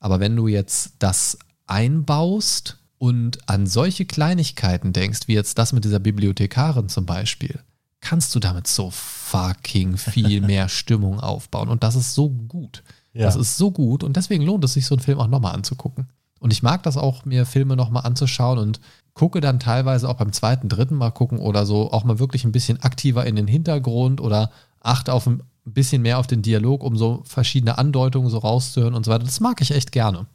Aber 0.00 0.18
wenn 0.18 0.34
du 0.34 0.48
jetzt 0.48 0.94
das 0.98 1.38
einbaust 1.66 2.78
und 2.96 3.48
an 3.48 3.66
solche 3.66 4.06
Kleinigkeiten 4.06 4.94
denkst, 4.94 5.26
wie 5.26 5.34
jetzt 5.34 5.58
das 5.58 5.72
mit 5.72 5.84
dieser 5.84 5.98
Bibliothekarin 5.98 6.88
zum 6.88 7.04
Beispiel, 7.04 7.60
kannst 8.00 8.34
du 8.34 8.40
damit 8.40 8.66
so 8.66 8.90
fucking 8.90 9.98
viel 9.98 10.40
mehr 10.46 10.70
Stimmung 10.70 11.20
aufbauen. 11.20 11.68
Und 11.68 11.82
das 11.82 11.96
ist 11.96 12.14
so 12.14 12.30
gut. 12.30 12.82
Ja. 13.14 13.24
Das 13.24 13.36
ist 13.36 13.56
so 13.56 13.70
gut 13.70 14.04
und 14.04 14.16
deswegen 14.16 14.44
lohnt 14.44 14.64
es 14.64 14.74
sich, 14.74 14.86
so 14.86 14.94
einen 14.94 15.02
Film 15.02 15.18
auch 15.18 15.28
nochmal 15.28 15.54
anzugucken. 15.54 16.08
Und 16.40 16.52
ich 16.52 16.62
mag 16.62 16.82
das 16.82 16.96
auch, 16.96 17.24
mir 17.24 17.46
Filme 17.46 17.76
nochmal 17.76 18.04
anzuschauen 18.04 18.58
und 18.58 18.80
gucke 19.14 19.40
dann 19.40 19.60
teilweise 19.60 20.08
auch 20.08 20.16
beim 20.16 20.32
zweiten, 20.32 20.68
dritten 20.68 20.96
Mal 20.96 21.12
gucken 21.12 21.38
oder 21.38 21.64
so 21.64 21.92
auch 21.92 22.04
mal 22.04 22.18
wirklich 22.18 22.44
ein 22.44 22.52
bisschen 22.52 22.82
aktiver 22.82 23.24
in 23.24 23.36
den 23.36 23.46
Hintergrund 23.46 24.20
oder 24.20 24.50
achte 24.80 25.12
auf 25.12 25.26
ein 25.26 25.42
bisschen 25.64 26.02
mehr 26.02 26.18
auf 26.18 26.26
den 26.26 26.42
Dialog, 26.42 26.82
um 26.82 26.98
so 26.98 27.22
verschiedene 27.24 27.78
Andeutungen 27.78 28.28
so 28.28 28.38
rauszuhören 28.38 28.94
und 28.94 29.06
so 29.06 29.12
weiter. 29.12 29.24
Das 29.24 29.40
mag 29.40 29.60
ich 29.62 29.70
echt 29.70 29.92
gerne. 29.92 30.26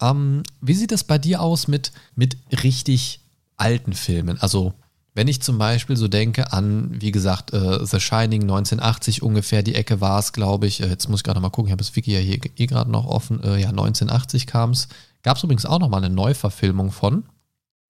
Ähm, 0.00 0.44
wie 0.60 0.74
sieht 0.74 0.92
es 0.92 1.04
bei 1.04 1.18
dir 1.18 1.42
aus 1.42 1.68
mit, 1.68 1.92
mit 2.14 2.36
richtig 2.62 3.20
alten 3.56 3.92
Filmen? 3.92 4.40
Also, 4.40 4.72
wenn 5.14 5.28
ich 5.28 5.42
zum 5.42 5.58
Beispiel 5.58 5.96
so 5.96 6.08
denke 6.08 6.52
an, 6.52 6.90
wie 7.00 7.12
gesagt, 7.12 7.52
äh, 7.52 7.84
The 7.84 8.00
Shining 8.00 8.42
1980 8.42 9.22
ungefähr, 9.22 9.62
die 9.62 9.74
Ecke 9.74 10.00
war 10.00 10.18
es, 10.18 10.32
glaube 10.32 10.66
ich. 10.66 10.80
Äh, 10.80 10.88
jetzt 10.88 11.08
muss 11.08 11.20
ich 11.20 11.24
gerade 11.24 11.40
mal 11.40 11.50
gucken, 11.50 11.68
ich 11.68 11.72
habe 11.72 11.82
das 11.82 11.94
Wiki 11.94 12.12
ja 12.12 12.20
hier 12.20 12.38
eh 12.56 12.66
gerade 12.66 12.90
noch 12.90 13.06
offen. 13.06 13.42
Äh, 13.42 13.60
ja, 13.60 13.68
1980 13.68 14.46
kam 14.46 14.70
es. 14.70 14.88
Gab 15.22 15.36
es 15.36 15.44
übrigens 15.44 15.66
auch 15.66 15.78
noch 15.78 15.88
mal 15.88 15.98
eine 15.98 16.14
Neuverfilmung 16.14 16.92
von. 16.92 17.24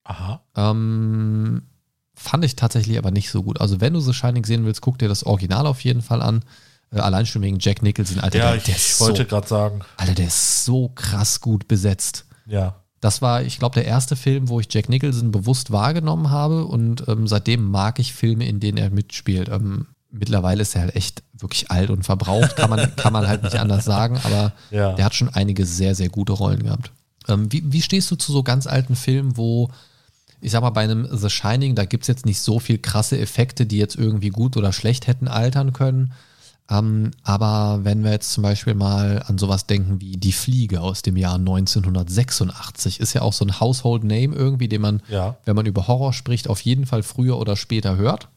Aha. 0.04 0.42
Ähm, 0.56 1.62
fand 2.14 2.44
ich 2.44 2.56
tatsächlich 2.56 2.98
aber 2.98 3.12
nicht 3.12 3.30
so 3.30 3.44
gut. 3.44 3.60
Also, 3.60 3.80
wenn 3.80 3.94
du 3.94 4.00
The 4.00 4.12
Shining 4.12 4.44
sehen 4.44 4.64
willst, 4.64 4.80
guck 4.80 4.98
dir 4.98 5.08
das 5.08 5.24
Original 5.24 5.66
auf 5.66 5.84
jeden 5.84 6.02
Fall 6.02 6.22
an. 6.22 6.44
Äh, 6.90 6.98
allein 6.98 7.24
schon 7.24 7.42
wegen 7.42 7.58
Jack 7.60 7.82
Nicholson, 7.82 8.18
Alter. 8.18 8.38
Ja, 8.38 8.46
der, 8.48 8.56
ich, 8.56 8.64
der 8.64 8.74
ich 8.74 9.00
wollte 9.00 9.22
so, 9.22 9.28
gerade 9.28 9.46
sagen. 9.46 9.80
Alter, 9.96 10.14
der 10.14 10.26
ist 10.26 10.64
so 10.64 10.88
krass 10.88 11.40
gut 11.40 11.68
besetzt. 11.68 12.26
Ja. 12.46 12.81
Das 13.02 13.20
war, 13.20 13.42
ich 13.42 13.58
glaube, 13.58 13.74
der 13.74 13.84
erste 13.84 14.14
Film, 14.16 14.48
wo 14.48 14.60
ich 14.60 14.68
Jack 14.72 14.88
Nicholson 14.88 15.32
bewusst 15.32 15.72
wahrgenommen 15.72 16.30
habe 16.30 16.64
und 16.64 17.06
ähm, 17.08 17.26
seitdem 17.26 17.68
mag 17.70 17.98
ich 17.98 18.14
Filme, 18.14 18.46
in 18.46 18.60
denen 18.60 18.78
er 18.78 18.90
mitspielt. 18.90 19.48
Ähm, 19.50 19.86
mittlerweile 20.10 20.62
ist 20.62 20.76
er 20.76 20.82
halt 20.82 20.94
echt 20.96 21.22
wirklich 21.32 21.70
alt 21.70 21.90
und 21.90 22.04
verbraucht, 22.04 22.54
kann 22.56 22.70
man, 22.70 22.94
kann 22.96 23.12
man 23.12 23.26
halt 23.26 23.42
nicht 23.42 23.58
anders 23.58 23.84
sagen, 23.84 24.18
aber 24.22 24.52
Ja. 24.70 24.92
der 24.92 25.04
hat 25.04 25.14
schon 25.14 25.28
einige 25.30 25.66
sehr, 25.66 25.94
sehr 25.96 26.10
gute 26.10 26.32
Rollen 26.32 26.62
gehabt. 26.62 26.92
Ähm, 27.28 27.50
wie, 27.52 27.64
wie 27.72 27.82
stehst 27.82 28.08
du 28.10 28.16
zu 28.16 28.30
so 28.32 28.42
ganz 28.44 28.66
alten 28.68 28.94
Filmen, 28.94 29.36
wo, 29.36 29.68
ich 30.40 30.52
sag 30.52 30.60
mal, 30.62 30.70
bei 30.70 30.84
einem 30.84 31.08
The 31.10 31.28
Shining, 31.28 31.74
da 31.74 31.84
gibt 31.84 32.04
es 32.04 32.08
jetzt 32.08 32.24
nicht 32.24 32.40
so 32.40 32.60
viel 32.60 32.78
krasse 32.78 33.18
Effekte, 33.18 33.66
die 33.66 33.78
jetzt 33.78 33.96
irgendwie 33.96 34.28
gut 34.30 34.56
oder 34.56 34.72
schlecht 34.72 35.08
hätten 35.08 35.26
altern 35.26 35.72
können. 35.72 36.12
Ähm, 36.70 37.10
aber 37.22 37.80
wenn 37.84 38.04
wir 38.04 38.12
jetzt 38.12 38.32
zum 38.32 38.42
Beispiel 38.42 38.74
mal 38.74 39.22
an 39.26 39.36
sowas 39.38 39.66
denken 39.66 40.00
wie 40.00 40.16
Die 40.16 40.32
Fliege 40.32 40.80
aus 40.80 41.02
dem 41.02 41.16
Jahr 41.16 41.34
1986, 41.34 43.00
ist 43.00 43.12
ja 43.14 43.22
auch 43.22 43.32
so 43.32 43.44
ein 43.44 43.60
Household 43.60 44.04
Name 44.04 44.34
irgendwie, 44.34 44.68
den 44.68 44.80
man, 44.80 45.02
Ja. 45.08 45.36
wenn 45.44 45.56
man 45.56 45.66
über 45.66 45.86
Horror 45.88 46.12
spricht, 46.12 46.48
auf 46.48 46.60
jeden 46.62 46.86
Fall 46.86 47.02
früher 47.02 47.38
oder 47.38 47.56
später 47.56 47.96
hört. 47.96 48.28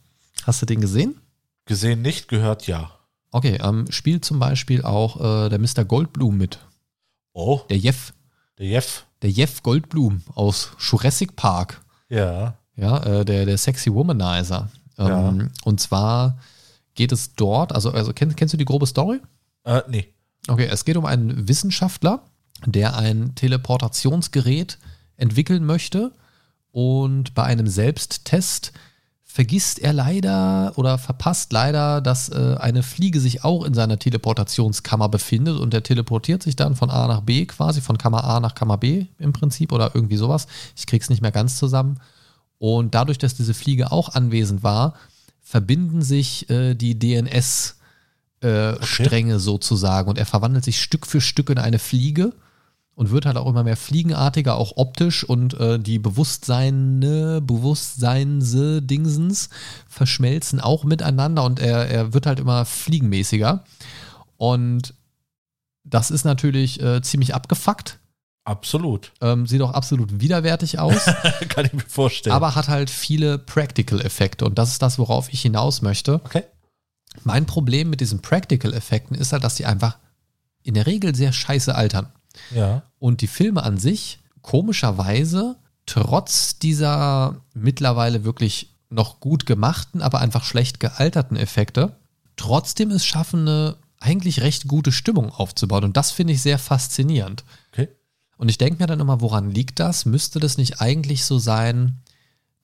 Hast 0.46 0.62
du 0.62 0.66
den 0.66 0.82
gesehen? 0.82 1.16
Gesehen 1.66 2.02
nicht, 2.02 2.28
gehört 2.28 2.68
ja. 2.68 2.92
Okay, 3.32 3.58
ähm, 3.62 3.86
spielt 3.90 4.24
zum 4.26 4.40
Beispiel 4.40 4.84
auch 4.84 5.20
äh, 5.46 5.50
der 5.50 5.60
Mr. 5.60 5.84
Goldblum 5.86 6.38
mit. 6.38 6.60
Oh, 7.34 7.62
Der 7.70 7.78
Jeff. 7.78 8.14
der 8.58 8.68
Jeff. 8.68 9.06
der 9.22 9.30
Jeff 9.32 9.62
Goldblum 9.64 10.22
aus 10.36 10.72
Jurassic 10.80 11.36
Park. 11.36 11.82
Ja. 12.10 12.56
Ja, 12.78 13.04
äh, 13.04 13.26
der, 13.26 13.46
der 13.46 13.58
Sexy 13.58 13.94
Womanizer. 13.94 14.70
Ähm, 14.98 15.08
Ja. 15.40 15.48
Und 15.66 15.80
zwar 15.82 16.38
geht 16.96 17.12
es 17.12 17.36
dort, 17.36 17.74
also, 17.74 17.92
also 17.92 18.14
kennst, 18.14 18.38
kennst 18.38 18.54
du 18.54 18.58
die 18.58 18.66
grobe 18.66 18.88
Story? 18.88 19.20
Äh, 19.64 19.82
nee. 19.88 20.14
Okay, 20.48 20.68
es 20.72 20.86
geht 20.86 20.98
um 20.98 21.06
einen 21.06 21.48
Wissenschaftler, 21.48 22.24
der 22.66 22.98
ein 22.98 23.36
Teleportationsgerät 23.36 24.78
entwickeln 25.18 25.66
möchte 25.66 26.12
und 26.72 27.34
bei 27.34 27.44
einem 27.44 27.68
Selbsttest 27.68 28.74
vergisst 29.36 29.80
er 29.80 29.92
leider 29.92 30.72
oder 30.78 30.98
verpasst 30.98 31.52
leider, 31.52 32.00
dass 32.00 32.30
äh, 32.30 32.56
eine 32.58 32.84
Fliege 32.84 33.20
sich 33.20 33.44
auch 33.44 33.66
in 33.66 33.74
seiner 33.74 34.00
Teleportationskammer 34.00 35.10
befindet 35.10 35.60
und 35.60 35.74
er 35.74 35.84
teleportiert 35.84 36.42
sich 36.42 36.56
dann 36.56 36.76
von 36.76 36.90
A 36.90 37.08
nach 37.08 37.20
B 37.20 37.46
quasi, 37.46 37.82
von 37.82 37.98
Kammer 37.98 38.24
A 38.24 38.40
nach 38.40 38.56
Kammer 38.56 38.78
B 38.78 39.08
im 39.20 39.34
Prinzip 39.34 39.74
oder 39.74 39.92
irgendwie 39.94 40.16
sowas. 40.16 40.48
Ich 40.78 40.86
krieg's 40.86 41.10
nicht 41.10 41.22
mehr 41.22 41.34
ganz 41.34 41.58
zusammen. 41.58 42.00
Und 42.60 42.96
dadurch, 42.96 43.18
dass 43.18 43.36
diese 43.36 43.54
Fliege 43.54 43.92
auch 43.92 44.16
anwesend 44.16 44.64
war, 44.64 44.94
verbinden 45.46 46.02
sich 46.02 46.50
äh, 46.50 46.74
die 46.74 46.98
DNS 46.98 47.78
äh, 48.42 48.84
Stränge 48.84 49.40
sozusagen. 49.40 50.10
Und 50.10 50.18
er 50.18 50.26
verwandelt 50.26 50.66
sich 50.66 50.82
Stück 50.82 51.06
für 51.06 51.22
Stück 51.22 51.52
in 51.52 51.60
eine 51.60 51.78
Fliege 51.78 52.34
und 52.96 53.12
wird 53.12 53.28
halt 53.28 53.38
auch 53.38 53.48
immer 53.48 53.64
mehr 53.64 53.78
fliegenartiger, 53.78 54.56
auch 54.56 54.74
optisch. 54.76 55.24
Und 55.24 55.54
äh, 55.54 55.78
die 55.80 56.00
Bewusstseine, 56.00 57.42
Bewusstseinse 57.42 58.82
Dingsens 58.82 59.50
verschmelzen 59.88 60.60
auch 60.60 60.84
miteinander 60.84 61.44
und 61.44 61.60
er, 61.60 61.90
er 61.90 62.14
wird 62.14 62.26
halt 62.26 62.40
immer 62.40 62.66
fliegenmäßiger. 62.66 63.64
Und 64.38 64.96
das 65.84 66.10
ist 66.10 66.26
natürlich 66.26 66.82
äh, 66.82 67.04
ziemlich 67.04 67.36
abgefuckt, 67.36 68.00
Absolut. 68.46 69.12
ähm, 69.22 69.48
sieht 69.48 69.62
auch 69.62 69.74
absolut 69.74 70.22
widerwärtig 70.22 70.80
aus. 70.80 71.06
Kann 71.50 71.66
ich 71.66 71.74
mir 71.74 71.82
vorstellen. 71.82 72.36
aber 72.36 72.56
hat 72.56 72.68
halt 72.68 72.90
viele 72.90 73.40
Practical-Effekte 73.40 74.46
und 74.46 74.58
das 74.58 74.70
ist 74.70 74.82
das, 74.82 75.00
worauf 75.00 75.34
ich 75.34 75.42
hinaus 75.42 75.82
möchte. 75.82 76.22
okay. 76.24 76.44
Mein 77.24 77.46
Problem 77.46 77.90
mit 77.90 78.02
diesen 78.02 78.22
Practical-Effekten 78.22 79.16
ist 79.16 79.32
halt, 79.32 79.44
dass 79.44 79.56
die 79.56 79.66
einfach 79.66 79.98
in 80.64 80.74
der 80.74 80.86
Regel 80.86 81.16
sehr 81.16 81.32
scheiße 81.32 81.74
altern. 81.74 82.12
Ja. 82.54 82.84
Und 83.00 83.22
die 83.22 83.28
Filme 83.28 83.64
an 83.64 83.78
sich, 83.78 84.20
komischerweise, 84.42 85.56
trotz 85.86 86.60
dieser 86.60 87.38
mittlerweile 87.54 88.26
wirklich 88.26 88.76
noch 88.90 89.20
gut 89.20 89.46
gemachten, 89.46 90.02
aber 90.02 90.20
einfach 90.20 90.44
schlecht 90.44 90.80
gealterten 90.80 91.38
Effekte, 91.38 91.96
trotzdem 92.36 92.92
es 92.92 93.06
schaffen, 93.06 93.48
eine 93.48 93.78
eigentlich 94.00 94.42
recht 94.42 94.68
gute 94.68 94.92
Stimmung 94.92 95.32
aufzubauen. 95.32 95.84
Und 95.84 95.98
das 95.98 96.12
finde 96.12 96.34
ich 96.34 96.42
sehr 96.42 96.60
faszinierend. 96.60 97.44
Okay. 97.72 97.88
Und 98.38 98.50
ich 98.50 98.58
denke 98.58 98.82
mir 98.82 98.88
dann 98.88 99.00
immer, 99.00 99.22
woran 99.22 99.50
liegt 99.52 99.80
das? 99.80 100.06
Müsste 100.06 100.40
das 100.40 100.58
nicht 100.58 100.82
eigentlich 100.82 101.26
so 101.26 101.40
sein, 101.40 102.02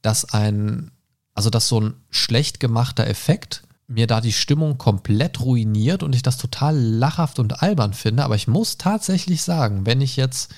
dass 0.01 0.33
ein, 0.33 0.91
also 1.33 1.49
dass 1.49 1.67
so 1.67 1.79
ein 1.79 1.93
schlecht 2.09 2.59
gemachter 2.59 3.07
Effekt 3.07 3.63
mir 3.87 4.07
da 4.07 4.21
die 4.21 4.33
Stimmung 4.33 4.77
komplett 4.77 5.41
ruiniert 5.41 6.03
und 6.03 6.15
ich 6.15 6.23
das 6.23 6.37
total 6.37 6.77
lachhaft 6.77 7.39
und 7.39 7.61
albern 7.61 7.93
finde. 7.93 8.23
Aber 8.23 8.35
ich 8.35 8.47
muss 8.47 8.77
tatsächlich 8.77 9.41
sagen, 9.41 9.85
wenn 9.85 10.01
ich 10.01 10.15
jetzt 10.15 10.53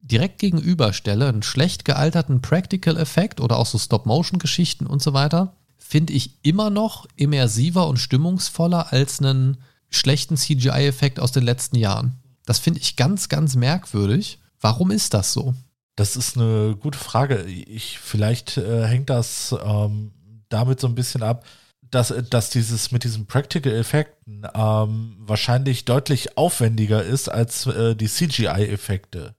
direkt 0.00 0.38
gegenüberstelle, 0.38 1.28
einen 1.28 1.42
schlecht 1.42 1.84
gealterten 1.84 2.42
Practical-Effekt 2.42 3.40
oder 3.40 3.58
auch 3.58 3.66
so 3.66 3.78
Stop-Motion-Geschichten 3.78 4.86
und 4.86 5.02
so 5.02 5.12
weiter, 5.12 5.56
finde 5.78 6.12
ich 6.12 6.38
immer 6.42 6.70
noch 6.70 7.06
immersiver 7.16 7.86
und 7.86 7.98
stimmungsvoller 7.98 8.92
als 8.92 9.20
einen 9.20 9.58
schlechten 9.90 10.36
CGI-Effekt 10.36 11.20
aus 11.20 11.32
den 11.32 11.44
letzten 11.44 11.76
Jahren. 11.76 12.21
Das 12.52 12.58
finde 12.58 12.80
ich 12.80 12.96
ganz, 12.96 13.30
ganz 13.30 13.56
merkwürdig. 13.56 14.38
Warum 14.60 14.90
ist 14.90 15.14
das 15.14 15.32
so? 15.32 15.54
Das 15.96 16.16
ist 16.16 16.36
eine 16.36 16.76
gute 16.78 16.98
Frage. 16.98 17.44
Ich, 17.44 17.98
vielleicht 17.98 18.58
äh, 18.58 18.84
hängt 18.84 19.08
das 19.08 19.56
ähm, 19.64 20.12
damit 20.50 20.78
so 20.78 20.86
ein 20.86 20.94
bisschen 20.94 21.22
ab, 21.22 21.46
dass, 21.80 22.12
dass 22.28 22.50
dieses 22.50 22.92
mit 22.92 23.04
diesen 23.04 23.24
Practical-Effekten 23.24 24.46
ähm, 24.54 25.16
wahrscheinlich 25.20 25.86
deutlich 25.86 26.36
aufwendiger 26.36 27.02
ist 27.02 27.30
als 27.30 27.64
äh, 27.68 27.96
die 27.96 28.08
CGI-Effekte. 28.08 29.34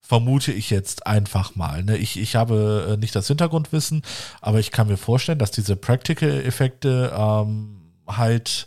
Vermute 0.00 0.50
ich 0.50 0.68
jetzt 0.70 1.06
einfach 1.06 1.54
mal. 1.54 1.84
Ne? 1.84 1.96
Ich, 1.96 2.18
ich 2.18 2.34
habe 2.34 2.88
äh, 2.90 2.96
nicht 2.96 3.14
das 3.14 3.28
Hintergrundwissen, 3.28 4.02
aber 4.40 4.58
ich 4.58 4.72
kann 4.72 4.88
mir 4.88 4.96
vorstellen, 4.96 5.38
dass 5.38 5.52
diese 5.52 5.76
Practical-Effekte 5.76 7.12
ähm, 7.16 7.92
halt 8.08 8.66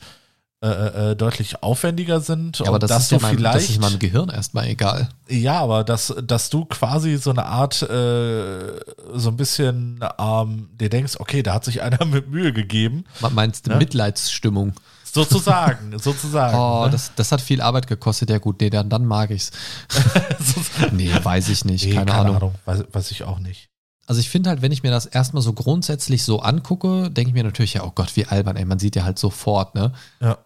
äh, 0.64 1.12
äh, 1.12 1.16
deutlich 1.16 1.64
aufwendiger 1.64 2.20
sind. 2.22 2.60
Ja, 2.60 2.66
aber 2.68 2.76
und 2.76 2.84
das, 2.84 2.90
dass 2.90 3.04
ist 3.04 3.12
ja 3.12 3.18
mein, 3.22 3.32
das 3.38 3.54
vielleicht 3.54 3.70
ist 3.72 3.82
meinem 3.82 3.98
Gehirn 4.00 4.30
erstmal 4.30 4.68
egal. 4.68 5.10
ja, 5.28 5.60
aber 5.60 5.84
dass, 5.84 6.14
dass 6.24 6.50
du 6.52 6.66
quasi 6.66 7.18
so 7.18 7.32
eine 7.32 7.46
Art, 7.48 7.82
äh, 7.82 8.80
so 9.14 9.30
ein 9.30 9.38
bisschen, 9.38 10.00
ähm, 10.20 10.70
dir 10.80 10.90
denkst, 10.90 11.16
okay, 11.20 11.42
da 11.44 11.56
hat 11.56 11.66
sich 11.66 11.82
einer 11.82 12.06
mit 12.06 12.30
Mühe 12.30 12.54
gegeben. 12.54 13.06
Me- 13.22 13.30
Meinst 13.32 13.66
du 13.66 13.72
Ne? 13.72 13.78
Mitleidsstimmung? 13.78 14.74
Sozusagen, 15.04 15.98
sozusagen. 16.00 16.56
Oh, 16.58 16.86
ne? 16.86 16.92
das, 16.92 17.12
das 17.16 17.32
hat 17.32 17.42
viel 17.42 17.60
Arbeit 17.62 17.88
gekostet. 17.88 18.30
Ja 18.30 18.38
gut, 18.38 18.62
nee, 18.62 18.70
dann, 18.70 18.88
dann 18.90 19.06
mag 19.06 19.32
ich's. 19.32 19.52
Nee, 20.92 21.12
weiß 21.22 21.50
ich 21.50 21.66
nicht. 21.66 21.86
Nee, 21.86 21.94
keine, 21.96 22.14
Ahnung. 22.14 22.54
Weiß, 22.66 22.84
weiß 22.92 23.12
ich 23.12 23.24
auch 23.24 23.40
nicht. 23.40 23.68
Also 24.08 24.20
ich 24.20 24.30
finde 24.30 24.50
halt, 24.50 24.62
wenn 24.62 24.72
ich 24.72 24.84
mir 24.84 24.92
das 24.92 25.06
erstmal 25.06 25.42
so 25.42 25.54
grundsätzlich 25.54 26.24
so 26.24 26.42
angucke, 26.42 27.10
denke 27.12 27.30
ich 27.30 27.34
mir 27.34 27.44
natürlich, 27.44 27.76
ja, 27.76 27.84
oh 27.84 27.92
Gott, 27.94 28.16
wie 28.16 28.26
albern, 28.26 28.58
ey, 28.58 28.66
man 28.66 28.80
sieht 28.80 28.96
ja 28.96 29.04
halt 29.04 29.20
sofort, 29.20 29.76
ne? 29.76 29.94
Ja. 30.20 30.38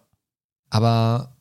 Aber 0.70 1.32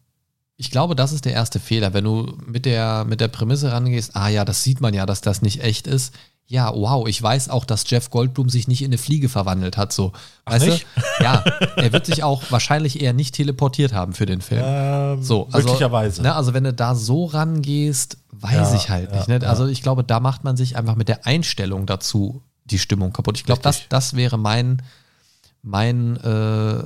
ich 0.57 0.71
glaube, 0.71 0.95
das 0.95 1.11
ist 1.11 1.25
der 1.25 1.33
erste 1.33 1.59
Fehler. 1.59 1.93
Wenn 1.93 2.03
du 2.05 2.37
mit 2.45 2.65
der, 2.65 3.05
mit 3.05 3.19
der 3.19 3.27
Prämisse 3.27 3.71
rangehst, 3.71 4.15
ah 4.15 4.29
ja, 4.29 4.45
das 4.45 4.63
sieht 4.63 4.81
man 4.81 4.93
ja, 4.93 5.05
dass 5.05 5.21
das 5.21 5.41
nicht 5.41 5.61
echt 5.63 5.87
ist. 5.87 6.13
Ja, 6.47 6.71
wow, 6.75 7.07
ich 7.07 7.21
weiß 7.21 7.49
auch, 7.49 7.65
dass 7.65 7.89
Jeff 7.89 8.11
Goldblum 8.11 8.49
sich 8.49 8.67
nicht 8.67 8.83
in 8.83 8.89
eine 8.89 8.99
Fliege 8.99 9.29
verwandelt 9.29 9.77
hat, 9.77 9.91
so. 9.91 10.13
Ach, 10.45 10.53
Weißt 10.53 10.65
nicht? 10.67 10.85
du? 10.95 11.01
Ja, 11.23 11.43
er 11.75 11.91
wird 11.91 12.05
sich 12.05 12.23
auch 12.23 12.43
wahrscheinlich 12.51 13.01
eher 13.01 13.13
nicht 13.13 13.33
teleportiert 13.33 13.93
haben 13.93 14.13
für 14.13 14.27
den 14.27 14.41
Film. 14.41 14.61
Ähm, 14.63 15.23
So, 15.23 15.47
also, 15.51 15.67
möglicherweise. 15.67 16.21
Ne, 16.21 16.35
also 16.35 16.53
wenn 16.53 16.63
du 16.63 16.71
da 16.71 16.93
so 16.93 17.25
rangehst, 17.25 18.17
weiß 18.31 18.71
Ja, 18.71 18.75
ich 18.75 18.89
halt 18.89 19.09
ja, 19.11 19.17
nicht. 19.17 19.27
Ne? 19.27 19.41
Also 19.49 19.65
ich 19.65 19.81
glaube, 19.81 20.03
da 20.03 20.19
macht 20.19 20.43
man 20.43 20.55
sich 20.55 20.77
einfach 20.77 20.95
mit 20.95 21.07
der 21.09 21.25
Einstellung 21.25 21.87
dazu 21.87 22.43
die 22.65 22.77
Stimmung 22.79 23.11
kaputt. 23.11 23.37
Ich 23.37 23.45
glaube, 23.45 23.61
das, 23.63 23.89
das 23.89 24.15
wäre 24.15 24.37
mein, 24.37 24.83
mein, 25.63 26.17
äh, 26.17 26.83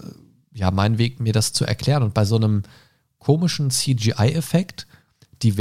ja, 0.60 0.72
mein 0.72 0.97
Weg, 0.97 1.20
mir 1.20 1.34
das 1.34 1.53
zu 1.53 1.66
erklären. 1.66 2.03
Und 2.03 2.14
bei 2.14 2.26
so 2.26 2.36
einem 2.36 2.64
komischen 3.18 3.72
CGI-Effekt, 3.72 4.88
die, 5.41 5.55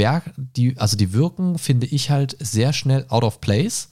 die, 0.55 0.77
also 0.77 0.97
die 0.97 1.13
wirken, 1.13 1.57
finde 1.57 1.87
ich 1.87 2.09
halt 2.09 2.35
sehr 2.39 2.73
schnell 2.73 3.05
out 3.07 3.23
of 3.23 3.39
place. 3.39 3.89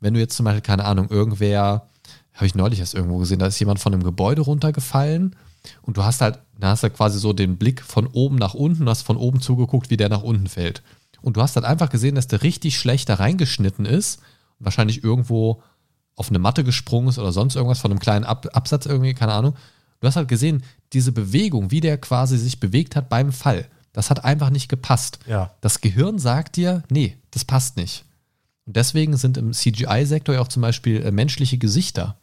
Wenn 0.00 0.14
du 0.14 0.20
jetzt 0.20 0.36
zum 0.36 0.44
Beispiel, 0.44 0.60
keine 0.60 0.84
Ahnung, 0.84 1.08
irgendwer, 1.08 1.88
habe 2.34 2.46
ich 2.46 2.54
neulich 2.54 2.80
erst 2.80 2.94
irgendwo 2.94 3.18
gesehen, 3.18 3.38
da 3.38 3.46
ist 3.46 3.58
jemand 3.58 3.80
von 3.80 3.94
einem 3.94 4.02
Gebäude 4.02 4.42
runtergefallen 4.42 5.34
und 5.80 5.96
du 5.96 6.04
hast 6.04 6.20
halt, 6.20 6.40
da 6.58 6.68
hast 6.68 6.82
du 6.82 6.90
quasi 6.90 7.18
so 7.18 7.32
den 7.32 7.56
Blick 7.56 7.80
von 7.80 8.06
oben 8.06 8.36
nach 8.36 8.52
unten, 8.52 8.88
hast 8.88 9.02
von 9.02 9.16
oben 9.16 9.40
zugeguckt, 9.40 9.88
wie 9.88 9.96
der 9.96 10.10
nach 10.10 10.22
unten 10.22 10.46
fällt. 10.46 10.82
Und 11.22 11.38
du 11.38 11.42
hast 11.42 11.56
halt 11.56 11.64
einfach 11.64 11.88
gesehen, 11.88 12.16
dass 12.16 12.26
der 12.26 12.42
richtig 12.42 12.78
schlecht 12.78 13.08
da 13.08 13.14
reingeschnitten 13.14 13.86
ist 13.86 14.20
und 14.58 14.66
wahrscheinlich 14.66 15.02
irgendwo 15.02 15.62
auf 16.16 16.28
eine 16.28 16.38
Matte 16.38 16.64
gesprungen 16.64 17.08
ist 17.08 17.18
oder 17.18 17.32
sonst 17.32 17.56
irgendwas 17.56 17.80
von 17.80 17.90
einem 17.90 18.00
kleinen 18.00 18.26
Ab 18.26 18.46
Absatz 18.52 18.84
irgendwie, 18.84 19.14
keine 19.14 19.32
Ahnung. 19.32 19.54
Du 20.04 20.08
hast 20.08 20.16
halt 20.16 20.28
gesehen, 20.28 20.62
diese 20.92 21.12
Bewegung, 21.12 21.70
wie 21.70 21.80
der 21.80 21.96
quasi 21.96 22.36
sich 22.36 22.60
bewegt 22.60 22.94
hat 22.94 23.08
beim 23.08 23.32
Fall, 23.32 23.64
das 23.94 24.10
hat 24.10 24.22
einfach 24.22 24.50
nicht 24.50 24.68
gepasst. 24.68 25.18
Ja. 25.26 25.54
Das 25.62 25.80
Gehirn 25.80 26.18
sagt 26.18 26.56
dir, 26.56 26.82
nee, 26.90 27.16
das 27.30 27.46
passt 27.46 27.78
nicht. 27.78 28.04
Und 28.66 28.76
deswegen 28.76 29.16
sind 29.16 29.38
im 29.38 29.54
CGI-Sektor 29.54 30.34
ja 30.34 30.42
auch 30.42 30.48
zum 30.48 30.60
Beispiel 30.60 31.02
äh, 31.02 31.10
menschliche 31.10 31.56
Gesichter 31.56 32.18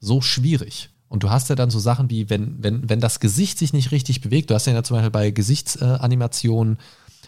so 0.00 0.22
schwierig. 0.22 0.88
Und 1.08 1.22
du 1.22 1.28
hast 1.28 1.50
ja 1.50 1.54
dann 1.54 1.68
so 1.68 1.78
Sachen 1.78 2.08
wie, 2.08 2.30
wenn, 2.30 2.62
wenn, 2.62 2.88
wenn 2.88 3.00
das 3.00 3.20
Gesicht 3.20 3.58
sich 3.58 3.74
nicht 3.74 3.92
richtig 3.92 4.22
bewegt, 4.22 4.48
du 4.48 4.54
hast 4.54 4.66
ja 4.66 4.82
zum 4.82 4.96
Beispiel 4.96 5.10
bei 5.10 5.30
Gesichtsanimationen, 5.30 6.78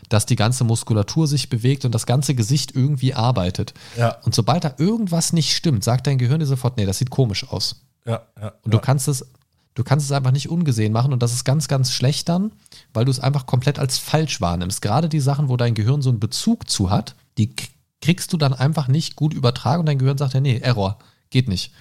dass 0.08 0.24
die 0.24 0.36
ganze 0.36 0.64
Muskulatur 0.64 1.26
sich 1.26 1.50
bewegt 1.50 1.84
und 1.84 1.94
das 1.94 2.06
ganze 2.06 2.34
Gesicht 2.34 2.74
irgendwie 2.74 3.12
arbeitet. 3.12 3.74
Ja, 3.98 4.16
Und 4.22 4.34
sobald 4.34 4.64
da 4.64 4.74
irgendwas 4.78 5.34
nicht 5.34 5.54
stimmt, 5.54 5.84
sagt 5.84 6.06
dein 6.06 6.16
Gehirn 6.16 6.40
dir 6.40 6.46
sofort, 6.46 6.78
nee, 6.78 6.86
das 6.86 6.96
sieht 6.96 7.10
komisch 7.10 7.46
aus. 7.46 7.82
ja, 8.06 8.22
ja. 8.40 8.48
Und 8.62 8.72
ja. 8.72 8.78
du 8.78 8.78
kannst 8.78 9.06
es, 9.06 9.26
du 9.74 9.84
kannst 9.84 10.06
es 10.06 10.12
einfach 10.12 10.32
nicht 10.32 10.48
ungesehen 10.48 10.92
machen 10.92 11.12
und 11.12 11.22
das 11.22 11.32
ist 11.32 11.44
ganz, 11.44 11.68
ganz 11.68 11.92
schlecht 11.92 12.28
dann, 12.28 12.52
weil 12.92 13.04
du 13.04 13.10
es 13.10 13.20
einfach 13.20 13.46
komplett 13.46 13.78
als 13.78 13.98
falsch 13.98 14.40
wahrnimmst. 14.40 14.82
Gerade 14.82 15.08
die 15.08 15.20
Sachen, 15.20 15.48
wo 15.48 15.56
dein 15.56 15.74
Gehirn 15.74 16.02
so 16.02 16.10
einen 16.10 16.20
Bezug 16.20 16.68
zu 16.68 16.90
hat, 16.90 17.14
die 17.38 17.54
kriegst 18.00 18.32
du 18.32 18.36
dann 18.36 18.54
einfach 18.54 18.88
nicht 18.88 19.16
gut 19.16 19.34
übertragen 19.34 19.80
und 19.80 19.86
dein 19.86 19.98
Gehirn 19.98 20.18
sagt 20.18 20.34
ja, 20.34 20.40
nee, 20.40 20.58
Error, 20.58 20.98
geht 21.30 21.48
nicht. 21.48 21.72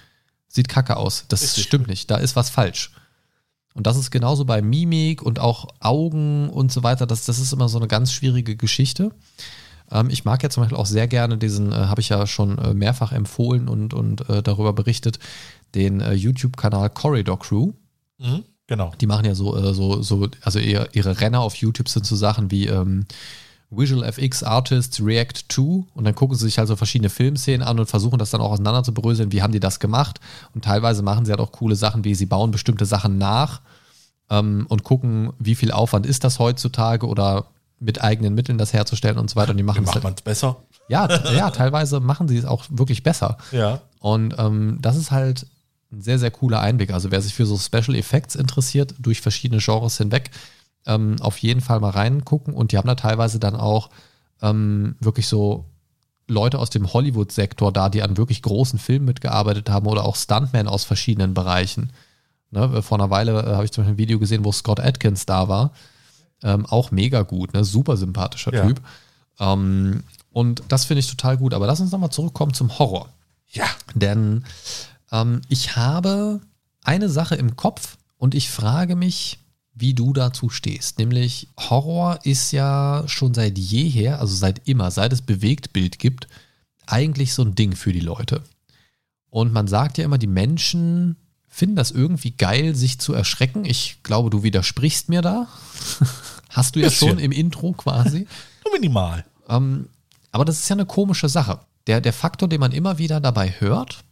Sieht 0.48 0.68
kacke 0.68 0.96
aus. 0.96 1.24
Das 1.28 1.42
Richtig. 1.42 1.64
stimmt 1.64 1.86
nicht. 1.86 2.10
Da 2.10 2.16
ist 2.16 2.36
was 2.36 2.50
falsch. 2.50 2.92
Und 3.74 3.86
das 3.86 3.96
ist 3.96 4.10
genauso 4.10 4.44
bei 4.44 4.62
Mimik 4.62 5.22
und 5.22 5.38
auch 5.38 5.68
Augen 5.78 6.48
und 6.50 6.72
so 6.72 6.82
weiter. 6.82 7.06
Das, 7.06 7.24
das 7.24 7.38
ist 7.38 7.52
immer 7.52 7.68
so 7.68 7.78
eine 7.78 7.86
ganz 7.86 8.12
schwierige 8.12 8.56
Geschichte. 8.56 9.12
Ähm, 9.90 10.10
ich 10.10 10.24
mag 10.24 10.42
ja 10.42 10.50
zum 10.50 10.62
Beispiel 10.62 10.78
auch 10.78 10.86
sehr 10.86 11.06
gerne 11.06 11.38
diesen, 11.38 11.72
äh, 11.72 11.76
habe 11.76 12.00
ich 12.00 12.08
ja 12.08 12.26
schon 12.26 12.58
äh, 12.58 12.74
mehrfach 12.74 13.12
empfohlen 13.12 13.68
und, 13.68 13.94
und 13.94 14.28
äh, 14.28 14.42
darüber 14.42 14.72
berichtet, 14.72 15.18
den 15.74 16.00
äh, 16.00 16.14
YouTube-Kanal 16.14 16.90
Corridor 16.90 17.38
Crew. 17.38 17.72
Mhm, 18.20 18.44
genau. 18.66 18.92
Die 19.00 19.06
machen 19.06 19.24
ja 19.24 19.34
so, 19.34 19.56
äh, 19.56 19.74
so, 19.74 20.02
so 20.02 20.28
also 20.42 20.58
ihre, 20.58 20.88
ihre 20.92 21.20
Renner 21.20 21.40
auf 21.40 21.56
YouTube 21.56 21.88
sind 21.88 22.06
so 22.06 22.16
Sachen 22.16 22.50
wie 22.50 22.66
ähm, 22.66 23.06
Visual 23.70 24.02
FX 24.02 24.42
Artists 24.42 25.00
React 25.00 25.48
to 25.48 25.86
und 25.94 26.04
dann 26.04 26.14
gucken 26.14 26.36
sie 26.36 26.44
sich 26.44 26.58
halt 26.58 26.68
so 26.68 26.76
verschiedene 26.76 27.08
Filmszenen 27.08 27.66
an 27.66 27.78
und 27.78 27.86
versuchen 27.86 28.18
das 28.18 28.30
dann 28.30 28.40
auch 28.40 28.50
auseinander 28.50 28.82
zu 28.82 28.92
bröseln, 28.92 29.32
wie 29.32 29.42
haben 29.42 29.52
die 29.52 29.60
das 29.60 29.80
gemacht 29.80 30.20
und 30.54 30.64
teilweise 30.64 31.02
machen 31.02 31.24
sie 31.24 31.30
halt 31.30 31.40
auch 31.40 31.52
coole 31.52 31.76
Sachen, 31.76 32.04
wie 32.04 32.14
sie 32.14 32.26
bauen 32.26 32.50
bestimmte 32.50 32.84
Sachen 32.84 33.16
nach 33.16 33.60
ähm, 34.28 34.66
und 34.68 34.82
gucken, 34.82 35.32
wie 35.38 35.54
viel 35.54 35.70
Aufwand 35.70 36.04
ist 36.04 36.24
das 36.24 36.38
heutzutage 36.38 37.06
oder 37.06 37.46
mit 37.78 38.02
eigenen 38.02 38.34
Mitteln 38.34 38.58
das 38.58 38.72
herzustellen 38.72 39.18
und 39.18 39.30
so 39.30 39.36
weiter 39.36 39.52
und 39.52 39.56
die 39.56 39.62
machen 39.62 39.84
es 39.84 39.86
macht 39.86 39.94
halt, 39.94 40.04
man 40.04 40.14
es 40.14 40.22
besser? 40.22 40.56
ja, 40.90 41.08
ja, 41.32 41.50
teilweise 41.50 42.00
machen 42.00 42.26
sie 42.26 42.36
es 42.36 42.44
auch 42.44 42.64
wirklich 42.68 43.02
besser. 43.04 43.38
Ja. 43.52 43.80
Und 44.00 44.34
ähm, 44.38 44.78
das 44.80 44.96
ist 44.96 45.12
halt 45.12 45.46
ein 45.92 46.00
sehr, 46.00 46.18
sehr 46.18 46.30
cooler 46.30 46.60
Einblick. 46.60 46.92
Also 46.92 47.10
wer 47.10 47.20
sich 47.20 47.34
für 47.34 47.46
so 47.46 47.58
Special 47.58 47.96
Effects 47.96 48.34
interessiert, 48.34 48.94
durch 48.98 49.20
verschiedene 49.20 49.60
Genres 49.60 49.98
hinweg, 49.98 50.30
ähm, 50.86 51.16
auf 51.20 51.38
jeden 51.38 51.60
Fall 51.60 51.80
mal 51.80 51.90
reingucken. 51.90 52.54
Und 52.54 52.72
die 52.72 52.78
haben 52.78 52.88
da 52.88 52.94
teilweise 52.94 53.38
dann 53.38 53.56
auch 53.56 53.90
ähm, 54.42 54.96
wirklich 55.00 55.26
so 55.26 55.66
Leute 56.26 56.58
aus 56.58 56.70
dem 56.70 56.92
Hollywood-Sektor 56.92 57.72
da, 57.72 57.88
die 57.88 58.02
an 58.02 58.16
wirklich 58.16 58.42
großen 58.42 58.78
Filmen 58.78 59.04
mitgearbeitet 59.04 59.68
haben 59.68 59.86
oder 59.86 60.04
auch 60.04 60.16
Stuntmen 60.16 60.68
aus 60.68 60.84
verschiedenen 60.84 61.34
Bereichen. 61.34 61.92
Ne, 62.52 62.82
vor 62.82 62.98
einer 62.98 63.10
Weile 63.10 63.32
äh, 63.42 63.54
habe 63.54 63.64
ich 63.64 63.72
zum 63.72 63.82
Beispiel 63.82 63.94
ein 63.94 63.98
Video 63.98 64.18
gesehen, 64.18 64.44
wo 64.44 64.52
Scott 64.52 64.80
Atkins 64.80 65.26
da 65.26 65.48
war. 65.48 65.72
Ähm, 66.42 66.66
auch 66.66 66.90
mega 66.90 67.22
gut, 67.22 67.52
ne? 67.52 67.64
super 67.64 67.96
sympathischer 67.96 68.54
Ja. 68.54 68.66
Typ. 68.66 68.80
Ähm, 69.38 70.04
und 70.32 70.62
das 70.68 70.84
finde 70.84 71.00
ich 71.00 71.10
total 71.10 71.36
gut. 71.36 71.54
Aber 71.54 71.66
lass 71.66 71.80
uns 71.80 71.92
nochmal 71.92 72.10
zurückkommen 72.10 72.54
zum 72.54 72.78
Horror. 72.78 73.08
Ja. 73.48 73.66
Denn 73.94 74.44
ähm, 75.12 75.40
ich 75.48 75.76
habe 75.76 76.40
eine 76.84 77.08
Sache 77.08 77.34
im 77.34 77.56
Kopf 77.56 77.98
und 78.16 78.34
ich 78.34 78.50
frage 78.50 78.96
mich, 78.96 79.38
wie 79.74 79.94
du 79.94 80.12
dazu 80.12 80.48
stehst. 80.48 80.98
Nämlich 80.98 81.48
Horror 81.58 82.20
ist 82.24 82.52
ja 82.52 83.04
schon 83.06 83.34
seit 83.34 83.58
jeher, 83.58 84.20
also 84.20 84.34
seit 84.34 84.68
immer, 84.68 84.90
seit 84.90 85.12
es 85.12 85.22
Bewegtbild 85.22 85.98
gibt, 85.98 86.28
eigentlich 86.86 87.32
so 87.32 87.42
ein 87.42 87.54
Ding 87.54 87.74
für 87.74 87.92
die 87.92 88.00
Leute. 88.00 88.42
Und 89.30 89.52
man 89.52 89.68
sagt 89.68 89.98
ja 89.98 90.04
immer, 90.04 90.18
die 90.18 90.26
Menschen 90.26 91.16
finden 91.48 91.76
das 91.76 91.90
irgendwie 91.90 92.32
geil, 92.32 92.74
sich 92.74 92.98
zu 92.98 93.12
erschrecken. 93.12 93.64
Ich 93.64 94.02
glaube, 94.02 94.30
du 94.30 94.42
widersprichst 94.42 95.08
mir 95.08 95.22
da. 95.22 95.48
Hast 96.50 96.76
du 96.76 96.80
ja 96.80 96.90
schon 96.90 97.18
im 97.18 97.32
Intro 97.32 97.72
quasi. 97.72 98.26
Nur 98.64 98.74
minimal. 98.74 99.24
Ähm, 99.48 99.88
aber 100.32 100.44
das 100.44 100.58
ist 100.60 100.68
ja 100.68 100.76
eine 100.76 100.86
komische 100.86 101.28
Sache. 101.28 101.60
Der, 101.86 102.00
der 102.00 102.12
Faktor, 102.12 102.48
den 102.48 102.60
man 102.60 102.72
immer 102.72 102.98
wieder 102.98 103.20
dabei 103.20 103.54
hört, 103.58 104.04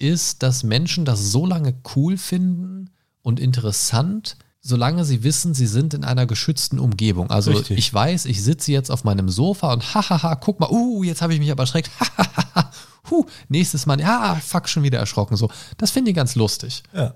ist, 0.00 0.42
dass 0.42 0.62
Menschen 0.62 1.04
das 1.04 1.30
so 1.30 1.46
lange 1.46 1.74
cool 1.94 2.16
finden 2.16 2.90
und 3.22 3.40
interessant, 3.40 4.36
solange 4.60 5.04
sie 5.04 5.22
wissen, 5.22 5.54
sie 5.54 5.66
sind 5.66 5.94
in 5.94 6.04
einer 6.04 6.26
geschützten 6.26 6.78
Umgebung. 6.78 7.30
Also 7.30 7.52
Richtig. 7.52 7.78
ich 7.78 7.92
weiß, 7.92 8.26
ich 8.26 8.42
sitze 8.42 8.72
jetzt 8.72 8.90
auf 8.90 9.04
meinem 9.04 9.28
Sofa 9.28 9.72
und 9.72 9.94
hahaha, 9.94 10.34
guck 10.36 10.60
mal, 10.60 10.70
uh, 10.70 11.02
jetzt 11.02 11.22
habe 11.22 11.34
ich 11.34 11.40
mich 11.40 11.50
aber 11.50 11.62
erschreckt. 11.62 11.90
Hahaha, 11.98 12.70
huh, 13.10 13.26
nächstes 13.48 13.86
Mal, 13.86 14.00
ja, 14.00 14.34
fuck, 14.36 14.68
schon 14.68 14.82
wieder 14.82 14.98
erschrocken. 14.98 15.36
So, 15.36 15.50
das 15.78 15.90
finde 15.90 16.10
ich 16.10 16.16
ganz 16.16 16.34
lustig. 16.34 16.82
Ja. 16.94 17.14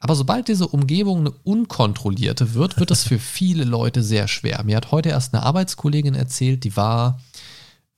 Aber 0.00 0.14
sobald 0.14 0.48
diese 0.48 0.68
Umgebung 0.68 1.20
eine 1.20 1.30
unkontrollierte 1.30 2.54
wird, 2.54 2.78
wird 2.78 2.90
es 2.90 3.04
für 3.04 3.18
viele 3.18 3.64
Leute 3.64 4.02
sehr 4.02 4.28
schwer. 4.28 4.62
Mir 4.64 4.76
hat 4.76 4.92
heute 4.92 5.08
erst 5.08 5.34
eine 5.34 5.42
Arbeitskollegin 5.42 6.14
erzählt, 6.14 6.64
die 6.64 6.76
war 6.76 7.20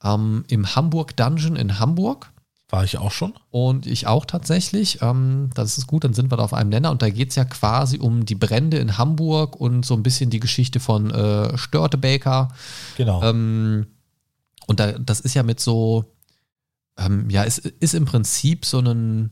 ähm, 0.03 0.45
im 0.47 0.75
Hamburg 0.75 1.15
Dungeon 1.15 1.55
in 1.55 1.79
Hamburg 1.79 2.31
War 2.69 2.83
ich 2.83 2.97
auch 2.97 3.11
schon? 3.11 3.33
und 3.49 3.87
ich 3.87 4.07
auch 4.07 4.25
tatsächlich. 4.25 5.01
Ähm, 5.01 5.49
das 5.53 5.77
ist 5.77 5.87
gut, 5.87 6.03
dann 6.03 6.13
sind 6.13 6.31
wir 6.31 6.37
da 6.37 6.43
auf 6.43 6.53
einem 6.53 6.69
Nenner 6.69 6.91
und 6.91 7.01
da 7.01 7.09
geht 7.09 7.29
es 7.29 7.35
ja 7.35 7.45
quasi 7.45 7.97
um 7.97 8.25
die 8.25 8.35
Brände 8.35 8.77
in 8.77 8.97
Hamburg 8.97 9.55
und 9.55 9.85
so 9.85 9.93
ein 9.93 10.03
bisschen 10.03 10.29
die 10.29 10.39
Geschichte 10.39 10.79
von 10.79 11.11
äh, 11.11 11.57
Störtebaker. 11.57 12.49
Genau. 12.97 13.23
Ähm, 13.23 13.87
und 14.67 14.79
da, 14.79 14.93
das 14.93 15.21
ist 15.21 15.33
ja 15.33 15.43
mit 15.43 15.59
so, 15.59 16.13
ähm, 16.97 17.29
ja, 17.29 17.45
es 17.45 17.57
ist 17.57 17.93
im 17.93 18.05
Prinzip 18.05 18.65
so 18.65 18.79
ein 18.79 19.31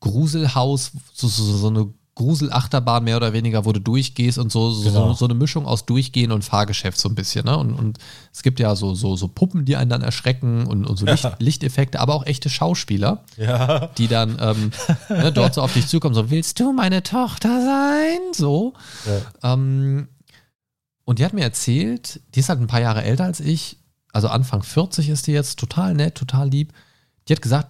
Gruselhaus, 0.00 0.92
so, 1.14 1.28
so, 1.28 1.56
so 1.56 1.68
eine 1.68 1.94
Gruselachterbahn 2.16 3.04
mehr 3.04 3.18
oder 3.18 3.34
weniger, 3.34 3.66
wo 3.66 3.72
du 3.72 3.80
durchgehst 3.80 4.38
und 4.38 4.50
so, 4.50 4.70
so, 4.70 4.88
Genau. 4.88 5.08
so, 5.08 5.14
so 5.14 5.24
eine 5.26 5.34
Mischung 5.34 5.66
aus 5.66 5.84
Durchgehen 5.84 6.32
und 6.32 6.44
Fahrgeschäft 6.44 6.98
so 6.98 7.10
ein 7.10 7.14
bisschen. 7.14 7.44
Ne? 7.44 7.56
Und, 7.56 7.74
und 7.74 7.98
es 8.32 8.42
gibt 8.42 8.58
ja 8.58 8.74
so, 8.74 8.94
so, 8.94 9.16
so 9.16 9.28
Puppen, 9.28 9.66
die 9.66 9.76
einen 9.76 9.90
dann 9.90 10.00
erschrecken 10.02 10.66
und, 10.66 10.86
und 10.86 10.96
so 10.96 11.04
Licht, 11.06 11.30
Lichteffekte, 11.38 12.00
aber 12.00 12.14
auch 12.14 12.24
echte 12.24 12.48
Schauspieler, 12.48 13.22
ja. 13.36 13.88
die 13.98 14.08
dann 14.08 14.38
ähm, 14.40 14.70
ne, 15.10 15.30
dort 15.30 15.54
so 15.54 15.62
auf 15.62 15.74
dich 15.74 15.86
zukommen, 15.88 16.14
so, 16.14 16.30
willst 16.30 16.58
du 16.58 16.72
meine 16.72 17.02
Tochter 17.02 17.60
sein? 17.62 18.18
So. 18.32 18.72
ja. 19.04 19.52
Ähm, 19.52 20.08
und 21.04 21.18
die 21.18 21.24
hat 21.24 21.34
mir 21.34 21.44
erzählt, 21.44 22.20
die 22.34 22.40
ist 22.40 22.48
halt 22.48 22.60
ein 22.60 22.66
paar 22.66 22.80
Jahre 22.80 23.04
älter 23.04 23.24
als 23.24 23.40
ich, 23.40 23.76
also 24.12 24.28
Anfang 24.28 24.62
40 24.62 25.10
ist 25.10 25.26
die 25.26 25.32
jetzt, 25.32 25.58
total 25.58 25.92
nett, 25.92 26.14
total 26.14 26.48
lieb. 26.48 26.72
Die 27.28 27.34
hat 27.34 27.42
gesagt, 27.42 27.68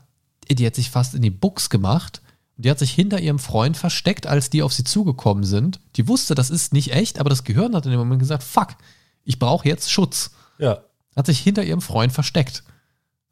die 0.49 0.64
hat 0.64 0.76
sich 0.76 0.90
fast 0.90 1.16
in 1.16 1.22
die 1.22 1.30
Buchs 1.30 1.68
gemacht. 1.68 2.22
Die 2.59 2.71
hat 2.71 2.79
sich 2.79 2.93
hinter 2.93 3.21
ihrem 3.21 3.39
Freund 3.39 3.77
versteckt, 3.77 4.27
als 4.27 4.49
die 4.49 4.63
auf 4.63 4.73
sie 4.73 4.85
zugekommen 4.85 5.45
sind. 5.45 5.81
Die 5.97 6.09
wusste, 6.09 6.35
das 6.35 6.49
ist 6.49 6.73
nicht 6.73 6.93
echt, 6.93 7.19
aber 7.21 7.29
das 7.29 7.45
Gehirn 7.45 7.75
hat 7.75 7.85
in 7.85 7.91
dem 7.91 8.01
Moment 8.01 8.21
gesagt, 8.21 8.43
fuck, 8.43 8.69
ich 9.25 9.39
brauche 9.39 9.69
jetzt 9.69 9.91
Schutz. 9.91 10.31
Ja. 10.59 10.79
Hat 11.15 11.27
sich 11.27 11.39
hinter 11.39 11.65
ihrem 11.65 11.83
Freund 11.83 12.13
versteckt. 12.13 12.63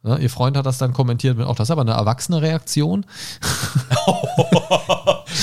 Ja, 0.03 0.18
ihr 0.18 0.29
Freund 0.29 0.57
hat 0.59 0.66
das 0.66 0.77
dann 0.77 0.93
kommentiert 0.93 1.39
mit, 1.39 1.47
auch 1.47 1.57
das 1.57 1.68
ist 1.68 1.70
aber 1.70 1.81
eine 1.81 1.93
erwachsene 1.93 2.43
Reaktion. 2.43 3.07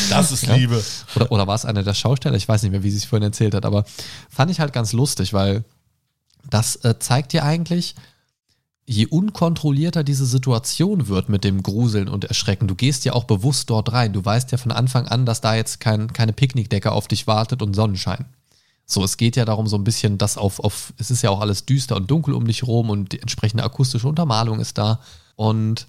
Das 0.10 0.32
ist 0.32 0.44
Ja. 0.46 0.56
Liebe. 0.56 0.84
Oder, 1.16 1.32
oder 1.32 1.48
war 1.48 1.56
es 1.56 1.66
einer 1.66 1.84
der 1.84 1.94
Schausteller? 1.94 2.36
Ich 2.36 2.48
weiß 2.48 2.64
nicht 2.64 2.72
mehr, 2.72 2.84
wie 2.84 2.92
sie 2.92 2.98
es 2.98 3.06
vorhin 3.06 3.24
erzählt 3.24 3.54
hat, 3.54 3.66
aber 3.66 3.86
fand 4.30 4.52
ich 4.52 4.60
halt 4.60 4.74
ganz 4.74 4.94
lustig, 4.94 5.34
weil 5.34 5.64
das 6.50 6.76
äh, 6.78 7.00
zeigt 7.00 7.34
dir 7.34 7.44
eigentlich, 7.44 7.96
je 8.92 9.08
unkontrollierter 9.08 10.04
diese 10.04 10.26
Situation 10.26 11.08
wird 11.08 11.30
mit 11.30 11.46
dem 11.46 11.64
Gruseln 11.64 12.10
und 12.10 12.26
Erschrecken, 12.26 12.68
du 12.68 12.76
gehst 12.76 13.06
ja 13.06 13.14
auch 13.14 13.24
bewusst 13.24 13.70
dort 13.70 13.94
rein. 13.94 14.12
Du 14.12 14.24
weißt 14.24 14.52
ja 14.52 14.58
von 14.58 14.72
Anfang 14.72 15.08
an, 15.08 15.26
dass 15.26 15.39
da 15.39 15.56
jetzt 15.56 15.80
kein, 15.80 16.12
keine 16.12 16.34
Picknickdecke 16.34 16.92
auf 16.92 17.08
dich 17.08 17.26
wartet 17.26 17.62
und 17.62 17.74
Sonnenschein. 17.74 18.26
So, 18.86 19.02
es 19.06 19.16
geht 19.16 19.38
ja 19.38 19.46
darum, 19.46 19.68
so 19.68 19.78
ein 19.78 19.86
bisschen 19.86 20.18
das 20.18 20.38
auf, 20.38 20.60
auf, 20.60 20.94
es 20.98 21.10
ist 21.10 21.22
ja 21.22 21.30
auch 21.30 21.39
alles 21.39 21.66
düster 21.66 21.96
und 21.96 22.12
dunkel 22.12 22.34
um 22.34 22.46
dich 22.46 22.68
rum 22.68 22.89
und 22.89 23.14
die 23.14 23.22
entsprechende 23.22 23.64
akustische 23.64 24.10
Untermalung 24.10 24.60
ist 24.60 24.78
da. 24.78 25.00
Und 25.38 25.88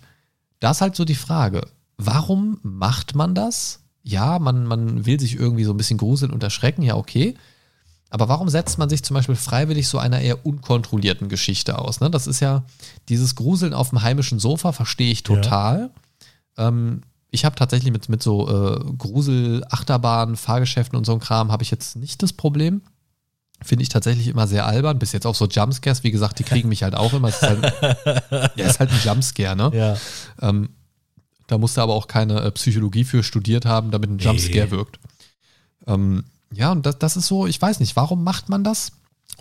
da 0.60 0.70
ist 0.70 0.80
halt 0.80 0.94
so 0.94 1.04
die 1.04 1.16
Frage, 1.16 1.66
warum 1.96 2.60
macht 2.62 3.16
man 3.16 3.34
das? 3.34 3.80
Ja, 4.04 4.38
man, 4.38 4.64
man 4.64 5.06
will 5.06 5.18
sich 5.18 5.34
irgendwie 5.34 5.64
so 5.64 5.72
ein 5.72 5.76
bisschen 5.76 5.98
gruseln 5.98 6.30
und 6.30 6.44
erschrecken, 6.44 6.82
ja, 6.82 6.94
okay. 6.94 7.34
Aber 8.12 8.28
warum 8.28 8.50
setzt 8.50 8.76
man 8.76 8.90
sich 8.90 9.02
zum 9.02 9.14
Beispiel 9.14 9.36
freiwillig 9.36 9.88
so 9.88 9.96
einer 9.96 10.20
eher 10.20 10.44
unkontrollierten 10.44 11.30
Geschichte 11.30 11.78
aus? 11.78 12.00
Ne? 12.00 12.10
Das 12.10 12.26
ist 12.26 12.40
ja 12.40 12.62
dieses 13.08 13.36
Gruseln 13.36 13.72
auf 13.72 13.88
dem 13.88 14.02
heimischen 14.02 14.38
Sofa, 14.38 14.72
verstehe 14.72 15.10
ich 15.10 15.22
total. 15.22 15.88
Ähm, 16.58 17.00
ich 17.30 17.46
habe 17.46 17.56
tatsächlich 17.56 17.90
mit, 17.90 18.10
mit 18.10 18.22
so 18.22 18.46
äh, 18.50 18.84
Grusel, 18.98 19.64
Achterbahnen, 19.70 20.36
Fahrgeschäften 20.36 20.98
und 20.98 21.06
so 21.06 21.14
ein 21.14 21.20
Kram 21.20 21.50
habe 21.50 21.62
ich 21.62 21.70
jetzt 21.70 21.96
nicht 21.96 22.22
das 22.22 22.34
Problem. 22.34 22.82
Finde 23.62 23.82
ich 23.82 23.88
tatsächlich 23.88 24.28
immer 24.28 24.46
sehr 24.46 24.66
albern, 24.66 24.98
bis 24.98 25.12
jetzt 25.12 25.24
auf 25.26 25.38
so 25.38 25.46
Jumpscares. 25.46 26.04
Wie 26.04 26.10
gesagt, 26.10 26.38
die 26.38 26.44
kriegen 26.44 26.68
mich 26.68 26.82
halt 26.82 26.94
auch 26.94 27.14
immer. 27.14 27.28
Es 27.28 27.36
ist 27.36 27.48
halt, 27.48 27.62
ja, 28.56 28.66
ist 28.66 28.78
halt 28.78 28.90
ein 28.90 29.00
Jumpscare, 29.02 29.56
ne? 29.56 29.70
Ja. 29.72 29.96
Ähm, 30.46 30.68
da 31.46 31.56
musste 31.56 31.80
aber 31.80 31.94
auch 31.94 32.08
keine 32.08 32.42
äh, 32.42 32.50
Psychologie 32.50 33.04
für 33.04 33.22
studiert 33.22 33.64
haben, 33.64 33.90
damit 33.90 34.10
ein 34.10 34.16
Nee. 34.16 34.24
Jumpscare 34.24 34.70
wirkt. 34.70 34.98
Ähm, 35.86 36.24
ja, 36.54 36.72
und 36.72 36.86
das, 36.86 36.98
das 36.98 37.16
ist 37.16 37.26
so, 37.26 37.46
ich 37.46 37.60
weiß 37.60 37.80
nicht, 37.80 37.96
warum 37.96 38.24
macht 38.24 38.48
man 38.48 38.64
das? 38.64 38.92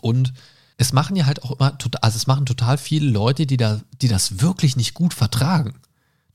Und 0.01 0.33
es 0.77 0.93
machen 0.93 1.15
ja 1.15 1.25
halt 1.25 1.43
auch 1.43 1.51
immer, 1.51 1.77
tot- 1.77 2.03
also 2.03 2.15
es 2.17 2.27
machen 2.27 2.45
total 2.45 2.77
viele 2.77 3.09
Leute, 3.09 3.45
die, 3.45 3.57
da, 3.57 3.81
die 4.01 4.07
das 4.07 4.41
wirklich 4.41 4.75
nicht 4.75 4.93
gut 4.93 5.13
vertragen. 5.13 5.75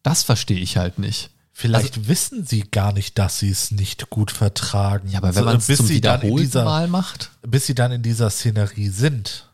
Das 0.03 0.23
verstehe 0.23 0.59
ich 0.61 0.77
halt 0.77 0.99
nicht. 0.99 1.31
Vielleicht 1.53 2.07
wissen 2.07 2.45
sie 2.47 2.61
gar 2.61 2.93
nicht, 2.93 3.19
dass 3.19 3.39
sie 3.39 3.49
es 3.51 3.71
nicht 3.71 4.11
gut 4.11 4.31
vertragen. 4.31 5.09
Ja, 5.09 5.19
aber 5.19 5.35
wenn 5.35 5.45
man 5.45 5.57
es 5.57 5.67
bis 5.67 5.79
zum 5.79 5.87
sie 5.87 6.01
dann 6.03 6.21
in 6.21 6.27
wiederholten 6.29 6.45
dieser, 6.47 6.65
Mal 6.65 6.87
macht. 6.87 7.31
bis 7.43 7.67
sie 7.67 7.75
dann 7.75 7.93
in 7.93 8.03
dieser 8.03 8.29
Szenerie 8.31 8.89
sind. 8.91 9.49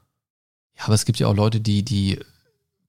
Ja, 0.76 0.84
aber 0.86 0.94
es 0.94 1.04
gibt 1.04 1.20
ja 1.20 1.28
auch 1.28 1.34
Leute, 1.34 1.60
die, 1.60 1.84
die, 1.84 2.18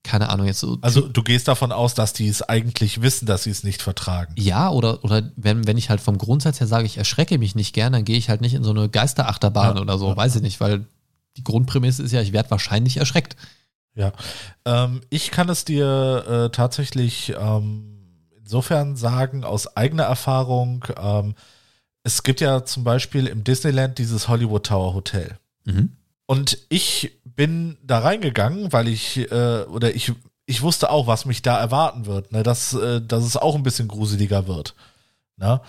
keine 0.04 0.30
Ahnung, 0.30 0.45
jetzt 0.45 0.60
so. 0.60 0.78
Also 0.82 1.08
du 1.08 1.24
gehst 1.24 1.47
davon 1.47 1.72
aus, 1.72 1.93
dass 1.93 2.14
die 2.14 2.28
es 2.28 2.41
eigentlich 2.41 3.01
wissen, 3.01 3.26
dass 3.26 3.43
sie 3.43 3.49
es 3.49 3.64
nicht 3.64 3.82
vertragen. 3.82 4.34
ja, 4.38 4.70
oder, 4.70 5.04
oder 5.04 5.32
wenn, 5.36 5.66
wenn 5.66 5.78
ich 5.78 5.89
halt 5.89 6.01
vom 6.01 6.18
Grundsatz 6.18 6.60
her 6.60 6.68
sage, 6.68 6.86
ich 6.86 6.97
erschrecke 6.97 7.38
mich 7.38 7.56
nicht 7.56 7.74
gern, 7.74 7.93
dann 7.93 8.06
gehe 8.06 8.18
ich 8.18 8.30
halt 8.30 8.41
nicht 8.41 8.54
in 8.54 8.64
so 8.64 8.72
eine 8.72 8.89
Geisterachterbahn 8.89 9.78
Ja, 9.78 9.82
oder 9.82 9.97
so, 9.97 10.10
ja, 10.10 10.18
weiß 10.18 10.36
ich 10.36 10.41
nicht, 10.41 10.60
weil 10.60 10.86
die 11.38 11.43
Grundprämisse 11.43 12.04
ist 12.04 12.12
ja, 12.12 12.22
ich 12.22 12.34
werde 12.34 12.51
wahrscheinlich 12.51 12.97
erschreckt. 12.97 13.36
Ja. 13.95 14.12
Ähm, 14.66 15.01
ich 15.10 15.32
kann 15.32 15.49
es 15.49 15.66
dir 15.66 16.26
äh, 16.28 16.49
tatsächlich 16.49 17.34
ähm, 17.39 17.93
insofern 18.39 18.95
sagen, 18.95 19.43
aus 19.43 19.78
eigener 19.78 20.04
Erfahrung, 20.04 20.86
ähm, 20.97 21.36
es 22.04 22.24
gibt 22.24 22.41
ja 22.41 22.66
zum 22.66 22.84
Beispiel 22.84 23.28
im 23.28 23.43
Disneyland 23.43 23.97
dieses 23.97 24.28
Hollywood 24.28 24.66
Tower 24.66 24.93
Hotel. 24.93 25.38
Mhm. 25.66 25.93
Und 26.26 26.58
ich 26.70 27.20
bin 27.26 27.78
da 27.84 28.00
reingegangen, 28.00 28.72
weil 28.72 28.88
ich, 28.88 29.18
äh, 29.32 29.64
oder 29.64 29.94
ich, 29.96 30.12
ich 30.46 30.62
wusste 30.62 30.90
auch, 30.90 31.08
was 31.08 31.26
mich 31.26 31.42
da 31.42 31.60
erwarten 31.60 32.06
wird, 32.06 32.32
ne? 32.32 32.44
dass, 32.44 32.74
äh, 32.74 33.02
dass 33.02 33.24
es 33.24 33.38
auch 33.38 33.56
ein 33.56 33.64
bisschen 33.64 33.88
gruseliger 33.88 34.48
wird. 34.48 34.76
Ne? 35.38 35.62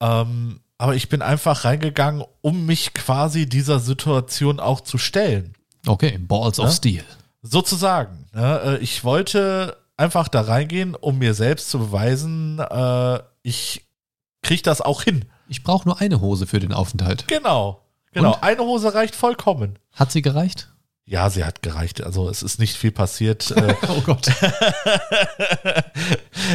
Ähm, 0.00 0.60
aber 0.78 0.94
ich 0.96 1.08
bin 1.08 1.22
einfach 1.22 1.64
reingegangen, 1.64 2.24
um 2.40 2.66
mich 2.66 2.92
quasi 2.92 3.48
dieser 3.48 3.78
Situation 3.78 4.60
auch 4.60 4.80
zu 4.80 4.98
stellen. 4.98 5.54
Okay, 5.86 6.18
Balls 6.18 6.58
of 6.58 6.66
Ja? 6.66 6.72
Steel. 6.72 7.04
Sozusagen. 7.42 8.26
Ne? 8.32 8.60
Äh, 8.64 8.82
Ich 8.82 9.04
wollte 9.04 9.76
einfach 9.96 10.28
da 10.28 10.42
reingehen, 10.42 10.94
um 10.94 11.18
mir 11.18 11.34
selbst 11.34 11.70
zu 11.70 11.78
beweisen, 11.78 12.58
äh, 12.58 13.20
ich 13.42 13.84
krieg 14.42 14.62
das 14.62 14.80
auch 14.80 15.02
hin. 15.02 15.24
Ich 15.48 15.62
brauche 15.62 15.86
nur 15.88 16.00
eine 16.00 16.20
Hose 16.20 16.46
für 16.46 16.60
den 16.60 16.72
Aufenthalt. 16.72 17.28
Genau. 17.28 17.81
Genau. 18.12 18.34
Und? 18.34 18.42
Eine 18.42 18.62
Hose 18.62 18.94
reicht 18.94 19.14
vollkommen. 19.14 19.78
Hat 19.92 20.12
sie 20.12 20.22
gereicht? 20.22 20.68
Ja, 21.04 21.28
sie 21.30 21.44
hat 21.44 21.62
gereicht. 21.62 22.02
Also 22.02 22.28
es 22.28 22.42
ist 22.42 22.60
nicht 22.60 22.76
viel 22.76 22.92
passiert. 22.92 23.50
Äh, 23.50 23.74
Oh 23.88 24.00
Gott. 24.02 24.28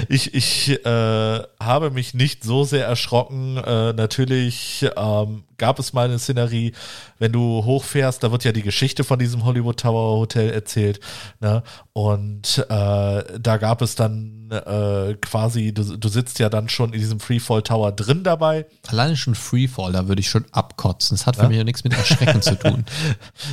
ich 0.10 0.34
ich 0.34 0.86
äh, 0.86 1.44
habe 1.60 1.92
mich 1.92 2.14
nicht 2.14 2.44
so 2.44 2.64
sehr 2.64 2.86
erschrocken. 2.86 3.58
Äh, 3.58 3.94
natürlich 3.94 4.86
ähm, 4.96 5.44
gab 5.58 5.80
es 5.80 5.92
mal 5.92 6.06
eine 6.06 6.18
Szenerie, 6.18 6.72
wenn 7.20 7.32
du 7.32 7.64
hochfährst, 7.66 8.24
da 8.24 8.32
wird 8.32 8.44
ja 8.44 8.52
die 8.52 8.64
Geschichte 8.64 9.04
von 9.04 9.20
diesem 9.20 9.46
Hollywood 9.46 9.80
Tower 9.80 10.18
Hotel 10.18 10.50
erzählt. 10.52 11.00
Ne? 11.40 11.64
Und 11.94 12.66
äh, 12.70 13.24
da 13.40 13.58
gab 13.58 13.82
es 13.82 13.96
dann 13.96 14.50
äh, 14.52 15.16
quasi, 15.16 15.74
du, 15.74 15.98
du 15.98 16.08
sitzt 16.08 16.40
ja 16.40 16.50
dann 16.50 16.70
schon 16.70 16.94
in 16.94 17.00
diesem 17.00 17.20
Freefall 17.20 17.64
Tower 17.64 17.92
drin 17.92 18.24
dabei. 18.24 18.66
Alleine 18.88 19.18
schon 19.18 19.36
Freefall, 19.36 19.92
da 19.92 20.08
würde 20.08 20.22
ich 20.22 20.30
schon 20.30 20.46
abkotzen. 20.52 21.18
Das 21.18 21.26
hat 21.26 21.36
für 21.36 21.44
Ja? 21.44 21.48
mich 21.50 21.58
ja 21.58 21.64
nichts 21.64 21.84
mit 21.84 21.94
Erschrecken 21.94 22.42
zu 22.42 22.58
tun. 22.58 22.86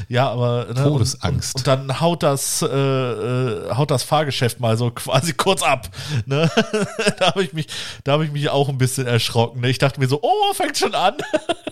Ja, 0.09 0.31
aber 0.31 0.67
ne, 0.69 0.75
Todesangst. 0.83 1.57
Und, 1.57 1.69
und, 1.69 1.79
und 1.79 1.89
dann 1.89 2.01
haut 2.01 2.23
das, 2.23 2.63
äh, 2.63 2.67
äh, 2.67 3.75
haut 3.75 3.91
das 3.91 4.03
Fahrgeschäft 4.03 4.61
mal 4.61 4.77
so 4.77 4.91
quasi 4.91 5.33
kurz 5.33 5.63
ab. 5.63 5.89
Ne? 6.27 6.51
da 7.19 7.27
habe 7.29 7.43
ich 7.43 7.53
mich, 7.53 7.67
da 8.05 8.13
habe 8.13 8.25
ich 8.25 8.33
mich 8.33 8.49
auch 8.51 8.69
ein 8.69 8.79
bisschen 8.79 9.07
erschrocken. 9.07 9.61
Ne? 9.61 9.71
Ich 9.71 9.79
dachte 9.79 10.01
mir 10.01 10.09
so, 10.09 10.21
oh, 10.23 10.53
fängt 10.55 10.77
schon 10.77 10.95
an. 10.95 11.15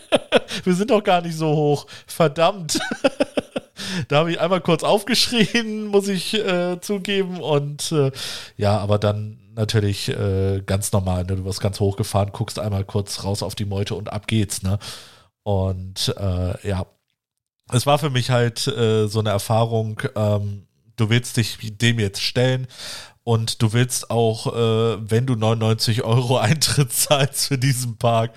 Wir 0.64 0.74
sind 0.74 0.90
doch 0.90 1.02
gar 1.02 1.20
nicht 1.22 1.36
so 1.36 1.48
hoch. 1.48 1.81
Verdammt. 2.06 2.78
da 4.08 4.18
habe 4.18 4.32
ich 4.32 4.40
einmal 4.40 4.60
kurz 4.60 4.82
aufgeschrien, 4.82 5.86
muss 5.88 6.08
ich 6.08 6.34
äh, 6.34 6.80
zugeben. 6.80 7.40
Und 7.40 7.92
äh, 7.92 8.10
ja, 8.56 8.78
aber 8.78 8.98
dann 8.98 9.38
natürlich 9.54 10.08
äh, 10.08 10.62
ganz 10.64 10.92
normal. 10.92 11.24
Ne? 11.24 11.36
Du 11.36 11.44
wirst 11.44 11.60
ganz 11.60 11.80
hochgefahren, 11.80 12.32
guckst 12.32 12.58
einmal 12.58 12.84
kurz 12.84 13.24
raus 13.24 13.42
auf 13.42 13.54
die 13.54 13.64
Meute 13.64 13.94
und 13.94 14.12
ab 14.12 14.26
geht's. 14.26 14.62
Ne? 14.62 14.78
Und 15.42 16.14
äh, 16.18 16.68
ja, 16.68 16.86
es 17.70 17.86
war 17.86 17.98
für 17.98 18.10
mich 18.10 18.30
halt 18.30 18.66
äh, 18.66 19.06
so 19.06 19.20
eine 19.20 19.30
Erfahrung, 19.30 20.00
ähm, 20.14 20.66
du 20.96 21.10
willst 21.10 21.36
dich 21.36 21.58
dem 21.78 21.98
jetzt 21.98 22.20
stellen 22.20 22.66
und 23.24 23.62
du 23.62 23.72
willst 23.72 24.10
auch, 24.10 24.46
äh, 24.48 25.10
wenn 25.10 25.26
du 25.26 25.34
99 25.34 26.02
Euro 26.02 26.38
Eintritt 26.38 26.92
zahlst 26.92 27.48
für 27.48 27.58
diesen 27.58 27.96
Park, 27.96 28.32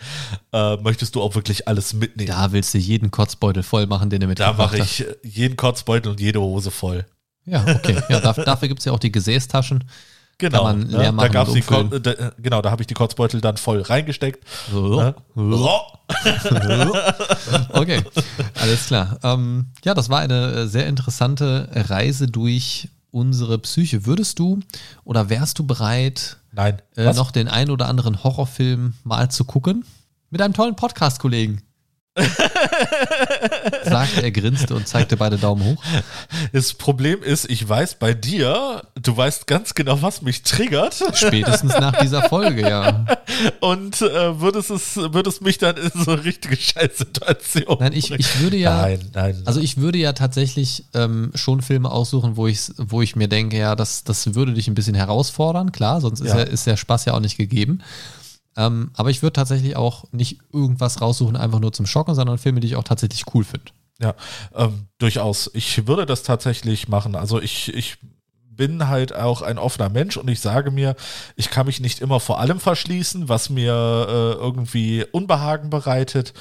äh, 0.54 0.78
möchtest 0.78 1.16
du 1.16 1.22
auch 1.22 1.36
wirklich 1.36 1.68
alles 1.68 1.94
mitnehmen. 1.94 2.28
Da 2.28 2.52
willst 2.52 2.74
du 2.74 2.78
jeden 2.78 3.12
Kotzbeutel 3.12 3.64
voll 3.64 3.88
machen, 3.88 4.10
den 4.10 4.22
du 4.22 4.28
Da 4.28 4.30
mitgebracht 4.30 4.58
mache 4.58 4.80
hast. 4.80 5.00
ich 5.00 5.08
äh, 5.08 5.16
jeden 5.24 5.58
Kotzbeutel 5.58 6.12
und 6.12 6.20
jede 6.20 6.40
Hose 6.40 6.72
voll. 6.72 7.06
Ja, 7.46 7.62
okay. 7.62 8.02
Ja, 8.10 8.20
dafür, 8.20 8.68
gibt 8.68 8.80
es 8.80 8.86
ja 8.86 8.92
auch 8.92 9.00
die 9.00 9.12
Gesäßtaschen. 9.12 9.84
Genau. 10.38 10.74
Ne? 10.74 11.14
da 11.18 11.28
gab's 11.30 11.54
die 11.54 11.62
Ko 11.62 11.84
da, 11.84 12.12
äh, 12.12 12.32
genau, 12.38 12.62
da 12.62 12.70
habe 12.70 12.84
ich 12.84 12.88
die 12.88 12.94
Kotzbeutel 12.94 13.40
dann 13.40 13.56
voll 13.56 13.82
reingesteckt. 13.82 14.44
So. 14.72 15.02
Ne? 15.02 15.16
Okay, 17.70 18.04
alles 18.60 18.88
klar. 18.88 19.18
Ähm, 19.24 19.68
ja, 19.84 19.94
das 19.94 20.10
war 20.10 20.20
eine 20.20 20.52
äh, 20.52 20.68
sehr 20.68 20.88
interessante 20.88 21.70
Reise 21.74 22.28
durch 22.28 22.90
unsere 23.16 23.58
Psyche. 23.60 24.06
Würdest 24.06 24.40
du 24.40 24.60
oder 25.06 25.30
wärst 25.30 25.58
du 25.58 25.66
bereit, 25.66 26.38
Nein. 26.52 26.82
äh, 26.98 27.14
noch 27.14 27.32
den 27.32 27.48
ein 27.48 27.70
oder 27.70 27.88
anderen 27.88 28.24
Horrorfilm 28.24 28.94
mal 29.04 29.32
zu 29.32 29.46
gucken? 29.46 29.86
Mit 30.30 30.42
einem 30.42 30.54
tollen 30.54 30.76
Podcast-Kollegen. 30.76 31.62
sagte 33.84 34.24
er, 34.24 34.32
grinste 34.32 34.74
und 34.74 34.88
zeigte 34.88 35.18
beide 35.18 35.38
Daumen 35.38 35.66
hoch. 35.66 35.84
Das 36.54 36.74
Problem 36.74 37.22
ist, 37.22 37.50
ich 37.50 37.68
weiß 37.68 37.96
bei 37.96 38.14
dir, 38.14 38.84
du 39.02 39.18
weißt 39.18 39.48
ganz 39.48 39.74
genau, 39.74 40.02
was 40.02 40.22
mich 40.22 40.44
triggert. 40.44 41.04
Spätestens 41.14 41.74
nach 41.74 42.00
dieser 42.00 42.24
Folge, 42.30 42.62
ja. 42.62 43.06
und 43.60 44.02
äh, 44.02 44.40
würdest 44.40 44.72
es 44.72 44.96
würdest 44.96 45.42
mich 45.42 45.58
dann 45.58 45.76
in 45.76 45.92
so 45.94 46.12
eine 46.12 46.24
richtige 46.24 46.56
Scheißsituation. 46.56 47.78
Nein, 47.80 47.92
ich, 47.94 48.12
ich 48.12 48.40
würde 48.40 48.58
ja. 48.58 48.82
nein, 48.82 49.00
nein. 49.14 49.42
Also 49.46 49.60
ich 49.60 49.78
würde 49.78 49.98
ja 49.98 50.14
tatsächlich 50.14 50.86
ähm, 50.94 51.32
schon 51.36 51.62
Filme 51.62 51.92
aussuchen, 51.92 52.38
wo 52.38 52.48
ich, 52.48 52.72
wo 52.78 53.02
ich 53.02 53.18
mir 53.18 53.28
denke, 53.28 53.58
ja, 53.58 53.76
das, 53.76 54.06
das 54.06 54.36
würde 54.36 54.54
dich 54.54 54.68
ein 54.70 54.76
bisschen 54.76 54.96
herausfordern, 54.96 55.74
klar, 55.74 56.00
sonst 56.00 56.22
ist, 56.22 56.30
Ja. 56.30 56.38
ja. 56.40 56.44
ist 56.44 56.66
der 56.66 56.78
Spaß 56.78 57.06
ja 57.06 57.14
auch 57.14 57.20
nicht 57.20 57.38
gegeben. 57.38 57.82
Ähm, 58.58 58.92
aber 58.94 59.10
ich 59.10 59.22
würde 59.22 59.34
tatsächlich 59.34 59.76
auch 59.76 60.06
nicht 60.12 60.40
irgendwas 60.54 61.02
raussuchen, 61.02 61.36
einfach 61.36 61.60
nur 61.60 61.74
zum 61.74 61.86
Schocken, 61.86 62.16
sondern 62.16 62.38
Filme, 62.38 62.60
die 62.60 62.68
ich 62.68 62.76
auch 62.76 62.84
tatsächlich 62.84 63.24
cool 63.34 63.44
finde. 63.44 63.72
ja, 64.00 64.14
ähm, 64.56 64.88
durchaus. 64.98 65.52
Ich 65.54 65.88
würde 65.88 66.06
das 66.06 66.24
tatsächlich 66.24 66.88
machen. 66.88 67.16
Also 67.16 67.42
ich, 67.42 67.74
ich 67.74 67.98
bin 68.56 68.88
halt 68.88 69.16
auch 69.16 69.42
ein 69.42 69.58
offener 69.58 69.90
Mensch 69.90 70.18
und 70.18 70.30
ich 70.30 70.40
sage 70.40 70.72
mir, 70.72 70.96
ich 71.36 71.50
kann 71.50 71.66
mich 71.66 71.80
nicht 71.80 72.00
immer 72.00 72.20
vor 72.20 72.40
allem 72.40 72.60
verschließen, 72.60 73.30
was 73.30 73.50
mir 73.50 73.74
äh, 73.74 74.42
irgendwie 74.42 75.06
Unbehagen 75.12 75.70
bereitet. 75.70 76.34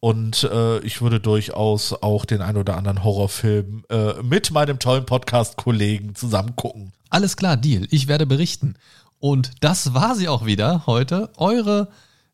Und 0.00 0.44
äh, 0.44 0.78
ich 0.80 1.02
würde 1.02 1.20
durchaus 1.20 1.92
auch 1.92 2.24
den 2.24 2.40
ein 2.40 2.56
oder 2.56 2.76
anderen 2.76 3.04
Horrorfilm 3.04 3.84
äh, 3.90 4.14
mit 4.22 4.50
meinem 4.50 4.78
tollen 4.78 5.04
Podcast-Kollegen 5.04 6.14
zusammen 6.14 6.56
gucken. 6.56 6.92
Alles 7.10 7.36
klar, 7.36 7.56
Deal. 7.56 7.86
Ich 7.90 8.08
werde 8.08 8.24
berichten. 8.26 8.76
Und 9.20 9.52
das 9.60 9.94
war 9.94 10.16
sie 10.16 10.28
auch 10.28 10.46
wieder 10.46 10.86
heute. 10.86 11.30
Eure 11.36 11.88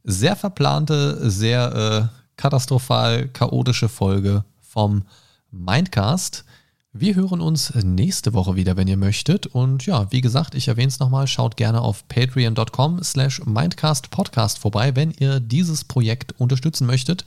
sehr 0.04 0.36
verplante, 0.36 1.28
sehr 1.28 2.10
äh, 2.12 2.16
katastrophal 2.36 3.28
chaotische 3.28 3.88
Folge 3.88 4.44
vom 4.60 5.02
Mindcast. 5.50 6.44
Wir 6.92 7.14
hören 7.14 7.40
uns 7.40 7.74
nächste 7.74 8.32
Woche 8.32 8.56
wieder, 8.56 8.76
wenn 8.76 8.88
ihr 8.88 8.96
möchtet. 8.96 9.46
Und 9.46 9.84
ja, 9.84 10.10
wie 10.12 10.20
gesagt, 10.20 10.54
ich 10.54 10.68
erwähne 10.68 10.88
es 10.88 10.98
nochmal, 10.98 11.26
schaut 11.26 11.56
gerne 11.56 11.82
auf 11.82 12.08
patreon.com 12.08 13.02
slash 13.02 13.44
mindcastpodcast 13.44 14.58
vorbei, 14.58 14.96
wenn 14.96 15.10
ihr 15.10 15.40
dieses 15.40 15.84
Projekt 15.84 16.40
unterstützen 16.40 16.86
möchtet. 16.86 17.24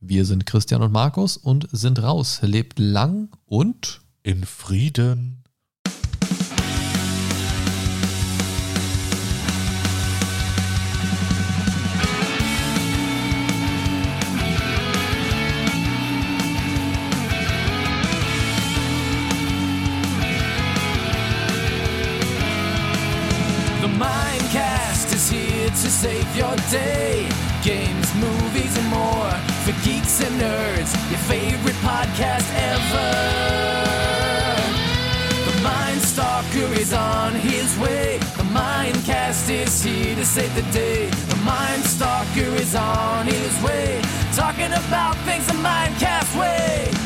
Wir 0.00 0.24
sind 0.24 0.46
Christian 0.46 0.82
und 0.82 0.92
Markus 0.92 1.36
und 1.36 1.68
sind 1.72 2.02
raus. 2.02 2.40
Lebt 2.42 2.78
lang 2.78 3.28
und 3.44 4.00
In 4.22 4.44
Frieden. 4.44 5.43
Day. 26.74 27.28
Games, 27.62 28.08
movies, 28.16 28.76
and 28.76 28.88
more 28.88 29.30
for 29.64 29.74
geeks 29.86 30.20
and 30.26 30.34
nerds. 30.40 30.90
Your 31.10 31.22
favorite 31.30 31.78
podcast 31.86 32.48
ever. 32.72 33.10
The 35.48 35.56
Mind 35.62 36.00
Stalker 36.00 36.70
is 36.82 36.92
on 36.92 37.32
his 37.34 37.78
way. 37.78 38.18
The 38.40 38.48
Mindcast 38.60 39.48
is 39.50 39.82
here 39.84 40.16
to 40.16 40.24
save 40.24 40.52
the 40.56 40.66
day. 40.72 41.06
The 41.32 41.40
Mind 41.44 41.82
Stalker 41.84 42.50
is 42.64 42.74
on 42.74 43.26
his 43.26 43.54
way. 43.62 44.02
Talking 44.34 44.72
about 44.82 45.14
things 45.26 45.46
the 45.46 45.58
Mindcast 45.70 46.30
way. 46.38 47.03